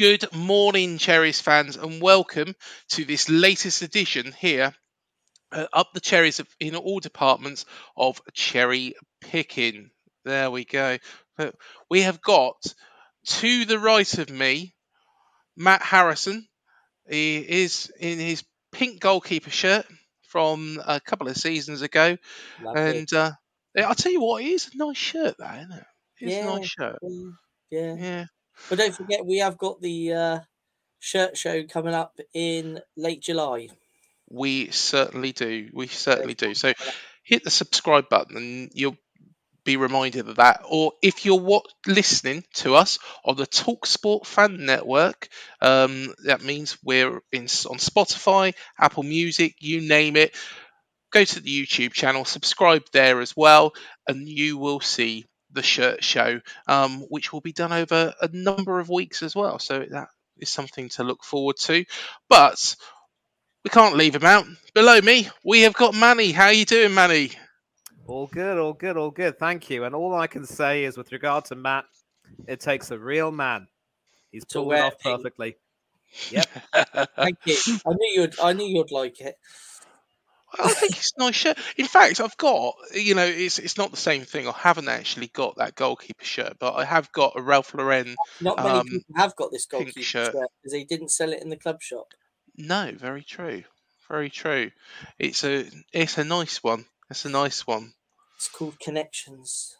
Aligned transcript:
Good 0.00 0.34
morning, 0.34 0.96
Cherries 0.96 1.42
fans, 1.42 1.76
and 1.76 2.00
welcome 2.00 2.54
to 2.92 3.04
this 3.04 3.28
latest 3.28 3.82
edition 3.82 4.32
here 4.32 4.72
uh, 5.52 5.66
up 5.74 5.88
the 5.92 6.00
cherries 6.00 6.40
of, 6.40 6.48
in 6.58 6.74
all 6.74 7.00
departments 7.00 7.66
of 7.98 8.22
cherry 8.32 8.94
picking. 9.20 9.90
There 10.24 10.50
we 10.50 10.64
go. 10.64 10.96
Uh, 11.38 11.50
we 11.90 12.00
have 12.00 12.22
got 12.22 12.56
to 13.26 13.66
the 13.66 13.78
right 13.78 14.18
of 14.18 14.30
me 14.30 14.74
Matt 15.54 15.82
Harrison. 15.82 16.48
He 17.06 17.36
is 17.36 17.92
in 18.00 18.18
his 18.18 18.42
pink 18.72 19.02
goalkeeper 19.02 19.50
shirt 19.50 19.84
from 20.22 20.80
a 20.82 20.98
couple 20.98 21.28
of 21.28 21.36
seasons 21.36 21.82
ago, 21.82 22.16
Lovely. 22.62 23.00
and 23.00 23.12
uh, 23.12 23.32
I'll 23.76 23.94
tell 23.94 24.12
you 24.12 24.22
what, 24.22 24.42
it 24.42 24.46
is 24.46 24.70
a 24.72 24.78
nice 24.78 24.96
shirt, 24.96 25.34
that 25.40 25.58
isn't 25.58 25.72
it? 25.72 25.84
It's 26.20 26.36
yeah, 26.36 26.48
a 26.48 26.58
nice 26.58 26.68
shirt. 26.68 26.98
yeah. 27.70 27.94
Yeah. 27.98 28.24
But 28.68 28.78
don't 28.78 28.94
forget, 28.94 29.24
we 29.24 29.38
have 29.38 29.58
got 29.58 29.80
the 29.80 30.12
uh, 30.12 30.40
shirt 30.98 31.36
show 31.36 31.64
coming 31.64 31.94
up 31.94 32.18
in 32.34 32.80
late 32.96 33.22
July. 33.22 33.68
We 34.30 34.70
certainly 34.70 35.32
do. 35.32 35.70
We 35.72 35.88
certainly 35.88 36.34
do. 36.34 36.54
So 36.54 36.72
hit 37.24 37.42
the 37.44 37.50
subscribe 37.50 38.08
button 38.08 38.36
and 38.36 38.70
you'll 38.74 38.96
be 39.64 39.76
reminded 39.76 40.28
of 40.28 40.36
that. 40.36 40.62
Or 40.68 40.92
if 41.02 41.24
you're 41.24 41.40
what, 41.40 41.66
listening 41.86 42.44
to 42.54 42.74
us 42.74 42.98
on 43.24 43.36
the 43.36 43.46
TalkSport 43.46 44.26
Fan 44.26 44.64
Network, 44.64 45.28
um, 45.60 46.14
that 46.24 46.42
means 46.42 46.78
we're 46.82 47.20
in 47.32 47.42
on 47.42 47.78
Spotify, 47.78 48.54
Apple 48.78 49.02
Music, 49.02 49.56
you 49.60 49.80
name 49.80 50.16
it. 50.16 50.34
Go 51.12 51.24
to 51.24 51.40
the 51.40 51.66
YouTube 51.66 51.92
channel, 51.92 52.24
subscribe 52.24 52.84
there 52.92 53.20
as 53.20 53.36
well, 53.36 53.72
and 54.06 54.28
you 54.28 54.58
will 54.58 54.80
see 54.80 55.26
the 55.52 55.62
shirt 55.62 56.02
show, 56.04 56.40
um, 56.66 57.00
which 57.08 57.32
will 57.32 57.40
be 57.40 57.52
done 57.52 57.72
over 57.72 58.14
a 58.20 58.28
number 58.32 58.78
of 58.78 58.88
weeks 58.88 59.22
as 59.22 59.34
well. 59.34 59.58
So 59.58 59.84
that 59.90 60.08
is 60.38 60.50
something 60.50 60.88
to 60.90 61.04
look 61.04 61.24
forward 61.24 61.56
to. 61.58 61.84
But 62.28 62.76
we 63.64 63.70
can't 63.70 63.96
leave 63.96 64.14
him 64.14 64.24
out. 64.24 64.46
Below 64.74 65.00
me, 65.00 65.28
we 65.44 65.62
have 65.62 65.74
got 65.74 65.94
Manny. 65.94 66.32
How 66.32 66.46
are 66.46 66.52
you 66.52 66.64
doing, 66.64 66.94
Manny? 66.94 67.32
All 68.06 68.26
good, 68.26 68.58
all 68.58 68.72
good, 68.72 68.96
all 68.96 69.10
good. 69.10 69.38
Thank 69.38 69.70
you. 69.70 69.84
And 69.84 69.94
all 69.94 70.14
I 70.14 70.26
can 70.26 70.44
say 70.44 70.84
is, 70.84 70.96
with 70.96 71.12
regard 71.12 71.44
to 71.46 71.54
Matt, 71.54 71.84
it 72.48 72.60
takes 72.60 72.90
a 72.90 72.98
real 72.98 73.30
man. 73.30 73.68
He's 74.30 74.44
To 74.50 74.58
pulled 74.60 74.72
it 74.74 74.80
off 74.80 74.98
pink. 74.98 75.16
perfectly. 75.16 75.56
Yep. 76.30 76.46
Thank 77.14 77.38
you. 77.44 77.56
I 77.86 77.90
knew 77.92 78.20
you'd. 78.20 78.40
I 78.40 78.52
knew 78.52 78.66
you'd 78.66 78.90
like 78.90 79.20
it. 79.20 79.36
I 80.58 80.68
think 80.68 80.92
it's 80.96 81.12
a 81.16 81.20
nice 81.20 81.34
shirt. 81.34 81.58
In 81.76 81.86
fact, 81.86 82.20
I've 82.20 82.36
got, 82.36 82.74
you 82.94 83.14
know, 83.14 83.24
it's 83.24 83.58
it's 83.58 83.76
not 83.78 83.90
the 83.90 83.96
same 83.96 84.22
thing. 84.22 84.48
I 84.48 84.52
haven't 84.52 84.88
actually 84.88 85.28
got 85.28 85.56
that 85.56 85.74
goalkeeper 85.74 86.24
shirt, 86.24 86.56
but 86.58 86.74
I 86.74 86.84
have 86.84 87.12
got 87.12 87.34
a 87.36 87.42
Ralph 87.42 87.74
Lauren. 87.74 88.16
Not 88.40 88.56
many 88.58 88.78
Um, 88.78 88.86
people 88.88 89.14
have 89.16 89.36
got 89.36 89.52
this 89.52 89.66
goalkeeper 89.66 90.02
shirt. 90.02 90.32
because 90.32 90.72
they 90.72 90.84
didn't 90.84 91.10
sell 91.10 91.32
it 91.32 91.42
in 91.42 91.50
the 91.50 91.56
club 91.56 91.80
shop. 91.82 92.08
No, 92.56 92.92
very 92.96 93.22
true, 93.22 93.64
very 94.08 94.30
true. 94.30 94.70
It's 95.18 95.44
a 95.44 95.66
it's 95.92 96.18
a 96.18 96.24
nice 96.24 96.62
one. 96.62 96.84
It's 97.10 97.24
a 97.24 97.30
nice 97.30 97.66
one. 97.66 97.92
It's 98.36 98.48
called 98.48 98.78
Connections. 98.80 99.76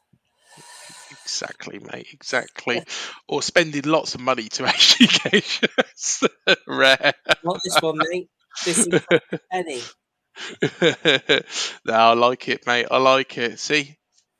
Exactly, 1.25 1.79
mate. 1.79 2.09
Exactly. 2.13 2.83
or 3.29 3.43
spending 3.43 3.83
lots 3.85 4.15
of 4.15 4.21
money 4.21 4.49
to 4.51 4.65
actually 4.67 5.07
get 5.07 5.45
shirts. 5.45 6.25
Rare. 6.67 7.13
Not 7.45 7.61
this 7.65 7.81
one, 7.81 7.99
mate. 7.99 8.29
This 8.65 8.79
is 8.87 8.89
Penny. 9.53 9.81
no, 11.85 11.93
I 11.95 12.15
like 12.15 12.49
it, 12.49 12.67
mate. 12.67 12.87
I 12.91 12.99
like 12.99 13.39
it. 13.39 13.59
See, 13.59 13.97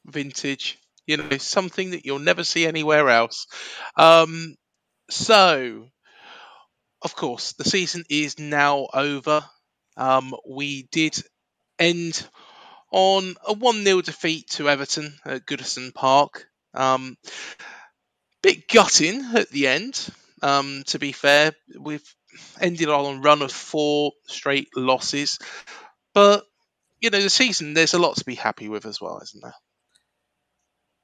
vintage. 0.07 0.79
You 1.07 1.17
know, 1.17 1.39
something 1.39 1.91
that 1.91 2.05
you'll 2.05 2.19
never 2.21 2.45
see 2.45 2.67
anywhere 2.67 3.09
else. 3.09 3.47
Um, 3.97 4.55
so, 5.11 5.89
of 7.03 7.17
course, 7.17 7.53
the 7.55 7.65
season 7.65 8.05
is 8.09 8.39
now 8.39 8.87
over. 8.93 9.45
Um, 9.97 10.35
we 10.49 10.85
did 10.93 11.17
end 11.79 12.27
on 12.93 13.35
a 13.47 13.53
1 13.53 13.85
0 13.85 14.01
defeat 14.03 14.49
to 14.51 14.69
Everton 14.69 15.15
at 15.25 15.47
Goodison 15.47 15.93
Park. 15.95 16.47
Um, 16.75 17.17
bit 18.43 18.69
gutting 18.69 19.25
at 19.35 19.51
the 19.51 19.67
end, 19.67 20.09
um, 20.43 20.85
to 20.87 20.99
be 20.99 21.13
fair. 21.13 21.53
We've 21.79 22.05
ended 22.61 22.89
on 22.89 23.17
a 23.17 23.21
run 23.21 23.43
of 23.43 23.53
four 23.53 24.13
straight 24.27 24.69
losses. 24.77 25.39
But, 26.15 26.45
you 27.01 27.11
know, 27.11 27.23
the 27.23 27.31
season, 27.31 27.75
there's 27.75 27.95
a 27.95 27.99
lot 27.99 28.17
to 28.17 28.25
be 28.25 28.35
happy 28.35 28.69
with 28.69 28.87
as 28.87 29.01
well, 29.01 29.21
isn't 29.23 29.43
there? 29.43 29.55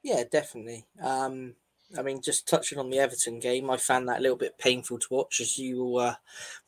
Yeah, 0.03 0.23
definitely. 0.29 0.85
Um, 1.01 1.55
I 1.97 2.01
mean, 2.01 2.21
just 2.21 2.47
touching 2.47 2.79
on 2.79 2.89
the 2.89 2.99
Everton 2.99 3.39
game, 3.39 3.69
I 3.69 3.77
found 3.77 4.09
that 4.09 4.19
a 4.19 4.21
little 4.21 4.37
bit 4.37 4.57
painful 4.57 4.99
to 4.99 5.07
watch. 5.09 5.39
As 5.39 5.57
you 5.57 5.83
will 5.83 5.99
uh, 5.99 6.15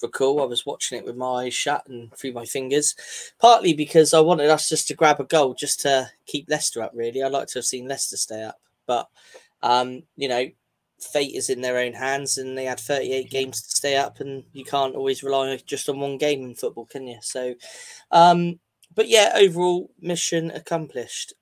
recall, 0.01 0.41
I 0.41 0.45
was 0.45 0.65
watching 0.65 0.97
it 0.97 1.05
with 1.05 1.17
my 1.17 1.43
eyes 1.43 1.53
shut 1.53 1.87
and 1.87 2.13
through 2.15 2.31
my 2.31 2.45
fingers, 2.45 2.95
partly 3.39 3.73
because 3.73 4.13
I 4.13 4.21
wanted 4.21 4.49
us 4.49 4.69
just 4.69 4.87
to 4.87 4.93
grab 4.93 5.19
a 5.19 5.25
goal 5.25 5.53
just 5.53 5.81
to 5.81 6.09
keep 6.25 6.49
Leicester 6.49 6.81
up, 6.81 6.91
really. 6.95 7.21
I'd 7.21 7.31
like 7.31 7.47
to 7.49 7.59
have 7.59 7.65
seen 7.65 7.87
Leicester 7.87 8.17
stay 8.17 8.43
up. 8.43 8.59
But, 8.87 9.09
um, 9.61 10.03
you 10.15 10.29
know, 10.29 10.47
fate 11.03 11.35
is 11.35 11.49
in 11.49 11.61
their 11.61 11.77
own 11.77 11.93
hands 11.93 12.37
and 12.37 12.57
they 12.57 12.65
had 12.65 12.79
38 12.79 13.29
games 13.29 13.61
to 13.61 13.69
stay 13.75 13.95
up 13.95 14.19
and 14.19 14.43
you 14.53 14.63
can't 14.63 14.95
always 14.95 15.23
rely 15.23 15.57
just 15.65 15.89
on 15.89 15.99
one 15.99 16.17
game 16.17 16.43
in 16.43 16.55
football, 16.55 16.85
can 16.85 17.07
you? 17.07 17.17
So, 17.21 17.55
um, 18.11 18.59
but 18.93 19.07
yeah, 19.07 19.33
overall 19.35 19.91
mission 19.99 20.51
accomplished. 20.51 21.33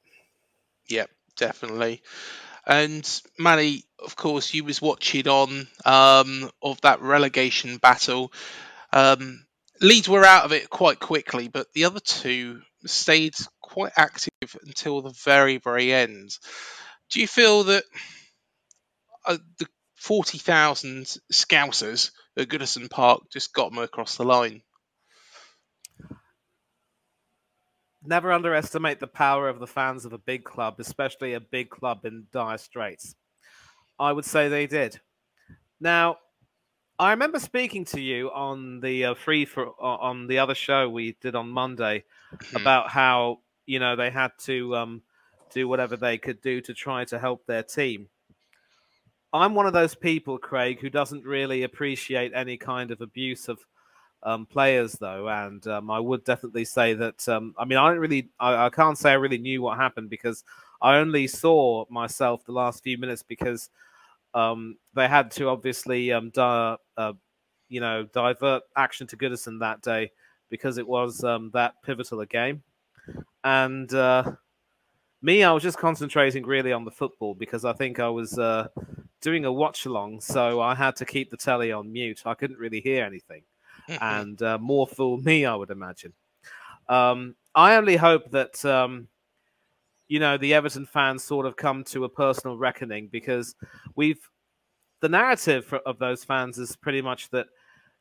Yep, 0.90 1.10
definitely. 1.38 2.02
And 2.66 3.22
Manny, 3.40 3.86
of 4.04 4.16
course, 4.16 4.54
you 4.54 4.64
was 4.64 4.82
watching 4.82 5.28
on 5.28 5.68
um, 5.86 6.50
of 6.62 6.82
that 6.82 7.02
relegation 7.02 7.78
battle. 7.78 8.32
Um, 8.92 9.46
Leeds 9.80 10.10
were 10.10 10.26
out 10.26 10.44
of 10.44 10.52
it 10.52 10.70
quite 10.70 11.00
quickly, 11.00 11.48
but 11.48 11.72
the 11.74 11.86
other 11.86 12.00
two 12.00 12.62
stayed 12.86 13.36
quite 13.62 13.94
active 13.96 14.32
until 14.66 15.02
the 15.02 15.14
very, 15.24 15.58
very 15.58 15.94
end. 15.94 16.32
Do 17.10 17.22
you 17.22 17.28
feel 17.28 17.64
that 17.66 17.84
uh, 19.28 19.38
the 19.60 19.68
forty 19.96 20.38
thousand 20.38 21.06
Scousers 21.32 22.12
at 22.38 22.48
Goodison 22.48 22.90
Park 22.90 23.24
just 23.32 23.54
got 23.54 23.72
them 23.72 23.84
across 23.84 24.18
the 24.18 24.24
line? 24.24 24.62
Never 28.04 28.32
underestimate 28.32 29.00
the 29.00 29.08
power 29.08 29.50
of 29.50 29.60
the 29.60 29.68
fans 29.68 30.06
of 30.06 30.14
a 30.14 30.18
big 30.18 30.44
club, 30.44 30.76
especially 30.80 31.34
a 31.34 31.40
big 31.40 31.70
club 31.70 32.06
in 32.06 32.28
dire 32.32 32.58
straits. 32.58 33.16
I 34.00 34.14
would 34.14 34.26
say 34.26 34.48
they 34.48 34.68
did. 34.68 35.00
Now, 35.80 36.18
I 37.00 37.12
remember 37.12 37.40
speaking 37.40 37.86
to 37.86 38.02
you 38.02 38.32
on 38.32 38.80
the 38.80 39.06
uh, 39.06 39.14
free 39.16 39.46
for 39.46 39.68
on 39.82 40.28
the 40.28 40.40
other 40.40 40.56
show 40.56 40.90
we 40.90 41.18
did 41.22 41.36
on 41.36 41.50
Monday 41.50 42.04
Mhm. 42.32 42.56
about 42.56 42.90
how 42.92 43.42
you 43.66 43.80
know 43.80 43.96
they 43.96 44.10
had 44.10 44.32
to 44.46 44.76
um, 44.76 45.02
do 45.54 45.68
whatever 45.68 45.98
they 45.98 46.18
could 46.18 46.42
do 46.42 46.62
to 46.62 46.74
try 46.74 47.06
to 47.06 47.20
help 47.20 47.46
their 47.46 47.64
team. 47.64 48.10
I'm 49.34 49.56
one 49.56 49.66
of 49.66 49.74
those 49.74 49.96
people, 49.96 50.38
Craig, 50.38 50.80
who 50.80 50.90
doesn't 50.90 51.26
really 51.26 51.64
appreciate 51.64 52.32
any 52.34 52.58
kind 52.58 52.92
of 52.92 53.02
abuse 53.02 53.50
of 53.50 53.60
um, 54.24 54.46
players, 54.46 54.94
though, 54.94 55.28
and 55.30 55.66
um, 55.68 55.92
I 55.92 56.00
would 56.00 56.24
definitely 56.24 56.66
say 56.66 56.94
that. 56.94 57.28
Um, 57.28 57.54
I 57.58 57.66
mean, 57.66 57.78
I 57.78 57.90
don't 57.90 58.00
really, 58.00 58.30
I, 58.40 58.66
I 58.66 58.70
can't 58.70 58.98
say 58.98 59.12
I 59.12 59.16
really 59.16 59.38
knew 59.38 59.62
what 59.62 59.78
happened 59.78 60.10
because 60.10 60.44
I 60.82 60.98
only 60.98 61.28
saw 61.28 61.86
myself 61.90 62.46
the 62.46 62.52
last 62.52 62.84
few 62.84 62.98
minutes 62.98 63.24
because 63.24 63.70
um, 64.34 64.78
they 64.94 65.08
had 65.08 65.32
to 65.32 65.50
obviously, 65.50 66.12
um, 66.12 66.30
di- 66.32 66.78
uh, 66.98 67.14
you 67.70 67.82
know, 67.82 68.08
divert 68.14 68.64
action 68.76 69.08
to 69.08 69.18
Goodison 69.18 69.60
that 69.60 69.82
day 69.82 70.12
because 70.50 70.78
it 70.78 70.88
was 70.88 71.24
um, 71.24 71.52
that 71.54 71.74
pivotal 71.84 72.22
a 72.22 72.26
game, 72.26 72.64
and 73.44 73.94
uh, 73.94 74.32
me, 75.22 75.44
I 75.44 75.52
was 75.52 75.64
just 75.64 75.78
concentrating 75.78 76.46
really 76.46 76.72
on 76.72 76.86
the 76.86 76.92
football 76.92 77.36
because 77.36 77.66
I 77.66 77.74
think 77.74 78.00
I 78.00 78.10
was 78.10 78.38
uh, 78.40 78.68
doing 79.22 79.46
a 79.46 79.52
watch 79.52 79.86
along, 79.86 80.22
so 80.22 80.62
I 80.62 80.76
had 80.76 80.96
to 80.98 81.06
keep 81.06 81.32
the 81.32 81.38
telly 81.38 81.72
on 81.72 81.92
mute. 81.92 82.24
I 82.26 82.34
couldn't 82.34 82.60
really 82.60 82.82
hear 82.82 83.04
anything, 83.04 83.44
and 84.02 84.42
uh, 84.42 84.58
more 84.58 84.88
fool 84.88 85.18
me, 85.18 85.46
I 85.46 85.56
would 85.56 85.72
imagine. 85.72 86.14
Um, 86.90 87.36
I 87.56 87.76
only 87.76 87.96
hope 87.96 88.32
that 88.32 88.64
um, 88.66 89.08
you 90.08 90.20
know 90.20 90.38
the 90.38 90.54
Everton 90.54 90.86
fans 90.86 91.24
sort 91.24 91.46
of 91.46 91.56
come 91.56 91.84
to 91.86 92.06
a 92.06 92.10
personal 92.10 92.58
reckoning 92.58 93.10
because 93.12 93.56
we've 93.96 94.20
the 95.02 95.10
narrative 95.10 95.66
for, 95.66 95.78
of 95.80 96.00
those 96.00 96.24
fans 96.24 96.58
is 96.58 96.76
pretty 96.76 97.02
much 97.02 97.30
that 97.30 97.48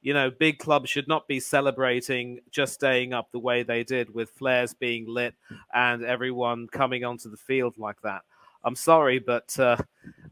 you 0.02 0.14
know 0.14 0.30
big 0.30 0.58
clubs 0.58 0.88
should 0.88 1.08
not 1.08 1.26
be 1.26 1.40
celebrating 1.40 2.40
just 2.50 2.74
staying 2.74 3.12
up 3.12 3.30
the 3.32 3.38
way 3.38 3.62
they 3.62 3.82
did 3.82 4.12
with 4.14 4.30
flares 4.30 4.74
being 4.74 5.04
lit 5.08 5.34
and 5.74 6.04
everyone 6.04 6.68
coming 6.68 7.04
onto 7.04 7.30
the 7.30 7.36
field 7.36 7.76
like 7.78 8.00
that. 8.02 8.22
I'm 8.64 8.76
sorry, 8.76 9.18
but 9.18 9.58
uh, 9.58 9.76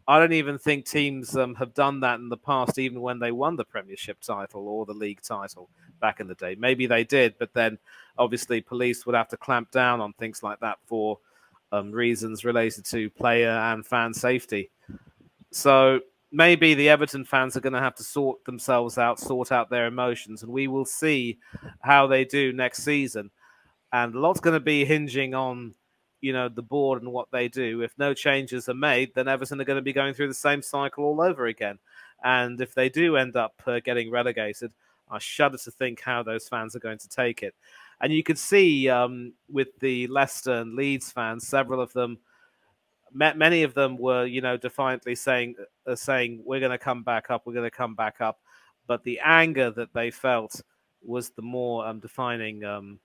I 0.06 0.18
don't 0.18 0.32
even 0.32 0.58
think 0.58 0.84
teams 0.84 1.34
um, 1.36 1.54
have 1.54 1.72
done 1.72 2.00
that 2.00 2.18
in 2.18 2.28
the 2.28 2.36
past, 2.36 2.78
even 2.78 3.00
when 3.00 3.18
they 3.18 3.32
won 3.32 3.56
the 3.56 3.64
Premiership 3.64 4.20
title 4.20 4.68
or 4.68 4.84
the 4.84 4.92
league 4.92 5.22
title 5.22 5.70
back 6.00 6.20
in 6.20 6.26
the 6.26 6.34
day. 6.34 6.56
Maybe 6.58 6.86
they 6.86 7.04
did, 7.04 7.34
but 7.38 7.54
then 7.54 7.78
obviously 8.18 8.60
police 8.60 9.06
would 9.06 9.14
have 9.14 9.28
to 9.28 9.36
clamp 9.38 9.70
down 9.70 10.00
on 10.00 10.12
things 10.12 10.42
like 10.42 10.60
that 10.60 10.78
for 10.84 11.18
um, 11.72 11.90
reasons 11.90 12.44
related 12.44 12.84
to 12.86 13.08
player 13.10 13.48
and 13.48 13.86
fan 13.86 14.12
safety. 14.12 14.70
So 15.50 16.00
maybe 16.30 16.74
the 16.74 16.88
Everton 16.88 17.24
fans 17.24 17.56
are 17.56 17.60
going 17.60 17.72
to 17.72 17.80
have 17.80 17.94
to 17.94 18.04
sort 18.04 18.44
themselves 18.44 18.98
out, 18.98 19.18
sort 19.18 19.52
out 19.52 19.70
their 19.70 19.86
emotions, 19.86 20.42
and 20.42 20.52
we 20.52 20.68
will 20.68 20.84
see 20.84 21.38
how 21.80 22.06
they 22.06 22.24
do 22.24 22.52
next 22.52 22.82
season. 22.82 23.30
And 23.92 24.14
a 24.14 24.20
lot's 24.20 24.40
going 24.40 24.54
to 24.54 24.60
be 24.60 24.84
hinging 24.84 25.34
on, 25.34 25.74
you 26.24 26.32
know, 26.32 26.48
the 26.48 26.62
board 26.62 27.02
and 27.02 27.12
what 27.12 27.30
they 27.30 27.48
do. 27.48 27.82
If 27.82 27.92
no 27.98 28.14
changes 28.14 28.66
are 28.70 28.74
made, 28.74 29.14
then 29.14 29.28
Everton 29.28 29.60
are 29.60 29.64
going 29.64 29.76
to 29.76 29.82
be 29.82 29.92
going 29.92 30.14
through 30.14 30.28
the 30.28 30.34
same 30.34 30.62
cycle 30.62 31.04
all 31.04 31.20
over 31.20 31.44
again. 31.46 31.78
And 32.24 32.58
if 32.62 32.74
they 32.74 32.88
do 32.88 33.18
end 33.18 33.36
up 33.36 33.60
uh, 33.66 33.80
getting 33.80 34.10
relegated, 34.10 34.72
I 35.10 35.18
shudder 35.18 35.58
to 35.58 35.70
think 35.70 36.00
how 36.00 36.22
those 36.22 36.48
fans 36.48 36.74
are 36.74 36.80
going 36.80 36.96
to 36.96 37.08
take 37.10 37.42
it. 37.42 37.54
And 38.00 38.10
you 38.10 38.22
could 38.22 38.38
see 38.38 38.88
um, 38.88 39.34
with 39.50 39.68
the 39.80 40.06
Leicester 40.06 40.54
and 40.54 40.74
Leeds 40.74 41.12
fans, 41.12 41.46
several 41.46 41.78
of 41.78 41.92
them 41.92 42.18
many 43.12 43.62
of 43.62 43.74
them 43.74 43.96
were, 43.96 44.24
you 44.24 44.40
know, 44.40 44.56
defiantly 44.56 45.14
saying, 45.14 45.54
uh, 45.86 45.94
saying, 45.94 46.42
"We're 46.44 46.58
going 46.58 46.72
to 46.72 46.78
come 46.78 47.04
back 47.04 47.30
up. 47.30 47.46
We're 47.46 47.52
going 47.52 47.70
to 47.70 47.70
come 47.70 47.94
back 47.94 48.20
up." 48.20 48.40
But 48.88 49.04
the 49.04 49.20
anger 49.24 49.70
that 49.70 49.92
they 49.92 50.10
felt 50.10 50.60
was 51.00 51.30
the 51.30 51.42
more 51.42 51.86
um, 51.86 52.00
defining, 52.00 52.64
um, 52.64 52.98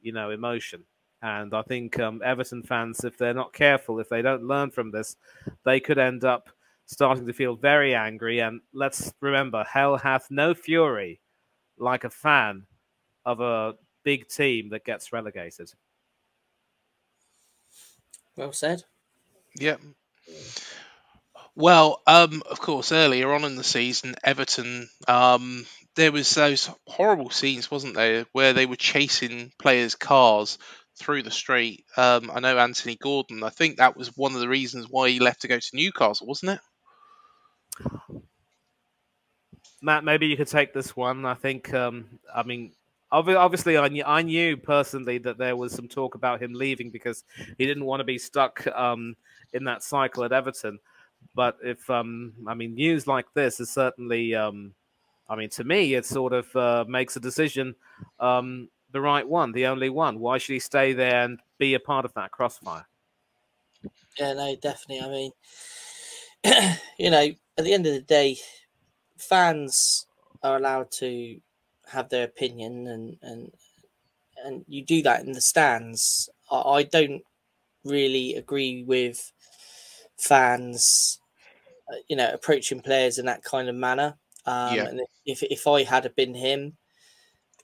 you 0.00 0.12
know, 0.12 0.30
emotion. 0.30 0.84
And 1.22 1.52
I 1.52 1.62
think 1.62 1.98
um, 1.98 2.22
Everton 2.24 2.62
fans, 2.62 3.04
if 3.04 3.18
they're 3.18 3.34
not 3.34 3.52
careful, 3.52 4.00
if 4.00 4.08
they 4.08 4.22
don't 4.22 4.44
learn 4.44 4.70
from 4.70 4.90
this, 4.90 5.16
they 5.64 5.80
could 5.80 5.98
end 5.98 6.24
up 6.24 6.48
starting 6.86 7.26
to 7.26 7.32
feel 7.32 7.56
very 7.56 7.94
angry. 7.94 8.40
And 8.40 8.60
let's 8.72 9.12
remember, 9.20 9.64
hell 9.64 9.96
hath 9.96 10.28
no 10.30 10.54
fury 10.54 11.20
like 11.78 12.04
a 12.04 12.10
fan 12.10 12.66
of 13.24 13.40
a 13.40 13.74
big 14.02 14.28
team 14.28 14.70
that 14.70 14.84
gets 14.84 15.12
relegated. 15.12 15.72
Well 18.36 18.52
said. 18.52 18.82
Yep. 19.56 19.80
Well, 21.54 22.00
um, 22.06 22.42
of 22.48 22.60
course, 22.60 22.92
earlier 22.92 23.32
on 23.32 23.44
in 23.44 23.56
the 23.56 23.64
season, 23.64 24.14
Everton, 24.24 24.88
um, 25.06 25.66
there 25.96 26.12
was 26.12 26.34
those 26.34 26.70
horrible 26.86 27.30
scenes, 27.30 27.70
wasn't 27.70 27.94
there, 27.94 28.24
where 28.32 28.52
they 28.52 28.66
were 28.66 28.76
chasing 28.76 29.52
players' 29.58 29.96
cars 29.96 30.58
through 31.00 31.22
the 31.22 31.30
street. 31.30 31.84
Um, 31.96 32.30
I 32.32 32.40
know 32.40 32.58
Anthony 32.58 32.96
Gordon. 32.96 33.42
I 33.42 33.48
think 33.48 33.78
that 33.78 33.96
was 33.96 34.16
one 34.16 34.34
of 34.34 34.40
the 34.40 34.48
reasons 34.48 34.86
why 34.88 35.08
he 35.08 35.18
left 35.18 35.40
to 35.42 35.48
go 35.48 35.58
to 35.58 35.76
Newcastle, 35.76 36.26
wasn't 36.26 36.52
it? 36.52 36.60
Matt, 39.82 40.04
maybe 40.04 40.26
you 40.26 40.36
could 40.36 40.46
take 40.46 40.72
this 40.72 40.94
one. 40.94 41.24
I 41.24 41.34
think, 41.34 41.72
um, 41.72 42.04
I 42.34 42.42
mean, 42.42 42.72
obviously, 43.10 43.78
I 43.78 43.88
knew, 43.88 44.04
I 44.04 44.22
knew 44.22 44.56
personally 44.56 45.18
that 45.18 45.38
there 45.38 45.56
was 45.56 45.72
some 45.72 45.88
talk 45.88 46.14
about 46.14 46.42
him 46.42 46.52
leaving 46.52 46.90
because 46.90 47.24
he 47.56 47.66
didn't 47.66 47.86
want 47.86 48.00
to 48.00 48.04
be 48.04 48.18
stuck 48.18 48.66
um, 48.68 49.16
in 49.52 49.64
that 49.64 49.82
cycle 49.82 50.24
at 50.24 50.32
Everton. 50.32 50.78
But 51.34 51.58
if, 51.62 51.88
um, 51.88 52.34
I 52.46 52.54
mean, 52.54 52.74
news 52.74 53.06
like 53.06 53.32
this 53.34 53.60
is 53.60 53.70
certainly, 53.70 54.34
um, 54.34 54.74
I 55.28 55.36
mean, 55.36 55.48
to 55.50 55.64
me, 55.64 55.94
it 55.94 56.04
sort 56.04 56.32
of 56.32 56.54
uh, 56.56 56.84
makes 56.88 57.16
a 57.16 57.20
decision 57.20 57.74
um, 58.18 58.68
the 58.92 59.00
right 59.00 59.26
one, 59.28 59.52
the 59.52 59.66
only 59.66 59.90
one. 59.90 60.18
Why 60.18 60.38
should 60.38 60.54
he 60.54 60.60
stay 60.60 60.92
there 60.92 61.24
and 61.24 61.40
be 61.58 61.74
a 61.74 61.80
part 61.80 62.04
of 62.04 62.14
that 62.14 62.30
crossfire? 62.32 62.86
Yeah, 64.18 64.34
no, 64.34 64.56
definitely. 64.56 65.00
I 65.00 65.08
mean, 65.08 65.32
you 66.98 67.10
know, 67.10 67.28
at 67.58 67.64
the 67.64 67.72
end 67.72 67.86
of 67.86 67.92
the 67.94 68.00
day, 68.00 68.38
fans 69.18 70.06
are 70.42 70.56
allowed 70.56 70.90
to 70.92 71.40
have 71.88 72.08
their 72.08 72.24
opinion, 72.24 72.86
and 72.86 73.18
and 73.22 73.52
and 74.44 74.64
you 74.68 74.84
do 74.84 75.02
that 75.02 75.24
in 75.24 75.32
the 75.32 75.40
stands. 75.40 76.28
I, 76.50 76.60
I 76.60 76.82
don't 76.84 77.22
really 77.84 78.36
agree 78.36 78.84
with 78.84 79.32
fans, 80.18 81.20
uh, 81.92 81.96
you 82.08 82.16
know, 82.16 82.32
approaching 82.32 82.80
players 82.80 83.18
in 83.18 83.26
that 83.26 83.44
kind 83.44 83.68
of 83.68 83.74
manner. 83.76 84.18
Um, 84.46 84.74
Yeah. 84.76 84.84
And 84.86 85.00
if 85.26 85.42
if 85.44 85.66
I 85.66 85.84
had 85.84 86.12
been 86.16 86.34
him, 86.34 86.76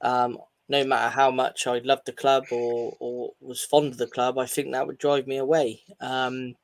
um, 0.01 0.39
no 0.69 0.85
matter 0.85 1.09
how 1.11 1.31
much 1.31 1.67
I 1.67 1.79
loved 1.79 2.07
the 2.07 2.13
club 2.13 2.45
or 2.51 2.97
or 2.99 3.33
was 3.41 3.65
fond 3.65 3.93
of 3.93 3.99
the 3.99 4.07
club, 4.07 4.39
I 4.39 4.47
think 4.47 4.73
that 4.73 4.87
would 4.87 4.99
drive 4.99 5.27
me 5.27 5.37
away. 5.37 5.83
Um, 6.01 6.55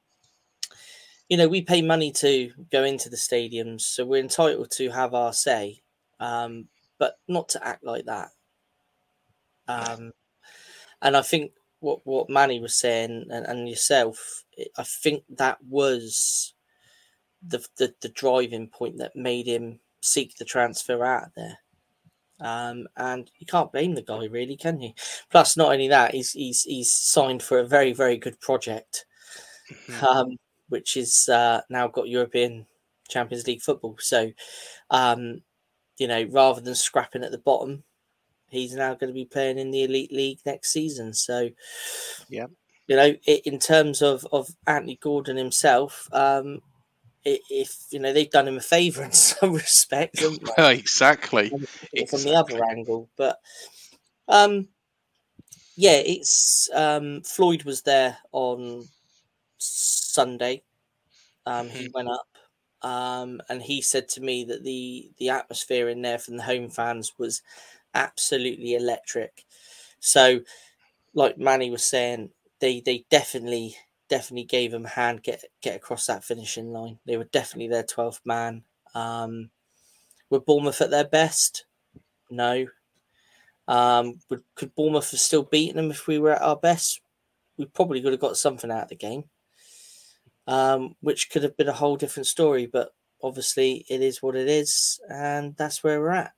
you 1.28 1.36
know, 1.36 1.48
we 1.48 1.62
pay 1.62 1.82
money 1.82 2.12
to 2.12 2.50
go 2.70 2.84
into 2.84 3.08
the 3.08 3.16
stadiums, 3.16 3.82
so 3.82 4.04
we're 4.04 4.20
entitled 4.20 4.70
to 4.72 4.90
have 4.90 5.14
our 5.14 5.32
say, 5.32 5.82
um, 6.20 6.68
but 6.98 7.18
not 7.28 7.48
to 7.50 7.66
act 7.66 7.84
like 7.84 8.04
that. 8.06 8.30
Um, 9.68 10.12
and 11.00 11.16
I 11.16 11.22
think 11.22 11.52
what 11.80 12.00
what 12.04 12.28
Manny 12.28 12.60
was 12.60 12.74
saying 12.74 13.26
and, 13.30 13.46
and 13.46 13.68
yourself, 13.68 14.44
I 14.76 14.82
think 14.82 15.24
that 15.30 15.58
was 15.68 16.54
the, 17.46 17.64
the 17.78 17.94
the 18.00 18.08
driving 18.08 18.68
point 18.68 18.98
that 18.98 19.16
made 19.16 19.46
him 19.46 19.80
seek 20.00 20.36
the 20.36 20.44
transfer 20.44 21.04
out 21.04 21.30
there. 21.36 21.58
Um, 22.42 22.88
and 22.96 23.30
you 23.38 23.46
can't 23.46 23.72
blame 23.72 23.94
the 23.94 24.02
guy, 24.02 24.24
really, 24.26 24.56
can 24.56 24.80
you? 24.80 24.92
Plus, 25.30 25.56
not 25.56 25.72
only 25.72 25.88
that, 25.88 26.14
he's 26.14 26.32
he's 26.32 26.62
he's 26.64 26.92
signed 26.92 27.42
for 27.42 27.58
a 27.60 27.66
very 27.66 27.92
very 27.92 28.16
good 28.16 28.40
project, 28.40 29.06
um, 30.02 30.36
which 30.68 30.96
is 30.96 31.28
uh, 31.28 31.60
now 31.70 31.88
got 31.88 32.08
European 32.08 32.66
Champions 33.08 33.46
League 33.46 33.62
football. 33.62 33.96
So, 33.98 34.32
um, 34.90 35.42
you 35.98 36.08
know, 36.08 36.24
rather 36.30 36.60
than 36.60 36.74
scrapping 36.74 37.24
at 37.24 37.30
the 37.30 37.38
bottom, 37.38 37.84
he's 38.50 38.74
now 38.74 38.94
going 38.94 39.08
to 39.08 39.14
be 39.14 39.24
playing 39.26 39.58
in 39.58 39.70
the 39.70 39.84
elite 39.84 40.12
league 40.12 40.40
next 40.46 40.72
season. 40.72 41.12
So, 41.14 41.50
Yeah. 42.28 42.46
you 42.86 42.96
know, 42.96 43.14
i 43.28 43.42
in 43.44 43.58
terms 43.58 44.02
of 44.02 44.26
of 44.32 44.48
Anthony 44.66 44.96
Gordon 45.00 45.36
himself, 45.36 46.08
um, 46.12 46.60
if 47.24 47.86
you 47.90 47.98
know 47.98 48.12
they've 48.12 48.30
done 48.30 48.48
him 48.48 48.56
a 48.56 48.60
favour 48.60 49.02
in 49.02 49.12
some 49.12 49.54
respect. 49.54 50.22
Well, 50.56 50.68
exactly. 50.68 51.48
from, 51.50 51.66
from 52.06 52.22
the 52.22 52.34
other 52.34 52.60
angle. 52.64 53.08
But 53.16 53.38
um, 54.28 54.68
yeah, 55.76 56.02
it's 56.04 56.68
um, 56.74 57.22
Floyd 57.22 57.64
was 57.64 57.82
there 57.82 58.18
on 58.32 58.88
Sunday. 59.58 60.62
Um, 61.46 61.68
he 61.68 61.88
went 61.92 62.08
up, 62.08 62.26
um, 62.82 63.40
and 63.48 63.62
he 63.62 63.82
said 63.82 64.08
to 64.10 64.20
me 64.20 64.44
that 64.44 64.64
the 64.64 65.10
the 65.18 65.30
atmosphere 65.30 65.88
in 65.88 66.02
there 66.02 66.18
from 66.18 66.36
the 66.36 66.42
home 66.42 66.68
fans 66.68 67.12
was 67.18 67.42
absolutely 67.94 68.74
electric. 68.74 69.44
So, 70.00 70.40
like 71.14 71.38
Manny 71.38 71.70
was 71.70 71.84
saying, 71.84 72.30
they 72.60 72.80
they 72.80 73.04
definitely 73.10 73.76
definitely 74.12 74.44
gave 74.44 74.74
him 74.74 74.84
a 74.84 74.90
hand 74.90 75.22
get 75.22 75.42
get 75.62 75.74
across 75.74 76.04
that 76.06 76.22
finishing 76.22 76.70
line. 76.70 76.98
They 77.06 77.16
were 77.16 77.24
definitely 77.32 77.68
their 77.68 77.82
twelfth 77.82 78.20
man. 78.26 78.64
Um, 78.94 79.48
Were 80.28 80.40
Bournemouth 80.40 80.82
at 80.82 80.90
their 80.90 81.08
best? 81.08 81.64
No. 82.30 82.66
Um, 83.66 84.20
would, 84.28 84.42
could 84.54 84.74
Bournemouth 84.74 85.10
have 85.12 85.20
still 85.20 85.44
beaten 85.44 85.76
them 85.76 85.90
if 85.90 86.06
we 86.06 86.18
were 86.18 86.32
at 86.32 86.42
our 86.42 86.56
best? 86.56 87.00
We 87.56 87.64
probably 87.64 88.02
could 88.02 88.12
have 88.12 88.20
got 88.20 88.36
something 88.36 88.70
out 88.70 88.84
of 88.84 88.88
the 88.90 88.96
game, 88.96 89.24
um, 90.46 90.94
which 91.00 91.30
could 91.30 91.42
have 91.42 91.56
been 91.56 91.68
a 91.68 91.80
whole 91.80 91.96
different 91.96 92.26
story. 92.26 92.66
But 92.66 92.92
obviously, 93.22 93.86
it 93.88 94.02
is 94.02 94.22
what 94.22 94.36
it 94.36 94.48
is, 94.48 95.00
and 95.08 95.56
that's 95.56 95.82
where 95.82 96.00
we're 96.00 96.10
at. 96.10 96.32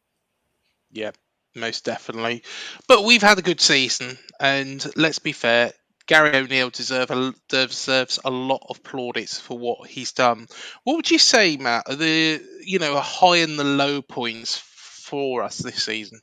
Yeah, 0.92 1.10
most 1.56 1.84
definitely. 1.84 2.44
But 2.86 3.04
we've 3.04 3.22
had 3.22 3.38
a 3.38 3.48
good 3.50 3.60
season, 3.60 4.16
and 4.38 4.84
let's 4.94 5.18
be 5.18 5.32
fair, 5.32 5.72
Gary 6.06 6.36
O'Neill 6.36 6.70
deserve 6.70 7.10
a, 7.10 7.34
deserves 7.48 8.18
a 8.24 8.30
lot 8.30 8.66
of 8.68 8.82
plaudits 8.82 9.40
for 9.40 9.58
what 9.58 9.88
he's 9.88 10.12
done. 10.12 10.46
What 10.84 10.96
would 10.96 11.10
you 11.10 11.18
say, 11.18 11.56
Matt? 11.56 11.84
Are 11.88 11.94
the 11.94 12.42
you 12.62 12.78
know 12.78 12.98
high 13.00 13.38
and 13.38 13.58
the 13.58 13.64
low 13.64 14.02
points 14.02 14.58
for 14.58 15.42
us 15.42 15.58
this 15.58 15.84
season? 15.84 16.20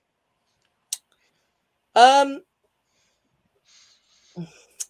Um, 1.95 2.41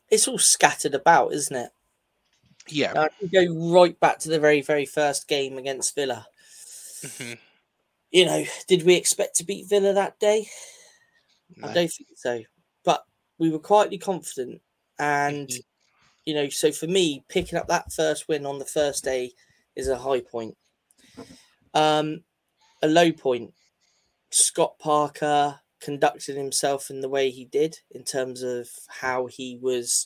it's 0.09 0.27
all 0.27 0.37
scattered 0.37 0.93
about, 0.93 1.33
isn't 1.33 1.55
it? 1.55 1.71
Yeah. 2.67 2.93
I 2.95 3.09
can 3.19 3.29
go 3.29 3.73
right 3.73 3.99
back 3.99 4.19
to 4.19 4.29
the 4.29 4.39
very, 4.39 4.61
very 4.61 4.85
first 4.85 5.27
game 5.27 5.57
against 5.57 5.95
Villa. 5.95 6.27
Mhm. 7.01 7.39
You 8.11 8.25
know, 8.25 8.45
did 8.67 8.83
we 8.83 8.95
expect 8.95 9.37
to 9.37 9.45
beat 9.45 9.69
Villa 9.69 9.93
that 9.93 10.19
day? 10.19 10.49
I 11.63 11.73
don't 11.73 11.91
think 11.91 12.09
so. 12.15 12.43
But 12.83 13.05
we 13.37 13.49
were 13.49 13.59
quietly 13.59 13.97
confident. 13.97 14.61
And, 15.01 15.47
Mhm. 15.49 15.65
you 16.25 16.33
know, 16.35 16.49
so 16.49 16.71
for 16.71 16.85
me, 16.85 17.25
picking 17.27 17.57
up 17.57 17.67
that 17.67 17.91
first 17.91 18.27
win 18.27 18.45
on 18.45 18.59
the 18.59 18.65
first 18.65 19.03
day 19.03 19.33
is 19.75 19.87
a 19.87 19.97
high 19.97 20.21
point. 20.21 20.55
Um, 21.73 22.23
a 22.83 22.87
low 22.87 23.11
point, 23.11 23.55
Scott 24.29 24.77
Parker 24.77 25.61
conducted 25.79 26.35
himself 26.37 26.91
in 26.91 27.01
the 27.01 27.09
way 27.09 27.31
he 27.31 27.45
did 27.45 27.79
in 27.89 28.03
terms 28.03 28.43
of 28.43 28.69
how 28.87 29.25
he 29.25 29.57
was 29.57 30.05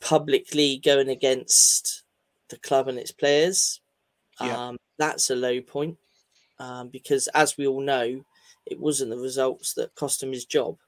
publicly 0.00 0.76
going 0.78 1.08
against 1.08 2.02
the 2.50 2.58
club 2.58 2.88
and 2.88 2.98
its 2.98 3.12
players. 3.12 3.80
Yeah. 4.40 4.68
Um, 4.68 4.76
that's 4.98 5.30
a 5.30 5.36
low 5.36 5.62
point 5.62 5.98
um, 6.58 6.90
because, 6.90 7.26
as 7.28 7.56
we 7.56 7.66
all 7.66 7.80
know, 7.80 8.26
it 8.66 8.78
wasn't 8.78 9.10
the 9.10 9.18
results 9.18 9.72
that 9.74 9.94
cost 9.94 10.22
him 10.22 10.32
his 10.32 10.44
job, 10.44 10.78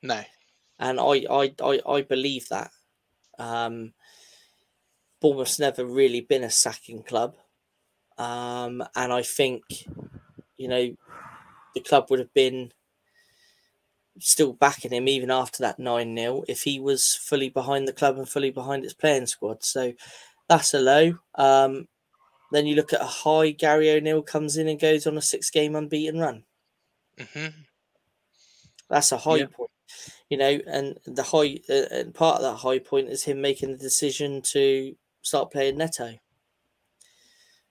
No. 0.00 0.24
And 0.82 1.00
I 1.00 1.24
I 1.30 1.54
I, 1.62 1.80
I 1.88 2.02
believe 2.02 2.48
that. 2.50 2.72
Um, 3.38 3.94
Bournemouth's 5.20 5.58
never 5.60 5.86
really 5.86 6.20
been 6.20 6.44
a 6.44 6.50
sacking 6.50 7.02
club, 7.04 7.36
um, 8.18 8.82
and 8.96 9.12
I 9.12 9.22
think 9.22 9.62
you 10.56 10.68
know 10.68 10.96
the 11.74 11.80
club 11.80 12.08
would 12.10 12.18
have 12.18 12.34
been 12.34 12.72
still 14.20 14.52
backing 14.52 14.92
him 14.92 15.08
even 15.08 15.30
after 15.30 15.62
that 15.62 15.78
9 15.78 16.16
0 16.16 16.44
if 16.48 16.62
he 16.62 16.78
was 16.78 17.14
fully 17.14 17.48
behind 17.48 17.88
the 17.88 17.92
club 17.92 18.18
and 18.18 18.28
fully 18.28 18.50
behind 18.50 18.84
its 18.84 18.94
playing 18.94 19.26
squad. 19.26 19.64
So 19.64 19.94
that's 20.48 20.74
a 20.74 20.80
low. 20.80 21.18
Um, 21.36 21.88
then 22.52 22.66
you 22.66 22.76
look 22.76 22.92
at 22.92 23.00
a 23.00 23.06
high, 23.06 23.50
Gary 23.52 23.90
O'Neill 23.90 24.22
comes 24.22 24.56
in 24.56 24.68
and 24.68 24.78
goes 24.80 25.06
on 25.06 25.16
a 25.16 25.22
six 25.22 25.50
game 25.50 25.74
unbeaten 25.74 26.20
run. 26.20 26.44
hmm 27.18 27.64
That's 28.88 29.12
a 29.12 29.18
high 29.18 29.38
Yeah. 29.38 29.46
point, 29.46 29.70
you 30.32 30.38
know, 30.38 30.54
and 30.66 30.98
the 31.04 31.22
high, 31.24 31.60
uh, 31.68 31.88
and 31.98 32.14
part 32.14 32.36
of 32.38 32.42
that 32.42 32.56
high 32.66 32.78
point 32.78 33.08
is 33.10 33.24
him 33.24 33.42
making 33.42 33.72
the 33.72 33.76
decision 33.78 34.40
to 34.54 34.96
start 35.22 35.52
playing 35.52 35.76
Neto. 35.76 36.06
It 36.06 36.20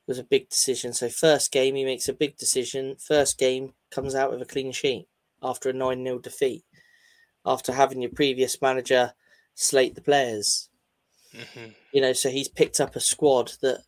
was 0.06 0.20
a 0.20 0.24
big 0.24 0.48
decision. 0.50 0.94
So, 0.94 1.10
first 1.10 1.52
game, 1.52 1.74
he 1.74 1.84
makes 1.86 2.08
a 2.08 2.14
big 2.14 2.38
decision. 2.38 2.98
First 2.98 3.40
game 3.40 3.74
comes 3.90 4.14
out 4.14 4.30
with 4.30 4.40
a 4.42 4.46
clean 4.46 4.72
sheet 4.72 5.08
after 5.42 5.70
a 5.70 5.74
9 5.74 6.04
0 6.04 6.20
defeat, 6.20 6.66
after 7.46 7.74
having 7.74 8.02
your 8.02 8.12
previous 8.12 8.62
manager 8.62 9.16
slate 9.56 9.96
the 9.96 10.02
players. 10.02 10.70
hmm 11.34 11.72
You 11.94 12.02
know, 12.02 12.12
so 12.14 12.30
he's 12.30 12.50
picked 12.50 12.82
up 12.82 12.96
a 12.98 13.00
squad 13.00 13.54
that 13.62 13.86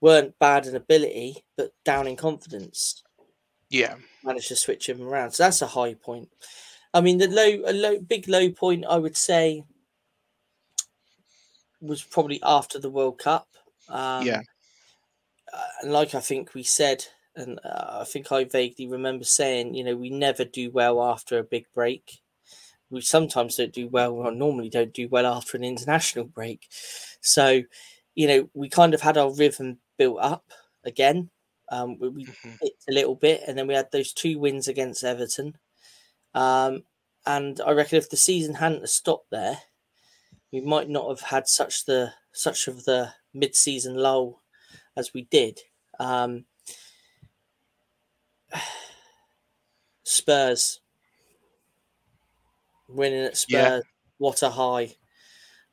weren't 0.00 0.38
bad 0.38 0.66
in 0.66 0.76
ability, 0.76 1.44
but 1.56 1.74
down 1.84 2.06
in 2.08 2.16
confidence 2.16 3.02
Yeah. 3.70 3.96
managed 4.22 4.48
to 4.48 4.56
switch 4.56 4.88
him 4.88 5.02
around. 5.02 5.32
So 5.32 5.44
that's 5.44 5.62
a 5.62 5.68
high 5.68 5.94
point. 5.94 6.30
I 6.96 7.02
mean, 7.02 7.18
the 7.18 7.28
low, 7.28 7.62
a 7.70 7.74
low, 7.74 7.98
big 8.00 8.26
low 8.26 8.50
point, 8.50 8.86
I 8.88 8.96
would 8.96 9.18
say, 9.18 9.64
was 11.82 12.02
probably 12.02 12.40
after 12.42 12.78
the 12.78 12.88
World 12.88 13.18
Cup. 13.18 13.46
Um, 13.86 14.24
Yeah. 14.24 14.40
uh, 15.52 15.66
and 15.82 15.92
like 15.92 16.14
I 16.14 16.20
think 16.20 16.54
we 16.54 16.62
said, 16.62 17.04
and 17.36 17.60
uh, 17.62 17.98
I 18.00 18.04
think 18.04 18.32
I 18.32 18.44
vaguely 18.44 18.86
remember 18.88 19.24
saying, 19.24 19.74
you 19.74 19.84
know, 19.84 19.94
we 19.94 20.08
never 20.08 20.46
do 20.46 20.70
well 20.70 21.02
after 21.04 21.38
a 21.38 21.44
big 21.44 21.66
break. 21.74 22.22
We 22.88 23.02
sometimes 23.02 23.56
don't 23.56 23.74
do 23.74 23.88
well, 23.88 24.12
or 24.14 24.32
normally 24.32 24.70
don't 24.70 24.94
do 24.94 25.06
well 25.06 25.26
after 25.26 25.58
an 25.58 25.64
international 25.64 26.24
break. 26.24 26.66
So, 27.20 27.60
you 28.14 28.26
know, 28.26 28.48
we 28.54 28.70
kind 28.70 28.94
of 28.94 29.02
had 29.02 29.18
our 29.18 29.34
rhythm 29.34 29.80
built 29.98 30.18
up 30.22 30.50
again. 30.84 31.28
Um, 31.68 31.98
we, 31.98 32.08
we 32.08 32.24
Mhm. 32.24 32.58
dipped 32.62 32.84
a 32.88 32.92
little 32.92 33.16
bit, 33.16 33.42
and 33.46 33.58
then 33.58 33.66
we 33.66 33.74
had 33.74 33.90
those 33.92 34.14
two 34.14 34.38
wins 34.38 34.66
against 34.66 35.04
Everton. 35.04 35.58
Um, 36.36 36.84
and 37.26 37.60
I 37.62 37.72
reckon 37.72 37.98
if 37.98 38.10
the 38.10 38.16
season 38.16 38.54
hadn't 38.54 38.88
stopped 38.88 39.30
there, 39.30 39.58
we 40.52 40.60
might 40.60 40.88
not 40.88 41.08
have 41.08 41.20
had 41.30 41.48
such 41.48 41.86
the 41.86 42.12
such 42.32 42.68
of 42.68 42.84
the 42.84 43.14
mid-season 43.34 43.96
lull 43.96 44.42
as 44.96 45.12
we 45.14 45.22
did. 45.22 45.60
Um, 45.98 46.44
Spurs 50.04 50.80
winning 52.88 53.24
at 53.24 53.36
Spurs, 53.36 53.82
Yeah. 53.84 53.90
what 54.18 54.42
a 54.42 54.50
high! 54.50 54.96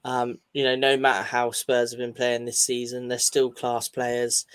Um, 0.06 0.40
you 0.54 0.64
know, 0.64 0.76
no 0.76 0.98
matter 0.98 1.24
how 1.24 1.52
Spurs 1.52 1.92
have 1.92 2.00
been 2.00 2.14
playing 2.14 2.46
this 2.46 2.60
season, 2.60 3.08
they're 3.08 3.20
still 3.20 3.52
class 3.52 3.88
players, 3.88 4.46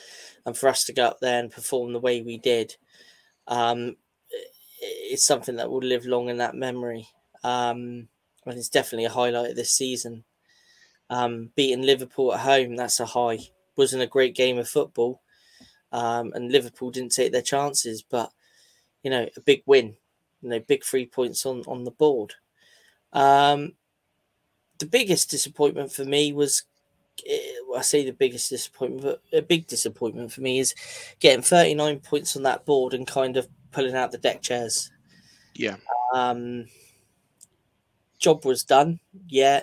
and 0.45 0.57
for 0.57 0.69
us 0.69 0.85
to 0.85 0.93
go 0.93 1.05
up 1.07 1.21
there 1.21 1.41
and 1.41 1.51
perform 1.51 1.93
the 1.93 2.01
way 2.01 2.21
we 2.23 2.37
did, 2.39 2.77
um, 3.47 3.97
it's 4.89 5.25
something 5.25 5.57
that 5.57 5.71
will 5.71 5.81
live 5.81 6.07
long 6.07 6.29
in 6.29 6.39
that 6.39 6.55
memory. 6.55 7.09
Um, 7.45 8.09
and 8.47 8.59
it's 8.59 8.69
definitely 8.69 9.05
a 9.05 9.11
highlight 9.11 9.51
of 9.51 9.57
this 9.57 9.71
season. 9.71 10.25
Um, 11.11 11.51
beating 11.57 11.83
Liverpool 11.83 12.35
at 12.35 12.41
home, 12.41 12.77
that's 12.77 13.01
a 13.01 13.07
high. 13.07 13.39
Wasn't 13.77 14.03
a 14.03 14.07
great 14.07 14.35
game 14.35 14.59
of 14.59 14.69
football, 14.69 15.23
um, 15.93 16.33
and 16.35 16.51
Liverpool 16.51 16.91
didn't 16.91 17.13
take 17.13 17.33
their 17.33 17.43
chances, 17.43 18.03
but 18.03 18.31
you 19.03 19.11
know, 19.11 19.29
a 19.37 19.41
big 19.41 19.63
win. 19.67 19.95
You 20.43 20.51
know, 20.51 20.61
big 20.61 20.85
three 20.85 21.07
points 21.07 21.47
on 21.47 21.63
on 21.67 21.85
the 21.85 21.91
board. 21.93 22.35
Um, 23.13 23.73
the 24.79 24.87
biggest 24.87 25.31
disappointment 25.31 25.93
for 25.93 26.05
me 26.05 26.33
was, 26.33 26.65
eh, 27.27 27.39
I 27.77 27.83
say 27.83 28.05
the 28.05 28.13
biggest 28.13 28.51
disappointment, 28.51 29.03
but 29.03 29.39
a 29.39 29.43
big 29.43 29.67
disappointment 29.67 30.33
for 30.33 30.41
me 30.41 30.59
is 30.59 30.75
getting 31.21 31.43
39 31.43 32.01
points 32.01 32.37
on 32.37 32.43
that 32.45 32.65
board 32.65 32.95
and 32.95 33.07
kind 33.07 33.37
of 33.37 33.49
pulling 33.73 33.95
out 33.95 34.13
the 34.13 34.19
deck 34.19 34.43
chairs. 34.43 34.91
Yeah. 35.55 35.77
Um, 36.15 36.67
job 38.19 38.45
was 38.45 38.65
done, 38.65 39.01
yeah, 39.29 39.63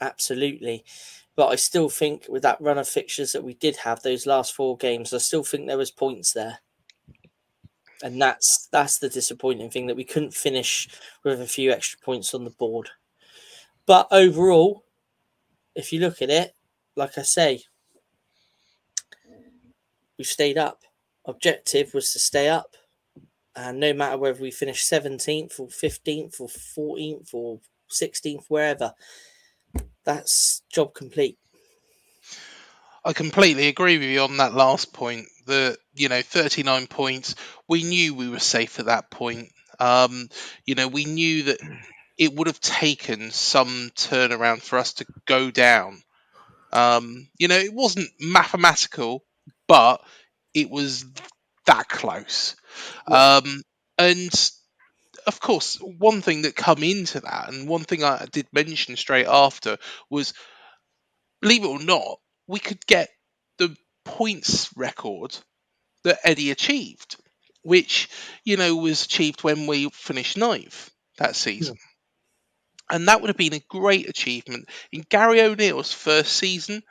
absolutely. 0.00 0.84
But 1.36 1.48
I 1.48 1.56
still 1.56 1.88
think 1.88 2.26
with 2.28 2.42
that 2.42 2.60
run 2.60 2.78
of 2.78 2.88
fixtures 2.88 3.32
that 3.32 3.44
we 3.44 3.54
did 3.54 3.76
have 3.76 4.02
those 4.02 4.26
last 4.26 4.54
four 4.54 4.76
games, 4.76 5.12
I 5.12 5.18
still 5.18 5.44
think 5.44 5.66
there 5.66 5.76
was 5.76 5.90
points 5.90 6.32
there. 6.32 6.58
And 8.02 8.20
that's 8.20 8.68
that's 8.72 8.98
the 8.98 9.08
disappointing 9.08 9.70
thing 9.70 9.86
that 9.86 9.96
we 9.96 10.04
couldn't 10.04 10.34
finish 10.34 10.88
with 11.24 11.40
a 11.40 11.46
few 11.46 11.72
extra 11.72 11.98
points 12.00 12.34
on 12.34 12.44
the 12.44 12.50
board. 12.50 12.90
But 13.86 14.08
overall, 14.10 14.84
if 15.74 15.92
you 15.92 16.00
look 16.00 16.20
at 16.20 16.30
it, 16.30 16.54
like 16.94 17.16
I 17.18 17.22
say, 17.22 17.62
we've 20.18 20.26
stayed 20.26 20.58
up. 20.58 20.82
Objective 21.26 21.92
was 21.94 22.12
to 22.12 22.18
stay 22.18 22.48
up. 22.48 22.76
And 23.56 23.80
no 23.80 23.94
matter 23.94 24.18
whether 24.18 24.40
we 24.40 24.50
finish 24.50 24.86
17th 24.86 25.58
or 25.58 25.68
15th 25.68 26.40
or 26.40 26.48
14th 26.48 27.32
or 27.32 27.60
16th, 27.90 28.44
wherever, 28.48 28.92
that's 30.04 30.62
job 30.70 30.94
complete. 30.94 31.38
I 33.04 33.12
completely 33.12 33.68
agree 33.68 33.98
with 33.98 34.08
you 34.08 34.20
on 34.20 34.36
that 34.38 34.54
last 34.54 34.92
point. 34.92 35.26
That 35.46 35.78
you 35.94 36.08
know 36.08 36.22
39 36.22 36.88
points. 36.88 37.36
We 37.68 37.84
knew 37.84 38.14
we 38.14 38.28
were 38.28 38.40
safe 38.40 38.80
at 38.80 38.86
that 38.86 39.10
point. 39.10 39.50
Um, 39.78 40.28
you 40.64 40.74
know 40.74 40.88
we 40.88 41.04
knew 41.04 41.44
that 41.44 41.60
it 42.18 42.34
would 42.34 42.48
have 42.48 42.60
taken 42.60 43.30
some 43.30 43.90
turnaround 43.94 44.60
for 44.62 44.78
us 44.78 44.94
to 44.94 45.06
go 45.24 45.50
down. 45.50 46.02
Um, 46.72 47.28
you 47.38 47.46
know 47.46 47.56
it 47.56 47.72
wasn't 47.72 48.10
mathematical, 48.20 49.22
but 49.68 50.02
it 50.52 50.68
was 50.68 51.06
that 51.66 51.88
close. 51.88 52.56
Um, 53.06 53.62
and 53.98 54.30
of 55.26 55.40
course, 55.40 55.76
one 55.80 56.22
thing 56.22 56.42
that 56.42 56.56
come 56.56 56.82
into 56.82 57.20
that, 57.20 57.48
and 57.52 57.68
one 57.68 57.84
thing 57.84 58.04
I 58.04 58.26
did 58.26 58.46
mention 58.52 58.96
straight 58.96 59.26
after 59.26 59.78
was, 60.10 60.34
believe 61.40 61.64
it 61.64 61.68
or 61.68 61.78
not, 61.78 62.18
we 62.46 62.58
could 62.60 62.84
get 62.86 63.08
the 63.58 63.74
points 64.04 64.70
record 64.76 65.36
that 66.04 66.20
Eddie 66.24 66.50
achieved, 66.52 67.16
which 67.62 68.08
you 68.44 68.56
know 68.56 68.76
was 68.76 69.04
achieved 69.04 69.44
when 69.44 69.66
we 69.66 69.90
finished 69.90 70.36
ninth 70.38 70.90
that 71.18 71.36
season. 71.36 71.76
And 72.90 73.06
that 73.08 73.20
would 73.20 73.28
have 73.28 73.36
been 73.36 73.52
a 73.54 73.60
great 73.60 74.08
achievement 74.08 74.68
in 74.92 75.02
Gary 75.08 75.40
O'Neill's 75.40 75.92
first 75.92 76.32
season 76.32 76.82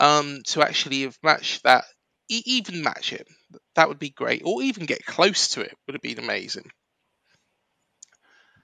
um, 0.00 0.42
to 0.48 0.62
actually 0.62 1.02
have 1.02 1.18
matched 1.22 1.64
that, 1.64 1.84
even 2.28 2.82
match 2.82 3.12
it. 3.12 3.28
That 3.76 3.88
would 3.88 3.98
be 3.98 4.10
great, 4.10 4.42
or 4.44 4.62
even 4.62 4.86
get 4.86 5.06
close 5.06 5.48
to 5.50 5.62
it 5.62 5.74
would 5.86 5.94
have 5.94 6.02
been 6.02 6.18
amazing. 6.18 6.70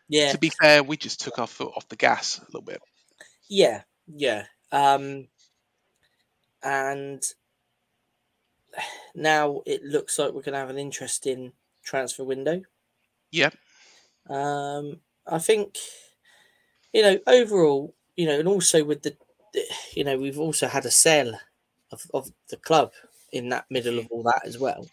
Yeah, 0.09 0.33
To 0.33 0.39
be 0.39 0.51
fair, 0.51 0.83
we 0.85 0.99
just 0.99 1.21
took 1.21 1.39
our 1.39 1.47
foot 1.47 1.73
off 1.77 1.89
the 1.89 1.97
gas 1.97 2.37
a 2.39 2.43
little 2.45 2.61
bit. 2.61 2.83
yeah, 3.49 3.83
yeah. 4.07 4.47
Um, 4.73 5.29
and 6.63 7.23
now 9.15 9.63
it 9.67 9.83
looks 9.83 10.19
like 10.19 10.33
we're 10.33 10.43
going 10.43 10.53
to 10.53 10.59
have 10.59 10.71
an 10.71 10.79
interesting 10.79 11.53
transfer 11.83 12.25
window. 12.25 12.63
Yeah, 13.31 13.51
Um, 14.29 15.01
I 15.27 15.39
think, 15.39 15.79
you 16.93 17.03
know, 17.03 17.19
overall, 17.27 17.95
you 18.17 18.27
know, 18.27 18.39
and 18.39 18.49
also 18.49 18.85
with 18.85 19.03
the, 19.03 19.17
the- 19.53 19.65
you 19.95 20.05
know, 20.05 20.19
we've 20.19 20.39
also 20.39 20.67
had 20.69 20.85
a 20.85 20.91
sale 20.91 21.39
of, 21.93 22.07
of 22.15 22.33
the 22.51 22.57
club 22.57 22.93
in 23.35 23.49
that 23.51 23.67
middle 23.71 23.99
of 23.99 24.07
all 24.11 24.23
that 24.23 24.43
as 24.47 24.59
well. 24.59 24.89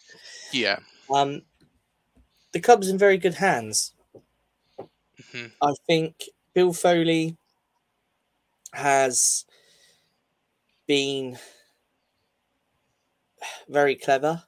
yeah, 0.52 0.78
Um, 1.10 1.42
the 2.52 2.60
club's 2.60 2.88
in 2.88 2.98
very 2.98 3.16
good 3.16 3.34
hands. 3.34 3.94
mhm, 5.32 5.52
I 5.62 5.72
think 5.86 6.24
Bill 6.54 6.72
Foley 6.72 7.36
has 8.74 9.44
been 10.86 11.38
very 13.68 13.94
clever 13.96 14.44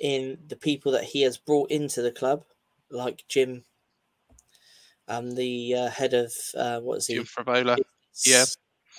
in 0.00 0.38
the 0.48 0.56
people 0.56 0.92
that 0.92 1.04
he 1.04 1.22
has 1.22 1.38
brought 1.38 1.70
into 1.70 2.02
the 2.02 2.12
club, 2.12 2.44
like 2.90 3.24
Jim, 3.28 3.64
um, 5.08 5.34
the 5.34 5.74
uh, 5.74 5.88
head 5.90 6.14
of 6.14 6.32
uh, 6.56 6.80
what 6.80 6.98
is 6.98 7.06
he? 7.06 7.14
Jim 7.14 7.24
Frevola. 7.24 7.78
yeah. 8.26 8.44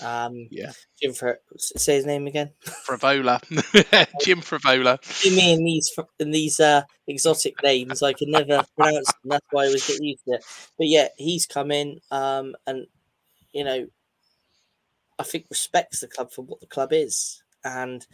Um, 0.02 0.48
Yeah, 0.50 0.72
Jim, 1.02 1.14
Fr- 1.14 1.42
say 1.58 1.96
his 1.96 2.06
name 2.06 2.28
again. 2.28 2.52
Frevola. 2.88 3.42
Jim 4.24 4.42
Frevola. 4.42 5.00
me 5.36 5.54
in 5.54 5.64
these 5.64 5.92
in 6.20 6.32
these 6.32 6.60
uh, 6.60 6.84
exotic 7.08 7.62
names. 7.64 8.02
I 8.02 8.14
can 8.14 8.32
never 8.32 8.64
pronounce 8.78 9.08
them. 9.08 9.30
That's 9.30 9.46
why 9.52 9.66
I 9.66 9.70
was 9.70 9.86
getting 9.86 10.06
used 10.06 10.26
to 10.26 10.36
it. 10.36 10.46
But 10.78 10.88
yeah, 10.88 11.10
he's 11.18 11.46
come 11.46 11.72
in, 11.72 12.00
um, 12.12 12.56
and 12.66 12.88
you 13.54 13.64
know, 13.64 13.88
I 15.20 15.24
think 15.24 15.46
respects 15.50 16.00
the 16.00 16.08
club 16.08 16.32
for 16.32 16.42
what 16.44 16.60
the 16.60 16.68
club 16.68 16.92
is, 16.92 17.44
and 17.64 18.06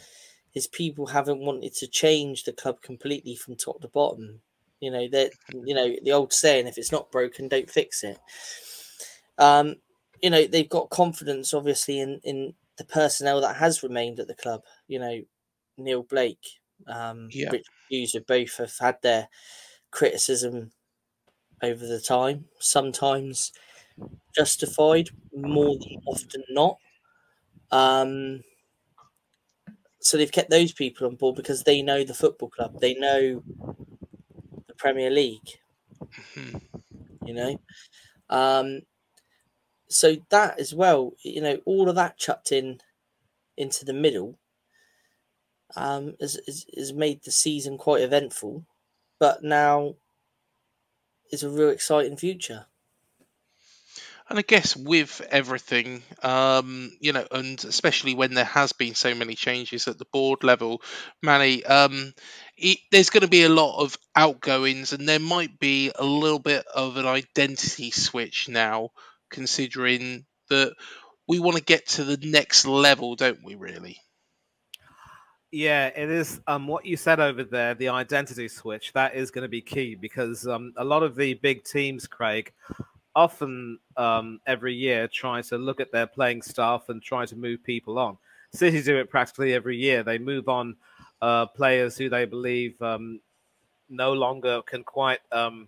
his 0.51 0.67
people 0.67 1.07
haven't 1.07 1.39
wanted 1.39 1.73
to 1.75 1.87
change 1.87 2.43
the 2.43 2.53
club 2.53 2.81
completely 2.81 3.35
from 3.35 3.55
top 3.55 3.81
to 3.81 3.87
bottom. 3.87 4.41
You 4.79 4.91
know 4.91 5.07
that 5.09 5.31
you 5.53 5.73
know 5.73 5.95
the 6.03 6.11
old 6.11 6.33
saying: 6.33 6.67
if 6.67 6.77
it's 6.77 6.91
not 6.91 7.11
broken, 7.11 7.47
don't 7.47 7.69
fix 7.69 8.03
it. 8.03 8.17
Um, 9.37 9.75
you 10.21 10.29
know 10.29 10.45
they've 10.45 10.69
got 10.69 10.89
confidence, 10.89 11.53
obviously, 11.53 11.99
in 11.99 12.19
in 12.23 12.55
the 12.77 12.85
personnel 12.85 13.41
that 13.41 13.57
has 13.57 13.83
remained 13.83 14.19
at 14.19 14.27
the 14.27 14.35
club. 14.35 14.63
You 14.87 14.99
know, 14.99 15.21
Neill 15.77 16.03
Blake, 16.03 16.45
um, 16.87 17.33
Yeah. 17.33 17.51
Rich 17.51 17.65
Hughes, 17.89 18.13
have 18.13 18.25
both 18.27 18.57
have 18.57 18.77
had 18.79 19.01
their 19.01 19.29
criticism 19.91 20.71
over 21.63 21.85
the 21.87 22.01
time, 22.01 22.47
sometimes 22.59 23.51
justified, 24.35 25.09
more 25.33 25.77
than 25.79 25.97
often 26.07 26.43
not. 26.49 26.77
Um, 27.71 28.43
so 30.01 30.17
they've 30.17 30.31
kept 30.31 30.49
those 30.49 30.71
people 30.71 31.07
on 31.07 31.15
board 31.15 31.35
because 31.35 31.63
they 31.63 31.81
know 31.81 32.03
the 32.03 32.13
football 32.13 32.49
club, 32.49 32.79
they 32.79 32.93
know 32.95 33.43
the 34.67 34.73
Premier 34.75 35.09
League, 35.09 35.59
Mhm. 36.17 36.59
you 37.25 37.33
know. 37.33 37.59
Um, 38.29 38.81
so 39.89 40.17
that 40.29 40.59
as 40.59 40.73
well, 40.73 41.13
you 41.23 41.41
know, 41.41 41.59
all 41.65 41.89
of 41.89 41.95
that 41.95 42.17
chucked 42.17 42.51
in 42.51 42.79
into 43.57 43.83
the 43.83 43.93
middle 43.93 44.39
um, 45.75 46.15
has, 46.19 46.39
has, 46.45 46.65
has 46.75 46.93
made 46.93 47.23
the 47.23 47.31
season 47.31 47.77
quite 47.77 48.01
eventful, 48.01 48.65
but 49.19 49.43
now 49.43 49.95
is 51.31 51.43
a 51.43 51.49
real 51.49 51.69
exciting 51.69 52.17
future. 52.17 52.65
And 54.29 54.37
I 54.37 54.43
guess 54.43 54.75
with 54.75 55.21
everything, 55.31 56.03
um, 56.21 56.91
you 56.99 57.13
know, 57.13 57.25
and 57.31 57.63
especially 57.65 58.13
when 58.13 58.35
there 58.35 58.45
has 58.45 58.73
been 58.73 58.93
so 58.93 59.15
many 59.15 59.33
changes 59.33 59.87
at 59.87 59.97
the 59.97 60.05
board 60.13 60.43
level, 60.43 60.83
Manny, 61.23 61.65
um, 61.65 62.13
it, 62.55 62.77
there's 62.91 63.09
going 63.09 63.23
to 63.23 63.27
be 63.27 63.43
a 63.43 63.49
lot 63.49 63.83
of 63.83 63.97
outgoings, 64.15 64.93
and 64.93 65.09
there 65.09 65.19
might 65.19 65.57
be 65.59 65.91
a 65.95 66.05
little 66.05 66.37
bit 66.37 66.63
of 66.67 66.97
an 66.97 67.07
identity 67.07 67.89
switch 67.89 68.47
now, 68.47 68.91
considering 69.29 70.25
that 70.49 70.73
we 71.27 71.39
want 71.39 71.57
to 71.57 71.63
get 71.63 71.87
to 71.87 72.03
the 72.03 72.17
next 72.17 72.65
level, 72.65 73.15
don't 73.15 73.43
we? 73.43 73.55
Really? 73.55 73.97
Yeah, 75.51 75.87
it 75.87 76.09
is. 76.09 76.39
Um, 76.45 76.67
what 76.67 76.85
you 76.85 76.95
said 76.95 77.19
over 77.19 77.43
there, 77.43 77.73
the 77.73 77.89
identity 77.89 78.47
switch, 78.47 78.93
that 78.93 79.15
is 79.15 79.31
going 79.31 79.43
to 79.43 79.49
be 79.49 79.61
key 79.61 79.95
because 79.95 80.45
um, 80.47 80.73
a 80.77 80.83
lot 80.83 81.01
of 81.01 81.15
the 81.15 81.33
big 81.33 81.63
teams, 81.63 82.05
Craig, 82.05 82.53
often 83.15 83.79
um, 83.97 84.39
every 84.45 84.75
year 84.75 85.07
try 85.07 85.41
to 85.41 85.57
look 85.57 85.79
at 85.79 85.91
their 85.91 86.05
playing 86.05 86.43
staff 86.43 86.89
and 86.89 87.01
try 87.01 87.25
to 87.25 87.35
move 87.35 87.63
people 87.63 87.97
on. 87.97 88.17
City 88.53 88.81
do 88.81 88.97
it 88.97 89.09
practically 89.09 89.53
every 89.53 89.77
year. 89.77 90.03
They 90.03 90.17
move 90.19 90.49
on 90.49 90.75
uh, 91.21 91.47
players 91.47 91.97
who 91.97 92.09
they 92.09 92.25
believe 92.25 92.79
um, 92.81 93.19
no 93.89 94.13
longer 94.13 94.61
can 94.61 94.83
quite 94.83 95.19
um, 95.31 95.67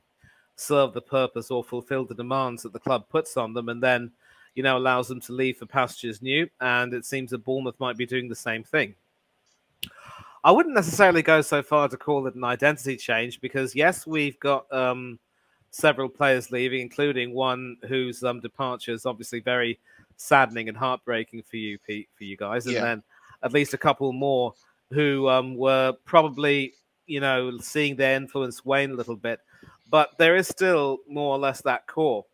serve 0.62 0.94
the 0.94 1.02
purpose 1.02 1.50
or 1.52 1.64
fulfill 1.64 2.06
the 2.06 2.16
demands 2.16 2.64
that 2.64 2.74
the 2.74 2.80
club 2.80 3.06
puts 3.10 3.38
on 3.38 3.54
them, 3.54 3.70
and 3.70 3.82
then 3.82 4.12
you 4.56 4.64
know 4.64 4.78
allows 4.78 5.08
them 5.08 5.20
to 5.22 5.34
leave 5.34 5.58
for 5.58 5.66
pastures 5.66 6.22
new. 6.22 6.48
And 6.60 6.94
it 6.94 7.06
seems 7.06 7.32
that 7.32 7.44
Bournemouth 7.46 7.80
might 7.80 7.98
be 7.98 8.06
doing 8.06 8.30
the 8.30 8.36
same 8.36 8.64
thing. 8.64 8.96
I 10.44 10.52
wouldn't 10.52 10.74
necessarily 10.74 11.22
go 11.22 11.42
so 11.42 11.62
far 11.62 11.88
to 11.88 11.98
call 11.98 12.26
it 12.26 12.36
an 12.36 12.44
identity 12.44 12.98
change 12.98 13.40
because 13.42 13.76
yes, 13.76 14.08
we've 14.08 14.40
got 14.40 14.72
um, 14.74 15.20
several 15.70 16.10
players 16.10 16.52
leaving, 16.52 16.82
including 16.82 17.34
one 17.34 17.78
whose 17.88 18.24
um, 18.24 18.40
departure 18.40 18.92
is 18.92 19.06
obviously 19.06 19.40
very 19.40 19.80
saddening 20.18 20.68
and 20.68 20.78
heartbreaking 20.78 21.44
for 21.44 21.58
you, 21.58 21.78
Pete, 21.80 22.10
for 22.16 22.24
you 22.24 22.38
guys, 22.38 22.66
and 22.66 22.76
Yeah. 22.76 22.82
then 22.82 23.04
at 23.44 23.54
least 23.54 23.74
a 23.74 23.78
couple 23.78 24.12
more 24.14 24.54
who 24.92 25.28
um, 25.30 25.56
were 25.56 25.94
probably, 26.06 26.74
you 27.06 27.20
know, 27.20 27.58
seeing 27.60 27.96
their 27.96 28.16
influence 28.16 28.66
wane 28.66 28.92
a 28.92 28.96
little 28.96 29.16
bit. 29.16 29.40
But 29.92 30.18
there 30.18 30.36
is 30.36 30.48
still 30.48 31.00
more 31.08 31.36
or 31.36 31.38
less 31.38 31.62
that 31.62 31.86
core, 31.86 32.26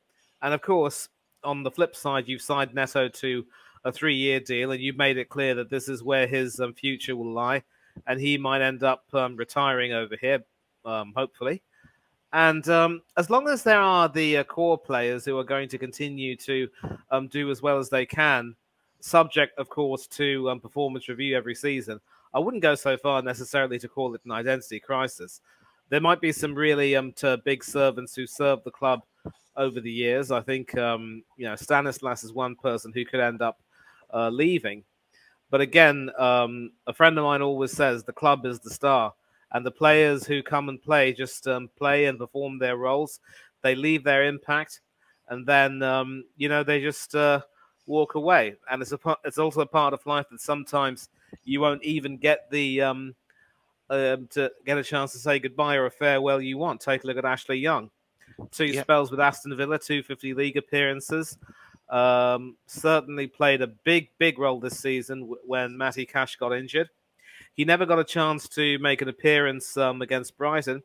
and 0.42 0.54
of 0.54 0.62
course, 0.62 1.10
on 1.44 1.64
the 1.64 1.72
flip 1.72 1.96
side, 1.96 2.28
you've 2.28 2.42
signed 2.42 2.74
Neto 2.74 3.10
to 3.10 3.46
a 3.84 3.92
three-year 3.92 4.40
deal, 4.40 4.72
and 4.72 4.82
you've 4.82 4.98
made 4.98 5.18
it 5.18 5.30
clear 5.30 5.56
that 5.56 5.70
this 5.70 5.90
is 5.90 6.04
where 6.04 6.28
his 6.28 6.60
um, 6.60 6.74
future 6.74 7.16
will 7.16 7.34
lie, 7.34 7.64
and 8.06 8.20
he 8.20 8.38
might 8.38 8.62
end 8.62 8.84
up 8.84 9.06
um, 9.14 9.36
retiring 9.36 9.94
over 9.94 10.16
here, 10.22 10.44
um, 10.86 11.14
hopefully. 11.16 11.62
And 12.34 12.68
um, 12.70 13.02
as 13.16 13.30
long 13.30 13.48
as 13.48 13.64
there 13.64 13.80
are 13.82 14.10
the 14.10 14.38
uh, 14.38 14.44
core 14.44 14.78
players 14.78 15.26
who 15.26 15.38
are 15.40 15.44
going 15.44 15.70
to 15.70 15.78
continue 15.78 16.36
to 16.38 16.68
um, 17.10 17.28
do 17.28 17.50
as 17.50 17.62
well 17.62 17.80
as 17.80 17.90
they 17.90 18.06
can, 18.06 18.56
subject, 19.00 19.58
of 19.58 19.70
course, 19.70 20.08
to 20.08 20.50
um, 20.50 20.60
performance 20.60 21.08
review 21.08 21.38
every 21.38 21.56
season, 21.56 22.00
I 22.34 22.40
wouldn't 22.40 22.62
go 22.62 22.76
so 22.76 22.98
far 22.98 23.22
necessarily 23.22 23.80
to 23.80 23.88
call 23.88 24.14
it 24.14 24.22
an 24.26 24.32
identity 24.32 24.80
crisis. 24.80 25.42
There 25.90 26.02
might 26.02 26.20
be 26.22 26.32
some 26.32 26.54
really 26.54 26.96
um, 26.96 27.14
big 27.46 27.64
servants 27.64 28.16
who 28.16 28.28
served 28.28 28.64
the 28.66 28.72
club 28.72 29.02
over 29.56 29.80
the 29.80 29.92
years. 29.92 30.32
I 30.32 30.42
think 30.42 30.78
um, 30.78 31.24
you 31.38 31.46
know 31.46 31.56
Stanislas 31.56 32.24
is 32.24 32.34
one 32.34 32.56
person 32.56 32.92
who 32.94 33.06
could 33.06 33.20
end 33.20 33.42
up 33.42 33.60
uh, 34.14 34.30
leaving. 34.30 34.84
But 35.50 35.62
again, 35.62 36.10
um, 36.18 36.72
a 36.88 36.94
friend 36.94 37.18
of 37.18 37.24
mine 37.24 37.42
always 37.42 37.72
says 37.72 38.04
the 38.04 38.12
club 38.14 38.46
is 38.46 38.60
the 38.60 38.70
star, 38.70 39.14
and 39.54 39.66
the 39.66 39.72
players 39.72 40.26
who 40.26 40.44
come 40.44 40.68
and 40.70 40.82
play 40.82 41.14
just 41.14 41.48
um, 41.48 41.70
play 41.78 42.06
and 42.06 42.20
perform 42.20 42.60
their 42.60 42.78
roles. 42.78 43.20
They 43.62 43.74
leave 43.76 44.04
their 44.04 44.26
impact, 44.26 44.82
and 45.30 45.46
then 45.48 45.82
um, 45.84 46.26
you 46.36 46.50
know 46.50 46.64
they 46.64 46.82
just 46.82 47.16
uh, 47.16 47.42
walk 47.86 48.16
away. 48.16 48.56
And 48.70 48.82
it's 48.82 48.92
a 48.92 48.98
pa- 48.98 49.18
it's 49.24 49.38
also 49.38 49.62
a 49.62 49.66
part 49.66 49.94
of 49.94 50.06
life 50.06 50.26
that 50.32 50.42
sometimes 50.42 51.10
you 51.46 51.62
won't 51.62 51.84
even 51.84 52.18
get 52.18 52.52
the 52.52 52.82
um, 52.82 53.16
um, 53.90 54.28
to 54.32 54.52
get 54.66 54.78
a 54.78 54.84
chance 54.84 55.12
to 55.14 55.20
say 55.20 55.40
goodbye 55.40 55.76
or 55.76 55.86
a 55.86 55.92
farewell 55.92 56.42
you 56.42 56.58
want. 56.58 56.82
Take 56.82 57.04
a 57.04 57.08
look 57.08 57.18
at 57.18 57.26
Ashley 57.26 57.58
Young. 57.58 57.90
Two 58.52 58.74
spells 58.74 59.10
with 59.10 59.20
Aston 59.20 59.56
Villa, 59.56 59.80
250 59.80 60.34
league 60.34 60.58
appearances. 60.58 61.38
Um, 61.90 62.58
certainly 62.66 63.28
played 63.28 63.62
a 63.62 63.68
big, 63.68 64.10
big 64.18 64.40
role 64.40 64.60
this 64.60 64.80
season 64.80 65.34
when 65.46 65.78
Matty 65.78 66.06
Cash 66.06 66.36
got 66.36 66.54
injured. 66.54 66.90
He 67.54 67.66
never 67.66 67.86
got 67.86 68.00
a 68.00 68.04
chance 68.04 68.48
to 68.50 68.78
make 68.80 69.02
an 69.02 69.08
appearance 69.08 69.78
um, 69.78 70.02
against 70.02 70.38
Brighton, 70.38 70.84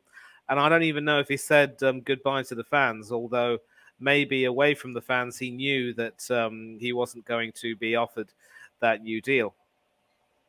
and 0.48 0.58
I 0.58 0.68
don't 0.68 0.84
even 0.84 1.04
know 1.04 1.18
if 1.18 1.28
he 1.28 1.36
said 1.36 1.82
um, 1.82 2.00
goodbye 2.00 2.44
to 2.44 2.54
the 2.54 2.64
fans. 2.64 3.12
Although 3.12 3.58
maybe 4.00 4.44
away 4.44 4.74
from 4.74 4.94
the 4.94 5.00
fans, 5.00 5.38
he 5.38 5.50
knew 5.50 5.92
that 5.94 6.30
um, 6.30 6.78
he 6.80 6.92
wasn't 6.92 7.26
going 7.26 7.52
to 7.56 7.76
be 7.76 7.96
offered 7.96 8.32
that 8.80 9.02
new 9.02 9.20
deal. 9.20 9.54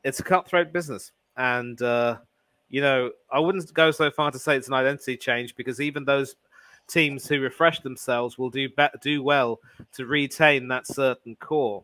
It's 0.04 0.20
a 0.20 0.24
cutthroat 0.24 0.72
business, 0.72 1.12
and 1.36 1.82
uh, 1.82 2.20
you 2.74 2.82
know, 2.82 3.12
I 3.32 3.40
wouldn't 3.40 3.72
go 3.76 3.92
so 3.92 4.10
far 4.10 4.32
to 4.32 4.40
say 4.40 4.58
it's 4.58 4.68
an 4.68 4.74
identity 4.74 5.16
change 5.16 5.56
because 5.56 5.80
even 5.80 6.06
those 6.06 6.36
teams 6.88 7.28
who 7.28 7.40
refresh 7.40 7.82
themselves 7.82 8.40
will 8.40 8.50
do 8.50 8.68
be- 8.68 8.88
do 9.00 9.22
well 9.22 9.60
to 9.92 10.08
retain 10.08 10.68
that 10.70 10.88
certain 10.88 11.36
core. 11.36 11.84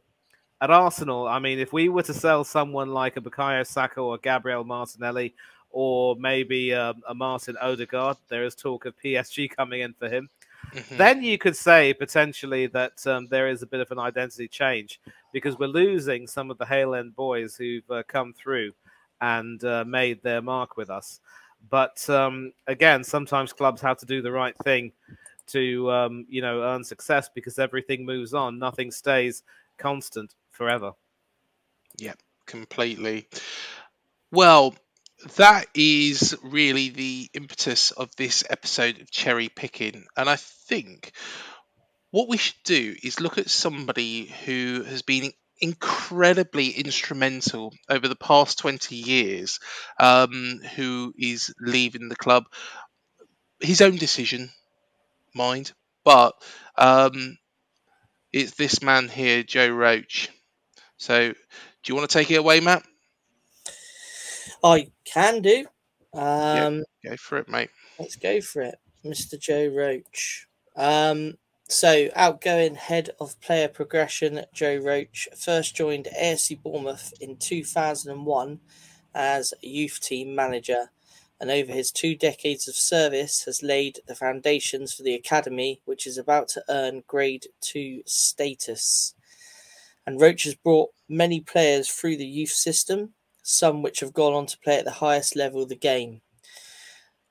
At 0.60 0.72
Arsenal, 0.72 1.28
I 1.28 1.38
mean, 1.38 1.60
if 1.60 1.72
we 1.72 1.90
were 1.90 2.02
to 2.02 2.14
sell 2.14 2.44
someone 2.44 2.90
like 2.90 3.18
a 3.18 3.22
Bukayo 3.22 3.68
Saka 3.68 4.02
or 4.02 4.18
Gabriel 4.18 4.64
Martinelli 4.64 5.36
or 5.70 6.16
maybe 6.16 6.74
um, 6.74 7.04
a 7.08 7.14
Martin 7.14 7.56
Odegaard, 7.62 8.18
there 8.28 8.44
is 8.44 8.56
talk 8.56 8.86
of 8.86 8.96
PSG 8.98 9.48
coming 9.56 9.82
in 9.82 9.94
for 9.94 10.10
him. 10.10 10.28
Mm-hmm. 10.74 10.98
Then 10.98 11.22
you 11.22 11.38
could 11.38 11.56
say 11.56 11.94
potentially 11.94 12.66
that 12.66 13.06
um, 13.06 13.28
there 13.28 13.48
is 13.48 13.62
a 13.62 13.68
bit 13.68 13.80
of 13.80 13.92
an 13.92 14.00
identity 14.00 14.48
change 14.48 15.00
because 15.34 15.60
we're 15.60 15.68
losing 15.68 16.26
some 16.26 16.50
of 16.50 16.58
the 16.58 16.66
Hale 16.66 16.96
End 16.96 17.16
boys 17.16 17.56
who've 17.56 17.90
uh, 17.92 18.02
come 18.08 18.34
through 18.34 18.74
and 19.22 19.64
uh, 19.64 19.84
made 19.86 20.22
their 20.24 20.42
mark 20.42 20.78
with 20.78 20.90
us. 20.90 21.20
But 21.70 22.10
um, 22.10 22.54
again, 22.68 23.04
sometimes 23.04 23.54
clubs 23.54 23.82
have 23.82 23.98
to 23.98 24.06
do 24.06 24.22
the 24.22 24.32
right 24.32 24.56
thing 24.64 24.94
to 25.48 25.92
um, 25.92 26.26
you 26.30 26.42
know 26.42 26.62
earn 26.62 26.84
success 26.84 27.30
because 27.34 27.60
everything 27.60 28.06
moves 28.06 28.34
on. 28.34 28.60
Nothing 28.60 28.92
stays 28.92 29.44
constant 29.78 30.34
forever. 30.52 30.94
Yeah, 31.98 32.14
completely. 32.46 33.28
Well, 34.32 34.76
that 35.36 35.66
is 35.74 36.38
really 36.44 36.90
the 36.90 37.30
impetus 37.34 37.92
of 37.92 38.16
this 38.16 38.44
episode 38.50 39.02
of 39.02 39.12
cherry 39.12 39.50
picking, 39.50 40.06
and 40.16 40.30
I 40.30 40.38
think 40.38 41.12
what 42.12 42.30
we 42.30 42.38
should 42.38 42.64
do 42.64 42.96
is 43.04 43.20
look 43.20 43.38
at 43.38 43.50
somebody 43.50 44.34
who 44.46 44.84
has 44.84 45.02
been 45.02 45.32
incredibly 45.62 46.70
instrumental 46.70 47.74
over 47.90 48.08
the 48.08 48.16
past 48.16 48.60
20 48.60 48.96
years 48.96 49.60
um, 50.00 50.60
who 50.76 51.14
is 51.18 51.54
leaving 51.60 52.10
the 52.10 52.16
club. 52.16 52.46
His 53.62 53.82
own 53.82 53.98
decision, 53.98 54.50
mind, 55.36 55.74
but 56.06 56.34
um, 56.78 57.38
it's 58.32 58.56
this 58.56 58.82
man 58.82 59.08
here, 59.10 59.44
Joe 59.44 59.70
Roach. 59.70 60.30
So, 60.98 61.30
do 61.32 61.36
you 61.88 61.96
want 61.96 62.10
to 62.10 62.14
take 62.18 62.32
it 62.32 62.36
away, 62.36 62.60
Matt? 62.60 62.84
I 64.64 64.92
can 65.06 65.42
do. 65.42 65.66
Um, 66.14 66.84
yeah, 67.04 67.12
go 67.12 67.18
for 67.18 67.38
it, 67.38 67.50
mate. 67.50 67.70
Let's 67.98 68.16
go 68.16 68.42
for 68.42 68.62
it, 68.62 68.76
Mr. 69.06 69.40
Joe 69.40 69.68
Roach. 69.68 70.48
Um, 70.76 71.36
so, 71.72 72.10
outgoing 72.16 72.74
head 72.74 73.12
of 73.20 73.40
player 73.42 73.68
progression, 73.68 74.44
Joe 74.52 74.78
Roach, 74.78 75.28
first 75.38 75.76
joined 75.76 76.08
AFC 76.20 76.60
Bournemouth 76.60 77.14
in 77.22 77.38
2001 77.38 78.60
as 79.14 79.54
youth 79.62 80.00
team 80.02 80.34
manager, 80.34 80.90
and 81.40 81.52
over 81.52 81.72
his 81.72 81.92
two 81.92 82.16
decades 82.16 82.68
of 82.68 82.74
service 82.76 83.44
has 83.44 83.62
laid 83.62 84.00
the 84.08 84.16
foundations 84.16 84.94
for 84.94 85.04
the 85.04 85.14
academy, 85.14 85.80
which 85.86 86.08
is 86.08 86.18
about 86.18 86.48
to 86.50 86.64
earn 86.70 87.04
Grade 87.06 87.46
2 87.62 88.02
status. 88.08 89.14
And 90.08 90.20
Roach 90.20 90.46
has 90.46 90.56
brought 90.56 90.90
many 91.08 91.40
players 91.40 91.88
through 91.88 92.18
the 92.18 92.26
youth 92.26 92.50
system, 92.50 93.14
some 93.44 93.84
which 93.84 94.00
have 94.00 94.14
gone 94.14 94.34
on 94.34 94.48
to 94.48 94.58
play 94.58 94.80
at 94.80 94.86
the 94.86 94.92
highest 94.92 95.36
level 95.36 95.62
of 95.62 95.70
the 95.70 95.76
game. 95.76 96.22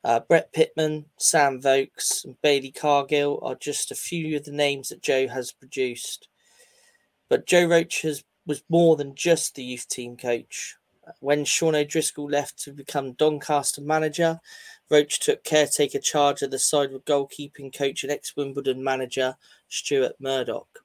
Uh, 0.05 0.21
Brett 0.21 0.53
Pitman, 0.53 1.07
Sam 1.19 1.61
Vokes, 1.61 2.25
and 2.25 2.37
Baily 2.43 2.75
Cargill 2.75 3.41
are 3.43 3.57
just 3.57 3.91
a 3.91 3.97
few 3.97 4.37
of 4.37 4.45
the 4.45 4.53
names 4.53 4.89
that 4.89 5.03
Joe 5.03 5.27
has 5.29 5.53
produced. 5.53 6.29
But 7.29 7.47
Joe 7.47 7.67
Roach 7.67 8.03
has, 8.03 8.23
was 8.47 8.63
more 8.69 8.97
than 8.97 9.15
just 9.15 9.55
the 9.55 9.65
youth 9.65 9.89
team 9.89 10.17
coach. 10.17 10.77
When 11.21 11.45
Sean 11.45 11.75
O'Driscoll 11.75 12.29
left 12.31 12.59
to 12.61 12.73
become 12.73 13.13
Doncaster 13.13 13.81
manager, 13.81 14.41
Roach 14.91 15.21
took 15.21 15.43
caretaker 15.43 15.99
charge 15.99 16.43
of 16.43 16.51
the 16.51 16.59
side 16.59 16.93
with 16.93 17.05
goalkeeping 17.05 17.77
coach 17.77 18.03
and 18.03 18.13
ex 18.13 18.37
Wimbledon 18.37 18.85
manager 18.85 19.37
Stuart 19.69 20.17
Murdoch. 20.21 20.81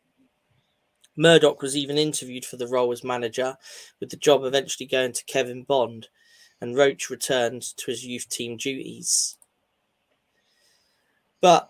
Murdoch 1.16 1.62
was 1.62 1.78
even 1.78 1.98
interviewed 1.98 2.46
for 2.46 2.58
the 2.58 2.68
role 2.68 2.92
as 2.92 3.04
manager, 3.04 3.58
with 4.00 4.10
the 4.10 4.18
job 4.18 4.44
eventually 4.44 4.88
going 4.88 5.14
to 5.14 5.26
Kevin 5.26 5.64
Bond 5.64 6.08
and 6.64 6.78
Roach 6.78 7.10
returned 7.10 7.62
to 7.76 7.92
his 7.92 8.06
youth 8.06 8.30
team 8.30 8.56
duties. 8.56 9.36
But 11.42 11.70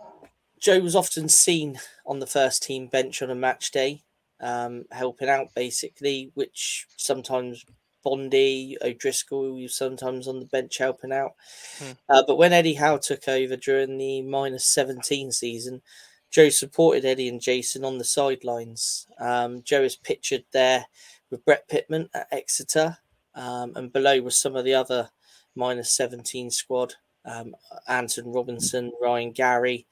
Joe 0.59 0.81
was 0.81 0.95
often 0.95 1.29
seen 1.29 1.79
on 2.05 2.19
the 2.19 2.27
first 2.27 2.61
team 2.61 2.85
bench 2.85 3.23
on 3.23 3.31
a 3.31 3.35
match 3.35 3.71
day, 3.71 4.03
um, 4.39 4.85
helping 4.91 5.29
out 5.29 5.47
basically, 5.55 6.29
which 6.35 6.85
sometimes 6.95 7.65
Bondy, 8.03 8.77
O'Driscoll, 8.83 9.59
was 9.59 9.75
sometimes 9.75 10.27
on 10.27 10.39
the 10.39 10.45
bench 10.45 10.77
helping 10.77 11.11
out. 11.11 11.31
Hmm. 11.79 11.91
Uh, 12.07 12.23
but 12.27 12.37
when 12.37 12.53
Eddie 12.53 12.75
Howe 12.75 12.97
took 12.97 13.27
over 13.27 13.55
during 13.55 13.97
the 13.97 14.21
minus 14.21 14.65
17 14.65 15.31
season, 15.31 15.81
Joe 16.29 16.49
supported 16.49 17.03
Eddie 17.03 17.29
and 17.29 17.41
Jason 17.41 17.83
on 17.83 17.97
the 17.97 18.03
sidelines. 18.03 19.07
Um, 19.19 19.63
Joe 19.63 19.81
is 19.81 19.95
pictured 19.95 20.45
there 20.51 20.85
with 21.31 21.43
Brett 21.45 21.67
Pitman 21.67 22.09
at 22.13 22.27
Exeter, 22.31 22.99
um, 23.35 23.73
and 23.75 23.91
below 23.91 24.21
was 24.21 24.37
some 24.37 24.55
of 24.55 24.65
the 24.65 24.73
other 24.73 25.09
minus 25.55 25.95
17 25.95 26.51
squad 26.51 26.95
um, 27.25 27.55
Anton 27.87 28.31
Robinson, 28.31 28.91
Ryan 29.01 29.31
Garry, 29.31 29.87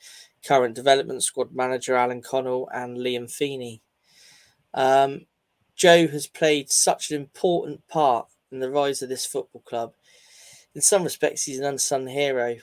current 0.46 0.76
development 0.76 1.24
squad 1.24 1.54
manager 1.54 1.96
Alan 1.96 2.22
Connell, 2.22 2.70
and 2.74 2.98
Liam 2.98 3.32
Feeney. 3.32 3.82
Um, 4.74 5.28
Joe 5.76 6.08
has 6.08 6.28
played 6.28 6.72
such 6.72 7.12
an 7.12 7.18
important 7.18 7.88
part 7.88 8.28
in 8.52 8.60
the 8.60 8.70
rise 8.70 9.02
of 9.02 9.10
this 9.10 9.26
football 9.26 9.62
club. 9.62 9.94
In 10.76 10.82
some 10.82 11.04
respects, 11.04 11.44
he's 11.44 11.60
an 11.60 11.66
unsung 11.66 12.08
hero. 12.08 12.58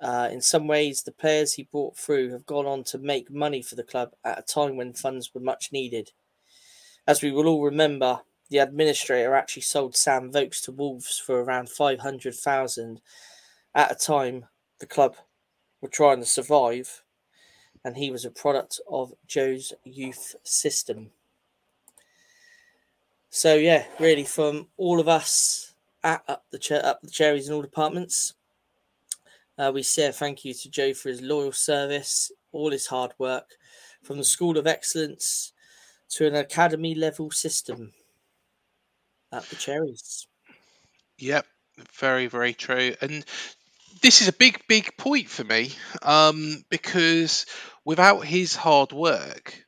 Uh, 0.00 0.28
in 0.30 0.40
some 0.40 0.66
ways, 0.66 1.02
the 1.02 1.12
players 1.12 1.54
he 1.54 1.62
brought 1.64 1.96
through 1.96 2.30
have 2.32 2.46
gone 2.46 2.66
on 2.66 2.84
to 2.84 2.98
make 2.98 3.30
money 3.30 3.62
for 3.62 3.74
the 3.74 3.82
club 3.82 4.12
at 4.24 4.38
a 4.38 4.42
time 4.42 4.76
when 4.76 4.92
funds 4.92 5.32
were 5.32 5.40
much 5.40 5.72
needed. 5.72 6.10
As 7.06 7.22
we 7.22 7.30
will 7.30 7.46
all 7.46 7.62
remember, 7.62 8.20
the 8.54 8.60
administrator 8.60 9.34
actually 9.34 9.62
sold 9.62 9.96
Sam 9.96 10.30
Vokes 10.30 10.60
to 10.60 10.70
Wolves 10.70 11.18
for 11.18 11.42
around 11.42 11.68
500,000 11.68 13.00
at 13.74 13.90
a 13.90 13.96
time 13.96 14.44
the 14.78 14.86
club 14.86 15.16
were 15.80 15.88
trying 15.88 16.20
to 16.20 16.24
survive 16.24 17.02
and 17.84 17.96
he 17.96 18.12
was 18.12 18.24
a 18.24 18.30
product 18.30 18.80
of 18.88 19.12
Joe's 19.26 19.72
youth 19.82 20.36
system. 20.44 21.10
So 23.28 23.56
yeah, 23.56 23.86
really 23.98 24.22
from 24.22 24.68
all 24.76 25.00
of 25.00 25.08
us 25.08 25.74
at 26.04 26.22
up 26.28 26.44
the 26.52 26.58
ch- 26.60 26.70
up 26.70 27.02
the 27.02 27.10
cherries 27.10 27.48
in 27.48 27.54
all 27.54 27.62
departments, 27.62 28.34
uh, 29.58 29.72
we 29.74 29.82
say 29.82 30.12
thank 30.12 30.44
you 30.44 30.54
to 30.54 30.70
Joe 30.70 30.94
for 30.94 31.08
his 31.08 31.20
loyal 31.20 31.50
service, 31.50 32.30
all 32.52 32.70
his 32.70 32.86
hard 32.86 33.14
work, 33.18 33.56
from 34.04 34.16
the 34.16 34.22
School 34.22 34.56
of 34.58 34.68
Excellence 34.68 35.52
to 36.10 36.28
an 36.28 36.36
academy 36.36 36.94
level 36.94 37.32
system 37.32 37.92
at 39.34 39.44
the 39.50 39.56
Cherries. 39.56 40.26
Yep, 41.18 41.46
very, 41.98 42.26
very 42.26 42.54
true. 42.54 42.94
And 43.00 43.24
this 44.02 44.22
is 44.22 44.28
a 44.28 44.32
big, 44.32 44.60
big 44.68 44.96
point 44.96 45.28
for 45.28 45.44
me 45.44 45.72
um, 46.02 46.64
because 46.70 47.46
without 47.84 48.24
his 48.24 48.56
hard 48.56 48.92
work, 48.92 49.64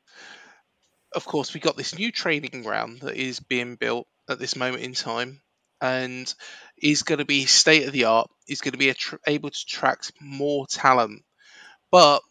of 1.15 1.25
course, 1.25 1.55
we 1.55 1.61
got 1.61 1.77
this 1.77 1.99
new 1.99 2.13
training 2.13 2.63
ground 2.63 3.01
that 3.01 3.17
is 3.17 3.41
being 3.41 3.77
built 3.77 4.07
at 4.29 4.39
this 4.39 4.57
moment 4.57 4.83
in 4.83 4.93
time 4.93 5.41
and 5.81 6.33
is 6.79 7.03
going 7.03 7.19
to 7.19 7.25
be 7.25 7.47
state 7.47 7.87
of 7.87 7.93
the 7.93 8.05
art, 8.05 8.31
is 8.49 8.61
going 8.61 8.73
to 8.73 8.79
be 8.79 8.93
able 9.27 9.51
to 9.51 9.65
attract 9.67 10.13
more 10.21 10.67
talent. 10.67 11.23
But 11.91 12.23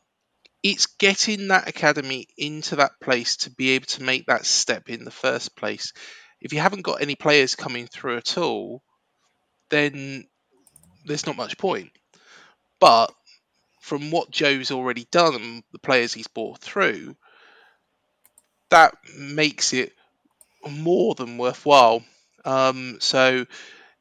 it's 0.63 0.87
getting 0.87 1.49
that 1.49 1.67
academy 1.69 2.27
into 2.37 2.77
that 2.77 2.99
place 3.01 3.37
to 3.37 3.51
be 3.51 3.71
able 3.71 3.85
to 3.85 4.03
make 4.03 4.25
that 4.27 4.45
step 4.45 4.89
in 4.89 5.05
the 5.05 5.11
first 5.11 5.55
place 5.55 5.93
if 6.45 6.53
you 6.53 6.59
haven't 6.59 6.83
got 6.83 7.01
any 7.01 7.15
players 7.15 7.55
coming 7.55 7.87
through 7.87 8.17
at 8.17 8.37
all, 8.37 8.83
then 9.71 10.27
there's 11.03 11.25
not 11.25 11.35
much 11.35 11.57
point. 11.57 11.89
But 12.79 13.11
from 13.81 14.11
what 14.11 14.29
Joe's 14.29 14.69
already 14.69 15.07
done 15.09 15.63
the 15.71 15.79
players 15.79 16.13
he's 16.13 16.27
brought 16.27 16.59
through, 16.59 17.15
that 18.69 18.95
makes 19.17 19.73
it 19.73 19.93
more 20.69 21.15
than 21.15 21.39
worthwhile. 21.39 22.03
Um, 22.45 22.97
so, 22.99 23.47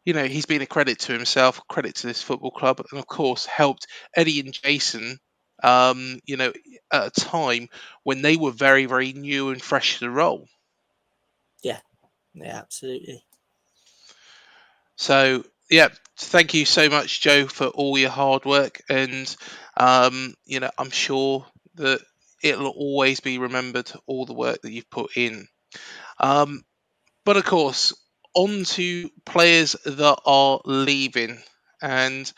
you 0.05 0.13
know, 0.13 0.25
he's 0.25 0.45
been 0.45 0.61
a 0.61 0.67
credit 0.67 0.99
to 1.01 1.15
himself, 1.15 1.63
credit 1.67 1.95
to 1.97 2.07
this 2.07 2.21
football 2.21 2.51
club, 2.51 2.85
and 2.91 3.01
of 3.01 3.07
course 3.07 3.47
helped 3.47 3.87
Eddie 4.15 4.41
and 4.41 4.53
Jason. 4.53 5.19
Um, 5.63 6.21
you 6.27 6.37
know, 6.37 6.53
at 6.93 7.07
a 7.07 7.11
time 7.11 7.71
when 8.03 8.21
they 8.21 8.37
were 8.37 8.51
very, 8.51 8.85
very 8.85 9.15
new 9.15 9.49
and 9.49 9.63
fresh 9.63 9.95
to 9.95 10.01
the 10.01 10.11
role. 10.11 10.47
Yeah, 12.35 12.59
absolutely. 12.59 13.25
So, 14.97 15.45
yeah, 15.71 15.89
thank 16.17 16.55
you 16.55 16.65
so 16.65 16.89
much, 16.89 17.21
Joe, 17.21 17.47
for 17.47 17.67
all 17.69 17.99
your 17.99 18.11
hard 18.11 18.45
work. 18.45 18.83
And, 18.89 19.35
um, 19.77 20.35
you 20.45 20.61
know, 20.61 20.71
I'm 20.79 20.91
sure 20.91 21.47
that 21.77 22.01
it'll 22.43 22.69
always 22.69 23.21
be 23.21 23.39
remembered, 23.39 23.91
all 24.07 24.27
the 24.27 24.35
work 24.35 24.63
that 24.63 24.73
you've 24.73 24.91
put 24.91 25.17
in. 25.17 25.49
Um, 26.21 26.65
but 27.25 27.37
of 27.37 27.45
course, 27.45 27.95
on 28.35 28.65
to 28.65 29.11
players 29.27 29.77
that 29.85 30.21
are 30.27 30.61
leaving 30.65 31.43
and 31.83 32.33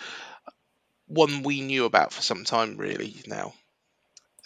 one 1.07 1.43
we 1.43 1.61
knew 1.61 1.85
about 1.85 2.13
for 2.13 2.23
some 2.23 2.45
time, 2.45 2.77
really. 2.77 3.17
Now, 3.27 3.55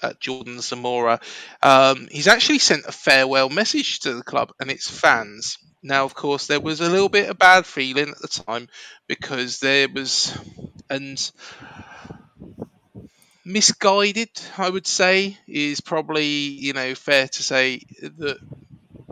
uh, 0.02 0.12
Jordan 0.20 0.56
Zemura, 0.58 1.20
um, 1.62 2.08
he's 2.10 2.28
actually 2.28 2.58
sent 2.58 2.84
a 2.86 2.92
farewell 2.92 3.48
message 3.48 4.00
to 4.00 4.14
the 4.14 4.22
club 4.22 4.52
and 4.60 4.70
its 4.70 4.88
fans. 4.88 5.58
Now, 5.82 6.04
of 6.04 6.14
course, 6.14 6.46
there 6.46 6.60
was 6.60 6.80
a 6.80 6.90
little 6.90 7.08
bit 7.08 7.30
of 7.30 7.38
bad 7.38 7.64
feeling 7.64 8.10
at 8.10 8.18
the 8.18 8.28
time 8.28 8.68
because 9.06 9.60
there 9.60 9.88
was 9.88 10.36
and 10.90 11.30
misguided. 13.44 14.30
I 14.58 14.68
would 14.68 14.86
say 14.86 15.38
is 15.46 15.80
probably 15.80 16.26
you 16.26 16.72
know 16.72 16.94
fair 16.94 17.28
to 17.28 17.42
say 17.42 17.82
that. 18.02 18.38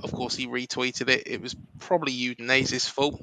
Of 0.01 0.13
course, 0.13 0.37
he 0.37 0.47
retweeted 0.47 1.09
it. 1.09 1.25
It 1.27 1.43
was 1.43 1.57
probably 1.81 2.13
Udinese's 2.13 2.87
fault, 2.87 3.21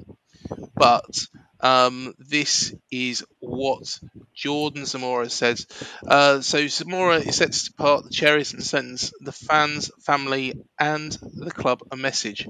but 0.74 1.26
um, 1.60 2.14
this 2.18 2.74
is 2.90 3.24
what 3.40 3.98
Jordan 4.36 4.82
Zemura 4.82 5.30
says. 5.30 5.66
Uh, 6.06 6.40
so 6.40 6.64
Zemura 6.64 7.26
is 7.26 7.36
set 7.36 7.52
to 7.52 7.64
depart 7.64 8.04
the 8.04 8.10
Cherries 8.10 8.52
and 8.52 8.62
sends 8.62 9.12
the 9.20 9.32
fans, 9.32 9.90
family, 10.04 10.54
and 10.78 11.10
the 11.34 11.50
club 11.50 11.80
a 11.90 11.96
message. 11.96 12.46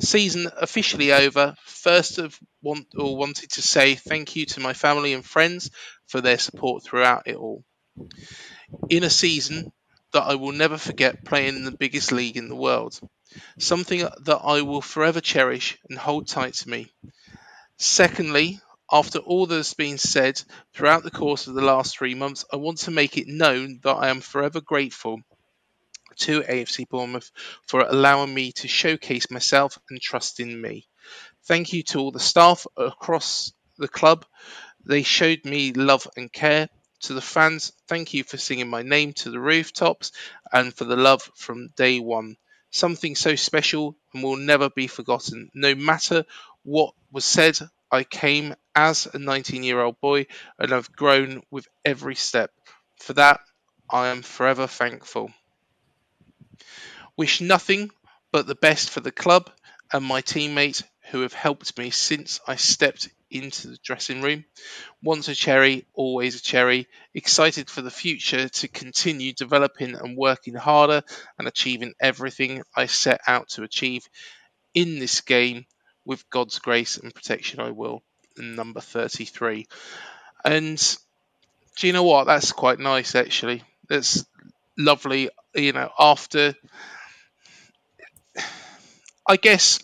Season 0.00 0.48
officially 0.56 1.12
over. 1.12 1.54
First 1.66 2.18
of 2.18 2.38
want 2.62 2.86
or 2.96 3.16
wanted 3.16 3.50
to 3.52 3.62
say 3.62 3.94
thank 3.96 4.36
you 4.36 4.46
to 4.46 4.60
my 4.60 4.72
family 4.72 5.12
and 5.12 5.24
friends 5.24 5.70
for 6.06 6.20
their 6.20 6.38
support 6.38 6.84
throughout 6.84 7.24
it 7.26 7.36
all. 7.36 7.64
In 8.88 9.02
a 9.02 9.10
season 9.10 9.72
that 10.12 10.22
I 10.22 10.36
will 10.36 10.52
never 10.52 10.78
forget 10.78 11.24
playing 11.24 11.56
in 11.56 11.64
the 11.64 11.76
biggest 11.76 12.12
league 12.12 12.36
in 12.36 12.48
the 12.48 12.56
world. 12.56 12.98
Something 13.58 14.00
that 14.00 14.40
I 14.42 14.62
will 14.62 14.80
forever 14.80 15.20
cherish 15.20 15.78
and 15.88 15.98
hold 15.98 16.28
tight 16.28 16.54
to 16.54 16.68
me. 16.68 16.90
Secondly, 17.76 18.60
after 18.90 19.18
all 19.18 19.46
that 19.46 19.56
has 19.56 19.74
been 19.74 19.98
said 19.98 20.42
throughout 20.72 21.02
the 21.02 21.10
course 21.10 21.46
of 21.46 21.54
the 21.54 21.62
last 21.62 21.96
three 21.96 22.14
months, 22.14 22.44
I 22.52 22.56
want 22.56 22.78
to 22.78 22.90
make 22.90 23.18
it 23.18 23.28
known 23.28 23.80
that 23.82 23.94
I 23.94 24.08
am 24.08 24.20
forever 24.20 24.60
grateful 24.60 25.20
to 26.16 26.40
AFC 26.42 26.88
Bournemouth 26.88 27.30
for 27.66 27.80
allowing 27.80 28.32
me 28.32 28.52
to 28.52 28.68
showcase 28.68 29.30
myself 29.30 29.78
and 29.90 30.00
trust 30.00 30.40
in 30.40 30.60
me. 30.60 30.86
Thank 31.44 31.72
you 31.72 31.82
to 31.84 32.00
all 32.00 32.10
the 32.10 32.20
staff 32.20 32.66
across 32.76 33.52
the 33.76 33.88
club. 33.88 34.26
They 34.84 35.02
showed 35.02 35.44
me 35.44 35.72
love 35.72 36.08
and 36.16 36.32
care. 36.32 36.68
To 37.02 37.14
the 37.14 37.20
fans, 37.20 37.72
thank 37.86 38.12
you 38.12 38.24
for 38.24 38.38
singing 38.38 38.68
my 38.68 38.82
name 38.82 39.12
to 39.14 39.30
the 39.30 39.38
rooftops 39.38 40.12
and 40.52 40.74
for 40.74 40.84
the 40.84 40.96
love 40.96 41.30
from 41.36 41.68
day 41.76 42.00
one. 42.00 42.36
Something 42.70 43.14
so 43.14 43.36
special 43.36 43.96
and 44.12 44.22
will 44.22 44.36
never 44.36 44.68
be 44.68 44.88
forgotten. 44.88 45.50
No 45.54 45.74
matter 45.74 46.24
what 46.64 46.94
was 47.12 47.24
said, 47.24 47.58
I 47.90 48.04
came 48.04 48.54
as 48.74 49.06
a 49.12 49.18
19 49.18 49.62
year 49.62 49.80
old 49.80 50.00
boy 50.00 50.26
and 50.58 50.72
I've 50.72 50.92
grown 50.92 51.42
with 51.50 51.68
every 51.84 52.14
step. 52.14 52.50
For 53.00 53.12
that, 53.14 53.40
I 53.90 54.08
am 54.08 54.22
forever 54.22 54.66
thankful. 54.66 55.32
Wish 57.18 57.42
nothing 57.42 57.90
but 58.32 58.46
the 58.46 58.54
best 58.54 58.88
for 58.88 59.00
the 59.00 59.12
club 59.12 59.50
and 59.92 60.02
my 60.04 60.22
teammates 60.22 60.82
who 61.10 61.20
have 61.20 61.34
helped 61.34 61.76
me 61.76 61.90
since 61.90 62.40
I 62.46 62.56
stepped 62.56 63.08
into 63.30 63.68
the 63.68 63.78
dressing 63.84 64.22
room. 64.22 64.46
Once 65.02 65.28
a 65.28 65.34
cherry, 65.34 65.86
always 65.94 66.36
a 66.36 66.42
cherry. 66.42 66.86
Excited 67.14 67.70
for 67.70 67.82
the 67.82 67.90
future 67.90 68.48
to 68.48 68.68
continue 68.68 69.32
developing 69.34 69.94
and 69.94 70.16
working 70.16 70.54
harder 70.54 71.02
and 71.38 71.48
achieving 71.48 71.94
everything 72.00 72.62
I 72.76 72.86
set 72.86 73.20
out 73.26 73.50
to 73.50 73.64
achieve 73.64 74.06
in 74.74 74.98
this 74.98 75.20
game 75.22 75.66
with 76.08 76.28
God's 76.30 76.58
grace 76.58 76.96
and 76.96 77.14
protection, 77.14 77.60
I 77.60 77.70
will. 77.70 78.02
Number 78.38 78.80
33. 78.80 79.66
And 80.42 80.96
do 81.78 81.86
you 81.86 81.92
know 81.92 82.02
what? 82.02 82.24
That's 82.24 82.52
quite 82.52 82.78
nice, 82.78 83.14
actually. 83.14 83.62
That's 83.88 84.24
lovely. 84.76 85.28
You 85.54 85.72
know, 85.72 85.90
after. 85.98 86.54
I 89.28 89.36
guess 89.36 89.78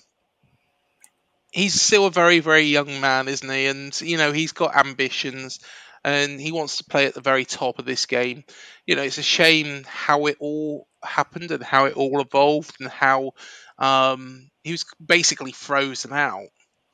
he's 1.52 1.78
still 1.78 2.06
a 2.06 2.10
very, 2.10 2.40
very 2.40 2.62
young 2.62 3.02
man, 3.02 3.28
isn't 3.28 3.50
he? 3.50 3.66
And, 3.66 4.00
you 4.00 4.16
know, 4.16 4.32
he's 4.32 4.52
got 4.52 4.74
ambitions 4.74 5.60
and 6.02 6.40
he 6.40 6.52
wants 6.52 6.78
to 6.78 6.84
play 6.84 7.04
at 7.04 7.12
the 7.12 7.20
very 7.20 7.44
top 7.44 7.78
of 7.78 7.84
this 7.84 8.06
game. 8.06 8.44
You 8.86 8.96
know, 8.96 9.02
it's 9.02 9.18
a 9.18 9.22
shame 9.22 9.84
how 9.86 10.26
it 10.26 10.38
all 10.40 10.86
happened 11.02 11.50
and 11.50 11.62
how 11.62 11.84
it 11.84 11.96
all 11.96 12.22
evolved 12.22 12.76
and 12.80 12.88
how 12.88 13.32
um, 13.78 14.50
he 14.64 14.72
was 14.72 14.84
basically 15.04 15.52
frozen 15.52 16.12
out 16.12 16.48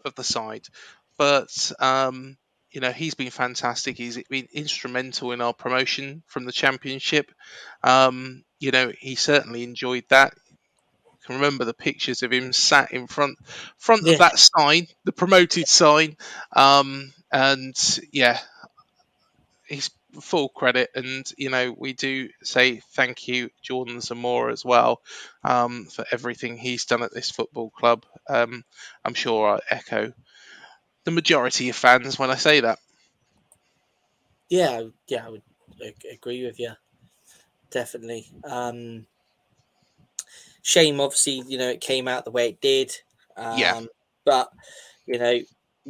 of 0.05 0.15
the 0.17 0.25
side. 0.25 0.67
But 1.17 1.73
um, 1.79 2.37
you 2.71 2.81
know 2.81 2.93
he's 2.93 3.15
been 3.15 3.31
fantastic. 3.31 3.97
He's 3.97 4.23
been 4.25 4.49
instrumental 4.53 5.33
in 5.33 5.41
our 5.41 5.55
promotion 5.55 6.23
from 6.27 6.45
the 6.45 6.53
championship. 6.53 7.31
Um, 7.83 8.45
you 8.59 8.73
know 8.73 8.93
he 8.99 9.15
certainly 9.15 9.63
enjoyed 9.63 10.05
that. 10.09 10.35
I 11.07 11.27
can 11.27 11.37
remember 11.37 11.65
the 11.65 11.75
pictures 11.75 12.23
of 12.23 12.33
him 12.33 12.53
sat 12.53 12.93
in 12.93 13.07
front 13.07 13.39
front 13.79 14.03
yeah. 14.05 14.15
of 14.15 14.19
that 14.19 14.39
sign, 14.39 14.87
the 15.05 15.13
promoted 15.13 15.69
sign, 15.69 16.17
um, 16.55 17.13
and 17.33 17.75
yeah, 18.13 18.39
he's 19.67 19.91
full 20.20 20.49
credit, 20.49 20.90
and 20.94 21.31
you 21.37 21.51
know 21.51 21.75
we 21.77 21.92
do 21.92 22.29
say 22.42 22.81
thank 22.92 23.29
you, 23.29 23.51
Jordan 23.62 23.99
Zemura, 23.99 24.53
as 24.53 24.64
well, 24.64 25.01
um, 25.44 25.87
for 25.87 26.05
everything 26.11 26.57
he's 26.57 26.85
done 26.85 27.03
at 27.03 27.14
this 27.14 27.31
football 27.31 27.70
club. 27.70 28.05
Um, 28.29 28.64
I'm 29.05 29.14
sure 29.14 29.57
I 29.57 29.61
echo 29.75 30.12
the 31.05 31.11
majority 31.11 31.68
of 31.68 31.77
fans 31.77 32.18
when 32.18 32.31
I 32.31 32.37
say 32.37 32.61
that. 32.61 32.79
Yeah, 34.49 34.83
yeah, 35.07 35.27
I 35.27 35.31
would 35.31 35.42
agree 36.12 36.44
with 36.44 36.59
you. 36.59 36.73
Definitely. 37.70 38.27
Um, 38.44 39.07
shame, 40.62 41.01
obviously, 41.01 41.42
you 41.46 41.59
know, 41.59 41.68
it 41.68 41.81
came 41.81 42.09
out 42.09 42.25
the 42.25 42.31
way 42.31 42.49
it 42.49 42.61
did. 42.61 42.94
Um, 43.37 43.59
yeah. 43.59 43.81
But 44.25 44.51
you 45.07 45.18
know, 45.18 45.38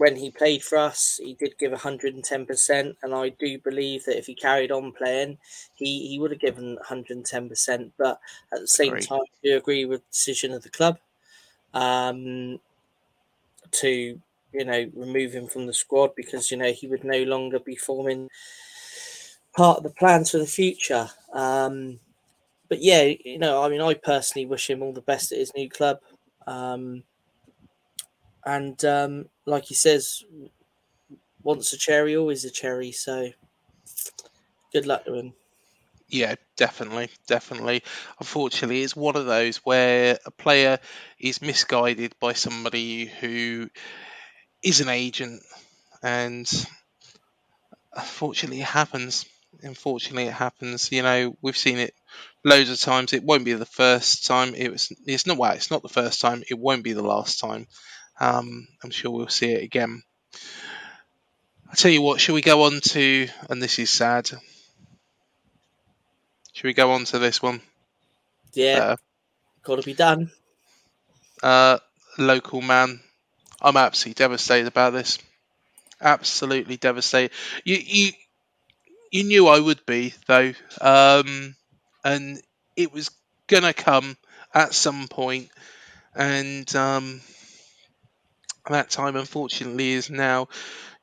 when 0.00 0.16
he 0.16 0.30
played 0.30 0.62
for 0.62 0.78
us, 0.78 1.20
he 1.22 1.34
did 1.34 1.58
give 1.58 1.72
110%. 1.72 2.96
And 3.02 3.14
I 3.14 3.28
do 3.28 3.58
believe 3.58 4.06
that 4.06 4.16
if 4.16 4.26
he 4.28 4.34
carried 4.34 4.72
on 4.72 4.92
playing, 4.92 5.36
he, 5.74 6.08
he 6.08 6.18
would 6.18 6.30
have 6.30 6.40
given 6.40 6.78
110%. 6.88 7.92
But 7.98 8.18
at 8.50 8.60
the 8.60 8.66
same 8.66 8.92
Great. 8.92 9.06
time, 9.06 9.20
I 9.20 9.46
do 9.46 9.56
agree 9.58 9.84
with 9.84 10.00
the 10.00 10.10
decision 10.10 10.52
of 10.52 10.62
the 10.62 10.70
club 10.70 10.98
um, 11.74 12.58
to, 13.72 14.18
you 14.54 14.64
know, 14.64 14.90
remove 14.94 15.34
him 15.34 15.46
from 15.46 15.66
the 15.66 15.74
squad 15.74 16.14
because, 16.16 16.50
you 16.50 16.56
know, 16.56 16.72
he 16.72 16.86
would 16.86 17.04
no 17.04 17.22
longer 17.24 17.58
be 17.58 17.76
forming 17.76 18.30
part 19.54 19.76
of 19.76 19.82
the 19.82 19.90
plans 19.90 20.30
for 20.30 20.38
the 20.38 20.46
future. 20.46 21.10
Um, 21.34 22.00
but 22.70 22.80
yeah, 22.80 23.02
you 23.02 23.38
know, 23.38 23.62
I 23.62 23.68
mean, 23.68 23.82
I 23.82 23.92
personally 23.92 24.46
wish 24.46 24.70
him 24.70 24.82
all 24.82 24.94
the 24.94 25.02
best 25.02 25.30
at 25.30 25.36
his 25.36 25.52
new 25.54 25.68
club. 25.68 25.98
Um, 26.46 27.02
and 28.46 28.82
um, 28.84 29.26
like 29.50 29.66
he 29.66 29.74
says, 29.74 30.24
once 31.42 31.72
a 31.72 31.76
cherry, 31.76 32.16
always 32.16 32.44
a 32.44 32.50
cherry. 32.50 32.92
So 32.92 33.30
good 34.72 34.86
luck 34.86 35.04
to 35.04 35.14
him. 35.14 35.34
Yeah, 36.08 36.34
definitely, 36.56 37.08
definitely. 37.28 37.84
Unfortunately, 38.18 38.82
it's 38.82 38.96
one 38.96 39.16
of 39.16 39.26
those 39.26 39.58
where 39.58 40.18
a 40.26 40.30
player 40.32 40.80
is 41.20 41.40
misguided 41.40 42.14
by 42.18 42.32
somebody 42.32 43.06
who 43.06 43.70
is 44.62 44.80
an 44.80 44.88
agent, 44.88 45.42
and 46.02 46.50
unfortunately, 47.94 48.60
it 48.60 48.66
happens. 48.66 49.26
Unfortunately, 49.62 50.26
it 50.26 50.32
happens. 50.32 50.90
You 50.92 51.02
know, 51.02 51.36
we've 51.42 51.56
seen 51.56 51.78
it 51.78 51.94
loads 52.44 52.70
of 52.70 52.80
times. 52.80 53.12
It 53.12 53.24
won't 53.24 53.44
be 53.44 53.52
the 53.54 53.66
first 53.66 54.26
time. 54.26 54.54
It 54.54 54.70
was. 54.70 54.92
It's 55.06 55.26
not. 55.26 55.36
Well, 55.36 55.52
it's 55.52 55.70
not 55.70 55.82
the 55.82 55.88
first 55.88 56.20
time. 56.20 56.42
It 56.48 56.58
won't 56.58 56.84
be 56.84 56.92
the 56.92 57.02
last 57.02 57.40
time. 57.40 57.66
Um, 58.20 58.68
I'm 58.84 58.90
sure 58.90 59.10
we'll 59.10 59.28
see 59.28 59.52
it 59.52 59.64
again. 59.64 60.02
I 61.70 61.74
tell 61.74 61.90
you 61.90 62.02
what, 62.02 62.20
shall 62.20 62.34
we 62.34 62.42
go 62.42 62.64
on 62.64 62.80
to, 62.80 63.28
and 63.48 63.62
this 63.62 63.78
is 63.78 63.90
sad. 63.90 64.28
Should 66.52 66.64
we 66.64 66.74
go 66.74 66.92
on 66.92 67.04
to 67.06 67.18
this 67.18 67.40
one? 67.40 67.60
Yeah, 68.52 68.78
uh, 68.78 68.96
got 69.62 69.76
to 69.76 69.82
be 69.82 69.94
done. 69.94 70.30
Uh, 71.42 71.78
local 72.18 72.60
man, 72.60 73.00
I'm 73.62 73.76
absolutely 73.76 74.18
devastated 74.18 74.66
about 74.66 74.92
this. 74.92 75.18
Absolutely 76.00 76.76
devastated. 76.76 77.30
You, 77.64 77.76
you, 77.76 78.12
you 79.10 79.24
knew 79.24 79.46
I 79.46 79.60
would 79.60 79.86
be 79.86 80.12
though, 80.26 80.52
um, 80.80 81.54
and 82.04 82.42
it 82.76 82.92
was 82.92 83.10
gonna 83.46 83.72
come 83.72 84.16
at 84.52 84.74
some 84.74 85.08
point, 85.08 85.50
and 86.14 86.74
um, 86.76 87.20
that 88.68 88.90
time, 88.90 89.16
unfortunately, 89.16 89.92
is 89.92 90.10
now. 90.10 90.48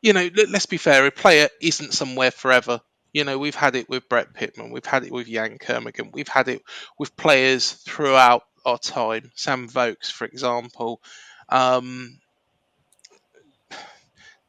You 0.01 0.13
know, 0.13 0.29
let's 0.49 0.67
be 0.67 0.77
fair. 0.77 1.05
A 1.05 1.11
player 1.11 1.49
isn't 1.61 1.93
somewhere 1.93 2.31
forever. 2.31 2.81
You 3.13 3.23
know, 3.23 3.37
we've 3.39 3.55
had 3.55 3.75
it 3.75 3.89
with 3.89 4.07
Brett 4.09 4.33
Pitman, 4.33 4.71
we've 4.71 4.85
had 4.85 5.03
it 5.03 5.11
with 5.11 5.27
Yann 5.27 5.57
Kermorgant, 5.57 6.13
we've 6.13 6.27
had 6.27 6.49
it 6.49 6.61
with 6.99 7.15
players 7.17 7.71
throughout 7.71 8.43
our 8.65 8.77
time. 8.77 9.31
Sam 9.33 9.67
Vokes, 9.67 10.11
for 10.11 10.25
example. 10.25 11.01
Um, 11.49 12.19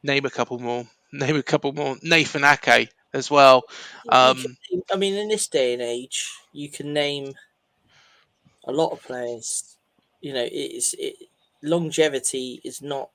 name 0.03 0.25
a 0.25 0.29
couple 0.29 0.59
more. 0.59 0.85
name 1.11 1.35
a 1.35 1.43
couple 1.43 1.73
more. 1.73 1.95
Nathan 2.03 2.43
Ake 2.43 2.89
as 3.13 3.31
well. 3.31 3.63
Um, 4.07 4.57
I 4.93 4.97
mean, 4.97 5.15
in 5.15 5.29
this 5.29 5.47
day 5.47 5.73
and 5.73 5.81
age, 5.81 6.29
you 6.53 6.69
can 6.69 6.93
name 6.93 7.33
a 8.65 8.71
lot 8.71 8.91
of 8.91 9.01
players. 9.01 9.77
You 10.21 10.33
know, 10.33 10.47
it's 10.49 10.93
it, 10.93 11.15
longevity 11.63 12.61
is 12.63 12.81
not 12.81 13.11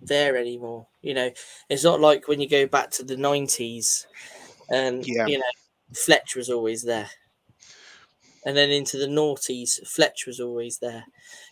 there 0.00 0.36
anymore. 0.36 0.88
You 1.02 1.14
know, 1.14 1.30
it's 1.68 1.84
not 1.84 2.00
like 2.00 2.28
when 2.28 2.40
you 2.40 2.48
go 2.48 2.66
back 2.66 2.90
to 2.92 3.04
the 3.04 3.16
nineties, 3.16 4.06
and 4.70 5.06
Yeah. 5.06 5.26
you 5.26 5.38
know, 5.38 5.44
Fletch 5.94 6.36
was 6.36 6.50
always 6.50 6.84
there, 6.84 7.10
and 8.44 8.56
then 8.56 8.70
into 8.70 8.96
the 8.96 9.06
noughties, 9.06 9.84
Fletch 9.86 10.26
was 10.26 10.40
always 10.40 10.78
there. 10.78 11.04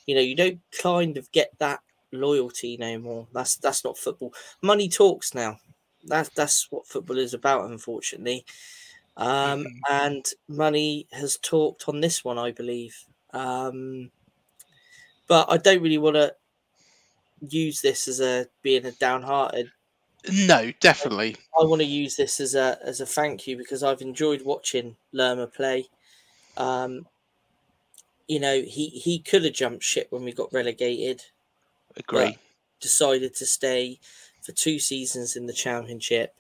You 0.07 0.15
know, 0.15 0.21
you 0.21 0.35
don't 0.35 0.61
kind 0.71 1.17
of 1.19 1.31
get 1.33 1.51
that 1.59 1.81
loyalty 2.13 2.77
no 2.77 2.99
more. 2.99 3.29
That's 3.33 3.57
that's 3.57 3.85
not 3.85 3.99
football. 3.99 4.33
Money 4.63 4.89
talks 4.89 5.35
now. 5.35 5.59
That's 6.05 6.29
that's 6.31 6.71
what 6.71 6.87
football 6.87 7.19
is 7.19 7.35
about, 7.35 7.71
unfortunately. 7.71 8.45
Um, 9.17 9.67
Mhm. 9.67 9.87
And 9.91 10.27
money 10.49 11.09
has 11.13 11.39
talked 11.39 11.89
on 11.89 12.01
this 12.01 12.25
one, 12.25 12.39
I 12.39 12.53
believe. 12.53 13.07
Um, 13.33 14.13
but 15.27 15.47
I 15.51 15.57
don't 15.57 15.83
really 15.83 15.99
want 15.99 16.17
to 16.17 16.35
use 17.41 17.81
this 17.81 18.09
as 18.09 18.21
a 18.21 18.47
being 18.63 18.87
a 18.87 18.93
downhearted. 18.93 19.71
no, 20.33 20.73
definitely. 20.81 21.37
I 21.59 21.65
want 21.65 21.81
to 21.83 21.87
use 21.87 22.17
this 22.17 22.41
as 22.41 22.55
a 22.55 22.79
as 22.83 23.01
a 23.01 23.07
thank 23.07 23.47
you 23.47 23.57
because 23.57 23.83
I've 23.83 24.03
enjoyed 24.03 24.43
watching 24.43 24.97
Lerma 25.13 25.47
play. 25.47 25.89
Um, 26.57 27.07
you 28.29 28.41
know, 28.41 28.63
he 28.63 28.89
he 28.89 29.19
could 29.19 29.45
have 29.45 29.55
jumped 29.55 29.85
ship 29.85 30.09
when 30.11 30.25
we 30.25 30.33
got 30.33 30.53
relegated. 30.53 31.23
Agree. 31.97 32.37
decided 32.81 33.35
to 33.35 33.47
stay 33.47 33.99
for 34.43 34.53
two 34.53 34.79
seasons 34.79 35.35
in 35.35 35.47
the 35.47 35.53
championship, 35.53 36.35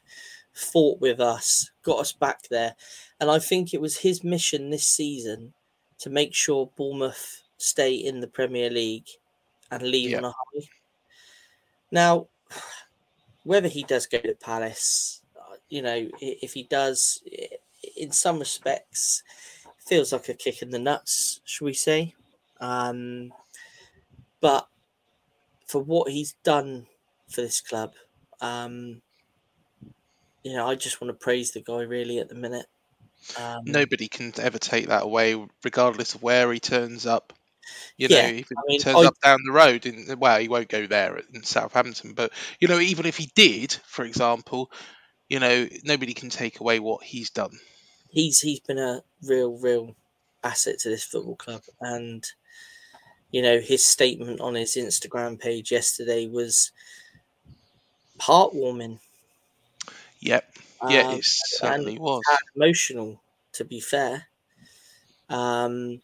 fought 0.52 1.00
with 1.00 1.18
us, 1.18 1.70
got 1.82 1.98
us 1.98 2.12
back 2.12 2.48
there. 2.48 2.76
And 3.18 3.30
I 3.30 3.38
think 3.38 3.72
it 3.72 3.80
was 3.80 3.98
his 3.98 4.22
mission 4.22 4.70
this 4.70 4.86
season 4.86 5.54
to 5.98 6.10
make 6.10 6.34
sure 6.34 6.70
Bournemouth 6.76 7.42
stay 7.58 7.94
in 7.94 8.20
the 8.20 8.28
Premier 8.28 8.70
League 8.70 9.08
and 9.70 9.82
leave 9.82 10.12
Yeah. 10.12 10.18
on 10.18 10.24
a 10.24 10.30
high. 10.30 10.68
Now, 11.90 12.28
whether 13.44 13.68
he 13.68 13.84
does 13.84 14.06
go 14.06 14.18
to 14.18 14.34
Palace, 14.34 15.22
uh, 15.38 15.56
you 15.68 15.82
know, 15.82 16.08
if 16.20 16.52
he 16.54 16.64
does, 16.64 17.22
in 17.96 18.12
some 18.12 18.38
respects, 18.38 19.22
feels 19.78 20.12
like 20.12 20.28
a 20.28 20.34
kick 20.34 20.62
in 20.62 20.70
the 20.70 20.78
nuts, 20.78 21.40
shall 21.44 21.66
we 21.66 21.74
say? 21.74 22.14
Um, 22.60 23.32
but 24.40 24.68
for 25.66 25.82
what 25.82 26.10
he's 26.10 26.34
done 26.44 26.86
for 27.28 27.40
this 27.40 27.60
club, 27.60 27.94
um, 28.40 29.02
you 30.42 30.54
know, 30.54 30.66
I 30.66 30.74
just 30.74 31.00
want 31.00 31.08
to 31.10 31.24
praise 31.24 31.52
the 31.52 31.60
guy 31.60 31.80
really 31.82 32.18
at 32.18 32.28
the 32.28 32.34
minute. 32.34 32.66
Um, 33.38 33.64
Nobody 33.66 34.08
can 34.08 34.32
ever 34.40 34.58
take 34.58 34.86
that 34.88 35.02
away, 35.02 35.46
regardless 35.64 36.14
of 36.14 36.22
where 36.22 36.52
he 36.52 36.60
turns 36.60 37.06
up. 37.06 37.32
You 37.96 38.08
know, 38.08 38.16
Yeah, 38.16 38.26
if 38.28 38.48
he 38.48 38.54
I 38.56 38.60
mean, 38.68 38.80
turns 38.80 38.98
I- 39.04 39.06
up 39.06 39.14
down 39.22 39.40
the 39.44 39.52
road, 39.52 39.86
in, 39.86 40.18
well, 40.18 40.38
he 40.38 40.48
won't 40.48 40.68
go 40.68 40.86
there 40.86 41.18
in 41.32 41.42
Southampton. 41.42 42.14
But 42.14 42.32
you 42.60 42.68
know, 42.68 42.78
even 42.78 43.06
if 43.06 43.16
he 43.16 43.30
did, 43.34 43.72
for 43.86 44.04
example, 44.04 44.70
you 45.28 45.40
know, 45.40 45.68
nobody 45.84 46.14
can 46.14 46.28
take 46.30 46.60
away 46.60 46.78
what 46.80 47.02
he's 47.02 47.30
done. 47.30 47.58
he's 48.10 48.40
he's 48.40 48.60
been 48.60 48.78
a 48.78 49.02
real 49.24 49.58
real 49.58 49.94
asset 50.44 50.78
to 50.78 50.88
this 50.88 51.04
football 51.04 51.36
club 51.36 51.62
and 51.80 52.24
you 53.32 53.42
know 53.42 53.58
his 53.60 53.84
statement 53.84 54.40
on 54.40 54.54
his 54.54 54.76
instagram 54.76 55.38
page 55.38 55.72
yesterday 55.72 56.26
was 56.28 56.70
heartwarming 58.20 58.98
Yep. 60.20 60.52
Yeah, 60.88 61.02
um, 61.02 61.18
it 61.18 61.24
certainly 61.24 61.98
was. 61.98 62.22
emotional 62.54 63.20
to 63.52 63.64
be 63.64 63.80
fair 63.80 64.28
um 65.28 66.00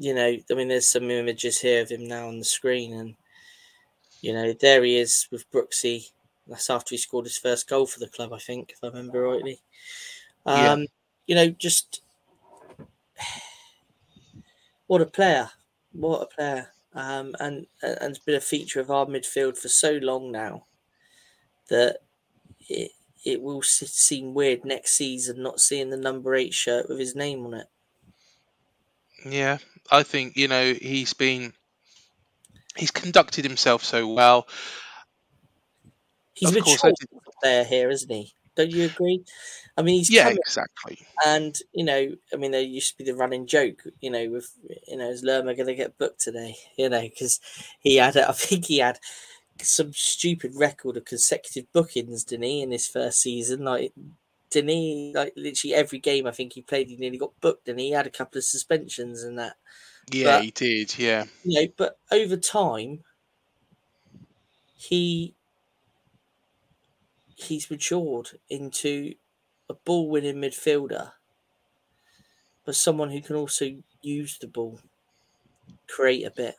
you 0.00 0.14
know 0.14 0.36
i 0.50 0.54
mean 0.54 0.68
there's 0.68 0.88
some 0.88 1.10
images 1.10 1.60
here 1.60 1.82
of 1.82 1.90
him 1.90 2.06
now 2.08 2.26
on 2.28 2.38
the 2.38 2.44
screen 2.44 2.94
and 2.94 3.14
you 4.20 4.32
know 4.32 4.52
there 4.52 4.82
he 4.82 4.96
is 4.98 5.26
with 5.30 5.50
brooksy. 5.50 6.10
That's 6.46 6.70
after 6.70 6.90
he 6.94 6.96
scored 6.98 7.26
his 7.26 7.38
first 7.38 7.68
goal 7.68 7.86
for 7.86 8.00
the 8.00 8.08
club 8.08 8.32
i 8.32 8.38
think 8.38 8.72
if 8.72 8.82
i 8.82 8.88
remember 8.88 9.22
rightly. 9.22 9.60
Yeah. 10.54 10.72
um 10.72 10.86
you 11.26 11.34
know 11.34 11.48
just 11.50 12.02
what 14.86 15.00
a 15.00 15.06
player. 15.06 15.50
What 15.92 16.22
a 16.22 16.26
player. 16.26 16.68
Um 16.94 17.36
and 17.38 17.66
and 17.82 17.98
and 18.00 18.10
it's 18.16 18.24
been 18.24 18.34
a 18.34 18.40
feature 18.40 18.80
of 18.80 18.90
our 18.90 19.06
midfield 19.06 19.56
for 19.58 19.68
so 19.68 19.92
long 19.92 20.32
now 20.32 20.66
that 21.68 21.98
it 22.68 22.92
it 23.24 23.42
will 23.42 23.62
seem 23.62 24.34
weird 24.34 24.64
next 24.64 24.94
season 24.94 25.42
not 25.42 25.60
seeing 25.60 25.90
the 25.90 25.96
number 25.96 26.34
eight 26.34 26.54
shirt 26.54 26.88
with 26.88 26.98
his 26.98 27.14
name 27.14 27.44
on 27.46 27.54
it. 27.54 27.66
Yeah, 29.24 29.58
I 29.90 30.02
think 30.02 30.36
you 30.36 30.48
know 30.48 30.72
he's 30.74 31.12
been 31.14 31.52
he's 32.76 32.90
conducted 32.90 33.44
himself 33.44 33.84
so 33.84 34.06
well. 34.08 34.46
He's 36.34 36.50
Of 36.50 36.56
a 36.56 36.60
course, 36.62 36.82
player 37.42 37.64
here, 37.64 37.90
isn't 37.90 38.10
he? 38.10 38.32
Don't 38.56 38.70
you 38.70 38.84
agree? 38.86 39.24
I 39.76 39.82
mean, 39.82 39.96
he's 39.98 40.10
Yeah, 40.10 40.28
exactly. 40.28 40.98
and 41.24 41.56
you 41.72 41.84
know, 41.84 42.16
I 42.32 42.36
mean, 42.36 42.50
there 42.50 42.60
used 42.62 42.92
to 42.92 42.98
be 42.98 43.04
the 43.10 43.16
running 43.16 43.46
joke, 43.46 43.82
you 44.00 44.10
know, 44.10 44.28
with 44.30 44.52
you 44.88 44.96
know, 44.96 45.08
is 45.10 45.22
Lerma 45.22 45.54
going 45.54 45.66
to 45.66 45.74
get 45.74 45.98
booked 45.98 46.20
today? 46.20 46.56
You 46.76 46.88
know, 46.88 47.02
because 47.02 47.40
he 47.80 47.96
had, 47.96 48.16
I 48.16 48.32
think 48.32 48.66
he 48.66 48.78
had 48.78 48.98
some 49.62 49.92
stupid 49.92 50.52
record 50.56 50.96
of 50.96 51.04
consecutive 51.04 51.70
bookings, 51.72 52.24
didn't 52.24 52.44
he, 52.44 52.62
in 52.62 52.70
his 52.72 52.88
first 52.88 53.20
season? 53.20 53.64
Like, 53.64 53.92
he? 54.52 55.12
Like, 55.14 55.32
literally 55.36 55.74
every 55.74 55.98
game 55.98 56.26
I 56.26 56.32
think 56.32 56.52
he 56.54 56.62
played, 56.62 56.88
he 56.88 56.96
nearly 56.96 57.18
got 57.18 57.40
booked, 57.40 57.68
and 57.68 57.78
he 57.78 57.90
had 57.92 58.06
a 58.06 58.10
couple 58.10 58.38
of 58.38 58.44
suspensions 58.44 59.22
and 59.22 59.38
that. 59.38 59.56
Yeah, 60.10 60.38
But- 60.38 60.44
he 60.44 60.50
did. 60.50 60.98
Yeah, 60.98 61.24
you 61.44 61.60
know, 61.60 61.72
but 61.76 61.98
over 62.10 62.36
time, 62.36 63.04
he 64.74 65.34
he's 67.36 67.70
matured 67.70 68.38
into 68.48 69.14
a 69.68 69.74
ball-winning 69.74 70.36
midfielder, 70.36 71.12
but 72.64 72.74
someone 72.74 73.10
who 73.10 73.20
can 73.22 73.36
also 73.36 73.82
use 74.02 74.38
the 74.38 74.46
ball, 74.46 74.80
create 75.88 76.24
a 76.24 76.30
bit. 76.30 76.56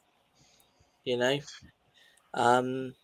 You 1.04 1.17
know, 1.17 1.39
um, 2.34 2.95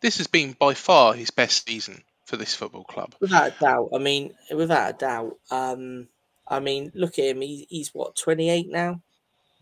this 0.00 0.18
has 0.18 0.26
been 0.26 0.52
by 0.52 0.74
far 0.74 1.14
his 1.14 1.30
best 1.30 1.66
season 1.66 2.02
for 2.26 2.36
this 2.36 2.54
football 2.54 2.84
club. 2.84 3.14
without 3.20 3.52
a 3.52 3.54
doubt. 3.58 3.88
I 3.94 3.98
mean, 3.98 4.34
without 4.54 4.90
a 4.90 4.98
doubt. 4.98 5.38
Um, 5.50 6.08
I 6.48 6.60
mean, 6.60 6.92
look 6.94 7.18
at 7.18 7.24
him. 7.24 7.40
He, 7.40 7.66
he's 7.70 7.94
what 7.94 8.16
twenty-eight 8.16 8.68
now. 8.70 9.00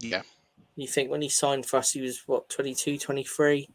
Yeah, 0.00 0.22
You 0.76 0.88
think 0.88 1.10
when 1.10 1.22
he 1.22 1.28
signed 1.28 1.66
for 1.66 1.76
us, 1.78 1.92
he 1.92 2.00
was 2.00 2.22
what 2.26 2.48
22, 2.48 2.98
23? 2.98 3.68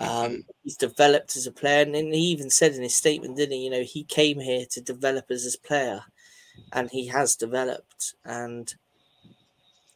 Um, 0.00 0.42
he's 0.62 0.76
developed 0.76 1.36
as 1.36 1.46
a 1.46 1.52
player, 1.52 1.82
and 1.82 1.94
he 1.94 2.20
even 2.20 2.50
said 2.50 2.72
in 2.72 2.82
his 2.82 2.94
statement, 2.94 3.36
didn't 3.36 3.52
he? 3.52 3.64
You 3.64 3.70
know, 3.70 3.82
he 3.82 4.04
came 4.04 4.40
here 4.40 4.64
to 4.70 4.80
develop 4.80 5.26
as 5.30 5.44
his 5.44 5.56
player, 5.56 6.02
and 6.72 6.90
he 6.90 7.06
has 7.08 7.36
developed. 7.36 8.14
And 8.24 8.74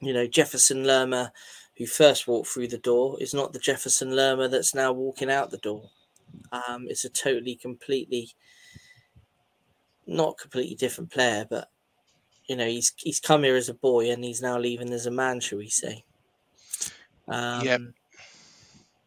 you 0.00 0.12
know, 0.12 0.26
Jefferson 0.26 0.84
Lerma, 0.84 1.32
who 1.76 1.86
first 1.86 2.28
walked 2.28 2.48
through 2.48 2.68
the 2.68 2.78
door, 2.78 3.16
is 3.20 3.34
not 3.34 3.52
the 3.52 3.58
Jefferson 3.58 4.14
Lerma 4.14 4.48
that's 4.48 4.74
now 4.74 4.92
walking 4.92 5.30
out 5.30 5.50
the 5.50 5.58
door. 5.58 5.90
Um, 6.52 6.86
it's 6.88 7.04
a 7.04 7.10
totally, 7.10 7.54
completely, 7.56 8.30
not 10.06 10.38
completely 10.38 10.74
different 10.74 11.10
player, 11.10 11.46
but 11.48 11.70
you 12.48 12.56
know, 12.56 12.66
he's 12.66 12.92
he's 12.96 13.20
come 13.20 13.44
here 13.44 13.56
as 13.56 13.68
a 13.68 13.74
boy, 13.74 14.10
and 14.10 14.24
he's 14.24 14.42
now 14.42 14.58
leaving 14.58 14.92
as 14.92 15.06
a 15.06 15.10
man, 15.10 15.40
shall 15.40 15.58
we 15.58 15.68
say? 15.68 16.04
Um, 17.28 17.94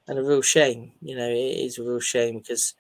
And 0.08 0.20
a 0.20 0.24
real 0.24 0.42
shame, 0.42 0.92
you 1.02 1.16
know, 1.16 1.28
it 1.30 1.34
is 1.66 1.78
a 1.80 1.84
real 1.84 2.00
shame 2.00 2.38
because, 2.40 2.74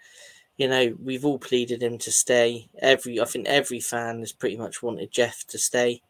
you 0.57 0.67
know, 0.67 0.95
we've 1.01 1.25
all 1.25 1.39
pleaded 1.39 1.81
him 1.81 1.97
to 1.99 2.11
stay. 2.11 2.69
Every, 2.79 3.19
I 3.19 3.25
think 3.25 3.47
every 3.47 3.79
fan 3.79 4.19
has 4.19 4.31
pretty 4.33 4.57
much 4.57 4.83
wanted 4.83 5.11
Jeff 5.11 5.45
to 5.47 5.57
stay. 5.57 6.01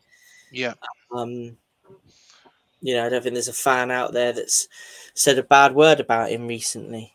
yeah. 0.52 0.74
Um, 1.16 1.58
you 2.82 2.96
know, 2.96 3.06
I 3.06 3.10
don't 3.10 3.22
think 3.22 3.36
there's 3.36 3.48
a 3.48 3.54
fan 3.54 3.92
out 3.92 4.14
there 4.14 4.34
that's 4.34 4.68
said 5.14 5.38
a 5.38 5.44
bad 5.44 5.76
word 5.76 6.00
about 6.00 6.32
him 6.32 6.48
recently. 6.48 7.14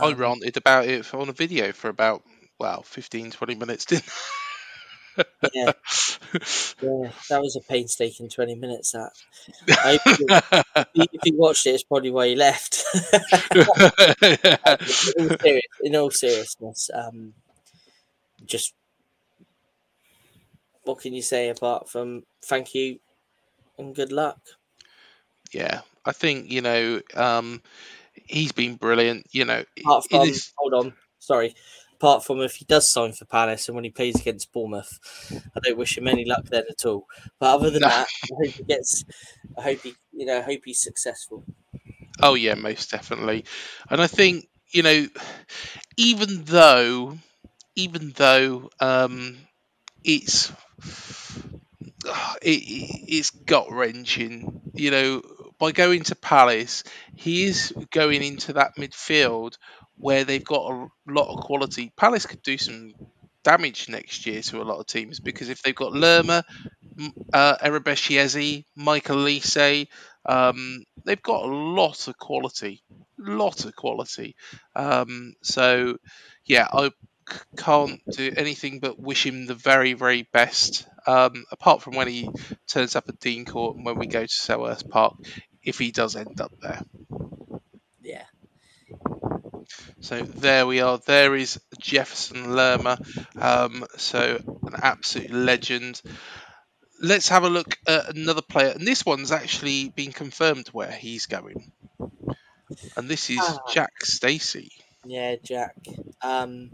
I 0.00 0.12
Um, 0.12 0.12
ranted 0.12 0.56
about 0.56 0.86
it 0.86 1.12
on 1.14 1.28
a 1.28 1.32
video 1.32 1.72
for 1.72 1.88
about 1.88 2.22
well 2.58 2.82
15, 2.82 3.30
20 3.30 3.54
minutes. 3.54 3.84
Didn't 3.86 4.04
yeah, 5.54 5.70
yeah, 6.80 7.10
that 7.30 7.40
was 7.40 7.56
a 7.56 7.60
painstaking 7.72 8.28
20 8.28 8.54
minutes. 8.56 8.92
That 8.92 9.10
I 9.84 9.98
if 10.94 11.20
you 11.24 11.34
watched 11.36 11.66
it, 11.66 11.70
it's 11.70 11.84
probably 11.84 12.10
why 12.10 12.26
you 12.26 12.36
left. 12.36 12.84
in, 13.54 13.64
all 15.18 15.30
serious, 15.42 15.62
in 15.82 15.96
all 15.96 16.10
seriousness, 16.10 16.90
um, 16.94 17.34
just 18.44 18.74
what 20.84 21.00
can 21.00 21.12
you 21.12 21.22
say 21.22 21.48
apart 21.50 21.88
from 21.88 22.22
thank 22.44 22.74
you 22.74 22.98
and 23.78 23.94
good 23.94 24.12
luck? 24.12 24.38
yeah, 25.52 25.80
I 26.04 26.12
think 26.12 26.50
you 26.50 26.60
know 26.60 27.00
um, 27.14 27.62
he's 28.26 28.52
been 28.52 28.76
brilliant. 28.76 29.26
You 29.32 29.44
know, 29.44 29.64
Apart 29.80 30.04
from, 30.10 30.28
is- 30.28 30.52
hold 30.56 30.74
on, 30.74 30.92
sorry. 31.18 31.54
Apart 31.94 32.24
from 32.24 32.40
if 32.42 32.56
he 32.56 32.66
does 32.66 32.90
sign 32.90 33.12
for 33.12 33.24
Palace 33.24 33.68
and 33.68 33.74
when 33.74 33.84
he 33.84 33.90
plays 33.90 34.16
against 34.20 34.52
Bournemouth, 34.52 34.98
I 35.56 35.60
don't 35.64 35.78
wish 35.78 35.96
him 35.96 36.06
any 36.08 36.26
luck 36.26 36.44
then 36.50 36.64
at 36.68 36.84
all. 36.84 37.06
But 37.38 37.54
other 37.54 37.70
than 37.70 37.80
No. 37.82 37.88
that, 37.88 38.06
I 38.24 38.34
hope 38.44 38.54
he 38.54 38.64
gets. 38.64 39.04
I 39.56 39.62
hope 39.62 39.80
he, 39.80 39.94
you 40.12 40.26
know, 40.26 40.38
I 40.38 40.42
hope 40.42 40.60
he's 40.66 40.82
successful. 40.82 41.44
Oh 42.22 42.34
yeah, 42.34 42.54
most 42.54 42.90
definitely. 42.90 43.44
And 43.90 44.02
I 44.02 44.06
think 44.06 44.46
you 44.72 44.82
know, 44.82 45.06
even 45.96 46.44
though, 46.44 47.16
even 47.76 48.12
though 48.16 48.70
um, 48.80 49.36
it's 50.04 50.52
it, 52.04 52.04
it- 52.42 53.04
it's 53.08 53.30
gut 53.30 53.70
wrenching, 53.70 54.60
you 54.74 54.90
know, 54.90 55.22
by 55.58 55.72
going 55.72 56.02
to 56.04 56.14
Palace, 56.16 56.84
he 57.14 57.44
is 57.44 57.72
going 57.90 58.22
into 58.22 58.54
that 58.54 58.76
midfield 58.76 59.56
where 59.96 60.24
they've 60.24 60.44
got 60.44 60.70
a 60.72 60.88
lot 61.08 61.28
of 61.34 61.44
quality. 61.44 61.92
Palace 61.96 62.26
could 62.26 62.42
do 62.42 62.58
some 62.58 62.92
damage 63.42 63.88
next 63.88 64.26
year 64.26 64.42
to 64.42 64.60
a 64.60 64.64
lot 64.64 64.78
of 64.80 64.86
teams 64.86 65.20
because 65.20 65.48
if 65.48 65.62
they've 65.62 65.74
got 65.74 65.92
Lerma, 65.92 66.44
uh, 67.32 67.56
Eberechi 67.58 68.18
Eze, 68.18 68.64
Michael 68.74 69.16
Olise, 69.16 69.86
um, 70.24 70.84
they've 71.04 71.22
got 71.22 71.44
a 71.44 71.54
lot 71.54 72.08
of 72.08 72.16
quality, 72.18 72.82
lot 73.18 73.64
of 73.64 73.74
quality. 73.76 74.34
Um, 74.74 75.34
so, 75.42 75.96
yeah, 76.44 76.66
I 76.72 76.90
can't 77.56 78.00
do 78.10 78.32
anything 78.36 78.78
but 78.80 78.98
wish 78.98 79.26
him 79.26 79.46
the 79.46 79.54
very, 79.54 79.94
very 79.94 80.22
best. 80.32 80.86
Um, 81.06 81.44
apart 81.52 81.82
from 81.82 81.94
when 81.94 82.08
he 82.08 82.28
turns 82.66 82.96
up 82.96 83.08
at 83.08 83.20
Dean 83.20 83.44
Court 83.44 83.76
and 83.76 83.84
when 83.86 83.98
we 83.98 84.06
go 84.06 84.22
to 84.22 84.28
Selhurst 84.28 84.88
Park, 84.88 85.14
if 85.62 85.78
he 85.78 85.90
does 85.92 86.16
end 86.16 86.40
up 86.40 86.52
there. 86.60 86.82
Yeah. 88.02 88.24
So 90.00 90.22
there 90.22 90.66
we 90.66 90.80
are. 90.80 90.98
There 90.98 91.34
is 91.34 91.60
Jefferson 91.80 92.54
Lerma. 92.54 92.98
Um, 93.36 93.84
so 93.96 94.38
an 94.62 94.74
absolute 94.80 95.30
legend. 95.30 96.00
Let's 97.02 97.28
have 97.28 97.44
a 97.44 97.50
look 97.50 97.76
at 97.86 98.16
another 98.16 98.42
player, 98.42 98.70
and 98.70 98.86
this 98.86 99.04
one's 99.04 99.32
actually 99.32 99.90
been 99.90 100.12
confirmed 100.12 100.68
where 100.68 100.90
he's 100.90 101.26
going. 101.26 101.72
And 102.96 103.08
this 103.08 103.28
is 103.30 103.40
Ah. 103.40 103.58
Jack 103.72 103.92
Stacey. 104.02 104.70
Yeah, 105.04 105.36
Jack. 105.42 105.76
Um, 106.22 106.70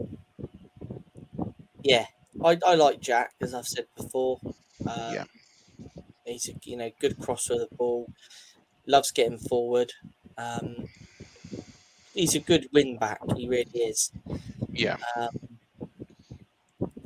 yeah, 1.83 2.05
I, 2.43 2.57
I 2.65 2.75
like 2.75 2.99
Jack 3.01 3.33
as 3.41 3.53
I've 3.53 3.67
said 3.67 3.87
before. 3.95 4.39
Um, 4.87 5.13
Yeah. 5.13 5.25
he's 6.25 6.49
a 6.49 6.53
you 6.63 6.77
know 6.77 6.91
good 6.99 7.19
crosser 7.19 7.53
of 7.53 7.59
the 7.69 7.75
ball. 7.75 8.11
Loves 8.87 9.11
getting 9.11 9.37
forward. 9.39 9.93
Um, 10.37 10.89
he's 12.13 12.35
a 12.35 12.39
good 12.39 12.67
wing 12.73 12.97
back. 12.97 13.19
He 13.35 13.47
really 13.47 13.69
is. 13.79 14.11
Yeah, 14.71 14.97
Um, 15.15 15.59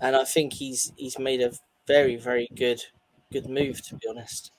and 0.01 0.15
I 0.15 0.23
think 0.23 0.53
he's 0.53 0.91
he's 0.97 1.19
made 1.19 1.41
a 1.41 1.51
very 1.87 2.15
very 2.15 2.47
good 2.55 2.81
good 3.31 3.49
move 3.49 3.81
to 3.87 3.95
be 3.95 4.07
honest. 4.09 4.51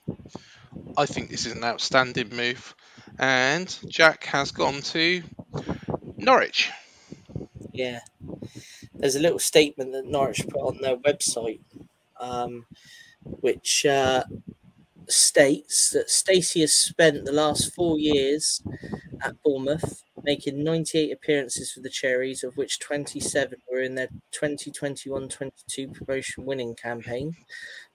I 0.97 1.05
think 1.07 1.29
this 1.31 1.45
is 1.47 1.53
an 1.53 1.63
outstanding 1.63 2.29
move. 2.35 2.75
And 3.17 3.75
Jack 3.87 4.25
has 4.25 4.51
gone 4.51 4.81
to 4.81 5.23
Norwich. 6.17 6.71
Yeah. 7.71 7.99
There's 8.99 9.15
a 9.15 9.21
little 9.21 9.39
statement 9.39 9.93
that 9.93 10.05
Norwich 10.05 10.45
put 10.49 10.61
on 10.61 10.79
their 10.81 10.97
website, 10.97 11.61
um, 12.19 12.65
which 13.23 13.85
uh, 13.85 14.23
states 15.07 15.91
that 15.91 16.09
Stacey 16.09 16.61
has 16.61 16.73
spent 16.73 17.23
the 17.23 17.31
last 17.31 17.73
four 17.73 17.97
years 17.97 18.61
at 19.23 19.41
Bournemouth, 19.41 20.03
making 20.23 20.63
98 20.63 21.11
appearances 21.13 21.71
for 21.71 21.79
the 21.79 21.89
Cherries, 21.89 22.43
of 22.43 22.57
which 22.57 22.79
27 22.79 23.59
were 23.71 23.81
in 23.81 23.95
their 23.95 24.09
2021 24.31 25.29
22 25.29 25.87
promotion 25.87 26.45
winning 26.45 26.75
campaign. 26.75 27.37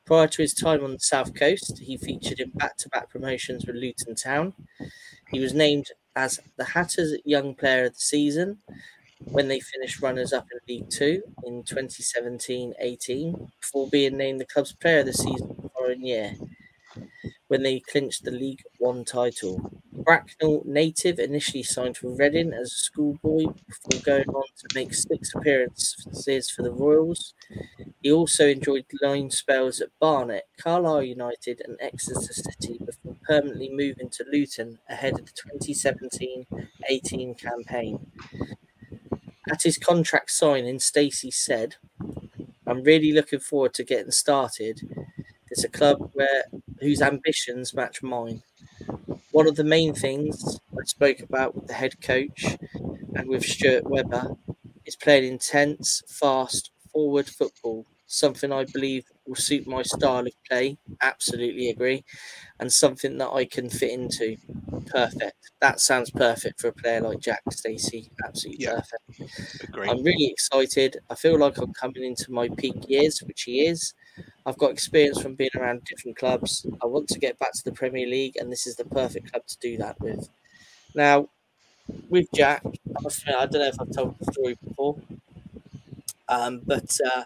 Prior 0.06 0.26
to 0.28 0.42
his 0.42 0.54
time 0.54 0.82
on 0.84 0.92
the 0.92 0.98
South 1.00 1.34
Coast, 1.34 1.78
he 1.78 1.98
featured 1.98 2.40
in 2.40 2.50
back 2.50 2.76
to 2.78 2.88
back 2.88 3.10
promotions 3.10 3.66
with 3.66 3.76
Luton 3.76 4.14
Town. 4.14 4.54
He 5.30 5.40
was 5.40 5.52
named 5.54 5.88
as 6.16 6.40
the 6.56 6.64
Hatters 6.64 7.14
Young 7.24 7.54
Player 7.54 7.86
of 7.86 7.94
the 7.94 8.00
Season 8.00 8.58
when 9.26 9.48
they 9.48 9.60
finished 9.60 10.00
runners 10.02 10.32
up 10.32 10.46
in 10.52 10.58
League 10.68 10.90
Two 10.90 11.22
in 11.44 11.62
2017 11.64 12.74
18, 12.78 13.48
before 13.60 13.88
being 13.88 14.16
named 14.16 14.40
the 14.40 14.46
club's 14.46 14.74
player 14.74 15.00
of 15.00 15.06
the 15.06 15.12
season 15.12 15.56
the 15.62 15.68
following 15.70 16.04
year 16.04 16.34
when 17.48 17.62
they 17.62 17.80
clinched 17.80 18.24
the 18.24 18.30
League 18.30 18.62
One 18.78 19.04
title. 19.04 19.80
Bracknell 19.92 20.62
native 20.66 21.18
initially 21.18 21.62
signed 21.62 21.96
for 21.96 22.14
Reading 22.14 22.52
as 22.52 22.66
a 22.72 22.76
schoolboy 22.76 23.44
before 23.66 24.00
going 24.04 24.28
on 24.28 24.44
to 24.58 24.74
make 24.74 24.92
six 24.92 25.32
appearances 25.34 26.50
for 26.50 26.62
the 26.62 26.70
Royals. 26.72 27.32
He 28.02 28.12
also 28.12 28.48
enjoyed 28.48 28.86
loan 29.02 29.30
spells 29.30 29.80
at 29.80 29.90
Barnet, 30.00 30.44
Carlisle 30.60 31.04
United, 31.04 31.62
and 31.64 31.76
Exeter 31.80 32.32
City 32.34 32.78
before 32.84 33.16
permanently 33.26 33.70
moving 33.72 34.10
to 34.10 34.24
Luton 34.30 34.78
ahead 34.88 35.14
of 35.14 35.26
the 35.26 35.32
2017 35.32 36.46
18 36.90 37.34
campaign. 37.34 38.10
At 39.50 39.62
his 39.62 39.78
contract 39.78 40.30
signing, 40.30 40.78
Stacey 40.78 41.30
said, 41.30 41.76
I'm 42.66 42.82
really 42.82 43.12
looking 43.12 43.40
forward 43.40 43.74
to 43.74 43.84
getting 43.84 44.10
started. 44.10 44.80
It's 45.50 45.64
a 45.64 45.68
club 45.68 46.10
where 46.14 46.44
whose 46.80 47.02
ambitions 47.02 47.74
match 47.74 48.02
mine. 48.02 48.42
One 49.32 49.48
of 49.48 49.56
the 49.56 49.64
main 49.64 49.94
things 49.94 50.58
I 50.72 50.84
spoke 50.84 51.20
about 51.20 51.54
with 51.54 51.66
the 51.66 51.74
head 51.74 52.00
coach 52.00 52.56
and 53.14 53.28
with 53.28 53.44
Stuart 53.44 53.84
Webber 53.84 54.36
is 54.86 54.96
playing 54.96 55.30
intense, 55.30 56.02
fast, 56.08 56.70
forward 56.92 57.28
football, 57.28 57.86
something 58.06 58.52
I 58.52 58.64
believe 58.64 59.04
will 59.26 59.36
suit 59.36 59.66
my 59.66 59.82
style 59.82 60.26
of 60.26 60.32
play. 60.48 60.78
Absolutely 61.02 61.68
agree. 61.70 62.04
And 62.60 62.72
something 62.72 63.18
that 63.18 63.30
I 63.30 63.44
can 63.44 63.68
fit 63.70 63.92
into. 63.92 64.36
Perfect. 64.86 65.50
That 65.60 65.80
sounds 65.80 66.10
perfect 66.10 66.60
for 66.60 66.68
a 66.68 66.72
player 66.72 67.00
like 67.00 67.20
Jack 67.20 67.42
Stacey. 67.50 68.10
Absolutely 68.26 68.64
Yeah. 68.66 68.80
perfect. 68.80 69.64
Agree. 69.64 69.88
I'm 69.88 70.02
really 70.02 70.26
excited. 70.30 70.98
I 71.10 71.14
feel 71.14 71.38
like 71.38 71.58
I'm 71.58 71.72
coming 71.74 72.04
into 72.04 72.32
my 72.32 72.48
peak 72.58 72.88
years, 72.88 73.20
which 73.24 73.42
he 73.42 73.66
is. 73.66 73.94
I've 74.46 74.58
got 74.58 74.72
experience 74.72 75.20
from 75.20 75.34
being 75.36 75.50
around 75.56 75.84
different 75.84 76.16
clubs. 76.18 76.66
I 76.82 76.86
want 76.86 77.08
to 77.08 77.18
get 77.18 77.38
back 77.38 77.52
to 77.54 77.64
the 77.64 77.72
Premier 77.72 78.06
League, 78.06 78.36
and 78.36 78.52
this 78.52 78.66
is 78.66 78.76
the 78.76 78.84
perfect 78.84 79.32
club 79.32 79.46
to 79.46 79.56
do 79.60 79.76
that 79.78 80.00
with. 80.00 80.28
Now, 80.94 81.28
with 82.10 82.26
Jack, 82.34 82.62
I 82.64 83.32
I 83.34 83.46
don't 83.46 83.54
know 83.62 83.66
if 83.68 83.80
I've 83.80 83.92
told 83.92 84.18
the 84.20 84.32
story 84.32 84.58
before, 84.64 84.98
um, 86.28 86.60
but 86.64 86.98
uh, 87.14 87.22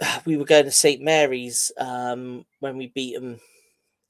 we 0.24 0.36
were 0.36 0.44
going 0.44 0.64
to 0.64 0.70
St 0.70 1.02
Mary's 1.02 1.72
um, 1.78 2.44
when 2.60 2.76
we 2.76 2.88
beat 2.88 3.14
them 3.14 3.40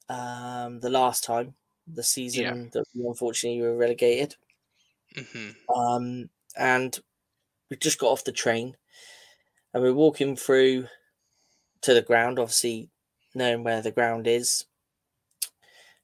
um, 0.09 0.81
the 0.81 0.91
last 0.91 1.25
time, 1.25 1.55
the 1.87 2.03
season 2.03 2.71
that 2.73 2.85
we 2.95 3.07
unfortunately 3.07 3.63
were 3.63 3.77
relegated. 3.77 4.37
hmm 5.17 5.51
Um, 5.75 6.31
and 6.57 6.99
we 7.71 7.77
just 7.77 7.99
got 7.99 8.11
off 8.11 8.25
the 8.25 8.33
train 8.33 8.77
and 9.73 9.83
we're 9.83 9.95
walking 9.95 10.37
through 10.37 10.89
to 11.83 11.95
the 11.95 12.03
ground, 12.03 12.39
obviously 12.39 12.91
knowing 13.35 13.65
where 13.65 13.83
the 13.83 13.93
ground 13.93 14.27
is. 14.27 14.67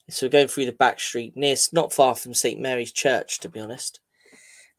So 0.09 0.26
we're 0.26 0.30
going 0.30 0.49
through 0.49 0.64
the 0.66 0.72
back 0.72 0.99
street, 0.99 1.37
near 1.37 1.57
not 1.72 1.93
far 1.93 2.14
from 2.14 2.32
St 2.35 2.59
Mary's 2.59 2.91
Church, 2.93 3.39
to 3.41 3.49
be 3.51 3.61
honest. 3.61 4.01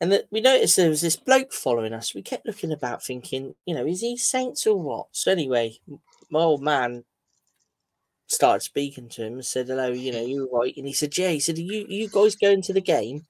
And 0.01 0.11
that 0.11 0.27
we 0.31 0.41
noticed 0.41 0.75
there 0.75 0.89
was 0.89 1.01
this 1.01 1.15
bloke 1.15 1.53
following 1.53 1.93
us. 1.93 2.13
We 2.13 2.21
kept 2.21 2.45
looking 2.45 2.71
about, 2.71 3.03
thinking, 3.03 3.55
you 3.65 3.73
know, 3.75 3.85
is 3.85 4.01
he 4.01 4.17
saints 4.17 4.65
or 4.67 4.79
what? 4.81 5.07
So 5.11 5.31
anyway, 5.31 5.79
my 6.29 6.41
old 6.41 6.61
man 6.61 7.05
started 8.27 8.61
speaking 8.63 9.09
to 9.09 9.23
him 9.25 9.33
and 9.33 9.45
said, 9.45 9.67
"Hello, 9.67 9.89
you 9.91 10.11
know, 10.11 10.21
you 10.25 10.49
right?" 10.51 10.75
And 10.77 10.87
he 10.87 10.93
said, 10.93 11.17
"Yeah." 11.17 11.29
He 11.29 11.39
said, 11.39 11.57
"Are 11.57 11.61
you 11.61 11.85
you 11.87 12.07
guys 12.09 12.35
going 12.35 12.61
to 12.63 12.73
the 12.73 12.81
game?" 12.81 13.25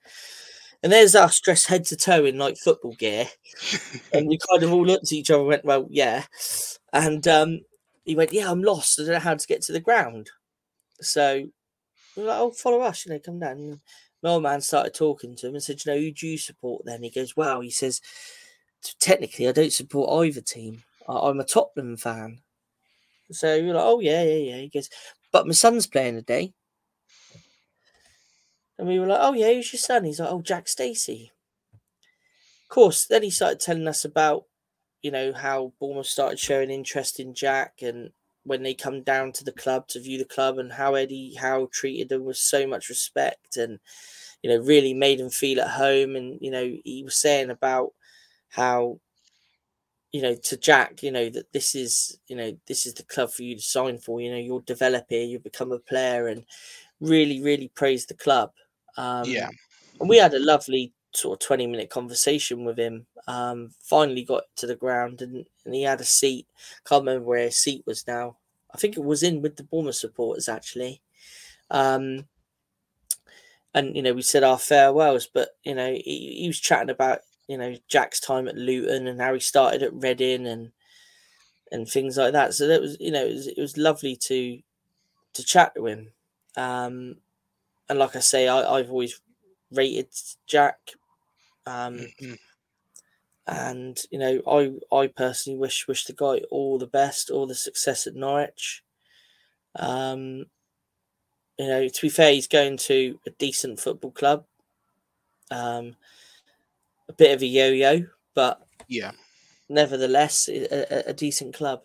And 0.84 0.92
there's 0.92 1.16
us 1.16 1.40
dressed 1.42 1.68
head 1.68 1.86
to 1.88 1.98
toe 1.98 2.26
in 2.26 2.38
like 2.40 2.58
football 2.58 2.94
gear, 2.94 3.28
and 4.14 4.28
we 4.28 4.40
kind 4.50 4.64
of 4.64 4.74
all 4.74 4.86
looked 4.86 5.06
at 5.06 5.14
each 5.14 5.32
other 5.32 5.42
and 5.42 5.50
went, 5.50 5.66
"Well, 5.66 5.88
yeah." 5.92 6.26
And 6.94 7.28
um, 7.28 7.62
he 8.06 8.16
went, 8.16 8.34
"Yeah, 8.34 8.52
I'm 8.52 8.64
lost. 8.64 9.00
I 9.00 9.04
don't 9.04 9.14
know 9.14 9.20
how 9.20 9.36
to 9.36 9.48
get 9.48 9.62
to 9.64 9.74
the 9.74 9.80
ground." 9.82 10.32
So 11.02 11.46
we 12.18 12.24
were 12.24 12.30
like, 12.30 12.40
"Oh, 12.42 12.52
follow 12.52 12.82
us, 12.82 13.06
you 13.06 13.14
know, 13.14 13.20
come 13.20 13.40
down." 13.40 13.82
My 14.26 14.32
old 14.32 14.42
man 14.42 14.60
started 14.62 14.96
talking 14.96 15.36
to 15.36 15.48
him 15.48 15.54
and 15.54 15.64
said, 15.64 15.86
"You 15.86 15.92
know, 15.92 16.00
who 16.00 16.12
do 16.12 16.28
you 16.28 16.40
support?" 16.40 16.84
Then 16.84 17.04
he 17.04 17.12
goes, 17.12 17.38
"Well," 17.38 17.62
he 17.62 17.70
says, 17.70 18.02
"Technically, 19.00 19.48
I 19.48 19.52
don't 19.52 19.72
support 19.72 20.26
either 20.26 20.42
team. 20.42 20.84
I- 21.08 21.30
I'm 21.30 21.40
a 21.40 21.44
Tottenham 21.44 21.96
fan." 21.96 22.42
So 23.32 23.62
we're 23.62 23.76
like, 23.76 23.86
"Oh 23.86 24.00
yeah, 24.00 24.24
yeah, 24.24 24.56
yeah." 24.56 24.58
He 24.62 24.70
goes, 24.70 24.90
"But 25.32 25.46
my 25.46 25.54
son's 25.54 25.86
playing 25.86 26.16
today." 26.16 26.56
And 28.80 28.88
we 28.88 28.98
were 28.98 29.06
like, 29.06 29.20
"Oh 29.22 29.34
yeah, 29.34 29.54
who's 29.54 29.72
your 29.72 29.80
son?" 29.80 30.06
He's 30.06 30.20
like, 30.20 30.32
"Oh, 30.32 30.42
Jack 30.42 30.68
Stacey." 30.70 31.32
Of 32.64 32.70
course, 32.70 33.06
then 33.06 33.22
he 33.22 33.30
started 33.30 33.60
telling 33.60 33.88
us 33.88 34.04
about, 34.04 34.46
you 35.04 35.12
know, 35.12 35.34
how 35.34 35.74
Bournemouth 35.80 36.08
started 36.08 36.40
showing 36.40 36.72
interest 36.72 37.20
in 37.20 37.36
Jack, 37.36 37.84
and 37.84 38.12
when 38.46 38.64
they 38.64 38.74
come 38.74 39.02
down 39.04 39.32
to 39.34 39.44
the 39.44 39.52
club 39.52 39.88
to 39.90 40.00
view 40.02 40.18
the 40.18 40.26
club, 40.26 40.58
and 40.60 40.72
how 40.72 40.96
Eddie 40.96 41.36
Howe 41.36 41.68
treated 41.72 42.10
them 42.10 42.24
with 42.26 42.38
so 42.38 42.66
much 42.68 42.90
respect, 42.90 43.58
and 43.58 43.80
you 44.42 44.50
know, 44.50 44.58
really 44.64 44.94
made 44.94 45.20
them 45.20 45.30
feel 45.30 45.62
at 45.62 45.72
home. 45.72 46.16
And 46.16 46.38
you 46.42 46.52
know, 46.52 46.76
he 46.84 47.04
was 47.04 47.16
saying 47.16 47.50
about 47.50 47.92
how 48.50 49.00
you 50.12 50.22
know 50.22 50.36
to 50.36 50.58
Jack, 50.58 51.04
you 51.04 51.12
know 51.12 51.30
that 51.30 51.52
this 51.52 51.76
is 51.76 52.20
you 52.28 52.36
know 52.38 52.58
this 52.68 52.86
is 52.86 52.94
the 52.94 53.04
club 53.04 53.32
for 53.32 53.44
you 53.44 53.56
to 53.56 53.62
sign 53.62 53.98
for. 53.98 54.22
You 54.22 54.32
know, 54.32 54.38
you'll 54.38 54.62
develop 54.62 55.06
here, 55.10 55.26
you'll 55.26 55.42
become 55.42 55.72
a 55.72 55.80
player, 55.80 56.28
and 56.28 56.46
really, 57.02 57.42
really 57.42 57.70
praised 57.70 58.10
the 58.10 58.14
club. 58.16 58.52
Um, 58.98 59.30
Yeah. 59.30 59.50
and 60.00 60.10
we 60.10 60.18
had 60.18 60.34
a 60.34 60.40
lovely 60.40 60.94
sort 61.16 61.42
of 61.42 61.48
20 61.48 61.68
minute 61.68 61.90
conversation 61.90 62.66
with 62.66 62.78
him. 62.78 63.06
Um, 63.28 63.72
finally 63.82 64.24
got 64.24 64.44
to 64.58 64.68
the 64.68 64.76
ground 64.76 65.22
and, 65.22 65.46
and 65.66 65.74
he 65.76 65.84
had 65.84 66.02
a 66.02 66.06
seat. 66.06 66.48
Can't 66.88 67.02
remember 67.02 67.26
where 67.26 67.46
his 67.46 67.58
seat 67.58 67.84
was 67.86 68.08
now. 68.08 68.38
I 68.74 68.78
think 68.78 68.98
it 68.98 69.04
was 69.04 69.24
in 69.24 69.42
with 69.42 69.56
the 69.56 69.64
Bournemouth 69.64 69.96
supporters 69.96 70.50
actually. 70.50 71.02
Um, 71.72 72.26
and 73.74 73.96
you 73.96 74.02
know, 74.02 74.14
we 74.14 74.22
said 74.22 74.44
our 74.44 74.58
farewells, 74.58 75.28
but 75.28 75.50
you 75.64 75.76
know, 75.76 75.92
he, 75.92 76.38
he 76.42 76.48
was 76.48 76.60
chatting 76.60 76.90
about 76.90 77.20
you 77.48 77.58
know 77.58 77.76
Jack's 77.88 78.20
time 78.20 78.48
at 78.48 78.56
Luton 78.56 79.08
and 79.08 79.22
how 79.22 79.34
he 79.34 79.40
started 79.40 79.84
at 79.84 79.94
Reading 79.94 80.48
and 80.48 80.72
and 81.72 81.88
things 81.88 82.18
like 82.18 82.34
that. 82.34 82.54
So 82.54 82.68
that 82.68 82.82
was 82.82 82.98
you 83.00 83.12
know 83.12 83.26
it 83.26 83.34
was, 83.34 83.48
it 83.48 83.58
was 83.58 83.78
lovely 83.78 84.16
to 84.16 84.60
to 85.34 85.44
chat 85.44 85.76
to 85.76 85.86
him. 85.88 86.12
Um, 86.56 87.18
and 87.90 88.00
like 88.00 88.16
I 88.16 88.20
say, 88.20 88.48
I, 88.48 88.60
I've 88.60 88.90
always 88.90 89.20
rated 89.72 90.08
Jack. 90.48 90.78
Um, 91.66 92.08
Mhm. 92.22 92.38
and 93.48 94.02
you 94.12 94.20
know, 94.20 94.42
I 94.48 94.96
I 94.96 95.08
personally 95.08 95.58
wish 95.60 95.88
wish 95.88 96.06
the 96.06 96.14
guy 96.14 96.42
all 96.50 96.78
the 96.78 96.88
best, 96.88 97.30
all 97.30 97.46
the 97.48 97.56
success 97.56 98.08
at 98.08 98.16
Norwich. 98.16 98.84
Um, 99.76 100.48
you 101.58 101.68
know, 101.68 101.88
to 101.88 102.02
be 102.02 102.10
fair, 102.10 102.34
he's 102.34 102.48
going 102.48 102.78
to 102.78 103.20
a 103.26 103.30
decent 103.32 103.80
football 103.80 104.12
club. 104.12 104.46
Um, 105.52 105.96
a 107.08 107.14
bit 107.14 107.34
of 107.36 107.42
a 107.42 107.46
yo-yo, 107.46 108.08
but 108.34 108.66
Yeah. 108.88 109.12
nevertheless, 109.70 110.48
a, 110.50 111.10
a, 111.10 111.10
a 111.12 111.14
decent 111.14 111.54
club. 111.54 111.84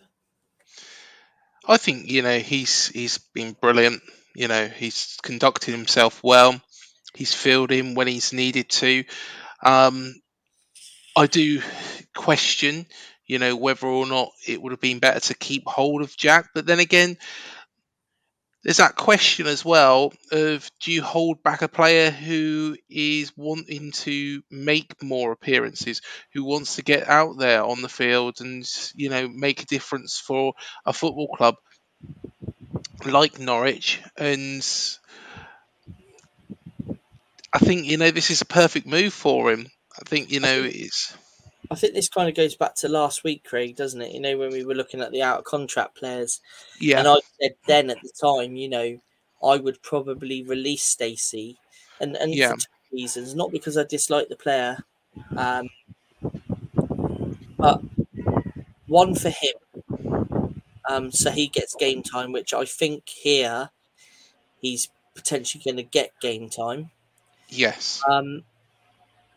I 1.66 1.76
think 1.76 2.10
you 2.10 2.22
know 2.22 2.38
he's 2.38 2.88
he's 2.88 3.18
been 3.18 3.52
brilliant. 3.52 4.02
You 4.34 4.48
know 4.48 4.66
he's 4.66 5.18
conducted 5.22 5.72
himself 5.72 6.22
well. 6.24 6.60
He's 7.14 7.34
filled 7.34 7.70
in 7.72 7.94
when 7.94 8.06
he's 8.06 8.32
needed 8.32 8.68
to. 8.70 9.04
Um, 9.62 10.14
I 11.16 11.26
do 11.26 11.62
question, 12.16 12.86
you 13.26 13.38
know, 13.38 13.56
whether 13.56 13.86
or 13.86 14.06
not 14.06 14.30
it 14.46 14.60
would 14.62 14.72
have 14.72 14.80
been 14.80 14.98
better 15.00 15.20
to 15.20 15.34
keep 15.34 15.64
hold 15.66 16.02
of 16.02 16.16
Jack. 16.16 16.50
But 16.54 16.66
then 16.66 16.80
again, 16.80 17.16
there's 18.62 18.76
that 18.76 18.96
question 18.96 19.46
as 19.46 19.64
well 19.64 20.12
of 20.32 20.70
do 20.80 20.92
you 20.92 21.02
hold 21.02 21.42
back 21.42 21.62
a 21.62 21.68
player 21.68 22.10
who 22.10 22.76
is 22.90 23.32
wanting 23.36 23.90
to 23.92 24.42
make 24.50 25.02
more 25.02 25.32
appearances, 25.32 26.02
who 26.34 26.44
wants 26.44 26.76
to 26.76 26.82
get 26.82 27.08
out 27.08 27.38
there 27.38 27.64
on 27.64 27.80
the 27.80 27.88
field 27.88 28.36
and 28.40 28.68
you 28.94 29.08
know 29.08 29.28
make 29.28 29.62
a 29.62 29.66
difference 29.66 30.18
for 30.18 30.52
a 30.84 30.92
football 30.92 31.28
club 31.28 31.54
like 33.06 33.38
Norwich 33.38 34.00
and 34.16 34.62
I 37.52 37.58
think 37.58 37.86
you 37.86 37.96
know 37.96 38.10
this 38.10 38.30
is 38.30 38.40
a 38.42 38.46
perfect 38.46 38.86
move 38.86 39.12
for 39.12 39.50
him. 39.50 39.66
I 39.98 40.08
think 40.08 40.30
you 40.30 40.40
know 40.40 40.62
it's 40.64 41.16
I 41.70 41.74
think 41.74 41.94
this 41.94 42.08
kind 42.08 42.28
of 42.28 42.34
goes 42.34 42.56
back 42.56 42.74
to 42.76 42.88
last 42.88 43.22
week, 43.22 43.44
Craig, 43.44 43.76
doesn't 43.76 44.00
it? 44.00 44.12
You 44.12 44.20
know, 44.20 44.36
when 44.36 44.50
we 44.50 44.64
were 44.64 44.74
looking 44.74 45.00
at 45.00 45.12
the 45.12 45.22
out 45.22 45.38
of 45.38 45.44
contract 45.44 45.96
players, 45.96 46.40
yeah 46.80 46.98
and 46.98 47.08
I 47.08 47.16
said 47.40 47.54
then 47.66 47.90
at 47.90 47.98
the 48.02 48.12
time, 48.20 48.56
you 48.56 48.68
know, 48.68 49.00
I 49.42 49.56
would 49.56 49.82
probably 49.82 50.42
release 50.42 50.82
Stacey, 50.82 51.58
and 52.00 52.16
and 52.16 52.34
Yeah. 52.34 52.52
for 52.52 52.56
two 52.58 52.66
reasons, 52.92 53.34
not 53.34 53.52
because 53.52 53.76
I 53.76 53.84
dislike 53.84 54.28
the 54.28 54.36
player, 54.36 54.84
um, 55.36 55.68
but 57.56 57.82
one 58.86 59.14
for 59.14 59.30
him, 59.30 60.24
um, 60.88 61.12
so 61.12 61.30
he 61.30 61.46
gets 61.46 61.74
game 61.76 62.02
time, 62.02 62.32
which 62.32 62.52
I 62.52 62.64
think 62.64 63.08
here 63.08 63.70
he's 64.60 64.88
potentially 65.14 65.62
going 65.64 65.76
to 65.76 65.82
get 65.82 66.18
game 66.20 66.48
time. 66.50 66.90
Yes 67.50 68.02
Um, 68.08 68.44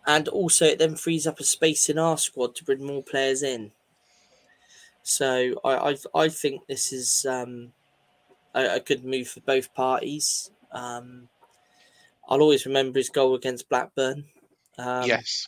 and 0.05 0.28
also, 0.30 0.66
it 0.66 0.80
then 0.80 0.95
frees 0.95 1.28
up 1.28 1.39
a 1.39 1.43
space 1.43 1.89
in 1.89 1.97
our 1.97 2.18
squad 2.18 2.55
to 2.55 2.64
bring 2.66 2.86
more 2.86 3.03
players 3.03 3.43
in. 3.43 3.74
So 5.03 5.59
I 5.64 5.91
I, 5.91 5.97
I 6.16 6.30
think 6.30 6.68
this 6.68 6.93
is 6.93 7.26
um, 7.26 7.74
a, 8.55 8.76
a 8.76 8.82
good 8.82 9.05
move 9.05 9.30
for 9.30 9.41
both 9.41 9.74
parties. 9.74 10.51
Um, 10.72 11.30
I'll 12.28 12.41
always 12.41 12.66
remember 12.66 12.99
his 12.99 13.09
goal 13.09 13.36
against 13.36 13.70
Blackburn. 13.70 14.26
Um, 14.78 15.05
yes 15.07 15.47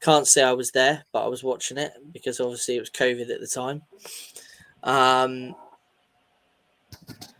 Can't 0.00 0.26
say 0.28 0.42
I 0.42 0.52
was 0.52 0.72
there, 0.72 1.04
but 1.12 1.24
I 1.24 1.28
was 1.28 1.44
watching 1.44 1.78
it 1.78 1.92
because 2.12 2.40
obviously 2.40 2.76
it 2.76 2.80
was 2.80 2.90
COVID 2.90 3.30
at 3.30 3.40
the 3.40 3.46
time. 3.48 3.82
Um, 4.82 5.54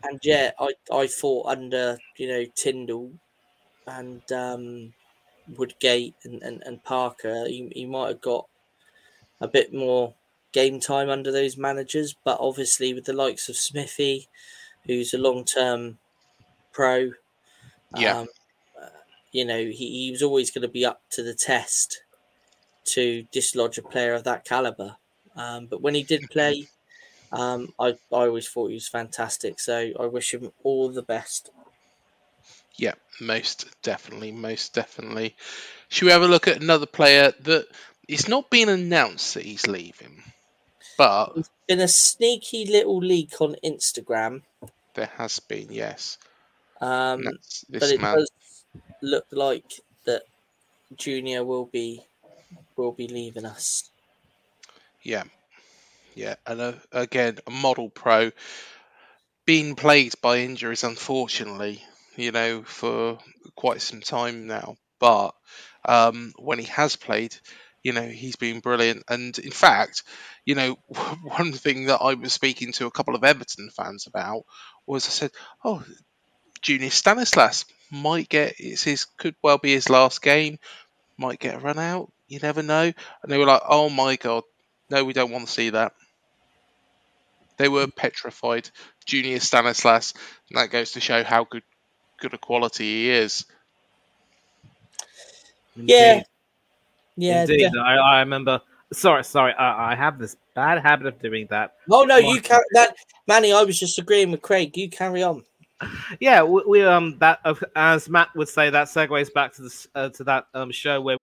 and 0.03 0.19
yeah, 0.23 0.51
I, 0.59 0.73
I 0.91 1.07
thought 1.07 1.47
under 1.47 1.97
you 2.17 2.27
know 2.27 2.45
Tindall 2.55 3.11
and 3.87 4.29
um, 4.31 4.93
Woodgate 5.47 6.15
and, 6.23 6.41
and, 6.43 6.63
and 6.65 6.83
Parker, 6.83 7.47
you, 7.47 7.69
he 7.73 7.85
might 7.85 8.09
have 8.09 8.21
got 8.21 8.49
a 9.41 9.47
bit 9.47 9.73
more 9.73 10.15
game 10.51 10.79
time 10.79 11.09
under 11.09 11.31
those 11.31 11.57
managers. 11.57 12.13
But 12.13 12.39
obviously, 12.41 12.93
with 12.93 13.05
the 13.05 13.13
likes 13.13 13.49
of 13.49 13.57
Smithy, 13.57 14.27
who's 14.85 15.13
a 15.13 15.17
long 15.19 15.45
term 15.45 15.99
pro, 16.71 17.13
Yeah. 17.91 18.17
um, 18.17 18.27
you 19.31 19.45
know, 19.45 19.59
he, 19.59 20.05
he 20.05 20.11
was 20.11 20.21
always 20.21 20.51
going 20.51 20.61
to 20.61 20.67
be 20.67 20.85
up 20.85 21.01
to 21.11 21.23
the 21.23 21.33
test 21.33 22.03
to 22.85 23.23
dislodge 23.31 23.77
a 23.79 23.83
player 23.83 24.13
of 24.13 24.23
that 24.25 24.45
caliber. 24.45 24.97
Um, 25.35 25.67
but 25.67 25.81
when 25.81 25.95
he 25.95 26.03
did 26.03 26.29
play, 26.29 26.69
um, 27.31 27.73
I, 27.79 27.89
I 27.89 27.97
always 28.27 28.49
thought 28.49 28.69
he 28.69 28.75
was 28.75 28.89
fantastic. 28.89 29.59
So 29.59 29.91
I 29.99 30.07
wish 30.07 30.33
him 30.33 30.53
all 30.63 30.89
the 30.91 31.03
best. 31.03 31.51
Yeah 32.77 32.93
most 33.19 33.65
definitely 33.81 34.31
most 34.31 34.73
definitely. 34.73 35.35
Should 35.89 36.05
we 36.05 36.11
have 36.11 36.23
a 36.23 36.27
look 36.27 36.47
at 36.47 36.61
another 36.61 36.85
player 36.87 37.33
that 37.41 37.67
it's 38.07 38.27
not 38.27 38.49
been 38.49 38.69
announced 38.69 39.35
that 39.35 39.45
he's 39.45 39.67
leaving, 39.67 40.23
but 40.97 41.37
Been 41.67 41.81
a 41.81 41.89
sneaky 41.89 42.65
little 42.65 42.99
leak 42.99 43.41
on 43.41 43.57
Instagram, 43.63 44.43
there 44.95 45.05
has 45.17 45.39
been 45.39 45.71
yes. 45.71 46.17
um, 46.81 47.23
but 47.69 47.89
it 47.89 48.01
man. 48.01 48.15
does 48.15 48.31
look 49.01 49.25
like 49.31 49.81
that 50.05 50.23
Junior 50.95 51.43
will 51.43 51.65
be 51.65 52.03
will 52.75 52.91
be 52.93 53.07
leaving 53.07 53.45
us. 53.45 53.89
Yeah, 55.03 55.23
yeah, 56.15 56.35
and 56.47 56.61
uh, 56.61 56.73
again, 56.91 57.39
a 57.47 57.51
model 57.51 57.89
pro 57.89 58.31
being 59.45 59.75
plagued 59.75 60.19
by 60.21 60.39
injuries, 60.39 60.83
unfortunately, 60.83 61.81
you 62.15 62.31
know, 62.31 62.63
for 62.63 63.19
quite 63.55 63.81
some 63.81 64.01
time 64.01 64.47
now. 64.47 64.75
But 64.99 65.31
um, 65.85 66.33
when 66.37 66.59
he 66.59 66.65
has 66.65 66.95
played, 66.95 67.35
you 67.83 67.93
know, 67.93 68.07
he's 68.07 68.35
been 68.35 68.59
brilliant. 68.59 69.03
And 69.09 69.37
in 69.39 69.51
fact, 69.51 70.03
you 70.45 70.55
know, 70.55 70.77
one 71.23 71.53
thing 71.53 71.85
that 71.85 71.99
I 72.01 72.13
was 72.13 72.33
speaking 72.33 72.71
to 72.73 72.85
a 72.87 72.91
couple 72.91 73.15
of 73.15 73.23
Everton 73.23 73.69
fans 73.69 74.07
about 74.07 74.43
was 74.85 75.05
I 75.07 75.09
said, 75.09 75.31
"Oh, 75.63 75.83
Junior 76.61 76.89
Stanislas 76.89 77.65
might 77.91 78.29
get 78.29 78.55
it's 78.59 78.83
his 78.83 79.05
could 79.05 79.35
well 79.43 79.59
be 79.59 79.73
his 79.73 79.89
last 79.89 80.21
game, 80.21 80.59
might 81.17 81.39
get 81.39 81.55
a 81.55 81.59
run 81.59 81.79
out. 81.79 82.11
You 82.27 82.39
never 82.41 82.63
know." 82.63 82.83
And 83.23 83.31
they 83.31 83.37
were 83.39 83.45
like, 83.47 83.63
"Oh 83.67 83.89
my 83.89 84.17
god, 84.17 84.43
no, 84.89 85.03
we 85.05 85.13
don't 85.13 85.31
want 85.31 85.47
to 85.47 85.53
see 85.53 85.71
that." 85.71 85.93
They 87.57 87.67
were 87.67 87.87
petrified. 87.87 88.69
Junior 89.05 89.39
Stanislas, 89.39 90.13
and 90.49 90.57
that 90.59 90.69
goes 90.69 90.91
to 90.91 90.99
show 91.01 91.23
how 91.23 91.45
good 91.45 91.63
good 92.23 92.33
a 92.33 92.37
quality 92.37 92.83
he 92.85 93.09
is. 93.11 93.45
Yeah, 95.75 96.13
Indeed. 96.13 96.25
yeah. 97.17 97.41
Indeed. 97.41 97.71
de- 97.73 97.79
I, 97.79 97.95
I 97.95 98.19
remember. 98.19 98.61
Sorry, 98.93 99.23
sorry. 99.23 99.53
I, 99.53 99.91
I 99.93 99.95
have 99.95 100.19
this 100.19 100.35
bad 100.55 100.81
habit 100.81 101.07
of 101.07 101.19
doing 101.19 101.47
that. 101.49 101.73
oh 101.91 102.03
no, 102.03 102.17
you 102.17 102.35
Like- 102.35 102.43
carry 102.43 102.63
that, 102.73 102.95
Manny. 103.27 103.51
I 103.51 103.63
was 103.63 103.79
just 103.79 103.97
agreeing 103.99 104.31
with 104.31 104.41
Craig. 104.41 104.75
You 104.77 104.89
carry 104.89 105.23
on. 105.23 105.43
Yeah, 106.19 106.43
we, 106.43 106.63
we 106.65 106.83
um 106.83 107.17
that 107.19 107.39
uh, 107.43 107.55
as 107.75 108.07
Matt 108.07 108.29
would 108.35 108.47
say 108.47 108.69
that 108.69 108.87
segues 108.87 109.33
back 109.33 109.53
to 109.55 109.63
this 109.63 109.87
uh, 109.95 110.09
to 110.09 110.23
that 110.25 110.45
um 110.53 110.71
show 110.71 111.01
where 111.01 111.17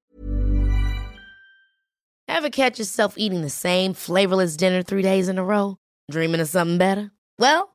Ever 2.28 2.50
catch 2.50 2.78
yourself 2.78 3.14
eating 3.18 3.42
the 3.42 3.50
same 3.50 3.92
flavorless 3.94 4.56
dinner 4.56 4.82
three 4.82 5.02
days 5.02 5.28
in 5.28 5.38
a 5.38 5.44
row? 5.44 5.78
Dreaming 6.10 6.40
of 6.40 6.48
something 6.48 6.78
better? 6.78 7.10
Well, 7.38 7.74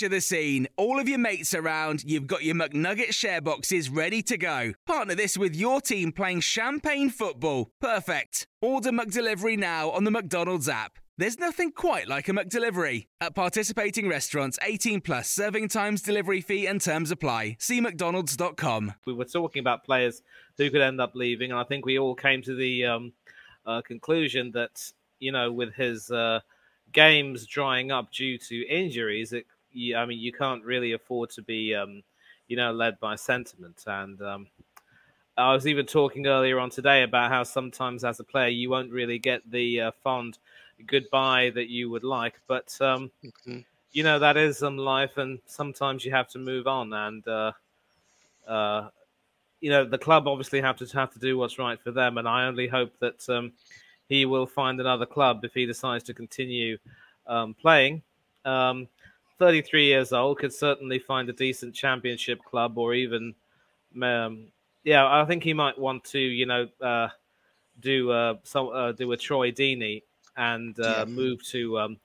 Picture 0.00 0.16
the 0.16 0.22
scene. 0.22 0.66
All 0.78 0.98
of 0.98 1.10
your 1.10 1.18
mates 1.18 1.52
around, 1.52 2.04
you've 2.04 2.26
got 2.26 2.42
your 2.42 2.54
McNugget 2.54 3.12
share 3.12 3.42
boxes 3.42 3.90
ready 3.90 4.22
to 4.22 4.38
go. 4.38 4.72
Partner 4.86 5.14
this 5.14 5.36
with 5.36 5.54
your 5.54 5.82
team 5.82 6.10
playing 6.10 6.40
champagne 6.40 7.10
football. 7.10 7.70
Perfect. 7.82 8.46
Order 8.62 8.92
McDelivery 8.92 9.58
now 9.58 9.90
on 9.90 10.04
the 10.04 10.10
McDonald's 10.10 10.70
app. 10.70 10.92
There's 11.18 11.38
nothing 11.38 11.72
quite 11.72 12.08
like 12.08 12.30
a 12.30 12.32
McDelivery. 12.32 13.08
At 13.20 13.34
participating 13.34 14.08
restaurants, 14.08 14.58
18 14.62 15.02
plus 15.02 15.28
serving 15.28 15.68
times, 15.68 16.00
delivery 16.00 16.40
fee, 16.40 16.66
and 16.66 16.80
terms 16.80 17.10
apply. 17.10 17.58
See 17.60 17.82
McDonald's.com. 17.82 18.94
We 19.04 19.12
were 19.12 19.26
talking 19.26 19.60
about 19.60 19.84
players 19.84 20.22
who 20.56 20.70
could 20.70 20.80
end 20.80 21.02
up 21.02 21.14
leaving, 21.14 21.50
and 21.50 21.60
I 21.60 21.64
think 21.64 21.84
we 21.84 21.98
all 21.98 22.14
came 22.14 22.40
to 22.44 22.54
the 22.54 22.86
um, 22.86 23.12
uh, 23.66 23.82
conclusion 23.82 24.52
that, 24.52 24.92
you 25.18 25.30
know, 25.30 25.52
with 25.52 25.74
his 25.74 26.10
uh, 26.10 26.40
games 26.90 27.44
drying 27.44 27.90
up 27.90 28.10
due 28.10 28.38
to 28.38 28.66
injuries, 28.66 29.34
it 29.34 29.44
you, 29.72 29.96
I 29.96 30.06
mean, 30.06 30.18
you 30.18 30.32
can't 30.32 30.64
really 30.64 30.92
afford 30.92 31.30
to 31.30 31.42
be, 31.42 31.74
um, 31.74 32.02
you 32.48 32.56
know, 32.56 32.72
led 32.72 32.98
by 33.00 33.16
sentiment. 33.16 33.84
And 33.86 34.20
um, 34.22 34.46
I 35.36 35.52
was 35.52 35.66
even 35.66 35.86
talking 35.86 36.26
earlier 36.26 36.58
on 36.58 36.70
today 36.70 37.02
about 37.02 37.30
how 37.30 37.42
sometimes 37.44 38.04
as 38.04 38.20
a 38.20 38.24
player 38.24 38.48
you 38.48 38.70
won't 38.70 38.92
really 38.92 39.18
get 39.18 39.48
the 39.50 39.80
uh, 39.80 39.90
fond 40.02 40.38
goodbye 40.86 41.50
that 41.54 41.68
you 41.68 41.90
would 41.90 42.04
like, 42.04 42.40
but 42.46 42.76
um, 42.80 43.10
Mm-hmm. 43.24 43.58
you 43.92 44.02
know 44.02 44.18
that 44.18 44.36
is 44.36 44.62
um, 44.62 44.76
life, 44.78 45.16
and 45.16 45.38
sometimes 45.46 46.04
you 46.04 46.10
have 46.10 46.28
to 46.28 46.38
move 46.38 46.66
on. 46.66 46.92
And 46.92 47.26
uh, 47.26 47.52
uh, 48.46 48.88
you 49.60 49.70
know 49.70 49.84
the 49.84 49.98
club 49.98 50.26
obviously 50.26 50.60
have 50.60 50.76
to 50.78 50.86
have 50.86 51.12
to 51.12 51.18
do 51.18 51.38
what's 51.38 51.58
right 51.58 51.80
for 51.80 51.90
them. 51.90 52.18
And 52.18 52.28
I 52.28 52.46
only 52.46 52.66
hope 52.66 52.92
that 53.00 53.28
um, 53.28 53.52
he 54.08 54.26
will 54.26 54.46
find 54.46 54.80
another 54.80 55.06
club 55.06 55.44
if 55.44 55.54
he 55.54 55.66
decides 55.66 56.04
to 56.04 56.14
continue 56.14 56.78
um, 57.26 57.54
playing. 57.54 58.02
Um, 58.44 58.88
33 59.40 59.86
years 59.86 60.12
old, 60.12 60.38
could 60.38 60.54
certainly 60.54 61.00
find 61.00 61.28
a 61.28 61.32
decent 61.32 61.74
championship 61.74 62.44
club 62.44 62.78
or 62.78 62.94
even, 62.94 63.34
um, 64.02 64.48
yeah, 64.84 65.06
I 65.06 65.24
think 65.26 65.42
he 65.42 65.54
might 65.54 65.78
want 65.78 66.04
to, 66.06 66.20
you 66.20 66.46
know, 66.46 66.68
uh, 66.80 67.08
do 67.80 68.10
uh, 68.12 68.34
some 68.44 68.68
uh, 68.68 68.92
do 68.92 69.12
a 69.12 69.16
Troy 69.16 69.50
Deeney 69.52 70.02
and 70.36 70.78
uh, 70.80 71.04
Yeah. 71.04 71.06
move 71.06 71.42
to 71.48 71.78
um, 71.80 71.98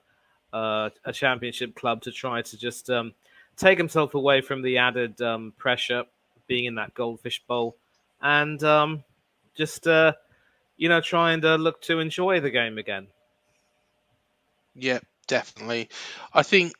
uh, 0.52 0.90
a 1.04 1.12
championship 1.12 1.74
club 1.76 2.02
to 2.02 2.12
try 2.12 2.42
to 2.42 2.56
just 2.58 2.90
um, 2.90 3.14
take 3.56 3.78
himself 3.78 4.14
away 4.14 4.40
from 4.40 4.62
the 4.62 4.78
added 4.78 5.20
um, 5.20 5.52
pressure 5.58 6.04
being 6.48 6.64
in 6.66 6.76
that 6.76 6.94
goldfish 6.94 7.42
bowl 7.46 7.76
and 8.22 8.62
um, 8.64 9.04
just 9.54 9.86
uh, 9.86 10.12
you 10.76 10.88
know 10.88 11.00
try 11.00 11.32
and 11.32 11.44
uh, 11.44 11.56
look 11.56 11.82
to 11.82 12.00
enjoy 12.00 12.40
the 12.40 12.50
game 12.50 12.78
again. 12.78 13.08
Yeah, 14.74 15.00
definitely. 15.26 15.88
I 16.32 16.42
think 16.42 16.72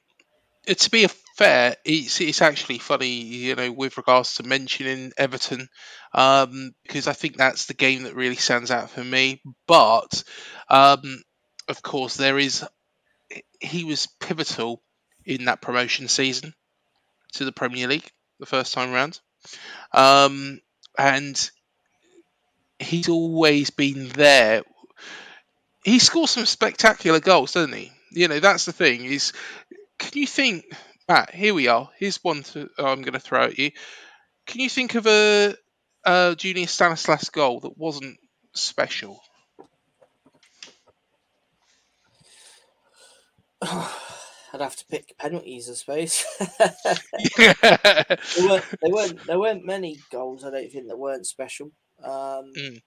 to 0.66 0.90
be 0.90 1.06
fair, 1.36 1.76
it's 1.84 2.20
it's 2.20 2.42
actually 2.42 2.78
funny, 2.78 3.08
you 3.08 3.54
know, 3.54 3.72
with 3.72 3.96
regards 3.96 4.34
to 4.36 4.42
mentioning 4.42 5.12
Everton, 5.16 5.68
um, 6.14 6.72
because 6.82 7.06
I 7.06 7.12
think 7.12 7.36
that's 7.36 7.66
the 7.66 7.74
game 7.74 8.04
that 8.04 8.16
really 8.16 8.36
stands 8.36 8.70
out 8.70 8.90
for 8.90 9.04
me. 9.04 9.42
But 9.66 10.24
um, 10.68 11.22
of 11.68 11.82
course, 11.82 12.16
there 12.16 12.38
is 12.38 12.64
he 13.60 13.84
was 13.84 14.08
pivotal 14.20 14.82
in 15.24 15.46
that 15.46 15.60
promotion 15.60 16.08
season 16.08 16.54
to 17.34 17.44
the 17.44 17.52
Premier 17.52 17.88
League 17.88 18.10
the 18.40 18.46
first 18.46 18.74
time 18.74 18.92
round, 18.92 19.20
um, 19.92 20.60
and 20.98 21.50
he's 22.78 23.08
always 23.08 23.70
been 23.70 24.08
there 24.08 24.62
he 25.84 25.98
scores 25.98 26.30
some 26.32 26.46
spectacular 26.46 27.20
goals, 27.20 27.52
doesn't 27.52 27.72
he? 27.72 27.92
You 28.10 28.28
know, 28.28 28.40
that's 28.40 28.64
the 28.64 28.72
thing. 28.72 29.04
Is 29.04 29.32
can 29.98 30.12
you 30.14 30.26
think, 30.26 30.64
Matt? 31.08 31.34
Here 31.34 31.54
we 31.54 31.68
are. 31.68 31.88
Here's 31.98 32.22
one 32.22 32.42
to, 32.44 32.68
I'm 32.78 33.02
going 33.02 33.12
to 33.14 33.20
throw 33.20 33.44
at 33.44 33.58
you. 33.58 33.70
Can 34.46 34.60
you 34.60 34.68
think 34.68 34.94
of 34.94 35.06
a, 35.06 35.54
a 36.04 36.34
Junior 36.36 36.66
Stanislas 36.66 37.30
goal 37.30 37.60
that 37.60 37.76
wasn't 37.76 38.18
special? 38.54 39.20
I'd 43.62 44.60
have 44.60 44.76
to 44.76 44.86
pick 44.86 45.16
penalties, 45.18 45.68
I 45.68 45.74
suppose. 45.74 46.24
yeah, 47.38 47.52
there, 47.62 48.48
weren't, 48.48 48.64
there 48.80 48.90
weren't 48.90 49.26
there 49.26 49.38
weren't 49.38 49.66
many 49.66 49.98
goals. 50.10 50.44
I 50.44 50.50
don't 50.50 50.70
think 50.70 50.88
that 50.88 50.98
weren't 50.98 51.26
special. 51.26 51.72
Um, 52.02 52.52
Mm. 52.56 52.82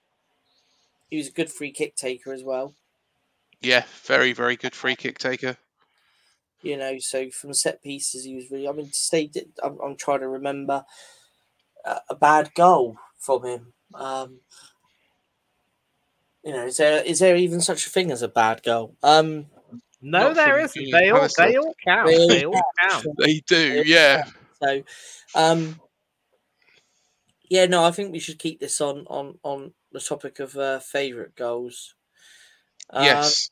He 1.10 1.18
was 1.18 1.28
a 1.28 1.32
good 1.32 1.52
free 1.52 1.72
kick 1.72 1.96
taker 1.96 2.34
as 2.34 2.44
well. 2.44 2.76
Yeah, 3.62 3.84
very, 4.04 4.34
very 4.34 4.56
good 4.56 4.76
free 4.76 4.96
kick 4.96 5.18
taker. 5.18 5.58
You 6.62 6.78
know, 6.78 7.00
so 7.00 7.30
from 7.32 7.54
set 7.54 7.82
pieces, 7.82 8.26
he 8.26 8.36
was 8.36 8.52
really. 8.52 8.68
I 8.68 8.72
mean, 8.74 8.88
to 8.88 8.94
say, 8.94 9.32
I'm, 9.64 9.80
I'm 9.80 9.96
trying 9.96 10.20
to 10.22 10.28
remember 10.28 10.86
a, 11.86 11.98
a 12.10 12.16
bad 12.16 12.54
goal 12.54 12.98
from 13.18 13.46
him. 13.46 13.74
Um, 13.94 14.42
you 16.44 16.54
know, 16.54 16.66
is 16.66 16.78
there 16.78 17.04
is 17.04 17.20
there 17.20 17.36
even 17.36 17.62
such 17.62 17.86
a 17.88 17.90
thing 17.90 18.12
as 18.12 18.22
a 18.22 18.28
bad 18.28 18.64
goal? 18.64 18.96
Um, 19.04 19.48
No, 20.02 20.30
Not 20.30 20.36
there 20.36 20.56
from 20.56 20.66
isn't. 20.66 20.92
They 20.92 21.10
all 21.10 21.28
they 21.38 21.58
all 21.58 21.76
count. 21.86 22.08
They 22.08 22.18
all 22.18 22.30
They 22.30 22.46
all 22.46 22.64
count. 22.80 23.06
count. 23.06 23.18
They 23.18 23.42
do, 23.48 23.84
yeah. 23.86 24.24
So, 24.62 24.84
um, 25.36 25.80
yeah, 27.50 27.66
no, 27.66 27.84
I 27.84 27.92
think 27.92 28.12
we 28.12 28.20
should 28.20 28.40
keep 28.40 28.60
this 28.60 28.80
on 28.82 29.06
on 29.08 29.40
on 29.44 29.74
the 29.92 30.00
topic 30.00 30.40
of 30.40 30.56
uh, 30.56 30.80
favorite 30.80 31.36
goals. 31.36 31.96
Um, 32.92 33.04
Yes, 33.04 33.50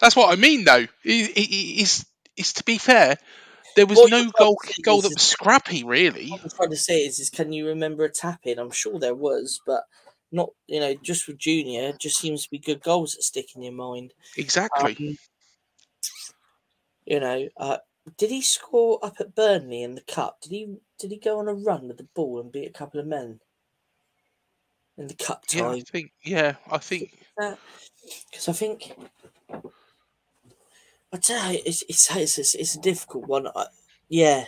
that's 0.00 0.16
what 0.16 0.32
I 0.32 0.40
mean. 0.40 0.64
Though, 0.64 0.86
is 1.04 1.28
is 1.28 2.06
is 2.36 2.52
to 2.54 2.64
be 2.64 2.78
fair, 2.78 3.16
there 3.76 3.86
was 3.86 3.98
What 3.98 4.10
no 4.10 4.30
goal 4.30 4.56
trying 4.62 4.68
to 4.68 4.74
say 4.74 4.82
goal 4.82 5.00
that 5.02 5.14
was 5.14 5.22
scrappy, 5.22 5.84
really. 5.84 6.30
What 6.30 6.42
I'm 6.42 6.50
trying 6.50 6.70
to 6.70 6.76
say 6.76 7.04
is, 7.04 7.18
is 7.18 7.30
can 7.30 7.52
you 7.52 7.68
remember 7.68 8.04
a 8.04 8.10
tap 8.10 8.40
in? 8.44 8.58
I'm 8.58 8.70
sure 8.70 8.98
there 8.98 9.14
was, 9.14 9.60
but 9.66 9.84
not. 10.32 10.50
You 10.66 10.80
know, 10.80 10.94
just 10.94 11.26
with 11.26 11.38
Junior, 11.38 11.88
it 11.88 11.98
just 11.98 12.18
seems 12.18 12.44
to 12.44 12.50
be 12.50 12.58
good 12.58 12.82
goals 12.82 13.12
that 13.12 13.22
stick 13.22 13.54
in 13.54 13.62
your 13.62 13.72
mind. 13.72 14.14
Exactly. 14.36 14.96
Um, 14.98 15.16
you 17.06 17.20
know, 17.20 17.48
uh, 17.56 17.78
did 18.16 18.30
he 18.30 18.42
score 18.42 18.98
up 19.02 19.16
at 19.20 19.34
Burnley 19.34 19.82
in 19.82 19.94
the 19.94 20.02
cup? 20.02 20.40
Did 20.42 20.52
he? 20.52 20.76
Did 20.98 21.10
he 21.10 21.18
go 21.18 21.38
on 21.38 21.48
a 21.48 21.54
run 21.54 21.88
with 21.88 21.98
the 21.98 22.08
ball 22.14 22.40
and 22.40 22.52
beat 22.52 22.68
a 22.68 22.72
couple 22.72 23.00
of 23.00 23.06
men 23.06 23.40
in 24.96 25.06
the 25.06 25.14
cup 25.14 25.44
Yeah, 25.52 25.70
I 25.70 25.80
think. 25.80 26.12
Yeah, 26.22 26.54
I 26.70 26.78
think. 26.78 27.18
Because 27.36 28.48
I 28.48 28.52
think. 28.52 28.92
I 31.12 31.16
tell 31.16 31.52
you, 31.52 31.60
it's 31.66 31.82
it's 31.88 32.10
it's, 32.38 32.54
it's, 32.54 32.74
a 32.76 32.80
difficult 32.80 33.26
one. 33.26 33.48
I, 33.48 33.66
yeah, 34.08 34.46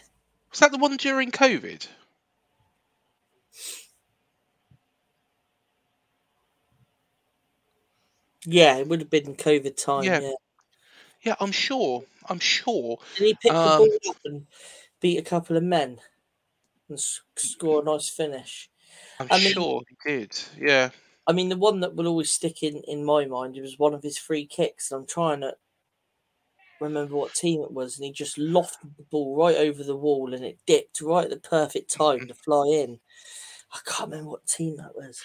Was 0.51 0.61
that 0.61 0.71
the 0.73 0.79
one 0.79 0.97
during 0.97 1.31
COVID? 1.31 1.87
yeah, 8.45 8.77
it 8.77 8.89
would 8.89 9.01
have 9.01 9.11
been 9.11 9.35
COVID 9.35 9.83
time. 9.83 10.05
Yeah. 10.05 10.21
Yeah, 10.21 10.33
Yeah, 11.23 11.35
I'm 11.41 11.53
sure. 11.53 12.05
I'm 12.29 12.39
sure. 12.39 12.99
Did 13.17 13.27
he 13.27 13.35
pick 13.35 13.53
Um, 13.53 13.83
the 13.83 13.99
ball 14.05 14.11
up 14.11 14.17
and 14.25 14.47
beat 15.01 15.19
a 15.19 15.23
couple 15.23 15.57
of 15.57 15.63
men 15.63 16.01
and 16.89 16.99
score 17.37 17.83
a 17.83 17.85
nice 17.85 18.09
finish? 18.09 18.69
I'm 19.21 19.29
I 19.31 19.39
mean- 19.39 19.53
sure 19.53 19.83
he 19.89 20.11
did. 20.11 20.39
Yeah. 20.59 20.91
I 21.25 21.33
mean, 21.33 21.49
the 21.51 21.57
one 21.57 21.79
that 21.81 21.95
will 21.95 22.09
always 22.09 22.33
stick 22.33 22.65
in 22.65 22.79
in 22.89 23.05
my 23.05 23.27
mind 23.27 23.57
it 23.57 23.61
was 23.63 23.79
one 23.79 23.95
of 23.95 24.03
his 24.03 24.19
free 24.19 24.45
kicks, 24.45 24.91
and 24.91 25.01
I'm 25.01 25.07
trying 25.07 25.41
to 25.43 25.55
remember 26.83 27.17
what 27.17 27.35
team 27.35 27.63
it 27.63 27.73
was, 27.73 27.97
and 27.99 28.05
he 28.07 28.13
just 28.13 28.37
lofted 28.39 28.97
the 28.97 29.05
ball 29.05 29.37
right 29.37 29.57
over 29.57 29.83
the 29.85 29.97
wall, 29.97 30.35
and 30.35 30.45
it 30.45 30.59
dipped 30.67 31.01
right 31.01 31.25
at 31.25 31.31
the 31.31 31.49
perfect 31.49 31.91
time 31.93 32.27
to 32.29 32.35
fly 32.35 32.67
in. 32.69 33.01
I 33.73 33.81
can't 33.87 34.11
remember 34.11 34.31
what 34.31 34.47
team 34.47 34.77
that 34.77 34.95
was. 34.95 35.23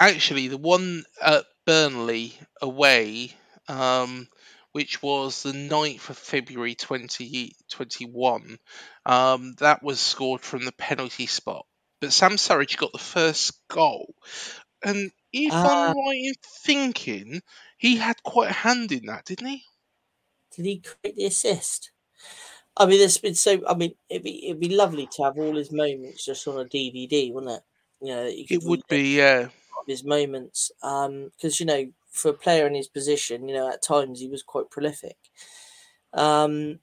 Actually, 0.00 0.48
the 0.48 0.58
one 0.58 1.04
at 1.20 1.46
Burnley 1.64 2.38
away, 2.60 3.32
um, 3.68 4.28
which 4.72 5.02
was 5.02 5.42
the 5.42 5.52
9th 5.52 6.10
of 6.10 6.18
February 6.18 6.74
2021, 6.74 8.58
um, 9.06 9.54
that 9.54 9.82
was 9.82 10.00
scored 10.00 10.40
from 10.42 10.64
the 10.64 10.72
penalty 10.72 11.26
spot. 11.26 11.66
But 12.00 12.12
Sam 12.12 12.32
Surridge 12.32 12.76
got 12.76 12.92
the 12.92 12.98
first 12.98 13.66
goal. 13.68 14.14
And 14.82 15.10
if 15.32 15.54
Ah. 15.54 15.64
I'm 15.64 15.94
right 15.94 16.20
in 16.20 16.34
thinking, 16.64 17.42
he 17.78 17.96
had 17.96 18.22
quite 18.22 18.50
a 18.50 18.54
hand 18.54 18.92
in 18.92 19.06
that, 19.06 19.24
didn't 19.26 19.48
he? 19.48 19.64
Did 20.58 20.66
he 20.66 20.80
create 20.80 21.16
the 21.16 21.26
assist? 21.26 21.92
I 22.76 22.86
mean, 22.86 22.98
there's 23.00 23.18
been 23.18 23.34
so. 23.36 23.60
I 23.68 23.74
mean, 23.74 23.94
it'd 24.10 24.24
be 24.24 24.46
it'd 24.48 24.60
be 24.60 24.70
lovely 24.74 25.08
to 25.12 25.24
have 25.24 25.38
all 25.38 25.56
his 25.56 25.72
moments 25.72 26.24
just 26.24 26.48
on 26.48 26.58
a 26.60 26.66
DVD, 26.68 27.32
wouldn't 27.32 27.52
it? 27.52 27.64
You 28.00 28.14
know, 28.14 28.26
you 28.26 28.46
It 28.50 28.62
would 28.64 28.82
be, 28.88 29.16
yeah. 29.16 29.48
his 29.86 30.04
moments. 30.04 30.70
Um, 30.82 31.30
because 31.36 31.60
you 31.60 31.66
know, 31.66 31.92
for 32.10 32.30
a 32.30 32.34
player 32.34 32.66
in 32.66 32.74
his 32.74 32.88
position, 32.88 33.48
you 33.48 33.54
know, 33.54 33.68
at 33.70 33.82
times 33.82 34.20
he 34.20 34.28
was 34.28 34.42
quite 34.42 34.70
prolific. 34.70 35.16
Um, 36.12 36.80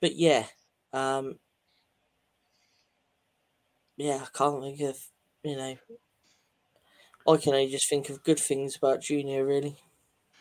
but 0.00 0.16
yeah, 0.16 0.46
um, 0.92 1.38
yeah, 3.96 4.24
I 4.24 4.28
can't 4.36 4.62
think 4.62 4.80
of 4.80 4.98
you 5.44 5.56
know. 5.56 5.76
I 7.26 7.38
can 7.38 7.54
only 7.54 7.70
just 7.70 7.88
think 7.88 8.10
of 8.10 8.22
good 8.22 8.38
things 8.38 8.76
about 8.76 9.00
Junior, 9.00 9.46
really. 9.46 9.78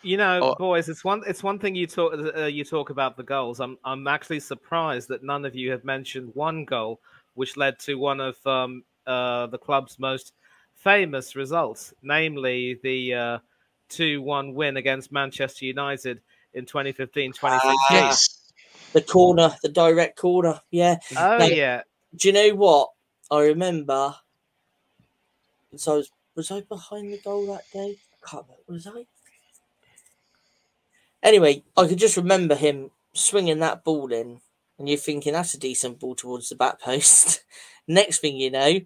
You 0.01 0.17
know, 0.17 0.39
Oh. 0.41 0.55
boys, 0.55 0.87
it's 0.87 1.03
one 1.03 1.23
it's 1.27 1.43
one 1.43 1.59
thing 1.59 1.75
you 1.75 1.85
talk 1.87 2.13
uh, 2.13 2.45
you 2.45 2.63
talk 2.63 2.89
about 2.89 3.17
the 3.17 3.23
goals. 3.23 3.59
I'm 3.59 3.77
I'm 3.83 4.07
actually 4.07 4.39
surprised 4.39 5.09
that 5.09 5.23
none 5.23 5.43
of 5.45 5.55
you 5.55 5.71
have 5.71 5.83
mentioned 5.83 6.31
one 6.35 6.63
goal 6.65 7.01
which 7.33 7.57
led 7.57 7.79
to 7.79 7.95
one 7.95 8.19
of 8.21 8.35
um, 8.47 8.83
uh, 9.07 9.47
the 9.47 9.57
club's 9.57 9.99
most 9.99 10.33
famous 10.75 11.35
results, 11.35 11.93
namely 12.01 12.79
the 12.83 13.13
uh, 13.13 13.37
two 13.89 14.21
one 14.21 14.53
win 14.53 14.77
against 14.77 15.11
Manchester 15.11 15.65
United 15.65 16.21
in 16.53 16.65
2015-2016. 16.65 17.33
Ah, 17.43 17.75
Yes. 17.91 18.51
The 18.93 19.01
corner, 19.01 19.55
the 19.61 19.69
direct 19.69 20.17
corner. 20.17 20.59
Yeah. 20.71 20.97
oh 21.17 21.37
no. 21.37 21.45
yeah, 21.45 21.83
Do 22.15 22.27
you 22.29 22.33
know 22.33 22.55
what? 22.55 22.89
I 23.29 23.41
remember. 23.41 24.15
So 25.75 25.93
I 25.93 25.95
was, 25.97 26.11
was 26.35 26.51
I 26.51 26.61
behind 26.61 27.13
the 27.13 27.19
goal 27.19 27.45
that 27.47 27.63
day? 27.71 27.97
I 28.23 28.29
can't 28.29 28.45
remember. 28.47 28.63
Was 28.67 28.87
I? 28.87 29.05
Anyway, 31.21 31.63
I 31.75 31.87
could 31.87 31.97
just 31.97 32.17
remember 32.17 32.55
him 32.55 32.91
swinging 33.13 33.59
that 33.59 33.83
ball 33.83 34.11
in, 34.11 34.39
and 34.77 34.87
you're 34.87 34.97
thinking 34.97 35.33
that's 35.33 35.53
a 35.53 35.59
decent 35.59 35.99
ball 35.99 36.15
towards 36.15 36.49
the 36.49 36.55
back 36.55 36.79
post. 36.79 37.43
Next 37.87 38.19
thing 38.19 38.37
you 38.37 38.51
know, 38.51 38.79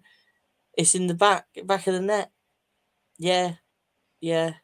it's 0.76 0.94
in 0.94 1.06
the 1.06 1.14
back 1.14 1.46
back 1.64 1.86
of 1.86 1.94
the 1.94 2.00
net. 2.00 2.30
Yeah, 3.18 3.54
yeah. 4.20 4.54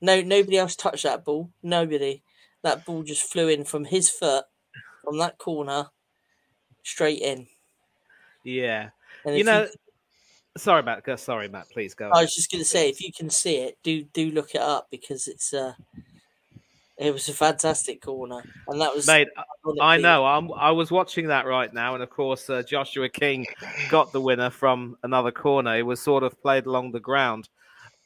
No, 0.00 0.20
nobody 0.22 0.56
else 0.56 0.76
touched 0.76 1.02
that 1.02 1.24
ball. 1.24 1.50
Nobody. 1.62 2.22
That 2.62 2.84
ball 2.84 3.02
just 3.02 3.30
flew 3.30 3.48
in 3.48 3.64
from 3.64 3.84
his 3.84 4.08
foot, 4.08 4.44
from 5.04 5.18
that 5.18 5.38
corner, 5.38 5.88
straight 6.82 7.20
in. 7.20 7.46
yeah. 8.44 8.90
And 9.24 9.36
You 9.36 9.44
know, 9.44 9.68
sorry, 10.56 10.82
Matt. 10.82 11.02
Sorry, 11.18 11.48
Matt. 11.48 11.68
Please 11.70 11.94
go. 11.94 12.10
I 12.10 12.22
was 12.22 12.34
just 12.34 12.50
going 12.50 12.62
to 12.62 12.68
say, 12.68 12.88
if 12.88 13.00
you 13.00 13.12
can 13.12 13.30
see 13.30 13.56
it, 13.56 13.78
do 13.82 14.04
do 14.04 14.30
look 14.30 14.54
it 14.54 14.60
up 14.60 14.88
because 14.90 15.28
it's 15.28 15.52
uh, 15.52 15.74
it 16.98 17.12
was 17.12 17.28
a 17.28 17.32
fantastic 17.32 18.02
corner, 18.02 18.42
and 18.66 18.80
that 18.80 18.94
was 18.94 19.06
Mate, 19.06 19.28
ironically- 19.64 19.80
I 19.80 19.96
know. 19.98 20.26
I'm, 20.26 20.52
I 20.52 20.72
was 20.72 20.90
watching 20.90 21.28
that 21.28 21.46
right 21.46 21.72
now, 21.72 21.94
and 21.94 22.02
of 22.02 22.10
course, 22.10 22.50
uh, 22.50 22.62
Joshua 22.62 23.08
King 23.08 23.46
got 23.88 24.12
the 24.12 24.20
winner 24.20 24.50
from 24.50 24.96
another 25.02 25.30
corner. 25.30 25.76
It 25.76 25.82
was 25.82 26.00
sort 26.00 26.22
of 26.22 26.40
played 26.42 26.66
along 26.66 26.92
the 26.92 27.00
ground, 27.00 27.48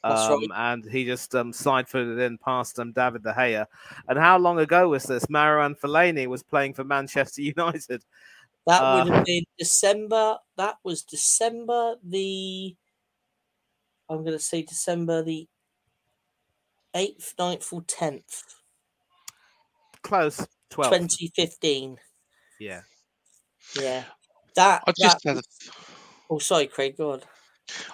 um, 0.05 0.47
and 0.55 0.85
he 0.85 1.05
just 1.05 1.35
um, 1.35 1.53
side-footed 1.53 2.19
in 2.19 2.37
past 2.39 2.79
um, 2.79 2.93
David 2.93 3.23
De 3.23 3.33
Gea. 3.33 3.67
And 4.09 4.19
how 4.19 4.39
long 4.39 4.59
ago 4.59 4.91
was 4.91 5.05
this? 5.05 5.27
Marouane 5.27 5.79
Fellaini 5.79 6.27
was 6.27 6.43
playing 6.43 6.75
for 6.75 6.85
Manchester 6.85 7.43
United. 7.57 8.05
That 8.67 8.83
uh, 8.83 9.05
would 9.05 9.13
have 9.15 9.25
been 9.25 9.45
December. 9.59 10.37
That 10.57 10.77
was 10.85 11.03
December 11.03 11.97
the. 12.05 12.77
I'm 14.11 14.19
going 14.19 14.37
to 14.37 14.39
say 14.39 14.63
December 14.63 15.23
the 15.23 15.49
eighth, 16.95 17.35
9th, 17.39 17.73
or 17.73 17.83
tenth, 17.83 18.43
Close, 20.03 20.47
twelve. 20.71 20.91
twenty 20.91 21.33
fifteen. 21.35 21.97
Yeah. 22.59 22.83
Yeah, 23.81 24.05
that. 24.57 24.83
I 24.87 24.93
just 24.99 25.23
that 25.23 25.37
had 25.37 25.39
a, 25.39 25.43
oh, 26.29 26.39
sorry, 26.39 26.67
Craig. 26.67 26.97
Go 26.97 27.13
on. 27.13 27.23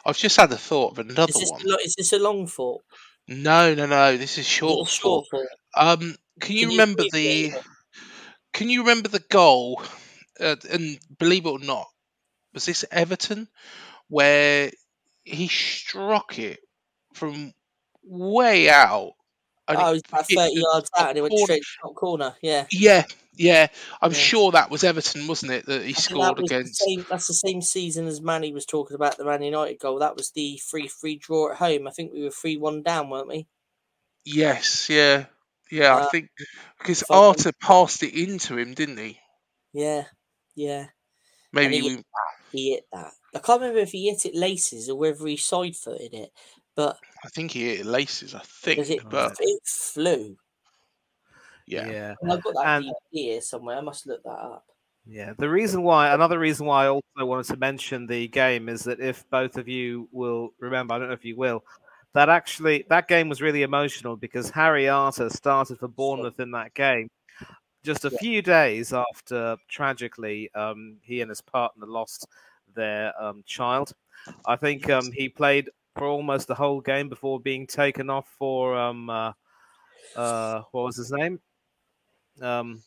I've 0.04 0.16
just 0.16 0.36
had 0.36 0.50
a 0.50 0.56
thought 0.56 0.92
of 0.92 0.98
another 0.98 1.30
Is 1.30 1.36
this, 1.36 1.50
one. 1.50 1.60
a 1.68 1.74
is 1.84 1.94
this 1.94 2.12
a 2.14 2.18
long 2.18 2.46
thought? 2.46 2.82
No, 3.28 3.74
no, 3.74 3.86
no. 3.86 4.16
This 4.16 4.38
is 4.38 4.46
short. 4.46 4.88
short 4.88 5.26
thought? 5.30 5.46
Um, 5.76 6.16
can 6.40 6.56
you 6.56 6.62
Can 6.62 6.70
you 6.70 6.70
remember 6.70 7.02
abbreviate 7.02 7.52
the? 7.52 7.62
Can 8.54 8.70
you 8.70 8.80
remember 8.80 9.08
the 9.08 9.22
goal? 9.28 9.82
Uh, 10.40 10.56
and 10.70 10.98
believe 11.18 11.46
it 11.46 11.50
or 11.50 11.58
not, 11.58 11.86
was 12.54 12.64
this 12.64 12.84
Everton 12.90 13.46
where 14.08 14.70
he 15.24 15.48
struck 15.48 16.38
it 16.38 16.60
from 17.12 17.52
way 18.02 18.70
out? 18.70 19.12
And 19.68 19.82
Oh, 19.82 19.94
it 19.94 20.02
about 20.12 20.26
thirty 20.34 20.54
the 20.54 20.60
yards 20.60 20.90
out, 20.98 21.10
and 21.10 21.18
it 21.18 21.22
went 21.22 21.36
corner? 21.36 21.36
straight 21.36 21.62
to 21.62 21.68
the 21.82 21.88
top 21.88 21.96
corner. 21.96 22.36
Yeah. 22.42 22.66
Yeah, 22.70 23.04
yeah. 23.36 23.68
I'm 24.00 24.12
Yeah. 24.12 24.18
sure 24.18 24.52
that 24.52 24.70
was 24.70 24.84
Everton, 24.84 25.26
wasn't 25.26 25.52
it? 25.52 25.66
That 25.66 25.84
he 25.84 25.94
I 25.96 26.00
scored 26.00 26.36
that 26.36 26.38
was 26.38 26.54
the 26.60 26.60
against. 26.60 26.78
same, 26.86 27.04
that's 27.10 27.26
the 27.26 27.34
same 27.34 27.60
season 27.60 28.06
as 28.06 28.22
Manny 28.22 28.52
was 28.54 28.64
talking 28.66 28.94
about 28.94 29.16
the 29.18 29.24
Man 29.26 29.42
United 29.42 29.78
goal. 29.78 29.98
That 29.98 30.16
was 30.16 30.30
the 30.30 30.56
3 30.58 30.88
3 30.88 31.16
draw 31.16 31.50
at 31.50 31.58
home. 31.58 31.86
I 31.86 31.90
think 31.90 32.12
we 32.12 32.22
were 32.22 32.30
3 32.30 32.56
1 32.56 32.82
down, 32.82 33.10
weren't 33.10 33.28
we? 33.28 33.48
Yes, 34.24 34.88
yeah, 34.88 35.26
yeah. 35.70 35.96
I 35.96 36.00
Uh, 36.00 36.06
think 36.06 36.30
because 36.78 37.02
I 37.10 37.18
Arter 37.18 37.52
passed 37.60 38.02
it 38.04 38.14
into 38.14 38.56
him, 38.56 38.74
didn't 38.74 38.98
he? 38.98 39.20
Yeah, 39.72 40.04
yeah. 40.54 40.88
Maybe 41.52 41.80
he- 41.80 41.82
we. 41.82 42.02
He 42.50 42.70
hit 42.72 42.86
that. 42.92 43.12
I 43.34 43.40
can't 43.40 43.60
remember 43.60 43.80
if 43.80 43.92
he 43.92 44.08
hit 44.08 44.24
it 44.24 44.34
laces 44.34 44.88
or 44.88 44.96
whether 44.96 45.26
he 45.26 45.36
side 45.36 45.76
footed 45.76 46.14
it, 46.14 46.32
but 46.78 46.96
I 47.24 47.28
think 47.30 47.50
he 47.50 47.74
hit 47.76 47.86
laces. 47.86 48.34
I 48.36 48.38
because 48.64 48.86
think, 48.88 49.02
it, 49.02 49.10
but 49.10 49.36
it 49.40 49.60
flew. 49.66 50.36
yeah. 51.66 51.90
Yeah. 51.90 52.14
And 52.22 52.32
I've 52.32 52.42
got 52.42 52.54
that 52.54 52.66
And- 52.84 52.92
here 53.10 53.40
somewhere. 53.40 53.76
I 53.78 53.80
must 53.80 54.06
look 54.06 54.22
that 54.22 54.30
up. 54.30 54.64
Yeah, 55.10 55.32
the 55.38 55.48
reason 55.48 55.82
why, 55.82 56.12
another 56.14 56.38
reason 56.38 56.66
why 56.66 56.84
I 56.84 56.88
also 56.88 57.02
wanted 57.24 57.46
to 57.46 57.56
mention 57.56 58.06
the 58.06 58.28
game 58.28 58.68
is 58.68 58.84
that 58.84 59.00
if 59.00 59.24
both 59.30 59.56
of 59.56 59.66
you 59.66 60.06
will 60.12 60.50
remember, 60.60 60.92
I 60.94 60.98
don't 60.98 61.08
know 61.08 61.14
if 61.14 61.24
you 61.24 61.34
will, 61.34 61.64
that 62.12 62.28
actually 62.28 62.84
that 62.90 63.08
game 63.08 63.28
was 63.28 63.40
really 63.40 63.62
emotional 63.62 64.16
because 64.16 64.50
Harry 64.50 64.86
Arter 64.88 65.30
started 65.30 65.78
for 65.78 65.88
Bournemouth 65.88 66.38
in 66.40 66.50
that 66.52 66.74
game 66.74 67.08
just 67.84 68.04
a 68.04 68.10
Yeah. 68.12 68.18
few 68.18 68.42
days 68.42 68.92
after 68.92 69.56
tragically 69.68 70.52
um, 70.54 70.98
he 71.02 71.22
and 71.22 71.30
his 71.30 71.40
partner 71.40 71.86
lost 71.86 72.28
their 72.74 73.14
um, 73.20 73.42
child. 73.46 73.94
I 74.46 74.56
think 74.56 74.90
um, 74.90 75.10
he 75.10 75.28
played 75.30 75.70
for 75.98 76.06
almost 76.06 76.46
the 76.46 76.54
whole 76.54 76.80
game 76.80 77.08
before 77.08 77.40
being 77.40 77.66
taken 77.66 78.08
off 78.08 78.28
for 78.38 78.76
um, 78.78 79.10
uh, 79.10 79.32
uh, 80.16 80.62
what 80.70 80.84
was 80.84 80.96
his 80.96 81.12
name? 81.12 81.40
Um, 82.40 82.82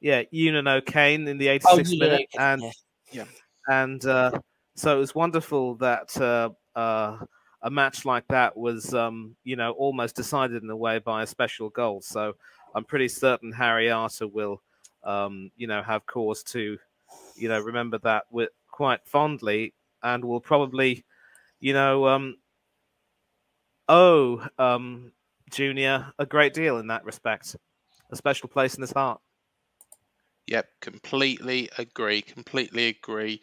yeah, 0.00 0.22
Eunan 0.32 0.68
O'Kane 0.68 1.26
in 1.28 1.38
the 1.38 1.46
86th 1.46 1.62
Oh, 1.68 1.78
yeah, 1.78 1.98
minute, 1.98 2.28
yeah, 2.34 2.52
and 2.52 2.62
yeah. 3.12 3.24
and 3.68 4.04
uh, 4.04 4.32
so 4.74 4.96
it 4.96 5.00
was 5.00 5.14
wonderful 5.14 5.76
that 5.76 6.14
uh, 6.20 6.50
uh, 6.78 7.18
a 7.62 7.70
match 7.70 8.04
like 8.04 8.26
that 8.28 8.56
was, 8.56 8.92
um, 8.92 9.34
you 9.44 9.56
know, 9.56 9.72
almost 9.72 10.14
decided 10.16 10.62
in 10.62 10.70
a 10.70 10.76
way 10.76 10.98
by 10.98 11.22
a 11.22 11.26
special 11.26 11.70
goal. 11.70 12.02
So 12.02 12.34
I'm 12.74 12.84
pretty 12.84 13.08
certain 13.08 13.52
Harry 13.52 13.90
Arter 13.90 14.28
will, 14.28 14.62
um, 15.02 15.50
you 15.56 15.66
know, 15.66 15.82
have 15.82 16.04
cause 16.04 16.42
to, 16.44 16.78
you 17.36 17.48
know, 17.48 17.60
remember 17.60 17.98
that 17.98 18.24
with 18.30 18.50
quite 18.70 19.00
fondly, 19.06 19.72
and 20.02 20.24
will 20.24 20.40
probably, 20.40 21.04
you 21.66 21.72
know, 21.74 22.06
um, 22.08 22.36
owe 23.88 24.46
um, 24.58 25.12
Junior 25.50 26.12
a 26.18 26.26
great 26.26 26.54
deal 26.54 26.78
in 26.78 26.88
that 26.88 27.04
respect, 27.04 27.56
a 28.10 28.16
special 28.16 28.48
place 28.48 28.74
in 28.76 28.82
his 28.82 28.92
heart. 28.92 29.20
Yep, 30.48 30.68
completely 30.80 31.70
agree. 31.78 32.22
Completely 32.22 32.86
agree. 32.88 33.40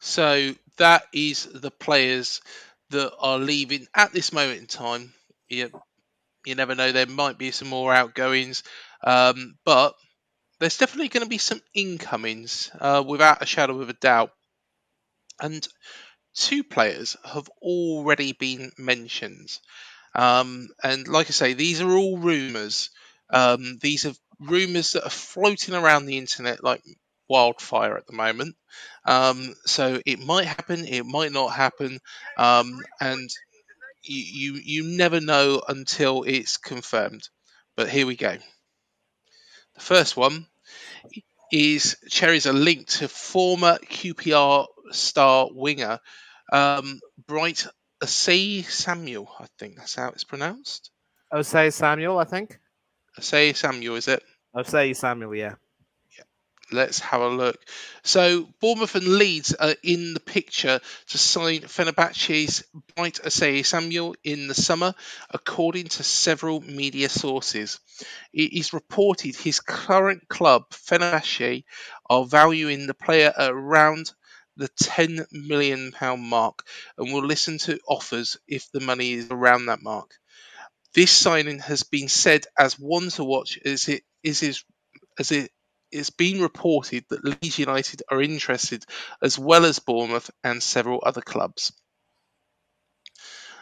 So 0.00 0.54
that 0.78 1.04
is 1.12 1.44
the 1.46 1.70
players 1.70 2.40
that 2.90 3.14
are 3.18 3.38
leaving 3.38 3.86
at 3.94 4.12
this 4.12 4.32
moment 4.32 4.60
in 4.60 4.66
time. 4.66 5.14
You, 5.48 5.70
you 6.46 6.54
never 6.56 6.74
know, 6.74 6.92
there 6.92 7.06
might 7.06 7.38
be 7.38 7.50
some 7.52 7.68
more 7.68 7.94
outgoings, 7.94 8.64
um, 9.04 9.56
but 9.64 9.94
there's 10.60 10.78
definitely 10.78 11.08
going 11.08 11.24
to 11.24 11.30
be 11.30 11.38
some 11.38 11.62
incomings 11.74 12.70
uh, 12.80 13.04
without 13.06 13.42
a 13.42 13.46
shadow 13.46 13.80
of 13.80 13.88
a 13.90 13.94
doubt. 13.94 14.32
And 15.40 15.66
two 16.34 16.64
players 16.64 17.16
have 17.24 17.48
already 17.60 18.32
been 18.32 18.72
mentioned. 18.78 19.58
Um, 20.14 20.68
and 20.82 21.08
like 21.08 21.28
I 21.28 21.30
say, 21.32 21.54
these 21.54 21.80
are 21.80 21.90
all 21.92 22.18
rumours. 22.18 22.90
Um, 23.30 23.78
these 23.80 24.06
are 24.06 24.14
rumours 24.40 24.92
that 24.92 25.04
are 25.04 25.10
floating 25.10 25.74
around 25.74 26.06
the 26.06 26.18
internet 26.18 26.64
like 26.64 26.82
wildfire 27.28 27.96
at 27.96 28.06
the 28.06 28.14
moment. 28.14 28.56
Um, 29.06 29.54
so 29.66 30.00
it 30.06 30.18
might 30.20 30.46
happen, 30.46 30.84
it 30.86 31.04
might 31.06 31.32
not 31.32 31.48
happen, 31.54 32.00
um, 32.38 32.82
and 33.00 33.30
you, 34.02 34.54
you 34.54 34.62
you 34.64 34.96
never 34.98 35.20
know 35.20 35.62
until 35.68 36.22
it's 36.24 36.56
confirmed. 36.56 37.28
But 37.76 37.88
here 37.90 38.06
we 38.06 38.16
go. 38.16 38.38
The 39.74 39.80
first 39.82 40.16
one 40.16 40.46
is 41.52 41.96
cherries 42.10 42.46
are 42.46 42.52
linked 42.52 42.90
to 42.98 43.08
former 43.08 43.78
QPR 43.88 44.66
star 44.90 45.48
winger 45.52 45.98
um, 46.52 47.00
Bright 47.26 47.66
Asay 48.02 48.64
Samuel. 48.64 49.28
I 49.40 49.46
think 49.58 49.76
that's 49.76 49.94
how 49.94 50.08
it's 50.10 50.24
pronounced. 50.24 50.90
Osayi-Samuel, 51.32 52.18
I 52.18 52.24
think. 52.24 52.58
Asay 53.18 53.56
Samuel, 53.56 53.96
is 53.96 54.06
it? 54.06 54.22
Osayi-Samuel, 54.54 55.34
yeah. 55.34 55.54
yeah. 56.18 56.24
Let's 56.70 56.98
have 56.98 57.22
a 57.22 57.28
look. 57.28 57.56
So 58.02 58.48
Bournemouth 58.60 58.94
and 58.96 59.06
Leeds 59.06 59.54
are 59.54 59.74
in 59.82 60.12
the 60.12 60.20
picture 60.20 60.80
to 61.08 61.18
sign 61.18 61.60
Fenerbahce's 61.60 62.64
Bright 62.94 63.20
Asay 63.24 63.64
Samuel 63.64 64.14
in 64.22 64.46
the 64.46 64.54
summer, 64.54 64.94
according 65.30 65.86
to 65.86 66.02
several 66.02 66.60
media 66.60 67.08
sources. 67.08 67.80
It 68.34 68.52
is 68.52 68.74
reported 68.74 69.36
his 69.36 69.60
current 69.60 70.28
club, 70.28 70.64
Fenerbahce, 70.70 71.64
are 72.10 72.26
valuing 72.26 72.86
the 72.86 72.94
player 72.94 73.32
at 73.34 73.52
around 73.52 74.12
the 74.56 74.68
10 74.68 75.26
million 75.32 75.92
pound 75.92 76.22
mark 76.22 76.64
and 76.98 77.12
will 77.12 77.24
listen 77.24 77.58
to 77.58 77.78
offers 77.88 78.36
if 78.46 78.70
the 78.72 78.80
money 78.80 79.12
is 79.12 79.30
around 79.30 79.66
that 79.66 79.82
mark. 79.82 80.10
This 80.94 81.10
signing 81.10 81.60
has 81.60 81.84
been 81.84 82.08
said 82.08 82.44
as 82.58 82.78
one 82.78 83.08
to 83.10 83.24
watch 83.24 83.58
as 83.64 83.88
it 83.88 84.02
is 84.22 84.64
as 85.18 85.32
it 85.32 85.50
it's 85.90 86.10
been 86.10 86.40
reported 86.40 87.04
that 87.10 87.24
Leeds 87.24 87.58
United 87.58 88.02
are 88.10 88.22
interested 88.22 88.84
as 89.20 89.38
well 89.38 89.66
as 89.66 89.78
Bournemouth 89.78 90.30
and 90.42 90.62
several 90.62 91.02
other 91.04 91.20
clubs. 91.20 91.72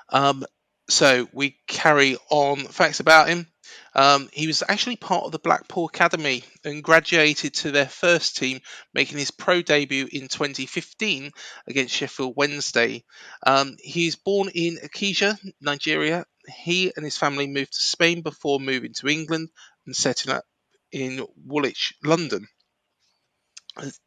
Um, 0.08 0.44
so 0.88 1.28
we 1.32 1.58
carry 1.66 2.16
on 2.30 2.58
facts 2.58 3.00
about 3.00 3.28
him. 3.28 3.46
Um, 3.94 4.28
he 4.32 4.46
was 4.46 4.62
actually 4.66 4.96
part 4.96 5.24
of 5.24 5.32
the 5.32 5.38
Blackpool 5.38 5.86
Academy 5.86 6.44
and 6.64 6.82
graduated 6.82 7.54
to 7.54 7.70
their 7.70 7.88
first 7.88 8.36
team, 8.36 8.60
making 8.94 9.18
his 9.18 9.30
pro 9.30 9.62
debut 9.62 10.08
in 10.10 10.28
2015 10.28 11.32
against 11.66 11.94
Sheffield 11.94 12.34
Wednesday. 12.36 13.04
Um, 13.44 13.76
he 13.78 14.06
was 14.06 14.16
born 14.16 14.50
in 14.54 14.76
Ikeja, 14.76 15.38
Nigeria. 15.60 16.24
He 16.62 16.92
and 16.94 17.04
his 17.04 17.18
family 17.18 17.46
moved 17.46 17.72
to 17.74 17.82
Spain 17.82 18.22
before 18.22 18.60
moving 18.60 18.94
to 18.94 19.08
England 19.08 19.48
and 19.86 19.94
setting 19.94 20.32
up 20.32 20.44
in 20.92 21.24
Woolwich, 21.44 21.94
London 22.02 22.48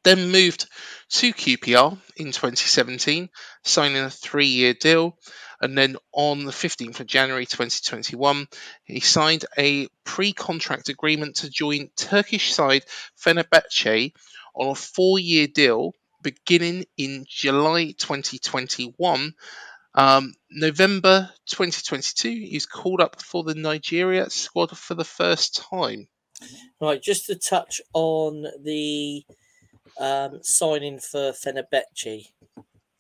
then 0.04 0.30
moved 0.30 0.68
to 1.10 1.34
QPR 1.34 1.98
in 2.18 2.28
2017, 2.28 3.30
signing 3.64 3.98
a 3.98 4.10
three 4.10 4.48
year 4.48 4.74
deal. 4.74 5.18
And 5.64 5.78
then 5.78 5.96
on 6.12 6.44
the 6.44 6.52
15th 6.52 7.00
of 7.00 7.08
January 7.08 7.46
2021, 7.46 8.48
he 8.84 9.00
signed 9.00 9.46
a 9.58 9.88
pre 10.04 10.34
contract 10.34 10.90
agreement 10.90 11.38
to 11.38 11.50
join 11.50 11.90
Turkish 11.96 12.54
side 12.54 12.84
Fenerbahce 13.18 14.12
on 14.54 14.72
a 14.72 14.76
four 14.76 15.20
year 15.20 15.48
deal 15.48 15.94
beginning 16.22 16.86
in 16.98 17.26
July 17.26 17.94
2021. 17.98 19.34
Um, 19.96 20.34
November 20.52 21.30
2022, 21.46 22.30
he's 22.30 22.66
called 22.66 23.00
up 23.00 23.22
for 23.22 23.46
the 23.46 23.56
Nigeria 23.56 24.30
squad 24.30 24.78
for 24.78 24.96
the 24.96 25.06
first 25.06 25.64
time. 25.72 26.10
Right, 26.82 27.02
just 27.02 27.28
to 27.28 27.36
touch 27.36 27.80
on 27.94 28.44
the 28.64 29.24
um, 29.98 30.40
signing 30.42 31.00
for 31.00 31.32
Fenerbahce. 31.32 32.26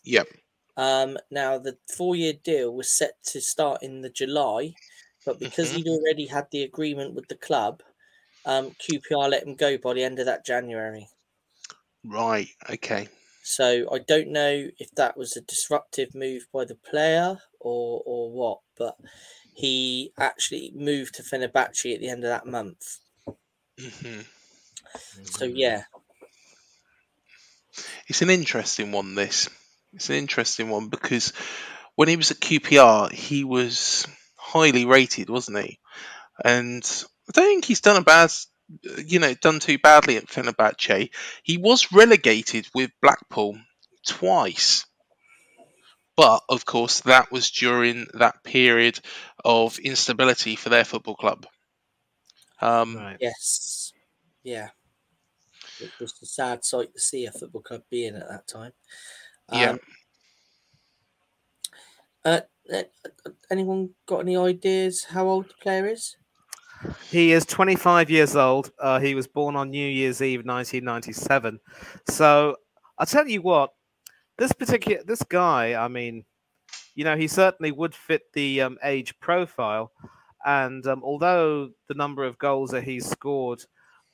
Yep. 0.06 0.28
Um, 0.78 1.18
now 1.32 1.58
the 1.58 1.80
four-year 1.96 2.34
deal 2.34 2.74
was 2.74 2.90
set 2.92 3.24
to 3.26 3.42
start 3.42 3.84
in 3.84 4.02
the 4.02 4.10
July, 4.10 4.76
but 5.26 5.40
because 5.40 5.72
Mhm. 5.72 5.78
he'd 5.78 5.88
already 5.88 6.28
had 6.28 6.50
the 6.52 6.64
agreement 6.64 7.14
with 7.16 7.28
the 7.30 7.38
club, 7.38 7.84
um, 8.46 8.76
QPR 8.80 9.30
let 9.30 9.44
him 9.44 9.56
go 9.56 9.78
by 9.78 9.94
the 9.94 10.04
end 10.04 10.20
of 10.20 10.26
that 10.28 10.46
January. 10.46 11.10
Right. 12.06 12.50
Okay. 12.70 13.10
So 13.44 13.88
I 13.94 14.00
don't 14.00 14.30
know 14.30 14.70
if 14.80 14.90
that 14.96 15.16
was 15.18 15.38
a 15.38 15.42
disruptive 15.42 16.16
move 16.16 16.48
by 16.52 16.66
the 16.66 16.74
player 16.76 17.38
or 17.60 18.02
or 18.08 18.32
what, 18.32 18.62
but 18.76 18.98
he 19.54 20.14
actually 20.18 20.72
moved 20.72 21.14
to 21.16 21.24
Fenerbahce 21.24 21.94
at 21.94 22.00
the 22.02 22.10
end 22.10 22.24
of 22.24 22.30
that 22.30 22.48
month. 22.48 23.02
hmm 23.78 24.24
So 25.24 25.46
yeah, 25.46 25.86
It's 28.08 28.22
an 28.22 28.30
interesting 28.30 28.92
one. 28.94 29.16
This. 29.16 29.50
It's 29.94 30.10
an 30.10 30.16
interesting 30.16 30.70
one 30.70 30.90
because 30.90 31.34
when 31.96 32.08
he 32.08 32.16
was 32.18 32.32
at 32.32 32.40
QPR, 32.40 33.10
he 33.10 33.44
was 33.44 34.08
highly 34.38 34.86
rated, 34.86 35.30
wasn't 35.30 35.66
he? 35.66 35.80
And 36.44 36.84
I 37.30 37.32
don't 37.34 37.48
think 37.48 37.66
he's 37.66 37.82
done 37.82 37.98
a 37.98 38.04
bad, 38.04 38.32
you 39.06 39.20
know, 39.20 39.34
done 39.36 39.60
too 39.60 39.78
badly 39.80 40.18
at 40.18 40.28
Fenerbahce. 40.28 41.12
He 41.44 41.58
was 41.58 41.92
relegated 41.92 42.68
with 42.74 42.92
Blackpool 43.02 43.58
twice. 44.06 44.86
But 46.16 46.44
of 46.50 46.66
course, 46.66 47.02
that 47.02 47.32
was 47.32 47.52
during 47.52 48.08
that 48.16 48.44
period 48.44 49.00
of 49.46 49.78
instability 49.78 50.56
for 50.56 50.70
their 50.70 50.86
football 50.86 51.16
club. 51.16 51.46
Um, 52.62 52.96
Right. 52.98 53.20
yes, 53.20 53.94
yeah. 54.44 54.70
It 55.80 55.92
was 56.00 56.14
a 56.22 56.26
sad 56.26 56.64
sight 56.66 56.94
to 56.94 57.00
see 57.00 57.26
a 57.26 57.32
football 57.32 57.62
club 57.62 57.84
being 57.90 58.16
at 58.16 58.28
that 58.28 58.48
time. 58.48 58.74
Yeah. 59.54 59.72
Um, 59.72 59.80
uh, 62.26 62.40
uh, 62.74 62.84
anyone 63.52 63.90
got 64.06 64.20
any 64.20 64.38
ideas 64.38 65.04
how 65.04 65.28
old 65.28 65.50
the 65.50 65.54
player 65.62 65.88
is? 65.88 66.16
He 67.10 67.32
is 67.32 67.46
25 67.46 68.10
years 68.10 68.36
old. 68.36 68.72
Uh, 68.80 69.00
he 69.00 69.16
was 69.16 69.28
born 69.28 69.56
on 69.56 69.70
New 69.70 69.88
Year's 69.88 70.22
Eve, 70.22 70.46
1997. 70.46 71.60
So 72.10 72.58
I'll 72.98 73.06
tell 73.06 73.28
you 73.28 73.42
what, 73.42 73.74
this 74.38 74.52
particular 74.52 75.04
this 75.04 75.24
guy, 75.24 75.76
I 75.76 75.88
mean, 75.88 76.26
you 76.96 77.04
know, 77.04 77.16
he 77.16 77.28
certainly 77.28 77.72
would 77.72 77.96
fit 77.96 78.24
the 78.34 78.62
um, 78.62 78.78
age 78.84 79.18
profile. 79.20 79.92
And 80.46 80.86
um, 80.88 81.04
although 81.04 81.70
the 81.88 81.94
number 81.94 82.24
of 82.24 82.38
goals 82.38 82.72
that 82.72 82.84
he's 82.84 83.10
scored, 83.10 83.64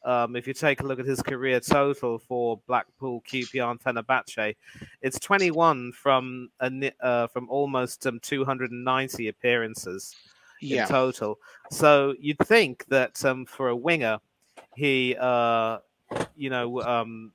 um, 0.06 0.36
if 0.36 0.47
you 0.47 0.54
take 0.54 0.82
a 0.82 0.86
look 0.86 1.00
at 1.00 1.06
his 1.06 1.22
career 1.22 1.60
total 1.60 2.18
for 2.20 2.60
Blackpool, 2.68 3.22
QPR, 3.28 3.72
and 3.72 3.80
Fenerbahce, 3.80 4.56
it's 5.02 5.20
21 5.20 5.91
from 5.91 6.50
a, 6.62 6.91
uh, 7.02 7.28
from 7.28 7.50
almost 7.50 8.06
um, 8.08 8.20
290 8.22 9.28
appearances 9.28 10.16
yeah. 10.62 10.84
in 10.84 10.88
total. 10.88 11.39
So 11.72 12.16
you'd 12.20 12.39
think 12.39 12.86
that 12.88 13.24
um, 13.26 13.45
for 13.45 13.70
a 13.70 13.76
winger, 13.76 14.20
he, 14.76 15.16
uh, 15.20 15.80
you 16.36 16.50
know, 16.50 16.82
um, 16.82 17.34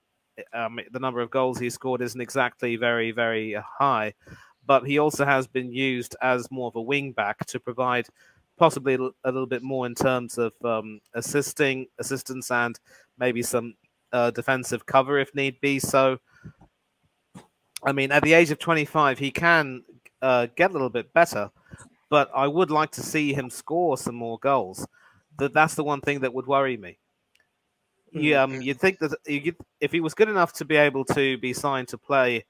um, 0.53 0.81
the 0.91 0.99
number 1.01 1.21
of 1.21 1.31
goals 1.31 1.59
he 1.59 1.71
scored 1.71 2.01
isn't 2.01 2.21
exactly 2.21 2.77
very, 2.77 3.13
very 3.13 3.57
high, 3.79 4.15
but 4.67 4.87
he 4.87 4.99
also 4.99 5.25
has 5.25 5.47
been 5.47 5.71
used 5.71 6.17
as 6.23 6.51
more 6.51 6.69
of 6.69 6.77
a 6.77 6.83
wing 6.83 7.13
back 7.13 7.45
to 7.47 7.61
provide 7.61 8.09
possibly 8.57 8.95
a 8.95 9.31
little 9.31 9.47
bit 9.47 9.63
more 9.63 9.87
in 9.87 9.95
terms 9.95 10.39
of 10.39 10.53
um, 10.65 11.01
assisting, 11.15 11.87
assistance, 11.99 12.51
and 12.51 12.79
maybe 13.19 13.43
some 13.43 13.75
uh, 14.13 14.31
defensive 14.31 14.87
cover 14.87 15.19
if 15.19 15.35
need 15.35 15.61
be. 15.61 15.79
So, 15.79 16.19
I 17.85 17.93
mean, 17.93 18.13
at 18.13 18.23
the 18.23 18.33
age 18.33 18.51
of 18.51 18.59
25, 18.59 19.19
he 19.19 19.31
can 19.31 19.83
uh, 20.23 20.47
get 20.57 20.71
a 20.71 20.73
little 20.73 20.91
bit 20.91 21.13
better 21.13 21.51
but 22.15 22.31
I 22.33 22.47
would 22.47 22.71
like 22.71 22.93
to 22.93 23.01
see 23.03 23.33
him 23.35 23.51
score 23.51 23.99
some 23.99 24.15
more 24.15 24.39
goals. 24.39 24.87
That 25.39 25.53
that's 25.53 25.75
the 25.75 25.83
one 25.83 26.01
thing 26.01 26.21
that 26.21 26.33
would 26.33 26.47
worry 26.47 26.77
me. 26.77 26.99
You, 28.15 28.39
um, 28.39 28.63
you'd 28.63 28.81
think 28.81 29.01
that 29.01 29.13
you, 29.27 29.55
if 29.81 29.91
he 29.91 30.01
was 30.01 30.15
good 30.15 30.29
enough 30.29 30.53
to 30.55 30.65
be 30.65 30.77
able 30.77 31.05
to 31.07 31.37
be 31.39 31.53
signed 31.53 31.89
to 31.89 31.99
play 31.99 32.45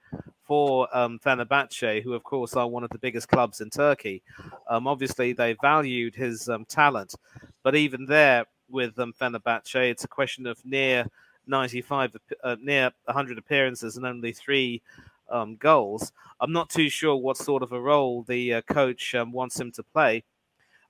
for 0.45 0.95
um, 0.97 1.19
Fenerbahce, 1.25 2.03
who 2.03 2.13
of 2.13 2.23
course 2.23 2.55
are 2.55 2.69
one 2.69 2.85
of 2.85 2.91
the 2.91 2.99
biggest 2.99 3.29
clubs 3.29 3.61
in 3.63 3.71
Turkey, 3.71 4.23
um, 4.69 4.87
obviously 4.87 5.33
they 5.33 5.57
valued 5.63 6.15
his 6.15 6.49
um, 6.51 6.67
talent. 6.67 7.15
But 7.63 7.75
even 7.77 8.05
there, 8.05 8.45
with 8.69 8.99
um, 8.99 9.15
Fenerbahce, 9.19 9.91
it's 9.91 10.05
a 10.05 10.09
question 10.09 10.47
of 10.47 10.63
near 10.65 11.07
95, 11.47 12.17
uh, 12.43 12.57
near 12.61 12.91
100 13.07 13.39
appearances 13.39 13.97
and 13.97 14.05
only 14.05 14.33
three 14.33 14.83
um, 15.31 15.57
goals. 15.57 16.13
I'm 16.41 16.53
not 16.53 16.69
too 16.69 16.91
sure 16.91 17.17
what 17.17 17.37
sort 17.39 17.63
of 17.63 17.73
a 17.73 17.81
role 17.81 18.23
the 18.23 18.55
uh, 18.55 18.63
coach 18.63 19.15
um, 19.15 19.33
wants 19.33 19.59
him 19.59 19.73
to 19.73 19.83
play. 19.83 20.25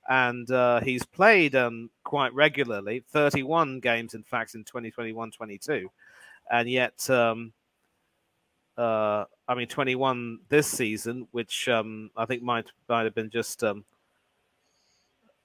And 0.08 0.50
uh, 0.50 0.80
he's 0.80 1.04
played 1.04 1.54
um, 1.54 1.90
quite 2.04 2.34
regularly, 2.34 3.04
31 3.10 3.80
games, 3.80 4.14
in 4.14 4.22
fact, 4.22 4.54
in 4.54 4.64
2021 4.64 5.30
22. 5.30 5.90
And 6.50 6.68
yet, 6.68 7.08
um, 7.08 7.52
uh, 8.76 9.24
I 9.48 9.54
mean, 9.54 9.66
21 9.66 10.40
this 10.48 10.66
season, 10.66 11.26
which 11.30 11.68
um, 11.68 12.10
I 12.16 12.26
think 12.26 12.42
might, 12.42 12.66
might 12.88 13.04
have 13.04 13.14
been 13.14 13.30
just, 13.30 13.64
um, 13.64 13.84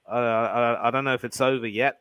I, 0.06 0.18
I, 0.18 0.88
I 0.88 0.90
don't 0.90 1.04
know 1.04 1.14
if 1.14 1.24
it's 1.24 1.40
over 1.40 1.66
yet. 1.66 2.00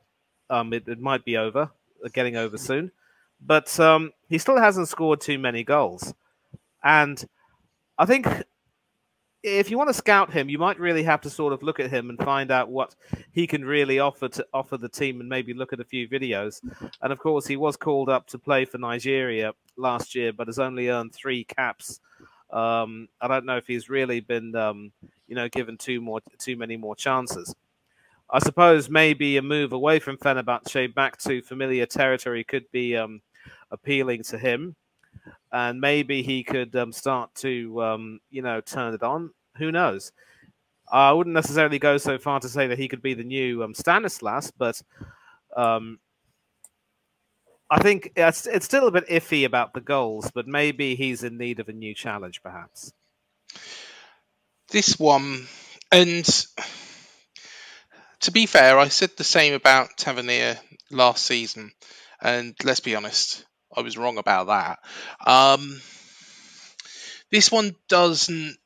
Um, 0.50 0.74
it, 0.74 0.88
it 0.88 1.00
might 1.00 1.24
be 1.24 1.38
over, 1.38 1.70
uh, 2.04 2.10
getting 2.12 2.36
over 2.36 2.58
soon. 2.58 2.92
But 3.40 3.80
um, 3.80 4.12
he 4.28 4.38
still 4.38 4.58
hasn't 4.58 4.90
scored 4.90 5.22
too 5.22 5.40
many 5.40 5.64
goals. 5.64 6.14
And 6.84 7.24
I 7.98 8.06
think 8.06 8.28
if 9.44 9.72
you 9.72 9.78
want 9.78 9.90
to 9.90 9.94
scout 9.94 10.32
him, 10.32 10.50
you 10.50 10.58
might 10.58 10.80
really 10.80 11.04
have 11.04 11.22
to 11.22 11.30
sort 11.30 11.54
of 11.54 11.64
look 11.64 11.80
at 11.80 11.90
him 11.90 12.10
and 12.10 12.20
find 12.20 12.52
out 12.52 12.70
what 12.70 12.96
he 13.32 13.48
can 13.48 13.64
really 13.64 14.00
offer 14.00 14.28
to 14.28 14.46
offer 14.54 14.78
the 14.78 14.90
team, 14.90 15.20
and 15.22 15.30
maybe 15.30 15.54
look 15.54 15.72
at 15.72 15.80
a 15.80 15.86
few 15.86 16.08
videos. 16.08 16.62
And 17.02 17.14
of 17.14 17.20
course, 17.20 17.48
he 17.48 17.56
was 17.56 17.78
called 17.78 18.10
up 18.10 18.28
to 18.28 18.40
play 18.40 18.66
for 18.66 18.78
Nigeria 18.78 19.54
last 19.78 20.14
year, 20.14 20.34
but 20.34 20.48
has 20.48 20.60
only 20.60 20.90
earned 20.90 21.14
three 21.14 21.46
caps. 21.46 22.02
Um, 22.52 23.08
I 23.22 23.28
don't 23.28 23.46
know 23.46 23.58
if 23.58 23.68
he's 23.68 23.90
really 23.90 24.20
been, 24.20 24.56
um, 24.56 24.92
you 25.28 25.36
know, 25.36 25.48
given 25.48 25.78
too 25.78 26.02
more 26.02 26.20
too 26.38 26.58
many 26.58 26.76
more 26.76 26.96
chances. 26.96 27.56
I 28.32 28.40
suppose 28.40 28.90
maybe 28.90 29.38
a 29.38 29.42
move 29.42 29.74
away 29.74 30.00
from 30.00 30.18
Fenerbahce 30.18 30.94
back 30.94 31.18
to 31.20 31.42
familiar 31.42 31.86
territory 31.86 32.44
could 32.44 32.70
be 32.72 32.96
um, 32.96 33.22
appealing 33.72 34.24
to 34.24 34.38
him 34.38 34.76
and 35.52 35.80
maybe 35.82 36.22
he 36.22 36.44
could 36.44 36.76
um, 36.76 36.92
start 36.92 37.34
to 37.36 37.82
um, 37.84 38.20
you 38.30 38.42
know 38.42 38.62
turn 38.62 38.94
it 38.94 39.04
on. 39.04 39.32
Who 39.58 39.72
knows? 39.72 40.12
I 40.92 41.12
wouldn't 41.12 41.36
necessarily 41.36 41.80
go 41.80 41.98
so 41.98 42.18
far 42.18 42.40
to 42.40 42.50
say 42.50 42.68
that 42.68 42.80
he 42.80 42.88
could 42.88 43.02
be 43.02 43.14
the 43.14 43.24
new 43.24 43.64
um, 43.64 43.74
Stanislas, 43.76 44.52
but 44.52 44.82
um, 45.56 46.00
I 47.70 47.82
think 47.82 48.12
it's, 48.16 48.48
it's 48.48 48.66
still 48.66 48.88
a 48.88 48.92
bit 48.92 49.08
iffy 49.08 49.46
about 49.46 49.74
the 49.74 49.82
goals, 49.82 50.32
but 50.34 50.48
maybe 50.48 50.96
he's 50.96 51.24
in 51.24 51.38
need 51.38 51.60
of 51.60 51.70
a 51.70 51.74
new 51.74 51.94
challenge, 51.94 52.42
perhaps. 52.42 52.92
This 54.70 54.98
one, 54.98 55.48
and 55.92 56.26
to 58.22 58.32
be 58.32 58.48
fair, 58.48 58.78
I 58.80 58.88
said 58.88 59.12
the 59.18 59.24
same 59.24 59.54
about 59.54 59.98
Tavernier 59.98 60.58
last 60.90 61.26
season, 61.26 61.72
and 62.22 62.56
let's 62.64 62.80
be 62.80 62.96
honest, 62.96 63.46
I 63.80 63.82
was 63.82 63.98
wrong 63.98 64.18
about 64.18 64.48
that. 64.48 64.80
Um, 65.26 65.82
this 67.32 67.52
one 67.52 67.76
doesn't. 67.88 68.58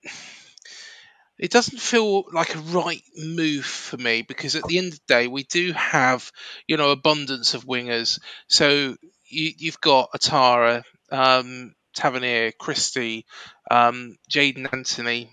It 1.38 1.52
doesn't 1.52 1.80
feel 1.80 2.26
like 2.32 2.56
a 2.56 2.60
right 2.60 3.04
move 3.18 3.66
for 3.66 3.98
me 3.98 4.22
because 4.22 4.56
at 4.56 4.64
the 4.64 4.78
end 4.78 4.94
of 4.94 5.00
the 5.00 5.14
day, 5.14 5.28
we 5.28 5.44
do 5.44 5.74
have, 5.74 6.32
you 6.68 6.78
know, 6.78 6.92
abundance 6.92 7.54
of 7.54 7.66
wingers. 7.66 8.20
So 8.48 8.96
you, 9.26 9.72
have 9.72 9.82
got 9.82 10.12
Ouattara, 10.12 10.84
um, 11.12 11.74
Tavernier, 11.94 12.52
Christie, 12.52 13.26
um, 13.70 14.16
Jaidon 14.32 14.72
Anthony. 14.72 15.30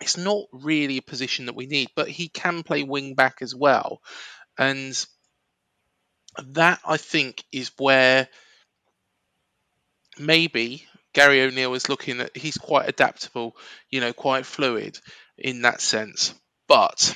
It's 0.00 0.16
not 0.16 0.44
really 0.52 0.98
a 0.98 1.02
position 1.02 1.46
that 1.46 1.56
we 1.56 1.66
need, 1.66 1.88
but 1.94 2.08
he 2.08 2.28
can 2.28 2.62
play 2.62 2.84
wing 2.84 3.14
back 3.14 3.38
as 3.42 3.54
well. 3.54 4.00
And 4.56 4.94
that, 6.38 6.80
I 6.86 6.96
think, 6.96 7.44
is 7.52 7.72
where 7.78 8.28
maybe 10.20 10.84
Gary 11.12 11.42
O'Neill 11.42 11.74
is 11.74 11.88
looking 11.88 12.20
at. 12.20 12.36
He's 12.36 12.56
quite 12.58 12.88
adaptable, 12.88 13.56
you 13.90 14.00
know, 14.00 14.12
quite 14.12 14.46
fluid 14.46 14.98
in 15.38 15.62
that 15.62 15.80
sense. 15.80 16.34
But 16.68 17.14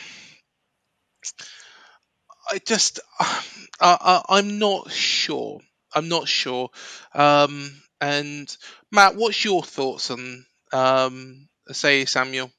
I 2.51 2.59
just—I—I'm 2.59 4.59
not 4.61 4.91
sure. 4.93 5.61
I'm 5.95 6.09
not 6.09 6.29
sure. 6.29 6.71
Um, 7.15 7.83
and 8.01 8.55
Matt, 8.91 9.17
what's 9.17 9.45
your 9.45 9.63
thoughts 9.63 10.11
on, 10.11 10.47
um, 10.73 11.49
Osayi-Samuel? 11.69 12.51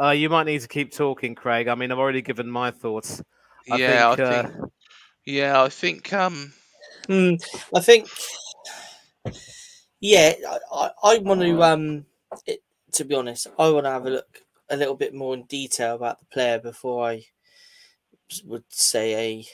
Uh, 0.00 0.10
you 0.10 0.28
might 0.28 0.44
need 0.44 0.60
to 0.60 0.68
keep 0.68 0.92
talking, 0.92 1.34
Craig. 1.34 1.68
I 1.68 1.74
mean, 1.74 1.90
I've 1.90 1.98
already 1.98 2.22
given 2.22 2.50
my 2.50 2.70
thoughts. 2.70 3.22
I 3.70 3.76
yeah, 3.76 4.14
think, 4.14 4.20
I 4.20 4.22
uh... 4.22 4.42
think. 4.42 4.72
Yeah, 5.24 5.62
I 5.62 5.68
think. 5.68 6.12
Um, 6.12 6.52
mm, 7.08 7.42
I 7.74 7.80
think. 7.80 8.08
Yeah, 10.00 10.34
I, 10.48 10.58
I, 10.72 10.90
I 11.02 11.18
want 11.18 11.40
to. 11.40 11.62
Um, 11.62 12.06
it, 12.46 12.60
to 12.92 13.04
be 13.04 13.14
honest, 13.14 13.46
I 13.58 13.70
want 13.70 13.86
to 13.86 13.90
have 13.90 14.06
a 14.06 14.10
look 14.10 14.42
a 14.68 14.76
little 14.76 14.96
bit 14.96 15.14
more 15.14 15.34
in 15.34 15.44
detail 15.44 15.94
about 15.94 16.18
the 16.18 16.26
player 16.26 16.58
before 16.58 17.08
I 17.08 17.24
would 18.44 18.64
say 18.68 19.14
a 19.14 19.46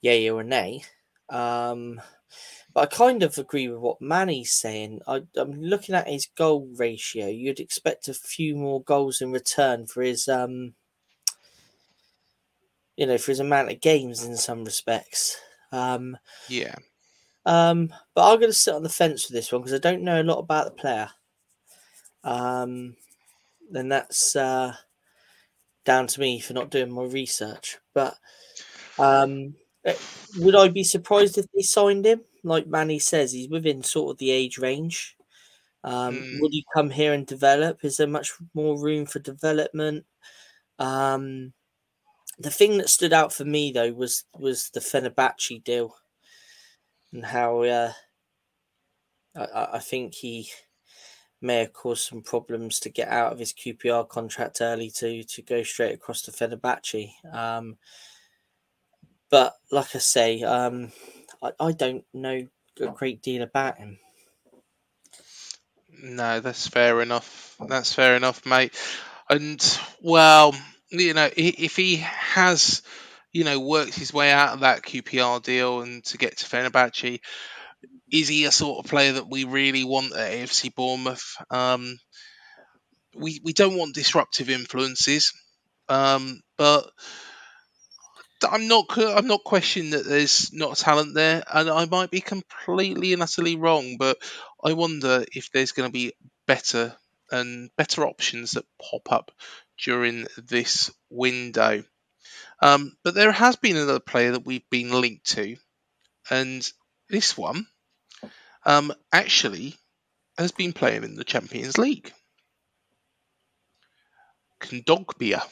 yay 0.00 0.30
or 0.30 0.40
a 0.40 0.44
nay. 0.44 0.82
Um, 1.28 2.00
but 2.76 2.92
I 2.92 2.94
kind 2.94 3.22
of 3.22 3.38
agree 3.38 3.68
with 3.68 3.78
what 3.78 4.02
Manny's 4.02 4.52
saying. 4.52 5.00
I, 5.08 5.22
am 5.38 5.54
looking 5.62 5.94
at 5.94 6.08
his 6.08 6.28
goal 6.36 6.68
ratio. 6.76 7.26
You'd 7.26 7.58
expect 7.58 8.06
a 8.06 8.12
few 8.12 8.54
more 8.54 8.82
goals 8.82 9.22
in 9.22 9.32
return 9.32 9.86
for 9.86 10.02
his 10.02 10.28
um, 10.28 10.74
you 12.94 13.06
know, 13.06 13.16
for 13.16 13.32
his 13.32 13.40
amount 13.40 13.72
of 13.72 13.80
games 13.80 14.24
in 14.24 14.36
some 14.36 14.62
respects. 14.62 15.38
Um, 15.72 16.18
yeah. 16.50 16.74
Um, 17.46 17.94
but 18.14 18.30
I'm 18.30 18.40
going 18.40 18.52
to 18.52 18.58
sit 18.58 18.74
on 18.74 18.82
the 18.82 18.90
fence 18.90 19.26
with 19.26 19.34
this 19.34 19.50
one 19.50 19.62
because 19.62 19.72
I 19.72 19.78
don't 19.78 20.02
know 20.02 20.20
a 20.20 20.22
lot 20.22 20.40
about 20.40 20.66
the 20.66 20.82
player. 20.82 21.08
Um, 22.24 22.94
and 23.72 23.90
that's 23.90 24.36
uh, 24.36 24.74
down 25.86 26.08
to 26.08 26.20
me 26.20 26.40
for 26.40 26.52
not 26.52 26.70
doing 26.70 26.92
my 26.92 27.04
research. 27.04 27.78
But 27.94 28.18
um, 28.98 29.54
eh, 29.86 29.94
would 30.40 30.54
I 30.54 30.68
be 30.68 30.84
surprised 30.84 31.38
if 31.38 31.46
they 31.54 31.62
signed 31.62 32.04
him? 32.04 32.20
Like 32.46 32.66
Manny 32.66 32.98
says, 32.98 33.32
he's 33.32 33.48
within 33.48 33.82
sort 33.82 34.12
of 34.12 34.18
the 34.18 34.30
age 34.30 34.56
range. 34.58 35.16
Um, 35.82 36.14
mm. 36.16 36.40
Would 36.40 36.52
he 36.52 36.64
come 36.72 36.90
here 36.90 37.12
and 37.12 37.26
develop? 37.26 37.84
Is 37.84 37.96
there 37.96 38.06
much 38.06 38.32
more 38.54 38.78
room 38.78 39.04
for 39.04 39.18
development? 39.18 40.04
Um, 40.78 41.52
the 42.38 42.50
thing 42.50 42.78
that 42.78 42.88
stood 42.88 43.12
out 43.12 43.32
for 43.32 43.44
me 43.44 43.72
though 43.72 43.92
was 43.92 44.24
was 44.38 44.70
the 44.70 44.80
Fenerbahce 44.80 45.64
deal 45.64 45.96
and 47.12 47.24
how 47.24 47.62
uh, 47.62 47.92
I, 49.34 49.68
I 49.74 49.78
think 49.78 50.14
he 50.14 50.48
may 51.40 51.60
have 51.60 51.72
caused 51.72 52.08
some 52.08 52.22
problems 52.22 52.78
to 52.80 52.90
get 52.90 53.08
out 53.08 53.32
of 53.32 53.38
his 53.38 53.52
QPR 53.52 54.08
contract 54.08 54.60
early 54.60 54.90
to 54.90 55.24
to 55.24 55.42
go 55.42 55.62
straight 55.62 55.94
across 55.94 56.22
to 56.22 56.30
Fenerbahce. 56.30 57.10
Um, 57.32 57.76
but 59.30 59.54
like 59.72 59.94
I 59.94 59.98
say, 59.98 60.42
um, 60.42 60.92
I, 61.60 61.66
I 61.66 61.72
don't 61.72 62.04
know 62.12 62.46
a 62.80 62.88
great 62.88 63.22
deal 63.22 63.42
about 63.42 63.78
him. 63.78 63.98
No, 66.02 66.40
that's 66.40 66.68
fair 66.68 67.00
enough. 67.00 67.56
That's 67.66 67.92
fair 67.92 68.16
enough, 68.16 68.44
mate. 68.44 68.74
And 69.30 69.78
well, 70.02 70.54
you 70.90 71.14
know, 71.14 71.28
if 71.36 71.76
he 71.76 71.96
has, 71.96 72.82
you 73.32 73.44
know, 73.44 73.58
worked 73.60 73.94
his 73.94 74.12
way 74.12 74.30
out 74.30 74.54
of 74.54 74.60
that 74.60 74.82
QPR 74.82 75.42
deal 75.42 75.80
and 75.80 76.04
to 76.06 76.18
get 76.18 76.38
to 76.38 76.46
Fenerbahce, 76.46 77.20
is 78.10 78.28
he 78.28 78.44
a 78.44 78.52
sort 78.52 78.84
of 78.84 78.90
player 78.90 79.14
that 79.14 79.28
we 79.28 79.44
really 79.44 79.84
want 79.84 80.14
at 80.14 80.32
AFC 80.32 80.74
Bournemouth? 80.74 81.36
Um, 81.50 81.98
we 83.14 83.40
we 83.42 83.52
don't 83.52 83.78
want 83.78 83.94
disruptive 83.94 84.50
influences, 84.50 85.32
um, 85.88 86.40
but 86.58 86.90
I'm 88.44 88.68
not 88.68 88.86
I'm 88.98 89.26
not 89.26 89.44
questioning 89.44 89.90
that 89.92 90.06
there's 90.06 90.52
not 90.52 90.76
talent 90.76 91.14
there, 91.14 91.42
and 91.52 91.70
I 91.70 91.86
might 91.86 92.10
be 92.10 92.20
completely 92.20 93.12
and 93.12 93.22
utterly 93.22 93.56
wrong, 93.56 93.96
but 93.98 94.18
I 94.62 94.74
wonder 94.74 95.24
if 95.32 95.50
there's 95.50 95.72
going 95.72 95.88
to 95.88 95.92
be 95.92 96.12
better 96.46 96.94
and 97.30 97.70
better 97.76 98.06
options 98.06 98.52
that 98.52 98.66
pop 98.80 99.10
up 99.10 99.32
during 99.82 100.26
this 100.36 100.90
window. 101.10 101.82
Um, 102.60 102.96
but 103.04 103.14
there 103.14 103.32
has 103.32 103.56
been 103.56 103.76
another 103.76 104.00
player 104.00 104.32
that 104.32 104.46
we've 104.46 104.68
been 104.70 104.90
linked 104.90 105.26
to, 105.30 105.56
and 106.30 106.68
this 107.08 107.36
one 107.36 107.66
um, 108.64 108.92
actually 109.12 109.74
has 110.38 110.52
been 110.52 110.72
playing 110.72 111.04
in 111.04 111.14
the 111.14 111.24
Champions 111.24 111.78
League. 111.78 112.12
Kondogbia. 114.60 115.42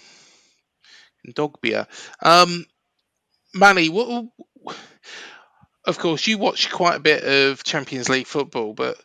Kondogbia. 1.26 1.86
Um, 2.22 2.66
Manny, 3.54 3.88
what, 3.88 4.26
of 5.84 5.98
course, 5.98 6.26
you 6.26 6.38
watch 6.38 6.70
quite 6.70 6.96
a 6.96 7.00
bit 7.00 7.22
of 7.24 7.62
Champions 7.62 8.08
League 8.08 8.26
football, 8.26 8.74
but 8.74 8.96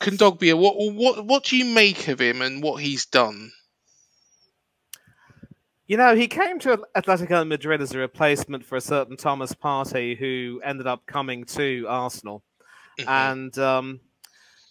Kondogbia, 0.00 0.56
what 0.56 0.74
what 0.76 1.26
what 1.26 1.44
do 1.44 1.56
you 1.56 1.64
make 1.64 2.08
of 2.08 2.20
him 2.20 2.42
and 2.42 2.62
what 2.62 2.82
he's 2.82 3.06
done? 3.06 3.52
You 5.86 5.98
know, 5.98 6.14
he 6.14 6.28
came 6.28 6.58
to 6.60 6.82
Atletico 6.96 7.46
Madrid 7.46 7.82
as 7.82 7.92
a 7.92 7.98
replacement 7.98 8.64
for 8.64 8.76
a 8.76 8.80
certain 8.80 9.18
Thomas 9.18 9.52
Partey 9.52 10.16
who 10.16 10.60
ended 10.64 10.86
up 10.86 11.04
coming 11.06 11.44
to 11.44 11.84
Arsenal. 11.88 12.42
Mm-hmm. 12.98 13.10
And, 13.10 13.58
um, 13.58 14.00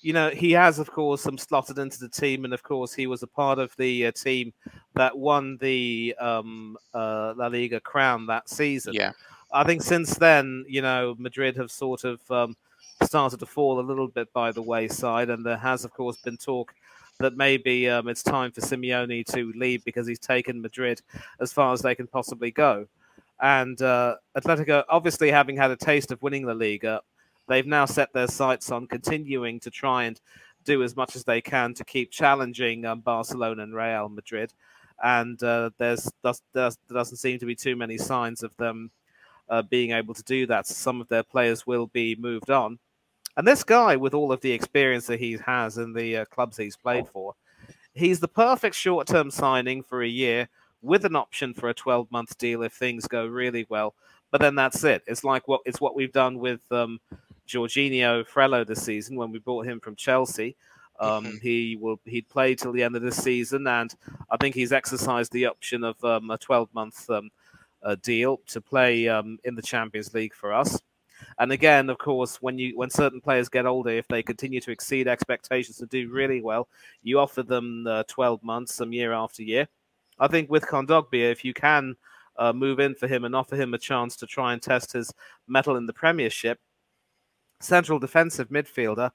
you 0.04 0.12
know, 0.12 0.30
he 0.30 0.52
has, 0.52 0.80
of 0.80 0.92
course, 0.92 1.22
some 1.22 1.38
slotted 1.38 1.80
into 1.80 1.98
the 1.98 2.10
team. 2.10 2.44
And, 2.44 2.54
of 2.54 2.62
course, 2.62 2.94
he 2.94 3.08
was 3.08 3.24
a 3.24 3.28
part 3.28 3.58
of 3.58 3.74
the 3.78 4.08
uh, 4.08 4.12
team 4.12 4.54
that 4.96 5.18
won 5.18 5.58
the 5.62 6.14
um, 6.20 6.78
uh, 6.94 7.34
La 7.38 7.48
Liga 7.48 7.80
crown 7.80 8.28
that 8.28 8.50
season. 8.50 8.94
Yeah. 8.94 9.14
I 9.54 9.64
think 9.64 9.82
since 9.82 10.16
then, 10.16 10.66
you 10.68 10.82
know, 10.82 11.16
Madrid 11.18 11.56
have 11.56 11.72
sort 11.72 12.04
of 12.04 12.20
um, 12.30 12.58
started 13.04 13.40
to 13.40 13.46
fall 13.46 13.80
a 13.80 13.82
little 13.82 14.10
bit 14.10 14.32
by 14.34 14.52
the 14.52 14.62
wayside. 14.62 15.30
And 15.30 15.46
there 15.46 15.58
has, 15.58 15.86
of 15.86 15.94
course, 15.94 16.18
been 16.18 16.38
talk 16.38 16.76
that 17.20 17.38
maybe 17.38 17.90
um, 17.90 18.10
it's 18.10 18.24
time 18.24 18.52
for 18.52 18.60
Simeone 18.60 19.26
to 19.28 19.54
leave 19.56 19.86
because 19.86 20.06
he's 20.06 20.20
taken 20.20 20.62
Madrid 20.62 21.02
as 21.40 21.54
far 21.54 21.72
as 21.72 21.82
they 21.82 21.96
can 21.96 22.08
possibly 22.08 22.52
go. 22.52 22.88
And 23.40 23.82
uh, 23.82 24.16
Atletico, 24.38 24.84
obviously 24.90 25.32
having 25.32 25.56
had 25.56 25.72
a 25.72 25.78
taste 25.78 26.12
of 26.12 26.22
winning 26.22 26.46
the 26.46 26.54
Liga, 26.54 27.02
they've 27.48 27.66
now 27.66 27.86
set 27.86 28.14
their 28.14 28.28
sights 28.28 28.72
on 28.72 28.88
continuing 28.88 29.60
to 29.62 29.72
try 29.72 30.04
and 30.04 30.20
do 30.64 30.84
as 30.84 30.96
much 30.96 31.16
as 31.16 31.24
they 31.24 31.42
can 31.42 31.74
to 31.74 31.84
keep 31.84 32.12
challenging 32.12 32.86
um, 32.86 33.02
Barcelona 33.02 33.64
and 33.64 33.76
Real 33.76 34.10
Madrid. 34.10 34.54
And 35.04 35.42
uh, 35.44 35.72
there's, 35.78 36.10
there's, 36.24 36.42
there 36.54 36.72
doesn't 36.92 37.18
seem 37.18 37.40
to 37.40 37.46
be 37.46 37.56
too 37.56 37.76
many 37.76 37.98
signs 37.98 38.44
of 38.44 38.56
them 38.58 38.92
uh, 39.50 39.62
being 39.62 39.92
able 39.92 40.14
to 40.14 40.24
do 40.24 40.46
that. 40.48 40.68
Some 40.68 41.02
of 41.02 41.10
their 41.10 41.24
players 41.24 41.68
will 41.68 41.88
be 41.88 42.16
moved 42.16 42.50
on. 42.50 42.80
And 43.36 43.48
this 43.48 43.64
guy, 43.64 43.96
with 43.96 44.14
all 44.14 44.32
of 44.32 44.42
the 44.42 44.52
experience 44.52 45.08
that 45.08 45.20
he 45.20 45.38
has 45.46 45.78
in 45.78 45.94
the 45.94 46.18
uh, 46.18 46.26
clubs 46.26 46.58
he's 46.58 46.78
played 46.78 47.08
for, 47.08 47.34
he's 47.94 48.20
the 48.20 48.28
perfect 48.28 48.76
short 48.76 49.08
term 49.08 49.32
signing 49.32 49.84
for 49.84 50.04
a 50.04 50.08
year 50.08 50.48
with 50.82 51.06
an 51.06 51.16
option 51.16 51.54
for 51.54 51.70
a 51.70 51.74
12 51.74 52.12
month 52.12 52.38
deal 52.38 52.62
if 52.62 52.74
things 52.74 53.08
go 53.08 53.26
really 53.26 53.66
well. 53.70 53.96
But 54.32 54.42
then 54.42 54.56
that's 54.56 54.84
it. 54.84 55.04
It's 55.08 55.24
like 55.24 55.48
what 55.48 55.62
it's 55.66 55.82
what 55.82 55.96
we've 55.96 56.12
done 56.12 56.40
with 56.40 56.62
um, 56.72 57.00
Jorginho 57.48 58.28
Frello 58.28 58.66
this 58.66 58.84
season 58.84 59.16
when 59.16 59.32
we 59.32 59.40
brought 59.40 59.66
him 59.66 59.80
from 59.80 59.96
Chelsea. 59.96 60.56
Um, 61.00 61.40
He 61.42 61.76
will 61.76 62.00
he'd 62.06 62.30
play 62.30 62.56
till 62.56 62.72
the 62.72 62.84
end 62.84 62.96
of 62.96 63.02
this 63.02 63.18
season, 63.18 63.68
and 63.68 63.94
I 64.30 64.38
think 64.38 64.56
he's 64.56 64.72
exercised 64.72 65.32
the 65.32 65.48
option 65.48 65.84
of 65.84 66.04
um, 66.04 66.30
a 66.30 66.38
12 66.38 66.70
month 66.74 67.10
um, 67.10 67.32
uh, 67.82 67.96
deal 68.02 68.40
to 68.48 68.62
play 68.62 69.08
um, 69.08 69.40
in 69.44 69.56
the 69.56 69.62
Champions 69.62 70.14
League 70.14 70.34
for 70.34 70.54
us. 70.54 70.80
And 71.40 71.52
again, 71.52 71.90
of 71.90 71.98
course, 71.98 72.42
when 72.42 72.58
you 72.58 72.78
when 72.78 72.90
certain 72.90 73.22
players 73.22 73.50
get 73.50 73.66
older, 73.66 73.90
if 73.92 74.08
they 74.08 74.24
continue 74.24 74.62
to 74.62 74.72
exceed 74.72 75.08
expectations 75.08 75.80
and 75.82 75.90
do 75.90 76.10
really 76.10 76.42
well, 76.42 76.68
you 77.02 77.20
offer 77.20 77.44
them 77.44 77.86
uh, 77.88 78.04
12 78.08 78.44
months, 78.44 78.76
some 78.76 78.94
year 78.94 79.14
after 79.14 79.44
year. 79.44 79.68
I 80.20 80.28
think 80.28 80.50
with 80.50 80.64
Kondogbia, 80.64 81.32
if 81.32 81.44
you 81.44 81.54
can 81.54 81.96
uh, 82.38 82.54
move 82.54 82.80
in 82.80 82.96
for 82.96 83.08
him 83.08 83.26
and 83.26 83.36
offer 83.36 83.56
him 83.56 83.74
a 83.74 83.78
chance 83.78 84.16
to 84.18 84.28
try 84.28 84.54
and 84.54 84.62
test 84.62 84.94
his 84.94 85.14
mettle 85.48 85.76
in 85.76 85.86
the 85.86 85.94
Premiership, 85.94 86.60
central 87.64 88.00
defensive 88.00 88.50
midfielder, 88.50 89.12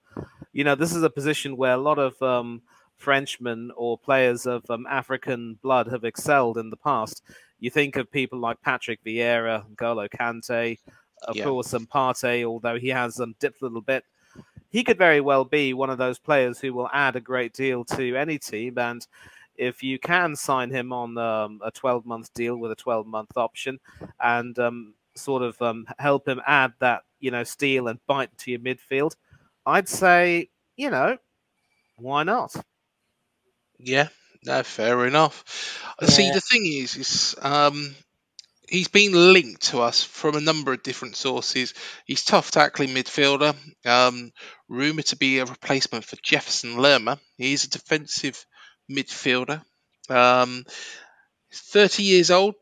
you 0.53 0.65
know, 0.65 0.75
this 0.75 0.95
is 0.95 1.03
a 1.03 1.11
position 1.11 1.57
where 1.57 1.75
a 1.75 1.79
lot 1.79 1.99
of 1.99 2.21
um, 2.23 2.63
Frenchmen 2.97 3.71
or 3.77 3.99
players 3.99 4.47
of 4.47 4.69
um, 4.71 4.87
African 4.89 5.59
blood 5.63 5.89
have 5.89 6.05
excelled 6.05 6.59
in 6.59 6.71
the 6.71 6.77
past. 6.77 7.23
You 7.61 7.71
think 7.71 7.97
of 7.97 8.11
people 8.11 8.39
like 8.39 8.61
Patrick 8.63 9.03
Vieira, 9.05 9.65
Golo 9.77 10.09
Kante, 10.09 10.79
of 11.23 11.39
Yeah. 11.39 11.41
course, 11.41 11.73
and 11.75 11.89
Partey, 11.89 12.45
although 12.45 12.79
he 12.79 12.89
has 12.89 13.21
um, 13.21 13.35
dipped 13.41 13.61
a 13.63 13.65
little 13.67 13.81
bit. 13.83 14.05
He 14.71 14.85
could 14.85 14.99
very 14.99 15.21
well 15.21 15.45
be 15.45 15.73
one 15.75 15.91
of 15.91 15.99
those 15.99 16.19
players 16.19 16.59
who 16.61 16.75
will 16.75 16.89
add 16.93 17.17
a 17.17 17.21
great 17.21 17.53
deal 17.55 17.85
to 17.87 18.17
any 18.17 18.39
team. 18.39 18.79
And 18.79 19.07
if 19.57 19.83
you 19.83 19.99
can 19.99 20.37
sign 20.37 20.71
him 20.71 20.93
on 20.93 21.17
um, 21.19 21.61
a 21.65 21.71
12 21.71 22.07
month 22.07 22.33
deal 22.35 22.57
with 22.57 22.71
a 22.73 22.77
12 22.77 23.07
month 23.07 23.37
option 23.37 23.79
and 24.21 24.59
um, 24.59 24.95
sort 25.17 25.43
of 25.43 25.61
um, 25.63 25.87
help 25.99 26.29
him 26.29 26.41
add 26.47 26.75
that, 26.81 27.03
you 27.21 27.31
know, 27.31 27.45
steal 27.45 27.89
and 27.89 27.99
bite 28.07 28.37
to 28.39 28.51
your 28.51 28.61
midfield, 28.61 29.17
I'd 29.67 29.89
say, 29.89 30.51
you 30.77 30.91
know, 30.91 31.19
why 31.97 32.23
not? 32.25 32.55
Yeah, 33.79 34.09
no, 34.45 34.63
fair 34.63 35.07
enough. 35.07 35.85
Uh, 36.01 36.07
See, 36.07 36.31
the 36.31 36.41
thing 36.41 36.65
is, 36.67 36.97
is 36.97 37.35
um, 37.41 37.95
he's 38.69 38.89
been 38.89 39.13
linked 39.35 39.63
to 39.71 39.81
us 39.83 40.05
from 40.05 40.37
a 40.37 40.41
number 40.41 40.73
of 40.73 40.83
different 40.83 41.17
sources. 41.17 41.75
He's 42.07 42.25
tough 42.25 42.51
tackling 42.51 42.91
midfielder, 42.91 43.57
um, 43.87 44.33
rumored 44.69 45.07
to 45.07 45.17
be 45.17 45.39
a 45.39 45.47
replacement 45.47 46.05
for 46.05 46.17
Jefferson 46.23 46.79
Lerma. 46.79 47.21
He's 47.37 47.65
a 47.65 47.71
defensive 47.71 48.45
midfielder. 48.91 49.63
Um, 50.11 50.65
he's 51.51 51.61
30 51.61 52.03
years 52.05 52.31
old. 52.31 52.55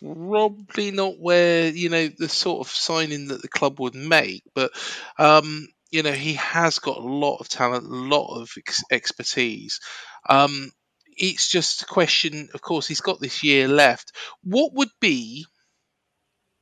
Probably 0.00 0.90
not 0.90 1.18
where 1.18 1.68
you 1.68 1.88
know 1.88 2.08
the 2.08 2.28
sort 2.28 2.66
of 2.66 2.72
signing 2.72 3.28
that 3.28 3.42
the 3.42 3.48
club 3.48 3.80
would 3.80 3.94
make, 3.94 4.42
but 4.54 4.72
um, 5.18 5.68
you 5.90 6.02
know 6.02 6.12
he 6.12 6.34
has 6.34 6.78
got 6.78 6.98
a 6.98 7.00
lot 7.00 7.38
of 7.38 7.48
talent, 7.48 7.84
a 7.84 7.88
lot 7.88 8.40
of 8.40 8.50
ex- 8.56 8.84
expertise. 8.90 9.80
Um, 10.28 10.70
it's 11.16 11.48
just 11.50 11.82
a 11.82 11.86
question. 11.86 12.48
Of 12.54 12.60
course, 12.60 12.86
he's 12.86 13.00
got 13.00 13.20
this 13.20 13.42
year 13.42 13.68
left. 13.68 14.12
What 14.42 14.72
would 14.74 14.90
be 15.00 15.46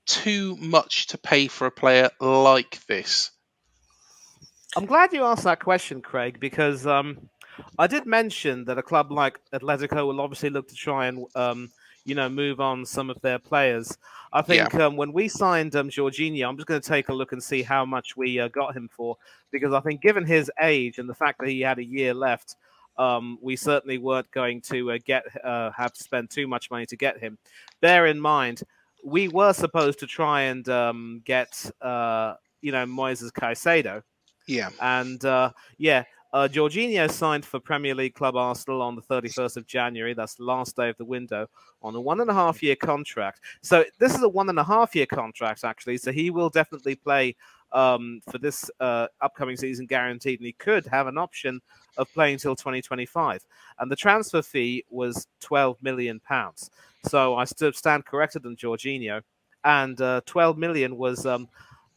too 0.07 0.57
much 0.57 1.09
to 1.09 1.19
pay 1.19 1.49
for 1.49 1.67
a 1.67 1.73
player 1.73 2.11
like 2.21 2.85
this? 2.87 3.31
I'm 4.77 4.87
glad 4.87 5.12
you 5.12 5.25
asked 5.25 5.45
that 5.45 5.61
question, 5.61 6.03
Craig, 6.03 6.41
because 6.41 6.87
um, 6.87 7.29
I 7.79 7.87
did 7.87 8.07
mention 8.07 8.65
that 8.65 8.79
a 8.79 8.83
club 8.83 9.12
like 9.12 9.39
Atletico 9.53 10.07
will 10.07 10.21
obviously 10.21 10.51
look 10.51 10.69
to 10.69 10.75
try 10.75 11.07
and 11.07 11.27
um, 11.37 11.71
you 12.05 12.15
know 12.15 12.29
move 12.29 12.61
on 12.61 12.85
some 12.85 13.11
of 13.11 13.21
their 13.21 13.39
players. 13.39 13.97
I 14.33 14.43
think 14.43 14.75
um, 14.75 14.97
when 14.97 15.13
we 15.13 15.29
signed 15.29 15.77
um, 15.77 15.89
Jorginho, 15.89 16.49
I'm 16.49 16.57
just 16.57 16.67
going 16.67 16.81
to 16.81 16.89
take 16.89 17.09
a 17.09 17.15
look 17.15 17.33
and 17.33 17.43
see 17.43 17.63
how 17.63 17.85
much 17.85 18.17
we 18.17 18.41
uh, 18.41 18.49
got 18.49 18.77
him 18.77 18.89
for, 18.93 19.17
because 19.53 19.73
I 19.73 19.81
think 19.81 20.01
given 20.01 20.27
his 20.27 20.51
age 20.61 20.99
and 20.99 21.09
the 21.09 21.15
fact 21.15 21.39
that 21.39 21.49
he 21.49 21.61
had 21.61 21.79
a 21.79 21.85
year 21.85 22.13
left, 22.13 22.57
um, 22.99 23.39
we 23.41 23.57
certainly 23.57 23.99
weren't 23.99 24.31
going 24.33 24.61
to 24.63 24.93
uh, 24.93 24.99
get 25.05 25.25
uh, 25.45 25.71
have 25.71 25.93
to 25.93 26.03
spend 26.03 26.31
too 26.31 26.47
much 26.47 26.71
money 26.71 26.87
to 26.87 26.97
get 26.97 27.19
him. 27.19 27.39
Bear 27.81 28.07
in 28.07 28.21
mind, 28.21 28.63
we 29.05 29.29
were 29.29 29.53
supposed 29.53 29.99
to 30.01 30.07
try 30.07 30.43
and 30.43 30.69
um, 30.69 31.23
get 31.25 31.71
uh, 31.81 32.35
you 32.61 32.73
know 32.73 32.85
Moises 32.87 33.31
Caicedo. 33.31 34.03
Yeah, 34.47 34.71
And 34.81 35.25
uh, 35.25 35.53
yeah, 35.79 36.05
uh, 36.35 36.49
Jorginho 36.49 37.09
signed 37.09 37.47
for 37.47 37.61
Premier 37.61 37.95
League 37.95 38.14
club 38.14 38.35
Arsenal 38.35 38.82
on 38.82 38.97
the 38.97 39.03
31st 39.03 39.57
of 39.57 39.68
January. 39.68 40.14
That's 40.14 40.35
the 40.35 40.43
last 40.43 40.74
day 40.74 40.89
of 40.89 40.97
the 40.97 41.05
window 41.05 41.47
on 41.80 41.95
a 41.95 42.01
one 42.01 42.20
and 42.20 42.28
a 42.28 42.35
half 42.35 42.61
year 42.61 42.74
contract. 42.74 43.41
So 43.62 43.85
this 44.01 44.16
is 44.16 44.22
a 44.22 44.28
one 44.28 44.49
and 44.49 44.59
a 44.59 44.64
half 44.64 44.97
year 44.97 45.07
contract, 45.07 45.62
actually. 45.62 45.97
So 45.99 46.11
he 46.11 46.30
will 46.30 46.51
definitely 46.51 46.97
play 46.97 47.37
um, 47.70 48.20
for 48.28 48.39
this 48.39 48.68
uh, 48.80 49.07
upcoming 49.20 49.57
season, 49.57 49.87
guaranteed. 49.87 50.41
And 50.41 50.47
he 50.47 50.55
could 50.55 50.85
have 50.87 51.07
an 51.07 51.18
option 51.18 51.61
of 51.99 52.12
playing 52.12 52.39
till 52.39 52.57
2025. 52.57 53.47
And 53.78 53.89
the 53.89 53.95
transfer 53.95 54.43
fee 54.43 54.85
was 54.91 55.28
12 55.39 55.80
million 55.82 56.18
pounds. 56.18 56.68
So 57.05 57.37
I 57.37 57.45
stand 57.45 58.07
corrected 58.07 58.45
on 58.45 58.57
Jorginho. 58.57 59.22
And 59.62 60.01
uh, 60.01 60.20
12 60.26 60.59
million 60.59 60.97
was. 60.99 61.26
Um, 61.26 61.49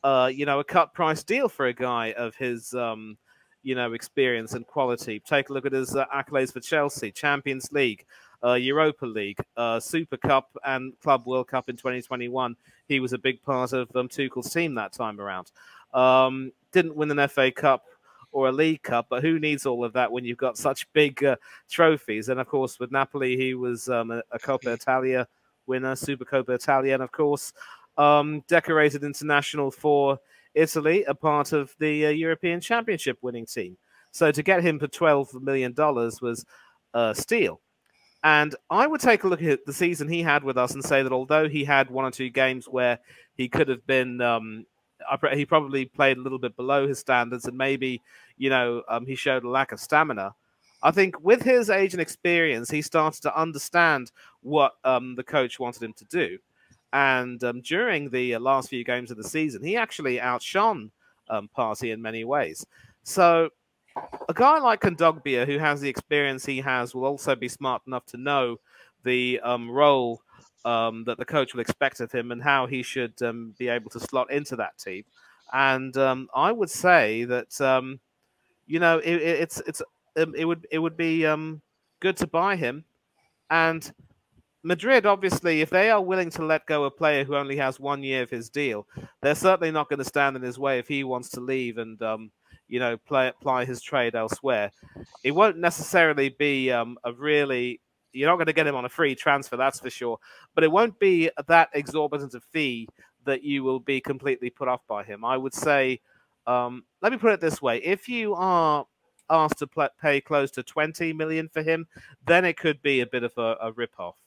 uh, 0.04 0.32
you 0.34 0.46
know, 0.46 0.60
a 0.60 0.64
cut 0.64 0.94
price 0.94 1.24
deal 1.24 1.50
for 1.50 1.66
a 1.66 1.74
guy 1.74 2.14
of 2.14 2.36
his, 2.36 2.74
um, 2.76 3.18
you 3.68 3.76
know, 3.76 3.92
experience 3.92 4.54
and 4.54 4.66
quality. 4.66 5.20
Take 5.20 5.50
a 5.50 5.54
look 5.54 5.66
at 5.66 5.74
his 5.74 5.94
uh, 5.94 6.06
accolades 6.16 6.54
for 6.54 6.62
Chelsea, 6.62 7.12
Champions 7.12 7.70
League, 7.74 8.06
uh, 8.42 8.54
Europa 8.54 9.06
League, 9.06 9.40
uh, 9.58 9.78
Super 9.78 10.16
Cup, 10.16 10.56
and 10.66 10.98
Club 11.02 11.28
World 11.28 11.50
Cup 11.50 11.68
in 11.68 11.76
2021. 11.76 12.56
He 12.88 13.02
was 13.02 13.12
a 13.12 13.18
big 13.18 13.44
part 13.44 13.74
of 13.74 13.94
um, 13.94 14.08
Tuchel's 14.08 14.54
team 14.54 14.74
that 14.76 14.94
time 14.94 15.20
around. 15.20 15.52
Um, 15.94 16.54
didn't 16.72 16.96
win 16.96 17.12
an 17.12 17.28
FA 17.28 17.52
Cup 17.52 17.84
or 18.32 18.48
a 18.48 18.54
League 18.54 18.84
Cup, 18.84 19.08
but 19.10 19.22
who 19.22 19.38
needs 19.38 19.66
all 19.66 19.84
of 19.84 19.92
that 19.92 20.14
when 20.14 20.24
you've 20.24 20.38
got 20.38 20.58
such 20.58 20.88
big 20.94 21.22
uh, 21.26 21.36
trophies? 21.70 22.30
And 22.30 22.40
of 22.40 22.48
course, 22.48 22.80
with 22.80 22.94
Napoli, 22.94 23.36
he 23.36 23.54
was 23.54 23.90
um, 23.90 24.12
a, 24.12 24.24
a 24.32 24.40
Coppa 24.40 24.74
Italia 24.74 25.28
winner, 25.66 25.98
Super 25.98 26.24
Coppa 26.24 26.52
Italia, 26.52 26.94
and 26.94 27.04
of 27.04 27.12
course, 27.12 27.52
um, 27.98 28.46
decorated 28.48 29.04
international 29.04 29.72
for 29.72 30.22
Italy, 30.54 31.04
a 31.06 31.16
part 31.16 31.54
of 31.54 31.76
the 31.80 32.08
uh, 32.08 32.10
European 32.10 32.62
Championship 32.62 33.18
winning 33.22 33.46
team. 33.46 33.78
So 34.12 34.32
to 34.32 34.44
get 34.44 34.64
him 34.64 34.80
for 34.80 34.88
twelve 34.88 35.34
million 35.34 35.74
dollars 35.74 36.22
was 36.22 36.46
a 36.94 37.14
steal. 37.16 37.62
And 38.24 38.56
I 38.70 38.88
would 38.88 39.02
take 39.02 39.24
a 39.24 39.28
look 39.28 39.44
at 39.44 39.66
the 39.66 39.74
season 39.74 40.10
he 40.10 40.24
had 40.24 40.44
with 40.44 40.58
us 40.58 40.74
and 40.74 40.84
say 40.84 41.04
that 41.04 41.12
although 41.12 41.48
he 41.48 41.64
had 41.64 41.90
one 41.90 42.06
or 42.06 42.12
two 42.12 42.30
games 42.30 42.68
where 42.68 43.00
he 43.36 43.48
could 43.48 43.68
have 43.68 43.86
been, 43.86 44.20
um, 44.22 44.66
he 45.34 45.46
probably 45.46 45.86
played 45.86 46.18
a 46.18 46.22
little 46.22 46.40
bit 46.40 46.56
below 46.56 46.88
his 46.88 47.00
standards, 47.00 47.46
and 47.46 47.58
maybe 47.58 48.02
you 48.38 48.50
know 48.50 48.82
um, 48.90 49.06
he 49.06 49.16
showed 49.16 49.44
a 49.44 49.50
lack 49.50 49.72
of 49.72 49.80
stamina. 49.80 50.34
I 50.82 50.92
think 50.92 51.24
with 51.24 51.42
his 51.42 51.70
age 51.70 51.94
and 51.94 52.02
experience, 52.02 52.70
he 52.70 52.82
started 52.82 53.22
to 53.24 53.40
understand 53.40 54.12
what 54.42 54.74
um, 54.84 55.16
the 55.16 55.24
coach 55.24 55.60
wanted 55.60 55.84
him 55.84 55.94
to 55.94 56.06
do. 56.06 56.38
And 56.94 57.44
um, 57.44 57.62
during 57.62 58.10
the 58.10 58.36
uh, 58.36 58.40
last 58.40 58.70
few 58.70 58.84
games 58.84 59.12
of 59.12 59.18
the 59.18 59.24
season, 59.24 59.64
he 59.64 59.76
actually 59.76 60.20
outshone 60.20 60.92
um, 61.30 61.50
Partey 61.58 61.94
in 61.94 62.02
many 62.02 62.24
ways. 62.24 62.66
So, 63.04 63.50
a 64.30 64.34
guy 64.34 64.60
like 64.60 64.82
Kondogbia, 64.82 65.46
who 65.46 65.58
has 65.60 65.82
the 65.82 65.90
experience 65.90 66.46
he 66.46 66.60
has, 66.62 66.94
will 66.94 67.06
also 67.06 67.36
be 67.36 67.48
smart 67.48 67.82
enough 67.88 68.06
to 68.08 68.18
know 68.18 68.60
the 69.04 69.40
um, 69.42 69.70
role 69.70 70.22
um, 70.66 71.04
that 71.06 71.18
the 71.18 71.26
coach 71.26 71.54
will 71.54 71.62
expect 71.62 72.00
of 72.00 72.12
him 72.12 72.32
and 72.32 72.44
how 72.44 72.68
he 72.68 72.84
should 72.84 73.22
um, 73.22 73.54
be 73.58 73.70
able 73.70 73.90
to 73.92 74.00
slot 74.00 74.32
into 74.32 74.56
that 74.58 74.78
team. 74.78 75.06
And 75.54 75.96
um, 75.98 76.30
I 76.36 76.52
would 76.52 76.70
say 76.70 77.24
that 77.26 77.60
um, 77.62 78.00
you 78.68 78.80
know 78.80 79.00
it, 79.00 79.16
it- 79.16 79.42
it's 79.42 79.62
it's 79.68 79.82
um, 80.18 80.34
it 80.36 80.46
would 80.46 80.68
it 80.72 80.80
would 80.80 80.98
be 80.98 81.24
good 82.00 82.18
to 82.18 82.28
buy 82.28 82.56
him. 82.56 82.86
And 83.50 83.92
Madrid, 84.68 85.06
obviously, 85.06 85.62
if 85.62 85.70
they 85.70 85.90
are 85.90 86.02
willing 86.02 86.30
to 86.30 86.44
let 86.44 86.66
go 86.66 86.84
a 86.84 86.92
player 86.92 87.24
who 87.24 87.38
only 87.38 87.56
has 87.56 87.80
one 87.80 88.04
year 88.04 88.22
of 88.22 88.30
his 88.30 88.50
deal, 88.50 88.86
they're 89.22 89.34
certainly 89.34 89.72
not 89.72 89.88
going 89.88 90.00
to 90.00 90.04
stand 90.04 90.36
in 90.36 90.42
his 90.42 90.60
way 90.60 90.78
if 90.78 90.90
he 90.90 91.06
wants 91.06 91.30
to 91.30 91.40
leave 91.40 91.78
and 91.78 92.02
um, 92.02 92.30
you 92.68 92.78
know 92.78 92.98
play 92.98 93.30
apply 93.30 93.64
his 93.64 93.82
trade 93.82 94.14
elsewhere. 94.14 94.70
It 95.24 95.32
won't 95.32 95.58
necessarily 95.58 96.36
be 96.38 96.70
um, 96.70 96.98
a 97.06 97.14
really 97.14 97.80
you're 98.12 98.30
not 98.30 98.36
going 98.36 98.48
to 98.48 98.54
get 98.54 98.68
him 98.68 98.76
on 98.76 98.84
a 98.84 98.90
free 98.90 99.16
transfer, 99.16 99.56
that's 99.56 99.80
for 99.80 99.90
sure. 99.90 100.18
But 100.54 100.66
it 100.66 100.72
won't 100.72 101.00
be 101.00 101.32
that 101.48 101.70
exorbitant 101.74 102.34
a 102.34 102.42
fee 102.42 102.90
that 103.24 103.44
you 103.44 103.64
will 103.64 103.80
be 103.80 104.02
completely 104.02 104.50
put 104.50 104.68
off 104.68 104.82
by 104.86 105.06
him. 105.06 105.24
I 105.24 105.38
would 105.38 105.54
say, 105.54 106.02
um, 106.46 106.84
let 107.02 107.14
me 107.14 107.18
put 107.18 107.32
it 107.32 107.40
this 107.40 107.62
way: 107.62 107.78
if 107.78 108.10
you 108.10 108.34
are 108.34 108.86
asked 109.30 109.60
to 109.60 109.90
pay 110.02 110.20
close 110.20 110.52
to 110.52 110.64
20 110.64 111.14
million 111.14 111.48
for 111.48 111.64
him, 111.64 111.88
then 112.26 112.44
it 112.44 112.58
could 112.58 112.82
be 112.82 113.00
a 113.00 113.08
bit 113.08 113.24
of 113.24 113.32
a, 113.38 113.56
a 113.62 113.72
rip 113.72 113.98
off. 113.98 114.18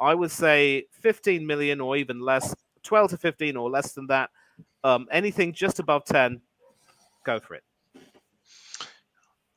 I 0.00 0.14
would 0.14 0.30
say 0.30 0.86
15 1.02 1.46
million 1.46 1.80
or 1.80 1.96
even 1.96 2.20
less, 2.20 2.54
12 2.84 3.10
to 3.10 3.16
15 3.16 3.56
or 3.56 3.70
less 3.70 3.92
than 3.92 4.06
that. 4.08 4.30
Um, 4.84 5.08
anything 5.10 5.52
just 5.52 5.78
above 5.78 6.04
10, 6.04 6.40
go 7.24 7.40
for 7.40 7.54
it. 7.54 7.64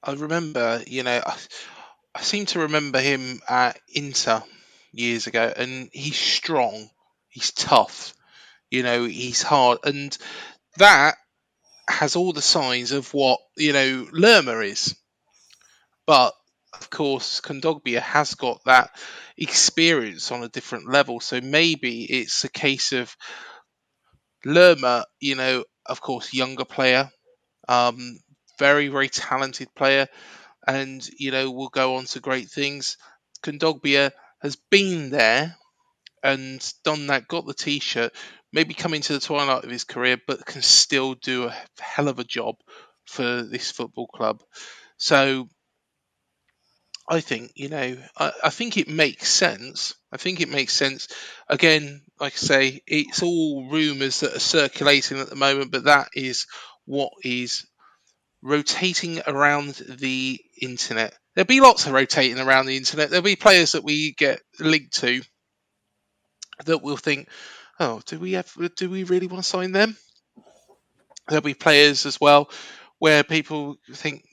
I 0.04 0.14
remember, 0.14 0.82
you 0.88 1.04
know, 1.04 1.22
I, 1.26 1.38
I 2.16 2.22
seem 2.22 2.46
to 2.48 2.60
remember 2.62 3.00
him 3.00 3.40
at 3.48 3.80
Inter 3.88 4.44
years 4.92 5.28
ago, 5.28 5.54
and 5.56 5.90
he's 5.94 6.18
strong, 6.18 6.90
he's 7.30 7.52
tough, 7.52 8.14
you 8.70 8.84
know, 8.84 9.06
he's 9.06 9.44
hard, 9.44 9.80
and 9.84 10.18
that 10.78 11.16
has 11.88 12.16
all 12.16 12.34
the 12.34 12.42
signs 12.42 12.92
of 12.92 13.14
what 13.14 13.40
you 13.58 13.74
know 13.74 14.08
Lerma 14.12 14.60
is. 14.60 14.96
but 16.06 16.34
of 16.74 16.90
course, 16.90 17.42
Kondogbia 17.42 18.02
has 18.02 18.36
got 18.36 18.62
that 18.66 18.92
experience 19.38 20.32
on 20.32 20.44
a 20.44 20.50
different 20.50 20.90
level. 20.90 21.20
So 21.20 21.42
maybe 21.42 22.04
it's 22.04 22.44
a 22.44 22.50
case 22.50 22.92
of 22.94 23.16
Lerma, 24.46 25.06
you 25.20 25.36
know, 25.36 25.64
of 25.86 26.02
course, 26.02 26.34
younger 26.34 26.66
player, 26.66 27.12
um, 27.70 28.20
very, 28.60 28.88
very 28.90 29.10
talented 29.10 29.74
player, 29.76 30.08
and, 30.68 31.08
you 31.20 31.32
know, 31.32 31.52
will 31.52 31.70
go 31.70 31.96
on 31.98 32.06
to 32.06 32.20
great 32.20 32.50
things. 32.50 32.98
Kondogbia 33.44 34.12
has 34.42 34.58
been 34.72 35.10
there 35.12 35.58
and 36.24 36.74
done 36.84 37.08
that, 37.08 37.28
got 37.28 37.46
the 37.48 37.54
t 37.54 37.80
shirt, 37.80 38.14
maybe 38.54 38.74
coming 38.74 39.02
to 39.02 39.14
the 39.14 39.20
twilight 39.20 39.64
of 39.64 39.70
his 39.72 39.84
career, 39.86 40.18
but 40.28 40.46
can 40.46 40.62
still 40.62 41.16
do 41.16 41.46
a 41.48 41.56
hell 41.80 42.08
of 42.08 42.20
a 42.20 42.24
job 42.24 42.56
for 43.06 43.44
this 43.44 43.72
football 43.72 44.08
club. 44.08 44.44
So 44.98 45.50
I 47.10 47.20
think, 47.20 47.52
you 47.56 47.70
know, 47.70 47.98
I, 48.18 48.32
I 48.46 48.50
think 48.50 48.78
it 48.78 48.88
makes 48.88 49.30
sense. 49.30 49.96
I 50.12 50.18
think 50.18 50.40
it 50.40 50.50
makes 50.50 50.74
sense. 50.74 51.08
Again, 51.50 52.02
like 52.20 52.34
I 52.34 52.38
say, 52.38 52.82
it's 52.88 53.24
all 53.24 53.70
rumours 53.70 54.22
that 54.22 54.36
are 54.36 54.40
circulating 54.40 55.20
at 55.20 55.30
the 55.30 55.36
moment, 55.36 55.72
but 55.72 55.86
that 55.86 56.10
is 56.14 56.48
what 56.86 57.12
is 57.24 57.66
rotating 58.42 59.22
around 59.28 59.76
the 59.90 60.40
internet. 60.62 61.14
There'll 61.36 61.48
be 61.48 61.62
lots 61.62 61.86
of 61.88 61.94
rotating 61.94 62.40
around 62.40 62.66
the 62.66 62.78
internet. 62.78 63.10
There'll 63.10 63.24
be 63.24 63.36
players 63.36 63.74
that 63.74 63.84
we 63.84 64.14
get 64.14 64.42
linked 64.60 65.00
to 65.02 65.22
that 66.66 66.82
will 66.82 66.98
think, 66.98 67.30
oh, 67.80 68.02
do 68.06 68.20
we 68.20 68.34
have, 68.34 68.52
do 68.76 68.90
we 68.90 69.04
really 69.04 69.28
want 69.28 69.44
to 69.44 69.50
sign 69.50 69.72
them? 69.72 69.98
There'll 71.28 71.42
be 71.42 71.54
players 71.54 72.06
as 72.06 72.20
well 72.20 72.50
where 73.00 73.24
people 73.24 73.78
think, 73.94 74.26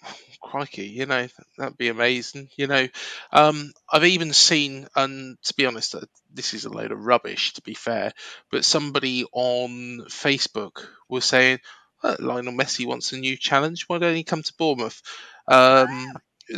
crikey, 0.49 0.87
you 0.87 1.07
know, 1.07 1.27
that'd 1.57 1.77
be 1.79 1.89
amazing. 1.89 2.49
You 2.57 2.67
know, 2.67 2.89
um, 3.33 3.73
I've 3.93 4.05
even 4.05 4.33
seen, 4.33 4.89
and 4.97 5.37
to 5.45 5.55
be 5.55 5.67
honest, 5.67 5.95
uh, 5.95 6.01
this 6.33 6.55
is 6.55 6.65
a 6.65 6.71
load 6.71 6.93
of 6.93 7.05
rubbish, 7.05 7.53
to 7.55 7.63
be 7.63 7.75
fair, 7.75 8.13
but 8.51 8.65
somebody 8.65 9.25
on 9.33 10.07
Facebook 10.09 10.87
was 11.09 11.25
saying, 11.25 11.59
Lionel 12.21 12.53
Messi 12.55 12.87
wants 12.87 13.13
a 13.13 13.19
new 13.19 13.37
challenge. 13.37 13.85
Why 13.89 13.99
don't 13.99 14.15
he 14.15 14.25
come 14.25 14.43
to 14.43 14.55
Bournemouth? 14.57 15.03
Um, 15.49 16.13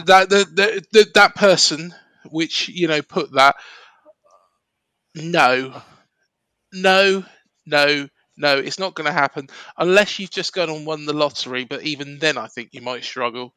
that 0.05 0.29
the, 0.29 0.45
the, 0.45 0.85
the, 0.93 1.07
that 1.15 1.35
person, 1.35 1.95
which 2.31 2.69
you 2.69 2.89
know, 2.89 3.03
put 3.03 3.33
that. 3.33 3.57
No, 5.15 5.83
no, 6.73 7.25
no, 7.67 8.09
no. 8.37 8.59
It's 8.59 8.79
not 8.79 8.95
going 8.95 9.07
to 9.07 9.12
happen 9.12 9.49
unless 9.77 10.19
you've 10.19 10.31
just 10.31 10.53
gone 10.53 10.71
and 10.71 10.87
won 10.87 11.07
the 11.07 11.12
lottery. 11.15 11.65
But 11.65 11.83
even 11.83 12.19
then, 12.19 12.39
I 12.39 12.49
think 12.49 12.71
you 12.73 12.83
might 12.83 13.05
struggle. 13.05 13.55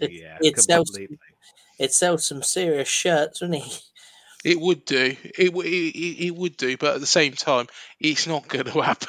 It, 0.00 0.12
yeah, 0.12 0.38
it 0.40 0.58
sells, 0.60 0.98
it 1.78 1.92
sells 1.94 2.26
some 2.26 2.42
serious 2.42 2.88
shirts, 2.88 3.40
doesn't 3.40 3.54
he? 3.54 3.78
It 4.44 4.58
would 4.60 4.84
do. 4.84 5.16
It, 5.38 5.46
w- 5.46 5.68
it, 5.68 5.96
it 5.96 6.26
it 6.28 6.36
would 6.36 6.56
do, 6.56 6.76
but 6.76 6.94
at 6.94 7.00
the 7.00 7.06
same 7.06 7.32
time, 7.34 7.66
it's 8.00 8.26
not 8.26 8.48
going 8.48 8.64
to 8.72 8.80
happen. 8.80 9.08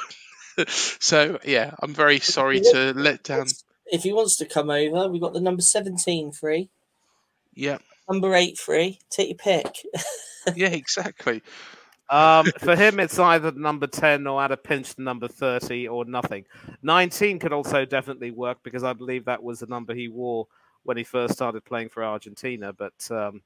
so 0.67 1.39
yeah, 1.45 1.73
I'm 1.81 1.93
very 1.93 2.19
sorry 2.19 2.61
to 2.61 2.93
let 2.95 3.23
down. 3.23 3.47
If 3.87 4.03
he 4.03 4.13
wants 4.13 4.37
to 4.37 4.45
come 4.45 4.69
over, 4.69 5.09
we've 5.09 5.21
got 5.21 5.33
the 5.33 5.41
number 5.41 5.61
17 5.61 6.31
free, 6.31 6.69
Yeah, 7.53 7.79
number 8.09 8.35
8 8.35 8.57
free. 8.57 8.99
Take 9.09 9.29
your 9.29 9.37
pick. 9.37 9.75
yeah, 10.55 10.69
exactly. 10.69 11.41
Um, 12.09 12.53
for 12.59 12.75
him, 12.75 12.99
it's 12.99 13.19
either 13.19 13.51
number 13.53 13.87
10 13.87 14.27
or 14.27 14.41
at 14.43 14.51
a 14.51 14.57
pinch 14.57 14.95
the 14.95 15.03
number 15.03 15.27
30 15.29 15.87
or 15.87 16.05
nothing. 16.05 16.45
19 16.83 17.39
could 17.39 17.53
also 17.53 17.85
definitely 17.85 18.31
work 18.31 18.59
because 18.63 18.83
I 18.83 18.93
believe 18.93 19.25
that 19.25 19.43
was 19.43 19.59
the 19.61 19.67
number 19.67 19.93
he 19.93 20.09
wore 20.09 20.47
when 20.83 20.97
he 20.97 21.03
first 21.03 21.33
started 21.33 21.63
playing 21.63 21.89
for 21.89 22.03
Argentina. 22.03 22.73
But 22.73 22.93
um, 23.09 23.41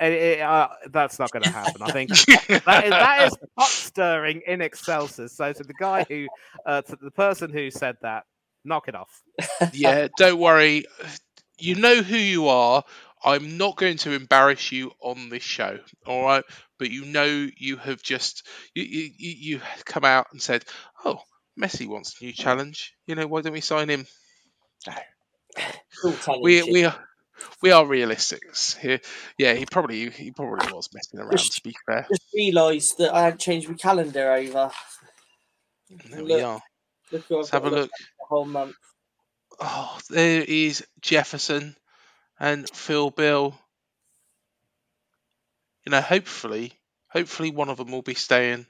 it, 0.00 0.12
it, 0.12 0.40
uh, 0.40 0.68
that's 0.90 1.18
not 1.18 1.30
going 1.32 1.42
to 1.42 1.50
happen. 1.50 1.82
I 1.82 1.90
think 1.90 2.10
that 2.64 2.84
is, 2.84 2.90
that 2.90 3.26
is 3.26 3.36
pot 3.56 3.68
stirring 3.68 4.42
in 4.46 4.60
excelsis. 4.60 5.32
So 5.36 5.52
to 5.52 5.62
the 5.62 5.74
guy 5.74 6.04
who, 6.08 6.26
uh, 6.64 6.82
to 6.82 6.96
the 7.00 7.10
person 7.10 7.50
who 7.50 7.70
said 7.70 7.96
that, 8.02 8.24
knock 8.64 8.88
it 8.88 8.94
off. 8.94 9.22
yeah, 9.72 10.08
don't 10.16 10.38
worry. 10.38 10.84
You 11.58 11.74
know 11.74 12.02
who 12.02 12.16
you 12.16 12.48
are. 12.48 12.84
I'm 13.24 13.56
not 13.56 13.76
going 13.76 13.96
to 13.98 14.12
embarrass 14.12 14.70
you 14.70 14.92
on 15.00 15.28
this 15.28 15.42
show, 15.42 15.80
all 16.06 16.22
right? 16.22 16.44
But 16.78 16.90
you 16.90 17.04
know 17.04 17.48
you 17.56 17.76
have 17.76 18.00
just 18.00 18.46
you 18.74 18.84
you, 18.84 19.10
you 19.16 19.34
you 19.56 19.60
come 19.84 20.04
out 20.04 20.28
and 20.30 20.40
said, 20.40 20.64
"Oh, 21.04 21.20
Messi 21.60 21.88
wants 21.88 22.20
a 22.20 22.24
new 22.24 22.32
challenge. 22.32 22.94
You 23.08 23.16
know, 23.16 23.26
why 23.26 23.40
don't 23.40 23.52
we 23.52 23.60
sign 23.60 23.88
him?" 23.88 24.06
No. 24.86 24.92
Full 26.02 26.12
tongue 26.14 26.36
in 26.36 26.42
We 26.42 26.62
we 26.62 26.84
are 26.84 27.08
we 27.62 27.70
are 27.72 27.84
realistics 27.84 28.76
here. 28.78 29.00
Yeah, 29.38 29.54
he 29.54 29.66
probably 29.66 30.10
he 30.10 30.30
probably 30.30 30.72
was 30.72 30.88
messing 30.92 31.20
around. 31.20 31.38
To 31.38 31.62
be 31.62 31.74
fair, 31.86 32.06
just 32.08 32.22
realised 32.34 32.98
that 32.98 33.14
I 33.14 33.22
had 33.22 33.38
changed 33.38 33.68
my 33.68 33.74
calendar 33.76 34.32
over. 34.32 34.70
there 36.10 36.24
we 36.24 36.40
are. 36.40 36.60
Look 37.10 37.24
Let's 37.30 37.50
have 37.50 37.64
a 37.64 37.70
look. 37.70 37.90
the 37.90 38.26
whole 38.28 38.44
month. 38.44 38.76
Oh, 39.60 39.98
there 40.10 40.44
is 40.46 40.86
Jefferson 41.00 41.76
and 42.38 42.68
Phil 42.68 43.10
Bill. 43.10 43.58
You 45.86 45.90
know, 45.90 46.00
hopefully, 46.00 46.74
hopefully 47.08 47.50
one 47.50 47.70
of 47.70 47.78
them 47.78 47.90
will 47.90 48.02
be 48.02 48.14
staying. 48.14 48.66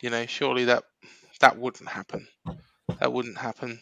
You 0.00 0.10
know, 0.10 0.26
surely 0.26 0.66
that 0.66 0.84
that 1.40 1.56
wouldn't 1.58 1.88
happen. 1.88 2.28
That 3.00 3.12
wouldn't 3.12 3.38
happen. 3.38 3.80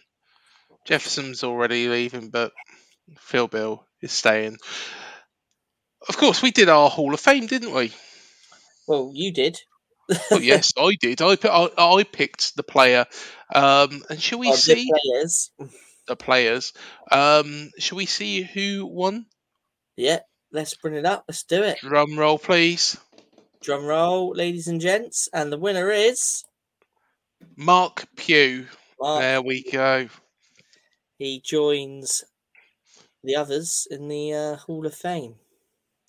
Jefferson's 0.87 1.45
already 1.45 1.89
leaving, 1.89 2.31
but 2.31 2.53
Phil 3.19 3.49
Bill 3.49 3.85
is 4.01 4.13
staying. 4.13 4.59
Of 6.09 6.17
course, 6.17 6.43
we 6.43 6.51
did 6.51 6.69
our 6.69 6.91
Hall 6.91 7.15
of 7.15 7.21
Fame, 7.21 7.47
didn't 7.47 7.73
we? 7.73 7.93
Well, 8.89 9.13
you 9.15 9.33
did. 9.33 9.59
Oh 10.31 10.39
yes, 10.39 10.73
I 10.77 10.97
did. 11.01 11.23
I, 11.23 11.37
I, 11.45 11.99
I 11.99 12.03
picked 12.03 12.57
the 12.57 12.63
player. 12.63 13.07
Um, 13.55 14.03
and 14.11 14.21
shall 14.21 14.41
we 14.41 14.51
the 14.51 14.57
see 14.57 14.91
players. 14.91 15.51
the 16.09 16.17
players? 16.17 16.73
Um, 17.11 17.71
shall 17.79 17.97
we 17.97 18.07
see 18.07 18.43
who 18.43 18.87
won? 18.87 19.27
Yeah, 19.97 20.21
let's 20.51 20.75
bring 20.75 20.95
it 20.95 21.07
up. 21.07 21.25
Let's 21.29 21.45
do 21.45 21.63
it. 21.63 21.79
Drum 21.81 22.19
roll, 22.19 22.39
please. 22.39 22.99
Drum 23.63 23.85
roll, 23.85 24.35
ladies 24.35 24.67
and 24.69 24.81
gents. 24.81 25.29
And 25.33 25.53
the 25.53 25.59
winner 25.59 25.91
is 25.91 26.45
Mark 27.57 28.07
Pugh. 28.17 28.67
Mark. 29.01 29.21
There 29.21 29.43
we 29.43 29.63
go. 29.71 30.09
He 31.23 31.41
joins 31.41 32.25
the 33.25 33.35
others 33.37 33.87
in 33.91 34.09
the 34.09 34.33
uh, 34.35 34.57
Hall 34.57 34.87
of 34.87 34.95
Fame. 34.95 35.41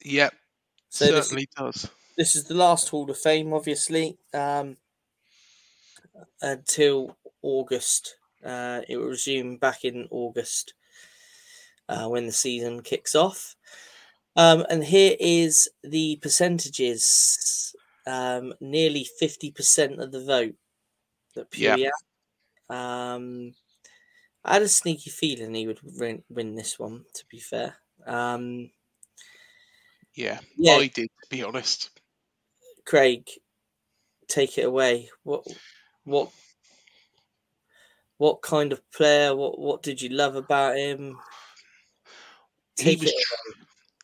Yep, 0.06 0.34
So 0.90 1.10
this, 1.12 1.26
certainly 1.26 1.48
does. 1.58 1.90
this 2.18 2.36
is 2.36 2.46
the 2.46 2.56
last 2.56 2.90
Hall 2.90 3.10
of 3.12 3.18
Fame, 3.18 3.54
obviously, 3.54 4.18
um, 4.34 4.78
until 6.42 7.18
August. 7.42 8.18
Uh, 8.44 8.82
it 8.88 8.98
will 8.98 9.08
resume 9.08 9.58
back 9.58 9.86
in 9.86 10.08
August 10.12 10.74
uh, 11.90 12.08
when 12.08 12.26
the 12.26 12.32
season 12.32 12.82
kicks 12.82 13.16
off. 13.16 13.56
Um, 14.36 14.66
and 14.70 14.84
here 14.84 15.16
is 15.20 15.70
the 15.84 16.18
percentages. 16.22 17.76
Um, 18.06 18.54
nearly 18.60 19.08
50% 19.22 20.00
of 20.00 20.12
the 20.12 20.24
vote 20.24 20.56
that. 21.36 21.52
Pewee. 21.52 21.90
Um, 22.70 23.56
I 24.46 24.54
had 24.54 24.62
a 24.62 24.68
sneaky 24.68 25.10
feeling 25.10 25.54
he 25.54 25.68
would 25.68 25.80
win, 25.84 26.24
win 26.30 26.56
this 26.56 26.78
one, 26.78 27.06
to 27.16 27.26
be 27.30 27.40
fair. 27.40 27.78
Um, 28.06 28.72
Yeah, 30.16 30.40
Yeah. 30.58 30.78
I 30.78 30.88
did, 30.88 31.10
to 31.24 31.30
be 31.30 31.44
honest. 31.44 31.90
Craig, 32.86 33.30
take 34.28 34.58
it 34.58 34.66
away. 34.66 35.10
What 35.24 35.46
what 36.04 36.32
what 38.18 38.42
kind 38.42 38.72
of 38.72 38.90
player? 38.92 39.36
What 39.36 39.60
what 39.60 39.84
did 39.84 40.02
you 40.02 40.10
love 40.10 40.36
about 40.36 40.78
him? 40.78 41.18
He 42.78 42.96
was 42.96 43.12
tr- 43.12 43.34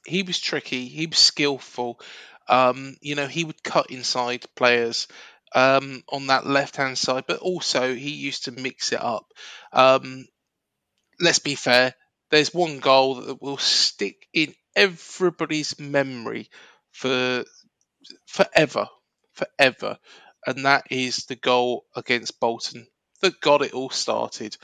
he 0.05 0.23
was 0.23 0.39
tricky. 0.39 0.87
He 0.87 1.07
was 1.07 1.19
skillful. 1.19 1.99
Um, 2.47 2.97
you 3.01 3.15
know, 3.15 3.27
he 3.27 3.43
would 3.43 3.63
cut 3.63 3.91
inside 3.91 4.45
players 4.55 5.07
um, 5.53 6.03
on 6.09 6.27
that 6.27 6.45
left 6.47 6.75
hand 6.77 6.97
side, 6.97 7.25
but 7.27 7.39
also 7.39 7.93
he 7.93 8.11
used 8.11 8.45
to 8.45 8.51
mix 8.51 8.91
it 8.93 9.01
up. 9.01 9.25
Um, 9.73 10.25
let's 11.19 11.39
be 11.39 11.55
fair. 11.55 11.93
There's 12.31 12.53
one 12.53 12.79
goal 12.79 13.15
that 13.15 13.41
will 13.41 13.57
stick 13.57 14.27
in 14.33 14.53
everybody's 14.75 15.79
memory 15.79 16.49
for 16.91 17.43
forever, 18.27 18.87
forever, 19.33 19.97
and 20.45 20.65
that 20.65 20.85
is 20.91 21.25
the 21.25 21.35
goal 21.35 21.85
against 21.95 22.39
Bolton 22.39 22.87
that 23.21 23.41
got 23.41 23.63
it 23.63 23.73
all 23.73 23.89
started, 23.89 24.57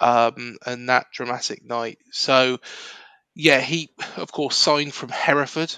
um, 0.00 0.58
and 0.66 0.88
that 0.88 1.08
dramatic 1.12 1.64
night. 1.64 1.98
So, 2.12 2.58
yeah, 3.34 3.60
he 3.60 3.90
of 4.16 4.32
course 4.32 4.56
signed 4.56 4.94
from 4.94 5.10
Hereford 5.10 5.74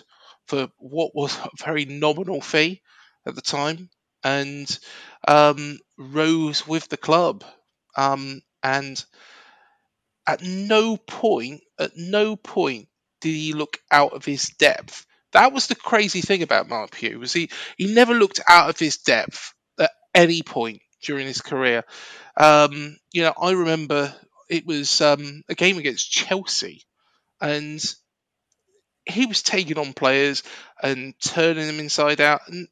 for 0.47 0.69
what 0.79 1.15
was 1.15 1.37
a 1.39 1.51
very 1.65 1.85
nominal 1.87 2.41
fee 2.41 2.83
at 3.27 3.35
the 3.35 3.43
time, 3.43 3.91
and 4.25 4.79
um, 5.27 5.79
rose 5.99 6.67
with 6.67 6.89
the 6.89 6.97
club. 6.97 7.45
Um, 7.97 8.43
and 8.63 9.03
at 10.27 10.43
no 10.43 10.97
point, 10.97 11.63
at 11.79 11.97
no 11.97 12.37
point 12.37 12.89
did 13.21 13.35
he 13.35 13.53
look 13.53 13.79
out 13.91 14.13
of 14.13 14.25
his 14.25 14.51
depth. 14.59 15.07
That 15.33 15.53
was 15.53 15.67
the 15.67 15.75
crazy 15.75 16.21
thing 16.21 16.43
about 16.43 16.69
Mark 16.69 16.93
Pugh 16.93 17.19
was 17.19 17.33
he 17.33 17.51
he 17.77 17.93
never 17.93 18.15
looked 18.15 18.41
out 18.49 18.69
of 18.69 18.79
his 18.79 18.99
depth 18.99 19.55
at 19.79 19.91
any 20.15 20.43
point 20.43 20.83
during 21.03 21.27
his 21.27 21.41
career. 21.41 21.85
Um, 22.37 22.97
you 23.13 23.23
know, 23.23 23.35
I 23.41 23.53
remember 23.53 24.15
it 24.49 24.67
was 24.67 25.01
um, 25.01 25.43
a 25.49 25.55
game 25.55 25.79
against 25.79 26.11
Chelsea, 26.11 26.85
and 27.41 27.83
he 29.07 29.27
was 29.27 29.43
taking 29.43 29.79
on 29.79 29.93
players 29.95 30.43
and 30.83 31.15
turning 31.21 31.67
them 31.67 31.81
inside 31.81 32.21
out, 32.21 32.43
and 32.49 32.69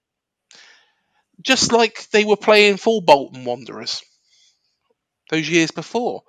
just 1.42 1.72
like 1.72 2.08
they 2.10 2.24
were 2.24 2.36
playing 2.36 2.76
for 2.78 3.02
Bolton 3.02 3.44
Wanderers 3.44 4.02
those 5.30 5.48
years 5.48 5.70
before. 5.70 6.22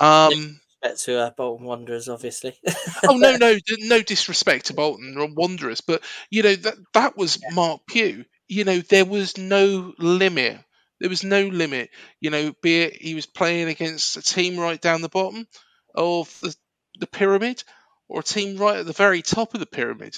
Um, 0.00 0.60
Respect 0.82 1.04
to 1.04 1.18
uh, 1.18 1.30
Bolton 1.30 1.66
Wanderers, 1.66 2.08
obviously. 2.08 2.58
oh 3.06 3.16
no, 3.16 3.36
no, 3.36 3.56
no 3.78 4.02
disrespect 4.02 4.66
to 4.66 4.74
Bolton 4.74 5.16
or 5.18 5.28
Wanderers, 5.32 5.80
but 5.80 6.02
you 6.30 6.42
know 6.42 6.54
that 6.54 6.74
that 6.94 7.16
was 7.16 7.38
Mark 7.50 7.82
Pugh. 7.86 8.24
You 8.48 8.64
know 8.64 8.78
there 8.78 9.04
was 9.04 9.36
no 9.38 9.92
limit. 9.98 10.60
There 11.00 11.10
was 11.10 11.24
no 11.24 11.42
limit. 11.46 11.90
You 12.20 12.30
know, 12.30 12.52
be 12.62 12.82
it 12.82 12.94
he 13.00 13.14
was 13.14 13.26
playing 13.26 13.68
against 13.68 14.16
a 14.16 14.22
team 14.22 14.58
right 14.58 14.80
down 14.80 15.00
the 15.02 15.08
bottom 15.08 15.46
of 15.94 16.38
the, 16.40 16.54
the 17.00 17.06
pyramid, 17.06 17.62
or 18.08 18.20
a 18.20 18.24
team 18.24 18.56
right 18.56 18.78
at 18.78 18.86
the 18.86 18.92
very 18.92 19.22
top 19.22 19.54
of 19.54 19.60
the 19.60 19.66
pyramid. 19.66 20.16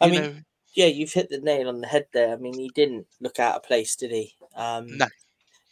I 0.00 0.06
You 0.06 0.12
mean, 0.12 0.22
know, 0.22 0.36
yeah, 0.78 0.86
you've 0.86 1.12
hit 1.12 1.30
the 1.30 1.40
nail 1.40 1.68
on 1.68 1.80
the 1.82 1.88
head 1.88 2.08
there. 2.12 2.32
I 2.32 2.36
mean, 2.36 2.58
he 2.58 2.70
didn't 2.70 3.08
look 3.20 3.38
out 3.40 3.56
of 3.56 3.64
place, 3.64 3.96
did 3.96 4.12
he? 4.12 4.36
Um, 4.54 4.88
No. 4.88 5.06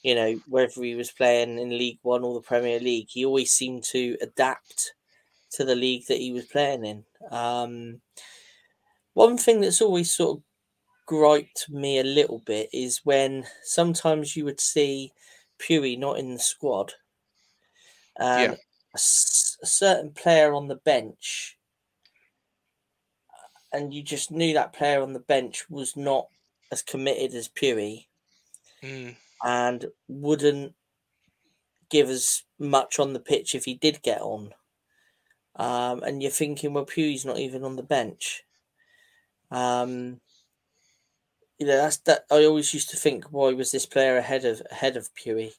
You 0.03 0.15
know, 0.15 0.41
whether 0.49 0.83
he 0.83 0.95
was 0.97 1.13
playing 1.13 1.59
in 1.59 1.71
League 1.71 2.01
One 2.03 2.25
or 2.25 2.35
the 2.35 2.43
Premier 2.53 2.81
League, 2.81 3.09
he 3.11 3.25
always 3.27 3.53
seemed 3.53 3.85
to 3.87 4.19
adapt 4.23 4.95
to 5.53 5.65
the 5.65 5.77
league 5.77 6.07
that 6.09 6.19
he 6.19 6.33
was 6.33 6.47
playing 6.47 6.85
in. 6.87 7.05
Um, 7.31 8.03
one 9.15 9.37
thing 9.39 9.61
that's 9.61 9.83
always 9.83 10.15
sort 10.15 10.39
of 10.39 10.45
griped 11.07 11.71
me 11.71 11.99
a 11.99 12.05
little 12.05 12.41
bit 12.41 12.71
is 12.73 13.05
when 13.05 13.47
sometimes 13.65 14.37
you 14.37 14.45
would 14.47 14.61
see 14.61 15.13
Puri 15.59 15.97
not 15.97 16.19
in 16.19 16.35
the 16.35 16.41
squad, 16.41 16.95
and 18.19 18.53
Yeah. 18.53 18.57
a 18.95 18.99
certain 18.99 20.13
player 20.13 20.53
on 20.55 20.69
the 20.69 20.77
bench, 20.77 21.56
and 23.77 23.93
you 23.93 24.03
just 24.03 24.31
knew 24.31 24.55
that 24.55 24.73
player 24.73 25.03
on 25.03 25.13
the 25.13 25.21
bench 25.21 25.69
was 25.69 25.97
not 25.97 26.29
as 26.73 26.83
committed 26.83 27.35
as 27.35 27.47
Puri 27.49 28.09
mm, 28.83 29.15
and 29.45 29.87
wouldn't 30.09 30.75
give 31.91 32.09
as 32.09 32.43
much 32.59 32.99
on 32.99 33.13
the 33.13 33.21
pitch 33.21 33.55
if 33.55 33.67
he 33.67 33.75
did 33.75 34.03
get 34.03 34.21
on. 34.21 34.55
Um, 35.57 36.03
and 36.03 36.23
you're 36.23 36.31
thinking, 36.31 36.73
well, 36.73 36.87
Puri's 36.87 37.25
not 37.25 37.39
even 37.39 37.65
on 37.65 37.77
the 37.77 37.83
bench. 37.83 38.45
Um, 39.51 40.21
you 41.59 41.67
know, 41.67 41.77
that's 41.77 41.99
that. 41.99 42.25
I 42.31 42.45
always 42.45 42.75
used 42.75 42.91
to 42.91 42.97
think, 42.97 43.25
why 43.27 43.53
was 43.53 43.73
this 43.73 43.87
player 43.87 44.17
ahead 44.17 44.45
of 44.45 44.63
ahead 44.71 44.97
of 44.97 45.15
Puri? 45.15 45.53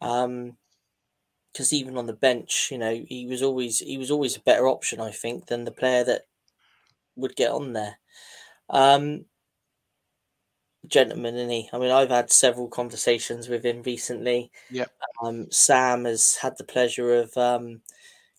Um, 0.00 0.56
because 1.52 1.72
even 1.72 1.96
on 1.96 2.06
the 2.06 2.12
bench, 2.12 2.68
you 2.72 2.78
know, 2.78 3.04
he 3.08 3.26
was 3.26 3.42
always 3.42 3.78
he 3.78 3.98
was 3.98 4.10
always 4.10 4.36
a 4.36 4.40
better 4.40 4.66
option, 4.66 5.00
I 5.00 5.10
think, 5.12 5.46
than 5.46 5.64
the 5.64 5.70
player 5.70 6.02
that 6.04 6.26
would 7.16 7.36
get 7.36 7.50
on 7.50 7.72
there. 7.72 7.98
Um, 8.70 9.26
gentleman, 10.86 11.36
and 11.36 11.50
he. 11.50 11.68
I 11.72 11.78
mean, 11.78 11.90
I've 11.90 12.10
had 12.10 12.30
several 12.30 12.68
conversations 12.68 13.48
with 13.48 13.64
him 13.64 13.82
recently. 13.82 14.50
Yeah. 14.70 14.86
Um, 15.22 15.50
Sam 15.50 16.04
has 16.04 16.36
had 16.36 16.56
the 16.58 16.64
pleasure 16.64 17.14
of 17.14 17.36
um, 17.36 17.80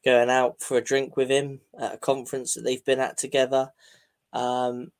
going 0.03 0.29
out 0.29 0.61
for 0.61 0.77
a 0.77 0.83
drink 0.83 1.17
with 1.17 1.29
him 1.29 1.61
at 1.79 1.95
a 1.95 1.97
conference 1.97 2.53
that 2.53 2.61
they've 2.61 2.85
been 2.85 2.99
at 2.99 3.17
together. 3.17 3.71
Um, 4.33 4.91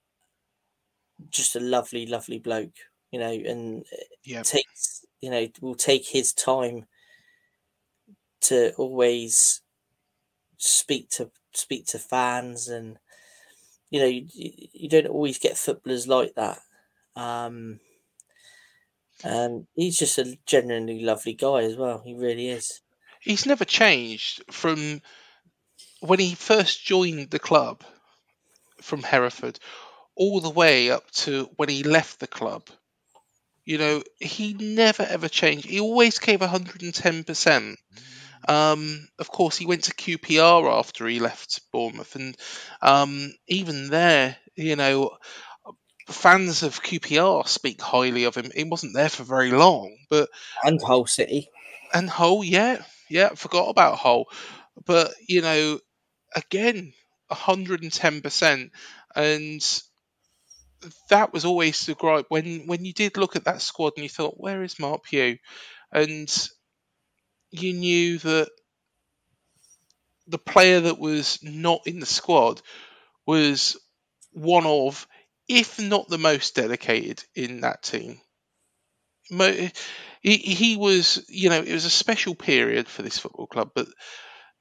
just 1.29 1.55
a 1.55 1.59
lovely, 1.59 2.05
lovely 2.05 2.39
bloke, 2.39 2.75
you 3.11 3.19
know, 3.19 3.31
and 3.31 3.85
yeah, 4.23 4.43
takes 4.43 5.05
you 5.21 5.29
know 5.29 5.47
will 5.61 5.75
take 5.75 6.05
his 6.05 6.33
time 6.33 6.85
to 8.41 8.73
always 8.73 9.61
speak 10.57 11.09
to 11.09 11.29
speak 11.53 11.85
to 11.87 11.99
fans 11.99 12.67
and 12.67 12.97
you 13.95 14.01
know 14.01 14.07
you, 14.07 14.51
you 14.73 14.89
don't 14.89 15.07
always 15.07 15.39
get 15.39 15.57
footballers 15.57 16.07
like 16.07 16.35
that 16.35 16.59
um 17.15 17.79
and 19.23 19.67
he's 19.75 19.97
just 19.97 20.17
a 20.17 20.37
genuinely 20.45 21.01
lovely 21.01 21.33
guy 21.33 21.63
as 21.63 21.77
well 21.77 22.01
he 22.03 22.13
really 22.13 22.49
is 22.49 22.81
he's 23.21 23.45
never 23.45 23.63
changed 23.63 24.43
from 24.51 25.01
when 26.01 26.19
he 26.19 26.35
first 26.35 26.85
joined 26.85 27.29
the 27.31 27.39
club 27.39 27.83
from 28.81 29.01
Hereford 29.01 29.59
all 30.15 30.39
the 30.39 30.49
way 30.49 30.91
up 30.91 31.09
to 31.11 31.49
when 31.55 31.69
he 31.69 31.83
left 31.83 32.19
the 32.19 32.27
club. 32.27 32.67
You 33.65 33.77
know, 33.79 34.03
he 34.19 34.53
never 34.53 35.03
ever 35.03 35.27
changed. 35.27 35.65
He 35.65 35.79
always 35.79 36.19
gave 36.19 36.39
110%. 36.41 37.77
Um, 38.47 39.07
of 39.19 39.29
course, 39.29 39.57
he 39.57 39.65
went 39.65 39.85
to 39.85 39.93
QPR 39.93 40.67
after 40.69 41.07
he 41.07 41.19
left 41.19 41.61
Bournemouth, 41.71 42.15
and 42.15 42.37
um, 42.81 43.33
even 43.47 43.89
there, 43.89 44.37
you 44.55 44.75
know, 44.75 45.17
fans 46.09 46.63
of 46.63 46.81
QPR 46.83 47.43
speak 47.47 47.81
highly 47.81 48.25
of 48.25 48.35
him. 48.35 48.51
He 48.55 48.63
wasn't 48.63 48.93
there 48.95 49.09
for 49.09 49.23
very 49.23 49.51
long, 49.51 49.95
but 50.09 50.29
and 50.63 50.81
Hull 50.81 51.05
City. 51.07 51.49
And 51.93 52.09
Hull, 52.09 52.43
yeah, 52.43 52.83
yeah, 53.09 53.29
forgot 53.35 53.69
about 53.69 53.97
Hull, 53.97 54.25
but 54.85 55.13
you 55.27 55.41
know, 55.41 55.79
again, 56.35 56.93
110%, 57.29 58.71
and 59.15 59.61
that 61.09 61.33
was 61.33 61.45
always 61.45 61.85
the 61.85 61.95
gripe. 61.95 62.25
When 62.29 62.67
when 62.67 62.85
you 62.85 62.93
did 62.93 63.17
look 63.17 63.35
at 63.35 63.45
that 63.45 63.61
squad 63.61 63.93
and 63.95 64.03
you 64.03 64.09
thought, 64.09 64.35
where 64.37 64.63
is 64.63 64.79
Mark 64.79 65.03
Pugh, 65.03 65.37
and 65.91 66.29
you 67.61 67.73
knew 67.73 68.17
that 68.19 68.49
the 70.27 70.37
player 70.39 70.81
that 70.81 70.99
was 70.99 71.39
not 71.43 71.81
in 71.85 71.99
the 71.99 72.05
squad 72.05 72.61
was 73.25 73.77
one 74.31 74.65
of, 74.65 75.07
if 75.47 75.79
not 75.79 76.07
the 76.09 76.17
most 76.17 76.55
dedicated 76.55 77.23
in 77.35 77.61
that 77.61 77.83
team. 77.83 78.19
He, 80.21 80.75
was, 80.77 81.23
you 81.29 81.49
know, 81.49 81.61
it 81.61 81.71
was 81.71 81.85
a 81.85 81.89
special 81.89 82.35
period 82.35 82.87
for 82.87 83.01
this 83.03 83.19
football 83.19 83.47
club, 83.47 83.71
but 83.75 83.87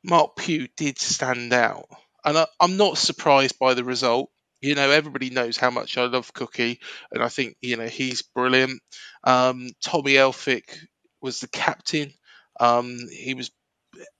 Mark 0.04 0.36
Pugh 0.36 0.68
did 0.76 0.98
stand 0.98 1.52
out. 1.52 1.86
And 2.24 2.38
I, 2.38 2.46
I'm 2.60 2.76
not 2.76 2.98
surprised 2.98 3.58
by 3.58 3.74
the 3.74 3.84
result. 3.84 4.30
You 4.60 4.74
know, 4.74 4.90
everybody 4.90 5.30
knows 5.30 5.58
how 5.58 5.70
much 5.70 5.98
I 5.98 6.04
love 6.06 6.32
Cookie, 6.32 6.80
and 7.12 7.22
I 7.22 7.28
think, 7.28 7.56
you 7.60 7.76
know, 7.76 7.86
he's 7.86 8.22
brilliant. 8.22 8.80
Um, 9.22 9.68
Tommy 9.82 10.14
Elphick 10.14 10.78
was 11.20 11.40
the 11.40 11.48
captain. 11.48 12.12
Um, 12.60 12.98
he 13.10 13.35
was 13.35 13.51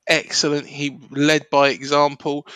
excellent. 0.07 0.67
He 0.67 0.99
led 1.11 1.51
by 1.51 1.71
example. 1.71 2.47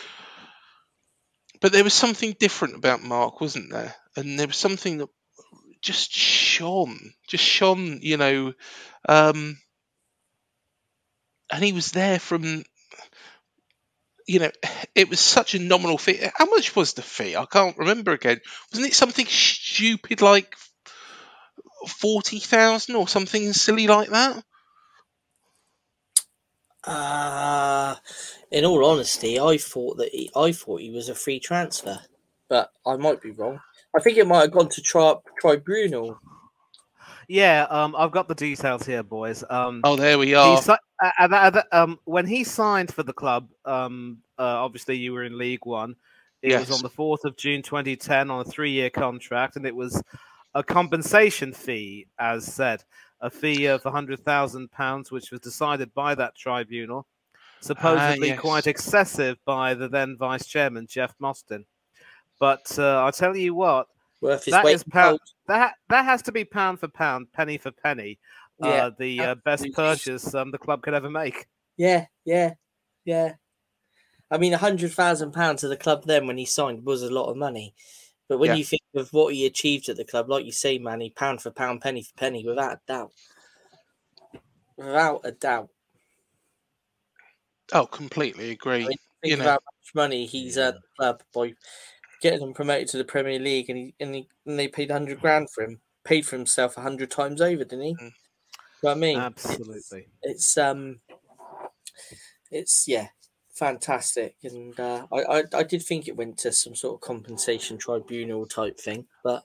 But 1.61 1.71
there 1.73 1.85
was 1.85 1.95
something 1.95 2.33
different 2.39 2.75
about 2.75 3.03
Mark, 3.03 3.41
wasn't 3.41 3.71
there? 3.71 3.95
And 4.17 4.39
there 4.39 4.49
was 4.49 4.57
something 4.57 4.99
that 4.99 5.09
just 5.83 6.13
shone, 6.13 7.15
just 7.29 7.45
shone, 7.45 8.01
you 8.03 8.17
know. 8.19 8.55
Um, 9.09 9.59
and 11.53 11.63
he 11.65 11.73
was 11.73 11.93
there 11.93 12.19
from, 12.19 12.65
you 14.27 14.39
know, 14.41 14.51
it 14.95 15.09
was 15.09 15.21
such 15.21 15.55
a 15.55 15.59
nominal 15.59 15.99
fee. 15.99 16.21
How 16.37 16.47
much 16.47 16.77
was 16.77 16.95
the 16.95 17.03
fee? 17.03 17.37
I 17.37 17.47
can't 17.47 17.79
remember 17.79 18.13
again. 18.13 18.41
Wasn't 18.73 18.89
it 18.89 18.95
something 18.95 19.27
stupid 19.27 20.21
like 20.23 20.55
40,000 21.89 22.97
or 22.97 23.09
something 23.09 23.53
silly 23.53 23.87
like 23.87 24.11
that? 24.11 24.45
Uh 26.85 27.95
in 28.53 28.65
all 28.65 28.85
honesty 28.85 29.39
i 29.41 29.57
thought 29.59 29.97
that 29.97 30.11
he, 30.13 30.31
i 30.37 30.53
thought 30.53 30.81
he 30.81 30.91
was 30.91 31.09
a 31.09 31.15
free 31.15 31.41
transfer 31.41 31.99
but 32.49 32.71
i 32.87 32.97
might 32.97 33.21
be 33.21 33.33
wrong 33.33 33.59
i 33.97 34.01
think 34.01 34.17
it 34.17 34.27
might 34.27 34.43
have 34.43 34.53
gone 34.53 34.69
to 34.69 34.81
tri- 34.81 35.17
tribunal 35.41 36.19
Yeah, 37.29 37.67
um, 37.69 37.95
I've 37.97 38.11
got 38.13 38.27
the 38.29 38.35
details 38.35 38.87
here, 38.87 39.03
boys. 39.03 39.45
Um, 39.51 39.83
Oh, 39.85 39.97
there 39.97 40.19
we 40.19 40.29
he 40.29 40.35
are. 40.35 40.63
si- 40.63 40.71
uh, 40.73 41.11
uh, 41.21 41.29
uh, 41.31 41.51
uh, 41.55 41.63
um, 41.73 41.99
when 42.05 42.27
he 42.27 42.43
signed 42.43 42.93
for 42.95 43.03
the 43.03 43.13
club, 43.13 43.51
um, 43.67 44.19
uh, 44.39 44.65
obviously 44.65 44.97
you 44.97 45.13
were 45.13 45.25
in 45.25 45.37
League 45.37 45.67
One. 45.67 45.95
It 46.41 46.59
was 46.59 46.71
on 46.71 46.81
the 46.83 46.89
fourth 46.89 47.25
of 47.25 47.37
June, 47.37 47.61
2010, 47.63 48.31
on 48.31 48.41
a 48.41 48.45
three-year 48.45 48.89
contract, 48.91 49.57
and 49.57 49.67
it 49.67 49.75
was 49.77 50.03
a 50.55 50.63
compensation 50.65 51.53
fee, 51.53 52.07
as 52.19 52.47
said, 52.47 52.83
a 53.21 53.31
fee 53.31 53.67
of 53.67 53.83
hundred 53.83 54.25
thousand 54.25 54.71
pounds, 54.71 55.11
which 55.11 55.31
was 55.31 55.41
decided 55.41 55.93
by 55.95 56.15
that 56.15 56.35
tribunal, 56.35 57.07
supposedly 57.61 58.29
yes. 58.29 58.41
quite 58.41 58.67
excessive 58.67 59.39
by 59.45 59.75
the 59.75 59.89
then 59.89 60.17
vice 60.17 60.47
chairman 60.47 60.87
Jeff 60.87 61.15
Mostyn. 61.19 61.65
But 62.39 62.79
uh, 62.79 63.03
I'll 63.03 63.13
tell 63.13 63.37
you 63.37 63.55
what, 63.55 63.89
worth 64.21 64.45
his 64.45 64.53
that 64.53 64.65
weight 64.65 64.77
is 64.77 64.83
in 64.83 64.91
pound. 64.91 65.21
That 65.47 65.75
that 65.89 66.05
has 66.05 66.23
to 66.23 66.33
be 66.33 66.45
pound 66.45 66.81
for 66.81 66.89
pound, 66.89 67.33
penny 67.33 67.59
for 67.59 67.71
penny. 67.71 68.19
Yeah, 68.61 68.69
uh, 68.69 68.91
the 68.99 69.21
uh, 69.21 69.35
best 69.45 69.73
purchase 69.73 70.35
um, 70.35 70.51
the 70.51 70.59
club 70.59 70.83
could 70.83 70.95
ever 70.95 71.11
make. 71.11 71.47
yeah 71.77 72.07
yeah 72.25 72.55
Yeah. 73.05 73.35
I 74.31 74.37
mean, 74.37 74.53
a 74.53 74.59
hundred 74.59 74.93
thousand 74.93 75.33
pounds 75.33 75.63
to 75.63 75.69
the 75.69 75.77
club 75.77 76.05
then 76.05 76.27
when 76.27 76.37
he 76.37 76.45
signed 76.45 76.85
was 76.85 77.03
a 77.03 77.11
lot 77.11 77.31
of 77.31 77.37
money. 77.37 77.75
But 78.29 78.39
when 78.39 78.51
Yeah. 78.51 78.57
you 78.57 78.65
think 78.65 78.83
of 78.95 79.13
what 79.13 79.35
he 79.35 79.47
achieved 79.47 79.89
at 79.89 79.97
the 79.97 80.05
club, 80.05 80.29
like 80.29 80.45
you 80.45 80.53
say, 80.53 80.79
Manny, 80.79 81.11
pound 81.11 81.43
for 81.43 81.51
pound, 81.51 81.81
penny 81.81 82.03
for 82.03 82.15
penny, 82.15 82.45
without 82.47 82.73
a 82.73 82.81
doubt. 82.87 83.13
Without 84.77 85.21
a 85.25 85.33
doubt. 85.33 85.71
Oh, 87.73 87.87
completely 87.87 88.51
agree. 88.51 88.85
I 88.85 88.89
mean, 88.89 88.99
you 89.23 89.31
think 89.31 89.39
know, 89.39 89.45
of 89.47 89.51
how 89.51 89.55
much 89.55 89.95
money 89.95 90.27
he's 90.27 90.57
at 90.59 90.75
the 90.75 90.81
club 90.99 91.23
by 91.35 91.55
getting 92.23 92.41
them 92.41 92.55
promoted 92.55 92.89
to 92.89 92.99
the 92.99 93.05
Premier 93.05 93.39
League, 93.39 93.71
and 93.71 93.79
he 93.79 93.95
and, 94.01 94.15
he, 94.15 94.29
and 94.47 94.59
they 94.59 94.69
paid 94.69 94.91
hundred 94.91 95.21
grand 95.21 95.51
for 95.51 95.65
him. 95.65 95.81
Paid 96.05 96.27
for 96.27 96.37
himself 96.37 96.77
a 96.77 96.81
hundred 96.81 97.11
times 97.11 97.41
over, 97.41 97.65
didn't 97.65 97.85
he? 97.85 97.95
Mm. 97.95 98.01
You 98.01 98.07
know 98.07 98.13
what 98.81 98.93
I 98.93 98.95
mean? 98.95 99.19
Absolutely. 99.19 100.09
It's 100.23 100.57
um, 100.57 101.01
it's 102.51 102.87
yeah, 102.89 103.09
fantastic, 103.59 104.37
and 104.45 104.79
uh, 104.79 105.07
I, 105.13 105.23
I 105.41 105.43
I 105.55 105.63
did 105.63 105.83
think 105.83 106.09
it 106.09 106.17
went 106.17 106.39
to 106.39 106.53
some 106.53 106.75
sort 106.75 106.95
of 106.97 107.01
compensation 107.01 107.79
tribunal 107.79 108.47
type 108.47 108.79
thing, 108.79 109.07
but 109.23 109.45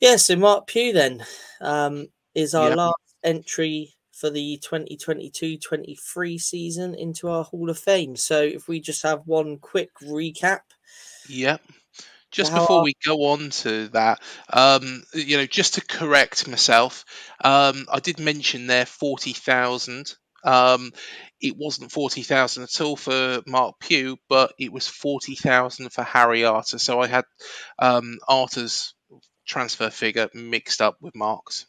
yeah. 0.00 0.16
So 0.16 0.36
Mark 0.36 0.66
Pugh 0.66 0.92
then 0.92 1.24
um 1.60 2.08
is 2.34 2.54
our 2.54 2.70
Yep. 2.70 2.70
last 2.70 2.94
entry 3.22 3.94
for 4.12 4.30
the 4.30 4.58
2022-23 4.62 6.38
season 6.38 6.94
into 6.94 7.28
our 7.28 7.44
Hall 7.44 7.70
of 7.70 7.78
Fame. 7.78 8.16
So 8.16 8.40
if 8.42 8.68
we 8.68 8.80
just 8.80 9.02
have 9.02 9.26
one 9.26 9.58
quick 9.58 9.90
recap, 10.02 10.60
Yep. 11.28 11.62
Just 12.32 12.54
before 12.54 12.80
are- 12.80 12.84
we 12.84 12.94
go 13.04 13.26
on 13.26 13.50
to 13.50 13.88
that, 13.90 14.22
um, 14.52 15.04
you 15.14 15.36
know, 15.38 15.46
just 15.46 15.74
to 15.74 15.82
correct 15.86 16.48
myself, 16.48 17.04
um, 17.44 17.86
I 17.92 18.00
did 18.00 18.20
mention 18.20 18.66
there 18.68 18.86
forty 18.86 19.32
thousand. 19.34 20.14
Um, 20.44 20.92
it 21.42 21.56
wasn't 21.56 21.92
forty 21.92 22.22
thousand 22.22 22.62
at 22.62 22.80
all 22.80 22.96
for 22.96 23.42
Mark 23.46 23.80
Pugh, 23.80 24.16
but 24.28 24.54
it 24.58 24.72
was 24.72 24.88
forty 24.88 25.34
thousand 25.34 25.90
for 25.92 26.02
Harry 26.02 26.44
Arter. 26.44 26.78
So 26.78 27.00
I 27.00 27.08
had 27.08 27.24
um, 27.78 28.18
Arter's 28.28 28.94
transfer 29.44 29.90
figure 29.90 30.28
mixed 30.32 30.80
up 30.80 30.96
with 31.00 31.14
Mark's. 31.16 31.66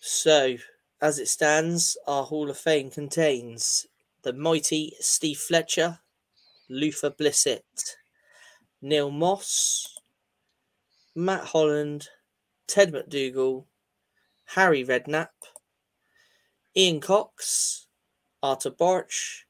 So, 0.00 0.56
as 1.02 1.18
it 1.18 1.28
stands, 1.28 1.98
our 2.06 2.24
Hall 2.24 2.48
of 2.48 2.56
Fame 2.56 2.90
contains 2.90 3.86
the 4.22 4.32
mighty 4.32 4.94
Steve 4.98 5.38
Fletcher, 5.38 5.98
Luther 6.70 7.10
Blissett, 7.10 7.96
Neil 8.80 9.10
Moss, 9.10 9.98
Matt 11.14 11.48
Holland, 11.48 12.08
Ted 12.66 12.92
MacDougall, 12.92 13.66
Harry 14.46 14.84
Redknapp, 14.84 15.28
Ian 16.76 17.00
Cox, 17.00 17.86
Arthur 18.42 18.70
Barch, 18.70 19.44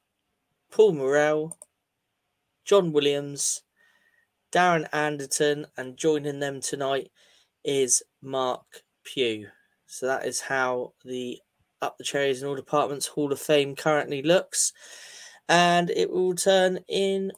Paul 0.71 0.93
Morrell, 0.93 1.57
John 2.65 2.91
Williams, 2.91 3.61
Darren 4.51 4.87
Anderton, 4.93 5.67
and 5.77 5.97
joining 5.97 6.39
them 6.39 6.61
tonight 6.61 7.11
is 7.63 8.03
Mark 8.21 8.83
Pugh. 9.03 9.49
So 9.85 10.07
that 10.07 10.25
is 10.25 10.41
how 10.41 10.93
the 11.05 11.39
Up 11.81 11.97
the 11.97 12.03
Cherries 12.03 12.41
in 12.41 12.47
All 12.47 12.55
Departments 12.55 13.07
Hall 13.07 13.31
of 13.31 13.39
Fame 13.39 13.75
currently 13.75 14.21
looks. 14.23 14.73
And 15.49 15.89
it 15.89 16.09
will 16.09 16.35
turn 16.35 16.79
in 16.87 17.31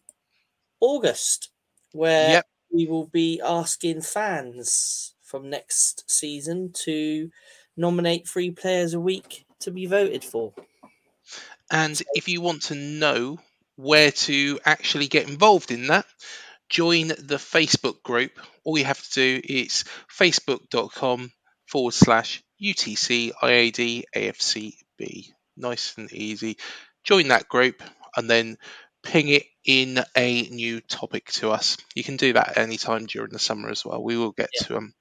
August, 0.80 1.52
where 1.94 2.30
Yep. 2.34 2.48
we 2.72 2.88
will 2.88 3.08
be 3.08 3.42
asking 3.42 4.02
fans 4.02 5.16
from 5.22 5.50
next 5.50 6.10
season 6.10 6.72
to 6.74 7.32
nominate 7.78 8.28
three 8.28 8.52
players 8.52 8.94
a 8.94 9.00
week 9.00 9.43
to 9.64 9.72
be 9.72 9.86
voted 9.86 10.24
for. 10.24 10.54
And 11.72 12.02
if 12.14 12.28
you 12.28 12.42
want 12.42 12.64
to 12.64 12.76
know 12.76 13.40
where 13.76 14.12
to 14.12 14.60
actually 14.66 15.08
get 15.08 15.28
involved 15.28 15.72
in 15.72 15.88
that, 15.88 16.06
join 16.70 17.08
the 17.10 17.38
Facebook 17.38 18.04
group. 18.04 18.32
All 18.64 18.78
you 18.78 18.86
have 18.86 19.02
to 19.02 19.12
do 19.12 19.42
is 19.44 19.84
facebook.com 20.10 21.32
forward 21.68 21.94
slash 21.94 22.44
UTC 22.62 23.32
IAD 23.42 24.06
AFCB. 24.16 25.34
Nice 25.58 25.98
and 25.98 26.12
easy. 26.14 26.58
Join 27.04 27.30
that 27.30 27.50
group 27.50 27.82
and 28.16 28.30
then 28.30 28.58
ping 29.04 29.28
it 29.30 29.44
in 29.66 30.00
a 30.16 30.44
new 30.50 30.82
topic 30.82 31.26
to 31.34 31.52
us. 31.52 31.78
You 31.96 32.04
can 32.04 32.18
do 32.18 32.34
that 32.34 32.58
anytime 32.58 33.06
during 33.06 33.32
the 33.32 33.40
summer 33.40 33.70
as 33.70 33.84
well. 33.86 34.04
We 34.04 34.18
will 34.18 34.32
get 34.32 34.52
Yeah. 34.54 34.62
to 34.68 34.74
them. 34.74 34.94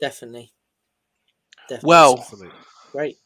Definitely. 0.00 0.52
Definitely. 1.68 1.88
Well, 1.88 2.18
Absolutely. 2.18 2.58
Great. 2.92 3.16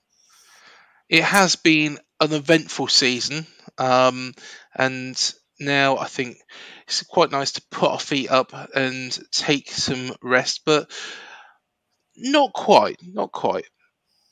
it 1.09 1.23
has 1.25 1.57
been 1.57 1.99
an 2.21 2.33
eventful 2.33 2.89
season, 2.89 3.47
um, 3.79 4.33
and 4.75 5.35
now 5.61 5.99
I 5.99 6.07
think 6.07 6.39
it's 6.87 7.03
quite 7.03 7.31
nice 7.31 7.53
to 7.53 7.63
put 7.71 7.91
our 7.91 8.01
feet 8.01 8.31
up 8.31 8.53
and 8.75 9.19
take 9.33 9.71
some 9.71 10.15
rest, 10.23 10.63
but 10.65 10.91
not 12.17 12.53
quite, 12.53 12.97
not 13.03 13.33
quite. 13.33 13.67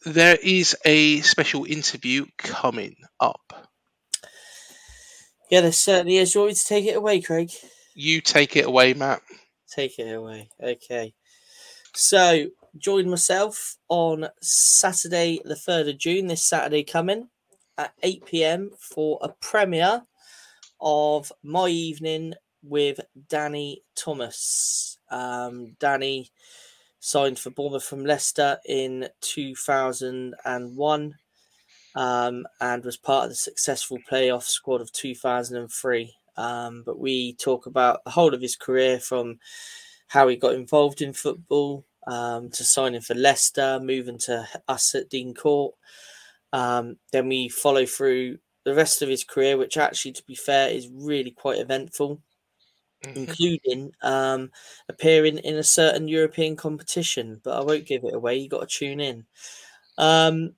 There 0.06 0.36
is 0.42 0.76
a 0.84 1.20
special 1.22 1.64
interview 1.64 2.26
coming 2.38 2.96
up. 3.18 3.70
Yeah, 5.50 5.62
there 5.62 5.72
certainly 5.72 6.18
is. 6.18 6.34
You 6.34 6.42
want 6.42 6.50
me 6.52 6.54
to 6.54 6.64
take 6.66 6.86
it 6.86 6.96
away, 6.96 7.20
Craig? 7.20 7.50
You 7.94 8.20
take 8.20 8.56
it 8.56 8.66
away, 8.66 8.94
Matt. 8.94 9.22
Take 9.70 9.98
it 9.98 10.12
away. 10.12 10.48
Okay. 10.62 11.14
So, 11.94 12.48
join 12.78 13.08
myself 13.08 13.76
on 13.88 14.28
Saturday, 14.40 15.40
the 15.44 15.54
3rd 15.54 15.90
of 15.90 15.98
June, 15.98 16.26
this 16.26 16.44
Saturday 16.44 16.82
coming 16.82 17.28
at 17.78 17.92
8 18.02 18.24
pm 18.26 18.70
for 18.78 19.18
a 19.22 19.28
premiere 19.40 20.02
of 20.80 21.32
My 21.42 21.68
Evening 21.68 22.34
with 22.62 23.00
Danny 23.28 23.82
Thomas. 23.96 24.98
Um, 25.10 25.76
Danny 25.78 26.30
signed 27.00 27.38
for 27.38 27.50
Bournemouth 27.50 27.84
from 27.84 28.04
Leicester 28.04 28.58
in 28.66 29.08
2001 29.20 31.14
um, 31.94 32.46
and 32.60 32.84
was 32.84 32.96
part 32.96 33.24
of 33.24 33.30
the 33.30 33.36
successful 33.36 33.98
playoff 34.10 34.44
squad 34.44 34.80
of 34.80 34.90
2003. 34.92 36.14
Um, 36.36 36.82
but 36.84 36.98
we 36.98 37.34
talk 37.34 37.66
about 37.66 38.02
the 38.04 38.10
whole 38.10 38.34
of 38.34 38.40
his 38.40 38.56
career 38.56 38.98
from 38.98 39.38
how 40.08 40.26
he 40.28 40.36
got 40.36 40.54
involved 40.54 41.00
in 41.00 41.12
football 41.12 41.84
um, 42.06 42.50
to 42.50 42.64
signing 42.64 43.00
for 43.00 43.14
Leicester, 43.14 43.80
moving 43.82 44.18
to 44.18 44.48
us 44.68 44.94
at 44.94 45.08
Dean 45.10 45.34
Court. 45.34 45.74
Um, 46.52 46.98
then 47.12 47.28
we 47.28 47.48
follow 47.48 47.86
through 47.86 48.38
the 48.64 48.74
rest 48.74 49.02
of 49.02 49.08
his 49.08 49.24
career, 49.24 49.56
which 49.58 49.76
actually, 49.76 50.12
to 50.12 50.24
be 50.24 50.34
fair, 50.34 50.70
is 50.70 50.88
really 50.88 51.30
quite 51.32 51.58
eventful, 51.60 52.22
Mhm. 53.02 53.14
including 53.14 53.92
um, 54.02 54.50
appearing 54.88 55.38
in 55.38 55.56
a 55.56 55.62
certain 55.64 56.08
European 56.08 56.56
competition. 56.56 57.40
But 57.44 57.58
I 57.60 57.64
won't 57.64 57.86
give 57.86 58.04
it 58.04 58.14
away. 58.14 58.36
You 58.38 58.48
got 58.48 58.68
to 58.68 58.78
tune 58.78 59.00
in. 59.00 59.26
Um, 59.98 60.56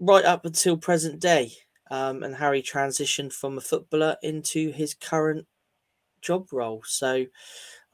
right 0.00 0.24
up 0.24 0.44
until 0.44 0.76
present 0.76 1.20
day, 1.20 1.52
um, 1.90 2.22
and 2.22 2.34
Harry 2.36 2.62
transitioned 2.62 3.32
from 3.32 3.56
a 3.58 3.60
footballer 3.60 4.16
into 4.22 4.70
his 4.72 4.94
current 4.94 5.46
job 6.22 6.52
role. 6.52 6.82
So, 6.86 7.26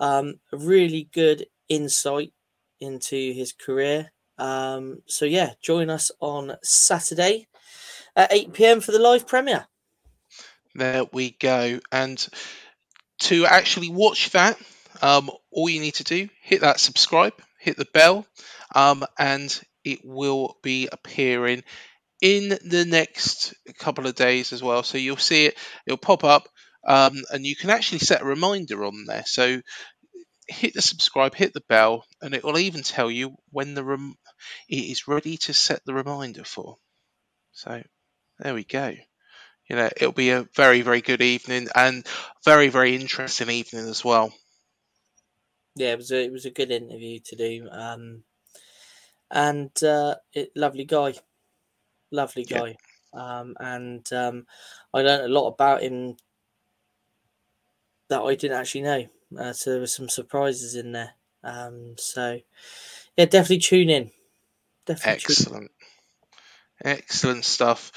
um, 0.01 0.40
a 0.52 0.59
really 0.59 1.05
good 1.12 1.47
insight 1.68 2.32
into 2.82 3.32
his 3.32 3.52
career. 3.52 4.12
Um, 4.38 5.02
so 5.06 5.24
yeah, 5.24 5.52
join 5.62 5.88
us 5.88 6.10
on 6.20 6.56
Saturday 6.62 7.46
at 8.16 8.32
8 8.32 8.52
p.m. 8.52 8.80
for 8.80 8.92
the 8.92 8.98
live 8.98 9.26
premiere. 9.26 9.66
There 10.74 11.04
we 11.12 11.30
go. 11.30 11.80
And 11.90 12.26
to 13.20 13.46
actually 13.46 13.88
watch 13.88 14.30
that, 14.30 14.59
um, 15.00 15.30
all 15.50 15.68
you 15.68 15.80
need 15.80 15.94
to 15.96 16.04
do 16.04 16.28
hit 16.40 16.62
that 16.62 16.80
subscribe, 16.80 17.34
hit 17.59 17.76
the 17.76 17.86
bell, 17.92 18.26
um, 18.74 19.04
and 19.18 19.60
it 19.84 20.00
will 20.04 20.56
be 20.62 20.88
appearing 20.90 21.62
in 22.20 22.48
the 22.48 22.84
next 22.86 23.54
couple 23.78 24.06
of 24.06 24.14
days 24.14 24.52
as 24.52 24.62
well. 24.62 24.82
So 24.82 24.98
you'll 24.98 25.16
see 25.16 25.46
it; 25.46 25.59
it'll 25.86 25.98
pop 25.98 26.24
up, 26.24 26.48
um, 26.86 27.22
and 27.30 27.44
you 27.44 27.56
can 27.56 27.70
actually 27.70 27.98
set 27.98 28.22
a 28.22 28.26
reminder 28.26 28.84
on 28.84 29.04
there. 29.06 29.24
So 29.26 29.60
hit 30.48 30.74
the 30.74 30.82
subscribe, 30.82 31.35
hit 31.35 31.52
the 31.55 31.62
bell, 31.69 32.05
and 32.20 32.35
it 32.35 32.44
will 32.44 32.59
even 32.59 32.82
tell 32.82 33.10
you 33.10 33.36
when 33.51 33.74
the 33.74 33.85
rem- 33.85 34.16
it 34.69 34.77
is 34.77 35.09
ready 35.09 35.36
to 35.39 35.55
set 35.55 35.85
the 35.85 35.94
reminder 35.94 36.44
for. 36.44 36.78
So 37.52 37.82
there 38.39 38.55
we 38.55 38.64
go 38.64 38.94
you 39.69 39.77
know 39.77 39.89
it'll 39.97 40.12
be 40.12 40.31
a 40.31 40.48
very 40.56 40.82
very 40.82 41.01
good 41.01 41.23
evening 41.23 41.69
and 41.74 42.06
very 42.44 42.69
very 42.69 42.94
interesting 42.94 43.51
evening 43.51 43.89
as 43.89 44.05
well 44.05 44.32
Yeah, 45.77 45.93
it 45.93 45.98
was 45.98 46.10
a, 46.12 46.24
it 46.24 46.32
was 46.32 46.44
a 46.44 46.51
good 46.51 46.70
interview 46.70 47.19
to 47.27 47.36
do. 47.36 47.69
Um, 47.70 48.24
and 49.31 49.70
uh, 49.82 50.16
it, 50.35 50.51
lovely 50.55 50.85
guy, 50.85 51.14
lovely 52.10 52.44
Yeah. 52.44 52.60
guy. 52.60 52.77
Um, 53.14 53.55
and 53.59 54.10
um, 54.12 54.47
I 54.93 55.02
learned 55.02 55.24
a 55.24 55.35
lot 55.35 55.48
about 55.48 55.82
him 55.82 56.16
that 58.09 58.20
I 58.20 58.35
didn't 58.35 58.59
actually 58.59 58.82
know. 58.82 59.06
Uh, 59.38 59.52
so 59.52 59.70
there 59.70 59.80
were 59.80 59.86
some 59.86 60.09
surprises 60.09 60.74
in 60.74 60.92
there. 60.92 61.14
Um, 61.44 61.94
so 61.98 62.40
yeah, 63.16 63.24
definitely 63.24 63.59
tune 63.59 63.90
in. 63.90 64.10
Definitely 64.86 65.34
tune 65.34 65.46
in. 65.46 65.46
excellent 65.46 65.70
Excellent 66.84 67.44
stuff. 67.44 67.92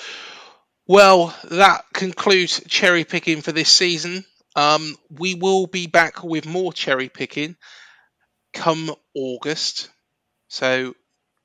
Well, 0.87 1.35
that 1.45 1.85
concludes 1.93 2.61
cherry 2.67 3.03
picking 3.03 3.41
for 3.41 3.51
this 3.51 3.69
season. 3.69 4.23
Um, 4.55 4.95
we 5.09 5.33
will 5.33 5.65
be 5.65 5.87
back 5.87 6.23
with 6.23 6.45
more 6.45 6.71
cherry 6.71 7.09
picking 7.09 7.55
come 8.53 8.91
August. 9.13 9.89
So 10.47 10.95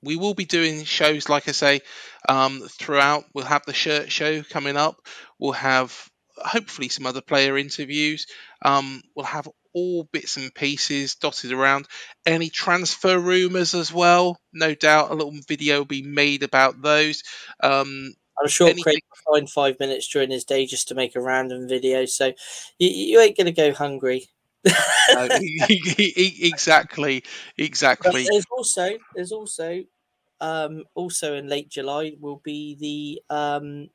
we 0.03 0.17
will 0.17 0.35
be 0.35 0.45
doing 0.45 0.85
shows, 0.85 1.29
like 1.29 1.49
I 1.49 1.53
say, 1.53 1.81
um, 2.29 2.63
throughout. 2.69 3.25
We'll 3.35 3.45
have 3.47 3.65
the 3.67 3.73
shirt 3.73 4.13
show 4.13 4.43
coming 4.43 4.77
up. 4.77 4.97
We'll 5.39 5.53
have 5.53 6.09
hopefully 6.37 6.89
some 6.89 7.07
other 7.07 7.21
player 7.21 7.59
interviews. 7.59 8.27
Um, 8.63 9.03
we'll 9.17 9.27
have 9.27 9.49
all 9.75 10.05
bits 10.13 10.37
and 10.37 10.55
pieces 10.55 11.15
dotted 11.17 11.53
around. 11.53 11.87
Any 12.27 12.51
transfer 12.51 13.19
rumours 13.19 13.75
as 13.75 13.93
well. 13.93 14.39
No 14.53 14.75
doubt 14.75 15.11
a 15.11 15.15
little 15.15 15.35
video 15.49 15.79
will 15.79 15.85
be 15.87 16.03
made 16.03 16.43
about 16.43 16.81
those. 16.83 17.23
Um, 17.63 18.15
I'm 18.41 18.49
sure 18.49 18.69
anything- 18.69 18.85
Craig 18.85 19.03
will 19.27 19.35
find 19.35 19.51
five 19.51 19.79
minutes 19.81 20.09
during 20.09 20.31
his 20.31 20.45
day 20.45 20.67
just 20.67 20.89
to 20.89 20.95
make 20.95 21.15
a 21.17 21.21
random 21.21 21.69
video, 21.69 22.05
so 22.07 22.33
you, 22.79 22.89
you 22.89 23.21
ain't 23.21 23.37
going 23.37 23.47
to 23.47 23.53
go 23.53 23.73
hungry. 23.73 24.29
uh, 24.67 25.29
exactly, 25.69 27.25
But 27.53 27.65
exactly. 27.65 28.25
there's 28.31 28.47
also 28.51 28.99
there's 29.15 29.33
also 29.33 29.85
um, 30.41 30.85
also 30.95 31.35
in 31.35 31.49
late 31.49 31.69
July 31.71 32.13
will 32.19 32.41
be 32.43 32.77
the 33.29 33.35
um, 33.35 33.89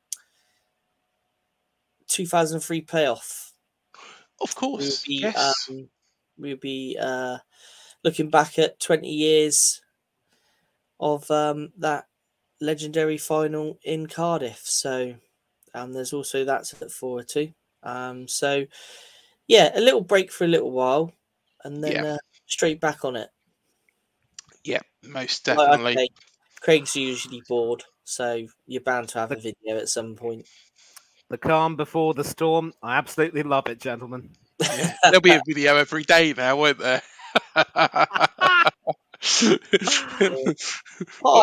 2003 2.08 2.82
playoff. 2.82 3.52
Of 4.40 4.54
We'll 4.76 4.96
course, 4.96 5.04
be 5.04 5.18
yes. 5.20 5.70
um, 5.70 5.90
we'll 6.38 6.56
be 6.56 6.96
uh, 7.00 7.38
looking 8.04 8.30
back 8.30 8.58
at 8.58 8.80
20 8.80 9.10
years 9.10 9.82
of 11.00 11.30
um, 11.30 11.72
that 11.78 12.06
legendary 12.60 13.18
final 13.18 13.78
in 13.84 14.06
Cardiff. 14.06 14.60
So 14.64 15.16
um, 15.74 15.92
there's 15.92 16.12
also 16.12 16.44
that 16.44 16.64
to 16.66 16.78
look 16.80 16.90
forward 16.92 17.28
to. 17.30 17.52
Um, 17.82 18.28
so 18.28 18.66
yeah, 19.48 19.72
a 19.78 19.80
little 19.80 20.02
break 20.02 20.32
for 20.32 20.44
a 20.44 20.48
little 20.48 20.72
while, 20.72 21.12
and 21.64 21.82
then 21.84 21.94
Yeah. 21.94 22.04
uh, 22.04 22.18
straight 22.46 22.80
back 22.80 23.04
on 23.04 23.16
it. 23.16 23.30
yeah, 24.64 24.80
most 25.02 25.44
Like, 25.52 25.68
definitely. 25.68 25.94
okay, 25.96 26.08
Craig's 26.60 26.96
usually 26.96 27.40
bored, 27.48 27.84
so 28.04 28.46
you're 28.66 28.82
bound 28.82 29.08
to 29.10 29.18
have 29.18 29.32
a 29.32 29.36
video 29.36 29.76
at 29.78 29.88
some 29.88 30.14
point. 30.16 30.46
The 31.28 31.38
calm 31.38 31.74
before 31.74 32.14
the 32.14 32.22
storm. 32.22 32.72
I 32.82 32.96
absolutely 32.98 33.42
love 33.42 33.66
it, 33.68 33.80
gentlemen. 33.80 34.30
Yeah, 34.60 34.94
There'll 35.02 35.20
be 35.20 35.32
a 35.32 35.42
video 35.44 35.76
every 35.76 36.04
day 36.04 36.32
now, 36.36 36.56
won't 36.56 36.78
there? 36.78 37.02
Hi, 37.54 38.70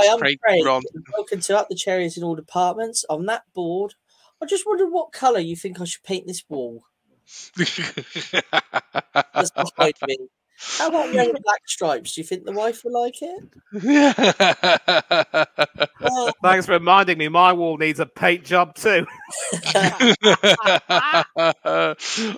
I'm 0.09 0.19
Craig 0.19 0.39
Craig. 0.41 0.65
Ron. 0.65 0.83
Welcome 1.11 1.41
to 1.41 1.59
Up 1.59 1.67
the 1.69 1.75
Cherries 1.75 2.17
in 2.17 2.23
All 2.23 2.35
Departments. 2.35 3.03
On 3.09 3.25
that 3.25 3.43
board, 3.53 3.95
I 4.41 4.45
just 4.45 4.65
wondered 4.65 4.89
what 4.89 5.11
colour 5.11 5.39
you 5.39 5.57
think 5.57 5.81
I 5.81 5.83
should 5.83 6.03
paint 6.03 6.27
this 6.27 6.45
wall. 6.47 6.85
That's 7.57 9.51
behind 9.51 9.95
me. 10.07 10.17
How 10.77 10.87
about 10.89 11.13
red 11.13 11.27
and 11.27 11.39
black 11.43 11.61
stripes? 11.67 12.13
Do 12.13 12.21
you 12.21 12.27
think 12.27 12.45
the 12.45 12.51
wife 12.51 12.83
will 12.83 13.01
like 13.01 13.15
it? 13.21 13.43
Oh, 16.05 16.31
Thanks 16.43 16.65
for 16.65 16.73
reminding 16.73 17.17
me. 17.17 17.29
My 17.29 17.53
wall 17.53 17.77
needs 17.77 17.99
a 17.99 18.05
paint 18.05 18.43
job 18.43 18.75
too. 18.75 19.05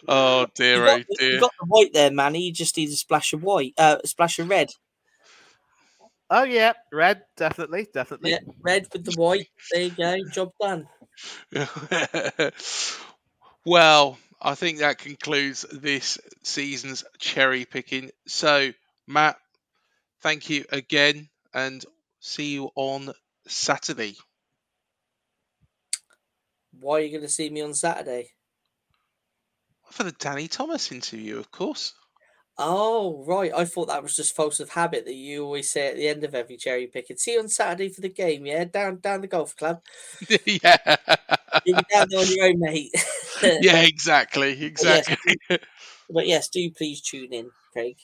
oh 0.08 0.46
dear, 0.54 0.76
you 0.76 0.82
oh 0.82 0.86
got, 0.86 1.06
the- 1.08 1.16
dear. 1.18 1.32
you 1.34 1.40
got 1.40 1.52
the 1.60 1.66
white 1.68 1.94
there, 1.94 2.12
Manny. 2.12 2.44
You 2.44 2.54
just 2.54 2.78
need 2.78 2.90
a 2.90 2.94
splash 2.94 3.34
of 3.34 3.42
white, 3.44 3.74
uh, 3.78 3.98
a 4.04 4.08
splash 4.08 4.38
of 4.40 4.50
red. 4.50 4.70
Oh 6.30 6.44
yeah, 6.44 6.74
red, 6.92 7.24
definitely, 7.38 7.88
definitely. 7.94 8.32
Yeah, 8.32 8.40
red 8.62 8.88
with 8.94 9.06
the 9.06 9.14
white. 9.20 9.48
There 9.72 9.82
you 9.84 9.92
go. 9.92 10.16
Job 10.32 10.52
done. 10.62 10.88
well, 13.66 14.18
I 14.46 14.54
think 14.54 14.78
that 14.78 15.00
concludes 15.00 15.66
this 15.72 16.20
season's 16.44 17.04
cherry 17.18 17.66
picking. 17.66 18.12
So, 18.28 18.74
Matt, 19.08 19.38
thank 20.22 20.52
you 20.52 20.66
again 20.72 21.30
and 21.52 21.84
see 22.20 22.54
you 22.54 22.70
on 22.76 23.12
Saturday. 23.48 24.16
Why 26.80 26.98
are 26.98 27.02
you 27.02 27.10
going 27.10 27.24
to 27.24 27.28
see 27.28 27.50
me 27.50 27.62
on 27.62 27.74
Saturday? 27.74 28.34
For 29.90 30.04
the 30.04 30.12
Danny 30.12 30.48
Thomas 30.48 30.92
interview, 30.92 31.40
of 31.40 31.50
course. 31.50 31.96
Oh, 32.58 33.24
right. 33.28 33.52
I 33.54 33.66
thought 33.66 33.90
that 33.90 34.02
was 34.02 34.16
just 34.16 34.36
false 34.36 34.60
of 34.62 34.70
habit 34.70 35.06
that 35.06 35.16
you 35.16 35.44
always 35.44 35.70
say 35.70 35.90
at 35.90 35.98
the 35.98 36.08
end 36.08 36.24
of 36.24 36.34
every 36.34 36.56
cherry 36.56 36.88
picking. 36.88 37.18
See 37.18 37.34
you 37.34 37.40
on 37.40 37.50
Saturday 37.50 37.90
for 37.90 38.00
the 38.02 38.10
game, 38.10 38.46
yeah? 38.46 38.64
Down 38.64 39.00
down 39.00 39.22
the 39.22 39.28
golf 39.28 39.58
club. 39.58 39.82
yeah. 40.46 40.96
You'll 41.66 41.78
be 41.78 41.84
down 41.92 42.08
there 42.10 42.20
on 42.20 42.28
your 42.28 42.46
own, 42.46 42.60
mate. 42.60 42.92
yeah, 43.44 43.82
exactly. 43.82 44.64
Exactly. 44.66 45.36
But 46.10 46.28
yes, 46.28 46.50
do 46.50 46.70
please 46.72 47.02
tune 47.02 47.34
in, 47.34 47.50
Craig. 47.74 47.98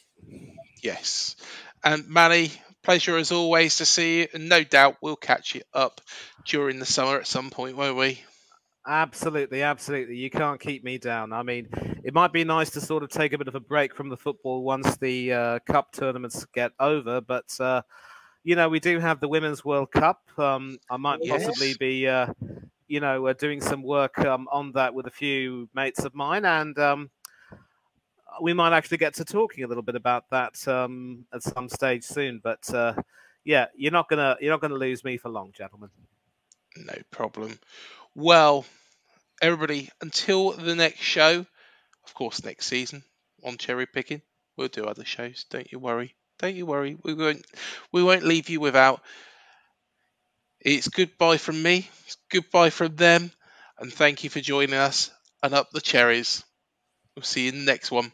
Yes. 0.81 1.35
And 1.83 2.07
Manny, 2.07 2.51
pleasure 2.83 3.17
as 3.17 3.31
always 3.31 3.77
to 3.77 3.85
see 3.85 4.21
you. 4.21 4.27
And 4.33 4.49
no 4.49 4.63
doubt 4.63 4.97
we'll 5.01 5.15
catch 5.15 5.55
you 5.55 5.61
up 5.73 6.01
during 6.45 6.79
the 6.79 6.85
summer 6.85 7.17
at 7.17 7.27
some 7.27 7.51
point, 7.51 7.77
won't 7.77 7.97
we? 7.97 8.21
Absolutely, 8.87 9.61
absolutely. 9.61 10.17
You 10.17 10.29
can't 10.31 10.59
keep 10.59 10.83
me 10.83 10.97
down. 10.97 11.33
I 11.33 11.43
mean, 11.43 11.67
it 12.03 12.13
might 12.13 12.33
be 12.33 12.43
nice 12.43 12.71
to 12.71 12.81
sort 12.81 13.03
of 13.03 13.09
take 13.09 13.31
a 13.33 13.37
bit 13.37 13.47
of 13.47 13.53
a 13.53 13.59
break 13.59 13.95
from 13.95 14.09
the 14.09 14.17
football 14.17 14.63
once 14.63 14.97
the 14.97 15.33
uh, 15.33 15.59
cup 15.67 15.91
tournaments 15.91 16.45
get 16.53 16.71
over, 16.79 17.21
but 17.21 17.45
uh, 17.59 17.83
you 18.43 18.55
know, 18.55 18.69
we 18.69 18.79
do 18.79 18.99
have 18.99 19.19
the 19.19 19.27
Women's 19.27 19.63
World 19.63 19.91
Cup. 19.91 20.23
Um, 20.37 20.79
I 20.89 20.97
might 20.97 21.19
possibly 21.27 21.75
be, 21.79 22.07
uh, 22.07 22.27
you 22.87 22.99
know, 22.99 23.27
uh, 23.27 23.33
doing 23.33 23.61
some 23.61 23.83
work 23.83 24.17
um, 24.19 24.47
on 24.51 24.71
that 24.73 24.93
with 24.93 25.05
a 25.05 25.11
few 25.11 25.69
mates 25.75 26.03
of 26.03 26.15
mine, 26.15 26.45
and 26.45 26.77
um, 26.79 27.11
we 28.41 28.53
might 28.53 28.73
actually 28.75 28.97
get 28.97 29.13
to 29.15 29.25
talking 29.25 29.63
a 29.63 29.67
little 29.67 29.83
bit 29.83 29.95
about 29.95 30.29
that 30.31 30.67
um, 30.67 31.25
at 31.33 31.43
some 31.43 31.69
stage 31.69 32.03
soon. 32.03 32.39
But 32.43 32.67
uh, 32.73 32.95
yeah, 33.43 33.67
you're 33.75 33.91
not 33.91 34.09
gonna 34.09 34.37
you're 34.41 34.51
not 34.51 34.61
gonna 34.61 34.73
lose 34.73 35.03
me 35.03 35.17
for 35.17 35.29
long, 35.29 35.51
gentlemen. 35.55 35.89
No 36.77 36.95
problem. 37.11 37.59
Well, 38.15 38.65
everybody, 39.41 39.89
until 40.01 40.51
the 40.51 40.75
next 40.75 41.01
show, 41.01 41.45
of 42.05 42.13
course, 42.15 42.43
next 42.43 42.67
season 42.67 43.03
on 43.43 43.57
cherry 43.57 43.87
picking, 43.87 44.21
we'll 44.57 44.69
do 44.69 44.85
other 44.85 45.05
shows. 45.05 45.45
Don't 45.49 45.71
you 45.71 45.79
worry. 45.79 46.15
Don't 46.39 46.55
you 46.55 46.65
worry. 46.65 46.97
We 47.03 47.13
won't. 47.15 47.45
We 47.91 48.03
won't 48.03 48.23
leave 48.23 48.49
you 48.49 48.59
without. 48.61 49.01
It's 50.61 50.87
goodbye 50.87 51.37
from 51.37 51.61
me. 51.61 51.89
It's 52.05 52.17
goodbye 52.31 52.71
from 52.71 52.95
them, 52.95 53.31
and 53.77 53.93
thank 53.93 54.23
you 54.23 54.29
for 54.29 54.39
joining 54.39 54.73
us. 54.75 55.11
And 55.43 55.53
up 55.53 55.69
the 55.71 55.81
cherries. 55.81 56.43
We'll 57.15 57.23
see 57.23 57.43
you 57.45 57.49
in 57.53 57.59
the 57.65 57.71
next 57.71 57.91
one. 57.91 58.13